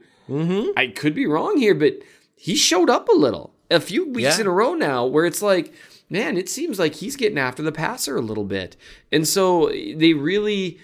I 0.76 0.88
could 0.94 1.14
be 1.14 1.26
wrong 1.26 1.56
here, 1.58 1.74
but 1.74 1.94
he 2.34 2.56
showed 2.56 2.90
up 2.90 3.08
a 3.08 3.12
little 3.14 3.52
a 3.70 3.80
few 3.80 4.06
weeks 4.08 4.36
Yeah. 4.36 4.40
in 4.42 4.46
a 4.46 4.50
row 4.50 4.74
now 4.74 5.04
where 5.06 5.24
it's 5.24 5.42
like, 5.42 5.72
man, 6.10 6.36
it 6.36 6.48
seems 6.48 6.78
like 6.78 6.96
he's 6.96 7.16
getting 7.16 7.38
after 7.38 7.62
the 7.62 7.72
passer 7.72 8.16
a 8.16 8.20
little 8.22 8.44
bit. 8.44 8.76
And 9.12 9.26
so 9.26 9.68
they 9.68 10.14
really 10.14 10.78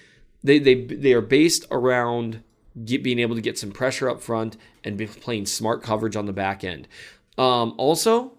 they 0.44 0.59
they 0.59 0.85
they 0.85 1.12
are 1.12 1.20
based 1.20 1.66
around 1.70 2.43
get, 2.85 3.02
being 3.02 3.19
able 3.19 3.35
to 3.35 3.40
get 3.40 3.59
some 3.59 3.70
pressure 3.73 4.09
up 4.09 4.20
front 4.20 4.56
and 4.85 4.97
be 4.97 5.06
playing 5.06 5.47
smart 5.47 5.82
coverage 5.82 6.16
on 6.16 6.27
the 6.27 6.32
back 6.32 6.64
end. 6.64 6.89
Um, 7.39 7.74
also, 7.78 8.32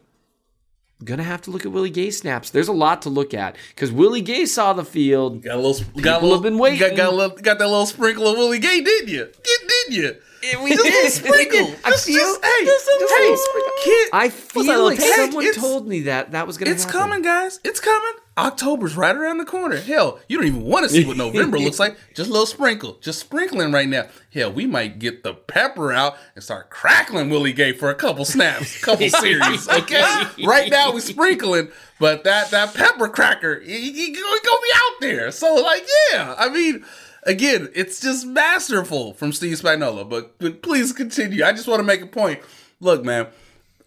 gonna 1.04 1.24
have 1.24 1.42
to 1.44 1.52
look 1.52 1.66
at 1.66 1.72
Willie 1.72 1.90
Gay 1.90 2.12
snaps. 2.12 2.50
There's 2.50 2.68
a 2.68 2.74
lot 2.74 3.02
to 3.04 3.10
look 3.10 3.34
at 3.34 3.56
because 3.70 3.92
Willie 3.92 4.22
Gay 4.22 4.46
saw 4.46 4.74
the 4.74 4.86
field. 4.86 5.44
Got 5.44 5.56
a 5.56 5.62
little. 5.62 5.74
got 5.74 5.86
a 5.86 5.94
People 5.94 6.22
little, 6.22 6.32
have 6.36 6.44
been 6.44 6.58
waiting. 6.58 6.80
Got, 6.80 6.96
got, 6.96 7.14
little, 7.14 7.38
got 7.38 7.60
that 7.60 7.68
little 7.68 7.86
sprinkle 7.86 8.28
of 8.28 8.38
Willie 8.38 8.60
Gay, 8.60 8.82
didn't 8.82 9.10
you? 9.10 9.26
Did, 9.26 9.68
didn't 9.68 9.96
you? 9.96 10.16
We 10.62 10.72
Just 10.72 10.84
little 10.84 11.10
sprinkle. 11.10 11.76
I 11.86 11.92
feel- 11.96 12.16
just, 12.18 12.46
hey, 12.46 12.66
just 12.66 12.88
a 12.88 13.08
hey, 13.18 13.36
kid. 13.84 14.10
I 14.12 14.30
feel 14.30 14.84
like 14.84 15.00
taste? 15.00 15.16
someone 15.16 15.46
It's- 15.46 15.62
told 15.62 15.88
me 15.88 16.02
that 16.02 16.32
that 16.34 16.46
was 16.48 16.58
gonna 16.58 16.72
It's 16.72 16.84
happen. 16.84 17.00
coming, 17.00 17.22
guys. 17.22 17.60
It's 17.64 17.80
coming. 17.80 18.14
October's 18.36 18.98
right 18.98 19.16
around 19.16 19.38
the 19.38 19.46
corner. 19.46 19.78
Hell, 19.78 20.20
you 20.28 20.38
don't 20.40 20.48
even 20.48 20.64
want 20.64 20.86
to 20.86 20.90
see 20.92 21.06
what 21.06 21.18
November 21.18 21.60
looks 21.60 21.78
like. 21.80 21.96
Just 22.16 22.30
a 22.30 22.34
little 22.34 22.48
sprinkle, 22.48 22.98
just 23.00 23.20
sprinkling 23.20 23.72
right 23.72 23.88
now. 23.88 24.08
Hell, 24.34 24.52
we 24.52 24.66
might 24.66 24.98
get 24.98 25.22
the 25.24 25.36
pepper 25.36 25.94
out 25.94 26.18
and 26.34 26.44
start 26.44 26.72
crackling 26.72 27.30
Willie 27.30 27.54
Gay 27.54 27.74
for 27.74 27.92
a 27.92 27.96
couple 27.96 28.26
snaps, 28.26 28.82
couple 28.82 29.08
series. 29.22 29.70
Okay, 29.70 30.04
right 30.46 30.72
now 30.72 30.92
we're 30.92 31.00
sprinkling, 31.02 31.70
but 32.00 32.24
that 32.24 32.50
that 32.50 32.74
pepper 32.74 33.08
cracker, 33.08 33.60
he, 33.60 33.92
he, 33.92 33.92
he 34.08 34.12
gonna 34.14 34.62
be 34.64 34.72
out 34.76 35.00
there. 35.02 35.32
So 35.32 35.54
like, 35.56 35.86
yeah, 36.12 36.34
I 36.38 36.50
mean. 36.50 36.84
Again, 37.26 37.70
it's 37.74 38.02
just 38.02 38.26
masterful 38.26 39.14
from 39.14 39.32
Steve 39.32 39.60
Spagnuolo. 39.60 40.10
But, 40.10 40.38
but 40.40 40.62
please 40.62 40.92
continue. 40.92 41.44
I 41.44 41.52
just 41.52 41.68
want 41.68 41.80
to 41.80 41.84
make 41.84 42.02
a 42.02 42.08
point. 42.08 42.40
Look, 42.80 43.04
man, 43.06 43.28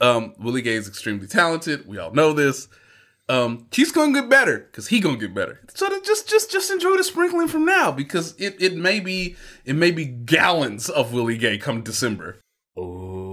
um, 0.01 0.35
Willie 0.39 0.63
Gay 0.63 0.75
is 0.75 0.89
extremely 0.89 1.27
talented. 1.27 1.87
We 1.87 1.99
all 1.99 2.13
know 2.13 2.33
this. 2.33 2.69
Um, 3.29 3.67
he's 3.73 3.91
gonna 3.91 4.13
get 4.13 4.31
better 4.31 4.61
because 4.71 4.87
he 4.87 5.01
gonna 5.01 5.17
get 5.17 5.35
better. 5.35 5.61
So 5.75 5.89
just 6.03 6.29
just 6.29 6.51
just 6.53 6.71
enjoy 6.71 6.97
the 6.97 7.03
sprinkling 7.03 7.49
from 7.49 7.65
now 7.65 7.91
because 7.91 8.37
it 8.39 8.55
it 8.61 8.77
may 8.77 9.01
be 9.01 9.35
it 9.65 9.75
may 9.75 9.91
be 9.91 10.05
gallons 10.05 10.89
of 10.89 11.13
Willie 11.13 11.37
Gay 11.37 11.59
come 11.59 11.83
December. 11.83 12.39
Oh, 12.77 13.26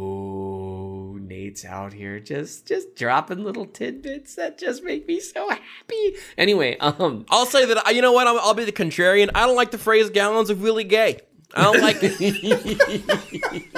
Out 1.64 1.94
here 1.94 2.20
just 2.20 2.66
just 2.66 2.96
dropping 2.96 3.44
little 3.44 3.66
tidbits 3.68 4.36
that 4.36 4.58
just 4.58 4.84
make 4.84 5.08
me 5.08 5.20
so 5.20 5.48
happy. 5.50 6.16
Anyway, 6.38 6.78
um, 6.80 7.26
I'll 7.30 7.46
say 7.46 7.66
that. 7.66 7.96
You 7.96 8.02
know 8.02 8.12
what? 8.12 8.26
I'll, 8.28 8.40
I'll 8.40 8.54
be 8.56 8.66
the 8.66 8.72
contrarian. 8.72 9.30
I 9.36 9.46
don't 9.46 9.56
like 9.56 9.72
the 9.72 9.78
phrase 9.78 10.10
"gallons 10.10 10.50
of 10.50 10.62
Willie 10.62 10.84
Gay." 10.84 11.20
I 11.56 11.64
don't 11.64 11.82
like 11.82 11.98
it. 12.02 12.14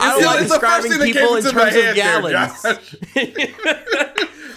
I 0.00 0.10
don't 0.10 0.24
like 0.24 0.42
It's 0.42 0.52
the 0.52 0.58
first 0.58 0.88
describing 0.88 1.12
people 1.12 1.36
in 1.36 1.44
terms 1.44 1.76
of 1.76 1.94
gallons. 1.94 2.66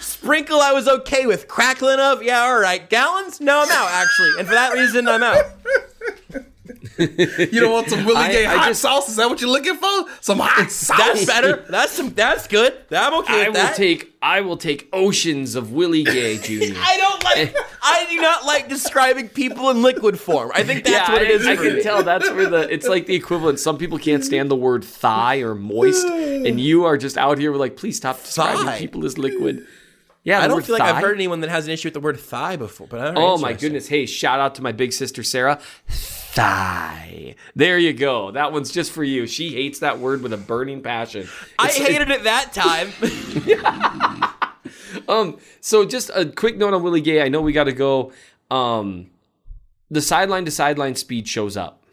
Sprinkle, 0.04 0.60
I 0.60 0.72
was 0.72 0.88
okay 0.88 1.26
with. 1.26 1.46
Crackling 1.46 2.00
of, 2.00 2.22
yeah, 2.22 2.40
all 2.40 2.58
right. 2.58 2.88
Gallons? 2.90 3.40
No, 3.40 3.60
I'm 3.60 3.70
out 3.70 3.90
actually, 3.90 4.32
and 4.38 4.48
for 4.48 4.54
that 4.54 4.72
reason, 4.72 5.06
I'm 5.08 5.22
out. 5.22 5.44
You 7.38 7.60
don't 7.60 7.72
want 7.72 7.88
some 7.88 8.04
Willie 8.04 8.18
I- 8.20 8.32
Gay 8.32 8.46
I 8.46 8.56
hot 8.56 8.68
just- 8.68 8.82
sauce? 8.82 9.08
Is 9.08 9.16
that 9.16 9.28
what 9.28 9.40
you're 9.40 9.50
looking 9.50 9.76
for? 9.76 10.06
Some 10.20 10.38
hot 10.40 10.70
sauce? 10.70 10.98
That's 10.98 11.24
better. 11.26 11.64
That's 11.70 11.92
some. 11.92 12.10
That's 12.14 12.46
good. 12.46 12.74
I'm 12.90 13.14
okay 13.20 13.46
I 13.46 13.48
with 13.48 13.58
will 13.58 13.74
take 13.74 14.14
I 14.20 14.40
will 14.40 14.56
take 14.56 14.88
oceans 14.92 15.54
of 15.54 15.72
Willie 15.72 16.02
Gay 16.02 16.38
Jr. 16.42 16.74
I 16.76 16.96
don't 16.96 17.24
like. 17.24 17.56
I 17.82 18.06
do 18.10 18.20
not 18.20 18.44
like 18.44 18.68
describing 18.68 19.28
people 19.28 19.70
in 19.70 19.82
liquid 19.82 20.18
form. 20.18 20.50
I 20.54 20.64
think 20.64 20.84
that's 20.84 21.08
yeah, 21.08 21.12
what 21.12 21.22
it 21.22 21.30
is. 21.30 21.46
I, 21.46 21.52
is. 21.52 21.58
I 21.58 21.62
can 21.62 21.74
me. 21.76 21.82
tell 21.82 22.02
that's 22.02 22.28
where 22.30 22.48
the 22.48 22.72
it's 22.72 22.88
like 22.88 23.06
the 23.06 23.14
equivalent. 23.14 23.60
Some 23.60 23.78
people 23.78 23.98
can't 23.98 24.24
stand 24.24 24.50
the 24.50 24.56
word 24.56 24.84
thigh 24.84 25.38
or 25.42 25.54
moist, 25.54 26.06
and 26.06 26.60
you 26.60 26.84
are 26.84 26.96
just 26.96 27.16
out 27.16 27.38
here 27.38 27.52
with 27.52 27.60
like, 27.60 27.76
please 27.76 27.96
stop 27.96 28.20
describing 28.22 28.64
Thigh? 28.64 28.78
people 28.78 29.04
as 29.04 29.18
liquid. 29.18 29.66
Yeah, 30.24 30.42
I 30.42 30.46
don't 30.48 30.56
word 30.56 30.66
feel 30.66 30.78
like 30.78 30.82
I've 30.82 31.02
heard 31.02 31.14
anyone 31.14 31.40
that 31.40 31.48
has 31.48 31.66
an 31.66 31.72
issue 31.72 31.86
with 31.86 31.94
the 31.94 32.00
word 32.00 32.18
thigh 32.18 32.56
before. 32.56 32.86
But 32.86 33.00
I 33.00 33.04
don't 33.06 33.14
know. 33.14 33.28
Oh 33.28 33.38
my 33.38 33.52
goodness! 33.52 33.88
Hey, 33.88 34.04
shout 34.04 34.40
out 34.40 34.56
to 34.56 34.62
my 34.62 34.72
big 34.72 34.92
sister 34.92 35.22
Sarah. 35.22 35.60
Thigh. 36.38 37.34
There 37.56 37.78
you 37.78 37.92
go. 37.92 38.30
That 38.30 38.52
one's 38.52 38.70
just 38.70 38.92
for 38.92 39.02
you. 39.02 39.26
She 39.26 39.50
hates 39.54 39.80
that 39.80 39.98
word 39.98 40.22
with 40.22 40.32
a 40.32 40.36
burning 40.36 40.82
passion. 40.82 41.26
I 41.58 41.66
It's 41.66 41.80
like- 41.80 41.88
hated 41.90 42.10
it 42.10 42.22
that 42.24 42.52
time. 42.52 42.92
Um, 45.08 45.38
so 45.60 45.84
just 45.86 46.10
a 46.14 46.26
quick 46.26 46.56
note 46.58 46.74
on 46.74 46.82
Willie 46.82 47.00
Gay. 47.00 47.22
I 47.22 47.28
know 47.28 47.40
we 47.40 47.52
got 47.52 47.64
to 47.64 47.72
go. 47.72 48.12
Um, 48.50 49.10
the 49.90 50.02
sideline 50.02 50.44
to 50.44 50.50
sideline 50.50 50.96
speed 50.96 51.26
shows 51.26 51.56
up. 51.56 51.84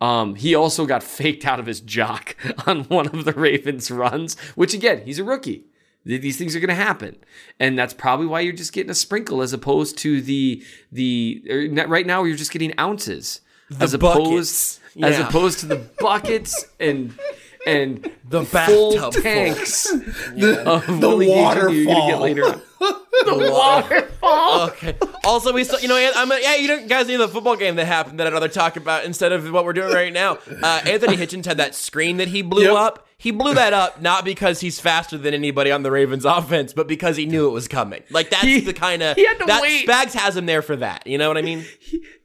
Um, 0.00 0.36
he 0.36 0.54
also 0.54 0.86
got 0.86 1.02
faked 1.18 1.44
out 1.44 1.58
of 1.58 1.66
his 1.66 1.80
jock 1.80 2.36
on 2.66 2.84
one 2.84 3.06
of 3.08 3.24
the 3.24 3.32
Ravens 3.32 3.90
runs, 3.90 4.38
which 4.54 4.72
again, 4.74 5.02
he's 5.04 5.18
a 5.18 5.24
rookie. 5.24 5.64
Th- 6.06 6.20
These 6.20 6.36
things 6.36 6.54
are 6.56 6.60
going 6.60 6.68
to 6.68 6.74
happen, 6.74 7.16
and 7.60 7.78
that's 7.78 7.94
probably 7.94 8.26
why 8.26 8.40
you're 8.40 8.52
just 8.52 8.72
getting 8.72 8.90
a 8.90 8.94
sprinkle 8.94 9.42
as 9.42 9.52
opposed 9.52 9.98
to 9.98 10.20
the 10.20 10.62
the 10.90 11.42
er, 11.50 11.86
right 11.86 12.06
now 12.06 12.24
you're 12.24 12.36
just 12.36 12.52
getting 12.52 12.78
ounces. 12.78 13.40
As 13.80 13.96
buckets. 13.96 13.96
opposed 13.96 14.78
as 15.02 15.18
opposed 15.18 15.60
to 15.60 15.66
the 15.66 15.76
buckets 15.76 16.66
and 16.80 17.18
and 17.66 18.10
The 18.28 18.44
full 18.44 18.92
bathtub 18.96 19.22
tanks 19.22 19.82
the 20.36 20.62
of 20.66 20.86
the 21.00 21.08
Willie 21.08 21.26
Gay 21.26 21.54
Jr. 21.54 21.68
you're 21.68 21.84
gonna 21.86 21.98
waterfall. 21.98 22.08
get 22.08 22.20
later 22.20 22.44
on. 22.46 22.60
the 22.80 23.50
waterfall. 23.52 24.60
Okay. 24.68 24.96
Also, 25.24 25.52
we 25.52 25.62
still, 25.64 25.78
you 25.80 25.88
know, 25.88 25.96
I'm 26.16 26.30
yeah, 26.42 26.56
you 26.56 26.66
don't 26.66 26.88
guys 26.88 27.06
need 27.06 27.16
the 27.16 27.28
football 27.28 27.56
game 27.56 27.76
that 27.76 27.84
happened 27.86 28.18
that 28.20 28.26
I'd 28.26 28.32
rather 28.32 28.48
talk 28.48 28.76
about 28.76 29.04
instead 29.04 29.32
of 29.32 29.50
what 29.52 29.64
we're 29.64 29.72
doing 29.72 29.92
right 29.94 30.12
now. 30.12 30.38
Uh, 30.62 30.80
Anthony 30.86 31.16
Hitchens 31.16 31.44
had 31.46 31.58
that 31.58 31.74
screen 31.74 32.16
that 32.16 32.28
he 32.28 32.42
blew 32.42 32.64
Yep. 32.64 32.72
up. 32.74 33.06
He 33.18 33.30
blew 33.30 33.54
that 33.54 33.72
up 33.72 34.02
not 34.02 34.24
because 34.24 34.58
he's 34.58 34.80
faster 34.80 35.16
than 35.16 35.32
anybody 35.32 35.70
on 35.70 35.84
the 35.84 35.92
Ravens 35.92 36.24
offense, 36.26 36.72
but 36.72 36.88
because 36.88 37.16
he 37.16 37.26
knew 37.26 37.46
it 37.46 37.52
was 37.52 37.68
coming. 37.68 38.02
Like 38.10 38.30
that's 38.30 38.42
He- 38.42 38.60
the 38.60 38.72
kind 38.74 39.00
of 39.02 39.16
he 39.16 39.24
had 39.24 39.38
to 39.38 39.44
that 39.44 39.62
wait. 39.62 39.86
Spags 39.86 40.14
has 40.14 40.36
him 40.36 40.46
there 40.46 40.62
for 40.62 40.74
that. 40.76 41.06
You 41.06 41.18
know 41.18 41.28
what 41.28 41.38
I 41.38 41.42
mean? 41.42 41.64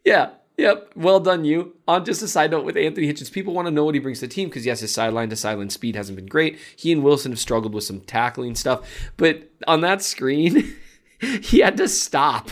Yeah. 0.03 0.29
Yep. 0.57 0.93
Well 0.95 1.19
done, 1.19 1.45
you. 1.45 1.75
On 1.87 2.03
just 2.03 2.23
a 2.23 2.27
side 2.27 2.51
note 2.51 2.65
with 2.65 2.77
Anthony 2.77 3.07
Hitchens, 3.07 3.31
people 3.31 3.53
want 3.53 3.67
to 3.67 3.71
know 3.71 3.85
what 3.85 3.93
he 3.93 3.99
brings 3.99 4.19
to 4.19 4.27
the 4.27 4.33
team 4.33 4.49
because 4.49 4.65
yes, 4.65 4.79
his 4.79 4.91
sideline 4.91 5.29
to 5.29 5.35
sideline 5.35 5.69
speed 5.69 5.95
hasn't 5.95 6.15
been 6.15 6.25
great. 6.25 6.57
He 6.75 6.91
and 6.91 7.03
Wilson 7.03 7.31
have 7.31 7.39
struggled 7.39 7.75
with 7.75 7.83
some 7.83 8.01
tackling 8.01 8.55
stuff, 8.55 9.11
but 9.17 9.51
on 9.67 9.81
that 9.81 10.01
screen, 10.01 10.75
he 11.41 11.59
had 11.59 11.77
to 11.77 11.87
stop 11.87 12.49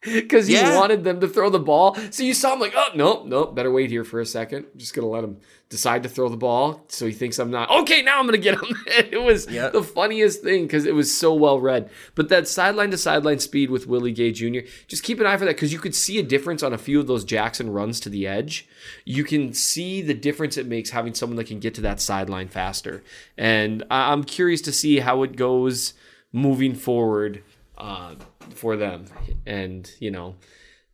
because 0.04 0.46
he 0.46 0.54
Yeah. 0.54 0.76
wanted 0.78 1.02
them 1.04 1.20
to 1.20 1.28
throw 1.28 1.50
the 1.50 1.58
ball. 1.58 1.96
So 2.10 2.22
you 2.22 2.32
saw 2.34 2.52
him 2.54 2.60
like, 2.60 2.72
oh 2.76 2.88
no, 2.94 3.24
no, 3.24 3.46
better 3.46 3.70
wait 3.70 3.90
here 3.90 4.04
for 4.04 4.20
a 4.20 4.26
second. 4.26 4.66
I'm 4.72 4.78
just 4.78 4.94
gonna 4.94 5.08
let 5.08 5.24
him 5.24 5.38
decide 5.70 6.02
to 6.04 6.08
throw 6.08 6.28
the 6.28 6.36
ball. 6.36 6.84
So 6.88 7.04
he 7.06 7.12
thinks 7.12 7.38
I'm 7.38 7.50
not 7.50 7.68
okay. 7.70 8.00
Now 8.02 8.18
I'm 8.20 8.24
gonna 8.26 8.38
get 8.38 8.54
him. 8.54 8.76
it 8.86 9.20
was 9.22 9.50
Yep. 9.50 9.72
the 9.72 9.82
funniest 9.82 10.42
thing 10.42 10.62
because 10.62 10.86
it 10.86 10.94
was 10.94 11.14
so 11.16 11.34
well 11.34 11.58
read. 11.58 11.90
But 12.14 12.28
that 12.28 12.46
sideline 12.46 12.90
to 12.92 12.96
sideline 12.98 13.40
speed 13.40 13.70
with 13.70 13.86
Willie 13.88 14.12
Gay 14.12 14.30
Jr. 14.30 14.60
Just 14.86 15.02
keep 15.02 15.18
an 15.20 15.26
eye 15.26 15.36
for 15.36 15.44
that 15.46 15.56
because 15.56 15.72
you 15.72 15.78
could 15.80 15.94
see 15.96 16.18
a 16.18 16.22
difference 16.22 16.62
on 16.62 16.72
a 16.72 16.78
few 16.78 17.00
of 17.00 17.06
those 17.08 17.24
Jackson 17.24 17.70
runs 17.70 17.98
to 18.00 18.08
the 18.08 18.26
edge. 18.26 18.68
You 19.04 19.24
can 19.24 19.52
see 19.52 20.00
the 20.00 20.14
difference 20.14 20.56
it 20.56 20.66
makes 20.66 20.90
having 20.90 21.12
someone 21.14 21.36
that 21.36 21.48
can 21.48 21.58
get 21.58 21.74
to 21.74 21.80
that 21.82 22.00
sideline 22.00 22.48
faster. 22.48 23.02
And 23.36 23.82
I'm 23.90 24.22
curious 24.24 24.60
to 24.62 24.72
see 24.72 25.00
how 25.00 25.22
it 25.24 25.34
goes 25.36 25.94
moving 26.32 26.74
forward 26.74 27.42
uh, 27.78 28.14
for 28.54 28.76
them. 28.76 29.06
And 29.46 29.90
you 30.00 30.10
know. 30.10 30.34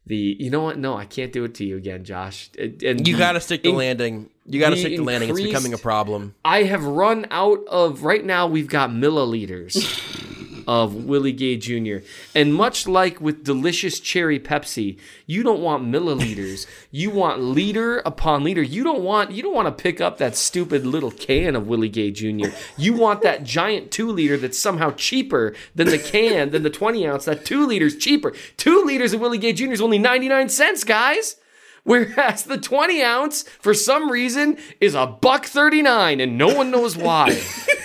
The 0.06 0.36
you 0.38 0.50
know 0.50 0.60
what? 0.64 0.76
No, 0.76 0.94
I 0.98 1.06
can't 1.06 1.32
do 1.32 1.44
it 1.44 1.54
to 1.54 1.64
you 1.64 1.78
again, 1.78 2.04
Josh. 2.04 2.50
And 2.58 3.08
You 3.08 3.14
the 3.14 3.18
got 3.18 3.32
to 3.32 3.40
stick 3.40 3.62
to 3.62 3.70
in- 3.70 3.76
landing. 3.76 4.28
You 4.44 4.60
got 4.60 4.68
to 4.70 4.76
stick 4.76 4.96
to 4.96 5.02
landing. 5.02 5.30
It's 5.30 5.40
becoming 5.40 5.72
a 5.72 5.78
problem. 5.78 6.34
I 6.44 6.64
have 6.64 6.84
run 6.84 7.24
out 7.30 7.64
of 7.68 8.02
right 8.04 8.22
now 8.22 8.46
we've 8.46 8.66
got 8.68 8.90
milliliters 8.90 9.76
of 10.66 11.04
Willie 11.04 11.32
Gay 11.32 11.56
Jr. 11.56 12.06
And 12.34 12.54
much 12.54 12.86
like 12.86 13.20
with 13.20 13.44
delicious 13.44 14.00
cherry 14.00 14.38
Pepsi, 14.38 14.98
you 15.26 15.42
don't 15.42 15.60
want 15.60 15.84
milliliters. 15.84 16.66
you 16.90 17.10
want 17.10 17.40
liter 17.40 17.98
upon 17.98 18.44
liter. 18.44 18.62
You 18.62 18.84
don't 18.84 19.02
want 19.02 19.32
you 19.32 19.42
don't 19.42 19.54
want 19.54 19.66
to 19.66 19.82
pick 19.82 20.00
up 20.00 20.18
that 20.18 20.36
stupid 20.36 20.86
little 20.86 21.10
can 21.10 21.56
of 21.56 21.66
Willie 21.66 21.88
Gay 21.88 22.10
Jr. 22.10 22.48
You 22.76 22.94
want 22.94 23.22
that 23.22 23.44
giant 23.44 23.90
two 23.90 24.10
liter 24.10 24.36
that's 24.36 24.58
somehow 24.58 24.92
cheaper 24.92 25.54
than 25.74 25.88
the 25.88 25.98
can, 25.98 26.50
than 26.50 26.62
the 26.62 26.70
20 26.70 27.06
ounce. 27.06 27.24
That 27.24 27.44
two 27.44 27.66
liters 27.66 27.96
cheaper. 27.96 28.32
Two 28.56 28.84
liters 28.84 29.12
of 29.12 29.20
Willie 29.20 29.38
Gay 29.38 29.52
Jr. 29.52 29.72
is 29.72 29.80
only 29.80 29.98
99 29.98 30.48
cents, 30.48 30.84
guys. 30.84 31.36
Whereas 31.84 32.44
the 32.44 32.58
20 32.58 33.02
ounce, 33.02 33.42
for 33.42 33.74
some 33.74 34.10
reason, 34.10 34.56
is 34.80 34.94
a 34.94 35.06
buck 35.06 35.44
39 35.44 36.20
and 36.20 36.38
no 36.38 36.48
one 36.48 36.70
knows 36.70 36.96
why. 36.96 37.38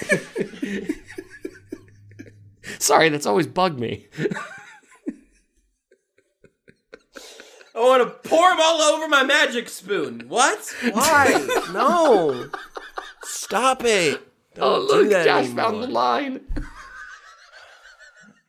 Sorry, 2.79 3.09
that's 3.09 3.25
always 3.25 3.47
bugged 3.47 3.79
me. 3.79 4.07
I 7.75 7.79
want 7.81 8.03
to 8.03 8.29
pour 8.29 8.49
them 8.49 8.59
all 8.61 8.81
over 8.81 9.07
my 9.07 9.23
magic 9.23 9.69
spoon. 9.69 10.25
What? 10.27 10.73
Why? 10.91 11.47
no. 11.73 12.49
Stop 13.23 13.83
it. 13.85 14.21
Oh, 14.57 14.87
Don't 14.87 14.87
do 14.87 14.95
look, 15.03 15.09
that 15.11 15.25
Josh 15.25 15.45
anymore. 15.45 15.63
found 15.65 15.83
the 15.83 15.87
line. 15.87 16.41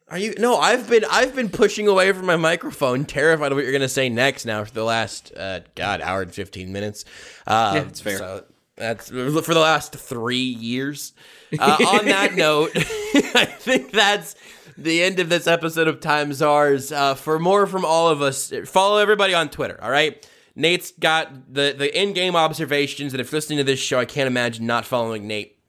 Are 0.09 0.19
you? 0.19 0.35
No, 0.39 0.57
I've 0.57 0.91
been 0.91 1.05
I've 1.09 1.37
been 1.37 1.49
pushing 1.51 1.87
away 1.87 2.11
from 2.13 2.27
my 2.27 2.35
microphone, 2.35 3.05
terrified 3.05 3.53
of 3.53 3.57
what 3.57 3.63
you're 3.63 3.71
going 3.73 3.83
to 3.83 3.89
say 3.89 4.09
next. 4.09 4.45
Now 4.45 4.65
for 4.65 4.73
the 4.73 4.83
last 4.83 5.33
uh, 5.37 5.61
God 5.77 6.01
hour 6.01 6.23
and 6.23 6.35
fifteen 6.35 6.73
minutes. 6.73 7.05
Uh, 7.47 7.73
Yeah, 7.77 7.83
it's 7.83 8.01
fair. 8.01 8.19
So 8.19 8.45
that's 8.81 9.09
for 9.11 9.55
the 9.55 9.61
last 9.61 9.94
three 9.94 10.36
years. 10.39 11.12
Uh, 11.59 11.77
on 11.85 12.05
that 12.05 12.36
note, 12.36 12.70
I 12.77 13.44
think 13.44 13.90
that's 13.90 14.36
the 14.78 15.02
end 15.02 15.19
of 15.19 15.28
this 15.28 15.48
episode 15.48 15.89
of 15.89 15.98
Time 15.98 16.32
Czars. 16.32 16.93
Uh, 16.93 17.16
for 17.16 17.40
more 17.40 17.66
from 17.66 17.85
all 17.85 18.09
of 18.09 18.23
us, 18.23 18.52
follow 18.66 18.98
everybody 18.98 19.35
on 19.35 19.48
Twitter. 19.48 19.77
All 19.82 19.90
right. 19.90 20.24
Nate's 20.55 20.93
got 20.93 21.52
the 21.52 21.74
the 21.77 22.01
in 22.01 22.12
game 22.12 22.36
observations, 22.36 23.12
and 23.12 23.20
if 23.20 23.32
listening 23.32 23.59
to 23.59 23.65
this 23.65 23.81
show, 23.81 23.98
I 23.98 24.05
can't 24.05 24.28
imagine 24.28 24.65
not 24.65 24.85
following 24.85 25.27
Nate 25.27 25.60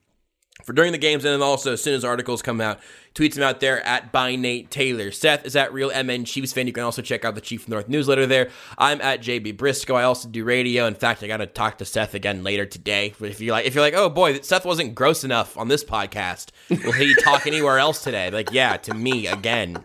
for 0.64 0.72
during 0.72 0.92
the 0.92 0.98
games, 0.98 1.24
and 1.24 1.32
then 1.32 1.42
also 1.42 1.72
as 1.72 1.82
soon 1.82 1.94
as 1.94 2.04
articles 2.04 2.42
come 2.42 2.60
out, 2.60 2.80
tweets 3.14 3.34
them 3.34 3.42
out 3.42 3.60
there 3.60 3.84
at 3.86 4.12
by 4.12 4.36
Nate 4.36 4.70
Taylor. 4.70 5.10
Seth 5.10 5.44
is 5.44 5.56
at 5.56 5.72
Real 5.72 5.90
MN 5.90 6.24
Chiefs 6.24 6.52
fan. 6.52 6.66
You 6.66 6.72
can 6.72 6.84
also 6.84 7.02
check 7.02 7.24
out 7.24 7.34
the 7.34 7.40
Chief 7.40 7.68
North 7.68 7.88
newsletter 7.88 8.26
there. 8.26 8.50
I'm 8.78 9.00
at 9.00 9.20
JB 9.20 9.56
Briscoe. 9.56 9.94
I 9.94 10.04
also 10.04 10.28
do 10.28 10.44
radio. 10.44 10.86
In 10.86 10.94
fact, 10.94 11.22
I 11.22 11.26
got 11.26 11.38
to 11.38 11.46
talk 11.46 11.78
to 11.78 11.84
Seth 11.84 12.14
again 12.14 12.42
later 12.42 12.66
today. 12.66 13.14
If 13.20 13.40
you're 13.40 13.52
like, 13.52 13.66
if 13.66 13.74
you're 13.74 13.84
like, 13.84 13.94
oh 13.94 14.08
boy, 14.08 14.40
Seth 14.40 14.64
wasn't 14.64 14.94
gross 14.94 15.24
enough 15.24 15.56
on 15.56 15.68
this 15.68 15.84
podcast, 15.84 16.50
will 16.70 16.92
he 16.92 17.14
talk 17.16 17.46
anywhere 17.46 17.78
else 17.78 18.02
today? 18.02 18.30
Like, 18.30 18.52
yeah, 18.52 18.76
to 18.78 18.94
me 18.94 19.26
again 19.26 19.84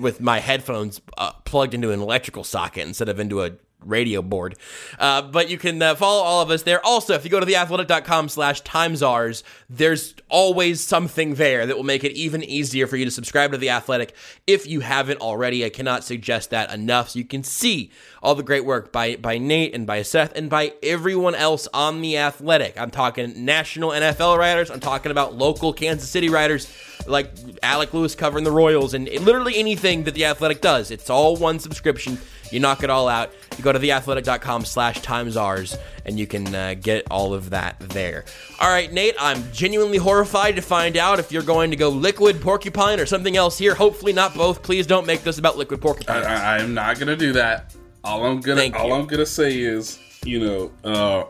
with 0.00 0.20
my 0.20 0.38
headphones 0.38 1.00
uh, 1.18 1.32
plugged 1.44 1.74
into 1.74 1.90
an 1.90 2.00
electrical 2.00 2.44
socket 2.44 2.86
instead 2.86 3.08
of 3.08 3.20
into 3.20 3.42
a 3.42 3.52
radio 3.84 4.22
board. 4.22 4.56
Uh, 4.98 5.22
but 5.22 5.48
you 5.50 5.58
can 5.58 5.80
uh, 5.80 5.94
follow 5.94 6.22
all 6.22 6.42
of 6.42 6.50
us 6.50 6.62
there. 6.62 6.84
Also, 6.84 7.14
if 7.14 7.24
you 7.24 7.30
go 7.30 7.40
to 7.40 7.46
theathletic.com 7.46 8.28
slash 8.28 8.62
timesars, 8.62 9.42
there's 9.68 10.14
always 10.28 10.80
something 10.80 11.34
there 11.34 11.66
that 11.66 11.76
will 11.76 11.84
make 11.84 12.04
it 12.04 12.12
even 12.12 12.42
easier 12.42 12.86
for 12.86 12.96
you 12.96 13.04
to 13.04 13.10
subscribe 13.10 13.52
to 13.52 13.58
The 13.58 13.70
Athletic 13.70 14.14
if 14.46 14.66
you 14.66 14.80
haven't 14.80 15.20
already. 15.20 15.64
I 15.64 15.70
cannot 15.70 16.04
suggest 16.04 16.50
that 16.50 16.72
enough. 16.72 17.10
So 17.10 17.18
you 17.18 17.24
can 17.24 17.42
see 17.42 17.90
all 18.22 18.34
the 18.34 18.42
great 18.42 18.64
work 18.64 18.92
by, 18.92 19.16
by 19.16 19.38
Nate 19.38 19.74
and 19.74 19.86
by 19.86 20.02
Seth 20.02 20.36
and 20.36 20.50
by 20.50 20.74
everyone 20.82 21.34
else 21.34 21.68
on 21.72 22.00
The 22.00 22.18
Athletic. 22.18 22.78
I'm 22.80 22.90
talking 22.90 23.44
national 23.44 23.90
NFL 23.90 24.38
writers. 24.38 24.70
I'm 24.70 24.80
talking 24.80 25.10
about 25.10 25.34
local 25.34 25.72
Kansas 25.72 26.08
City 26.08 26.28
writers 26.28 26.72
like 27.06 27.32
Alec 27.62 27.94
Lewis 27.94 28.14
covering 28.14 28.44
the 28.44 28.50
Royals 28.50 28.94
and 28.94 29.08
literally 29.08 29.56
anything 29.58 30.04
that 30.04 30.14
The 30.14 30.26
Athletic 30.26 30.60
does. 30.60 30.90
It's 30.90 31.10
all 31.10 31.36
one 31.36 31.58
subscription. 31.58 32.18
You 32.50 32.60
knock 32.60 32.82
it 32.82 32.90
all 32.90 33.08
out. 33.08 33.32
You 33.56 33.64
go 33.64 33.72
to 33.72 33.78
theathletic.com 33.78 34.64
slash 34.64 35.00
timesars 35.00 35.78
and 36.04 36.18
you 36.18 36.26
can 36.26 36.54
uh, 36.54 36.74
get 36.80 37.06
all 37.10 37.34
of 37.34 37.50
that 37.50 37.78
there. 37.80 38.24
All 38.60 38.70
right, 38.70 38.92
Nate, 38.92 39.14
I'm 39.20 39.50
genuinely 39.52 39.98
horrified 39.98 40.56
to 40.56 40.62
find 40.62 40.96
out 40.96 41.18
if 41.18 41.30
you're 41.30 41.42
going 41.42 41.70
to 41.70 41.76
go 41.76 41.88
liquid 41.88 42.40
porcupine 42.40 43.00
or 43.00 43.06
something 43.06 43.36
else 43.36 43.58
here. 43.58 43.74
Hopefully 43.74 44.12
not 44.12 44.34
both. 44.34 44.62
Please 44.62 44.86
don't 44.86 45.06
make 45.06 45.22
this 45.22 45.38
about 45.38 45.56
liquid 45.56 45.80
porcupine. 45.80 46.24
I, 46.24 46.58
am 46.60 46.74
not 46.74 46.98
gonna 46.98 47.16
do 47.16 47.32
that. 47.34 47.74
All 48.02 48.24
I'm 48.24 48.40
gonna 48.40 48.60
Thank 48.60 48.76
all 48.76 48.88
you. 48.88 48.94
I'm 48.94 49.06
gonna 49.06 49.26
say 49.26 49.60
is, 49.60 49.98
you 50.24 50.40
know, 50.40 50.72
uh 50.84 51.24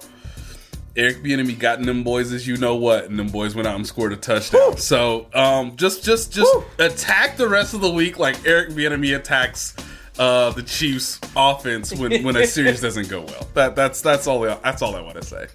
Eric 0.97 1.23
Bieniemy 1.23 1.59
got 1.59 1.81
them 1.83 2.03
boys 2.03 2.33
as 2.33 2.47
you 2.47 2.57
know 2.57 2.75
what, 2.75 3.05
and 3.05 3.19
them 3.19 3.29
boys 3.29 3.55
went 3.55 3.69
out 3.69 3.77
and 3.77 3.87
scored 3.87 4.13
a 4.13 4.17
touchdown. 4.17 4.77
So 4.77 5.29
um, 5.33 5.77
just 5.77 6.05
just 6.05 6.33
just 6.33 6.53
attack 6.79 7.37
the 7.37 7.49
rest 7.49 7.75
of 7.75 7.81
the 7.81 7.91
week 7.91 8.19
like 8.19 8.45
Eric 8.45 8.71
Bieniemy 8.71 9.17
attacks 9.17 9.77
uh, 10.21 10.51
the 10.51 10.63
Chiefs' 10.63 11.19
offense 11.35 11.95
when, 11.95 12.23
when 12.23 12.37
a 12.37 12.47
series 12.47 12.81
doesn't 12.87 13.09
go 13.09 13.23
well. 13.23 13.49
That 13.55 13.75
that's 13.75 14.03
that's 14.03 14.27
all 14.27 14.43
that's 14.43 14.83
all 14.83 14.95
I 14.95 15.01
want 15.01 15.21
to 15.21 15.27
say. 15.27 15.47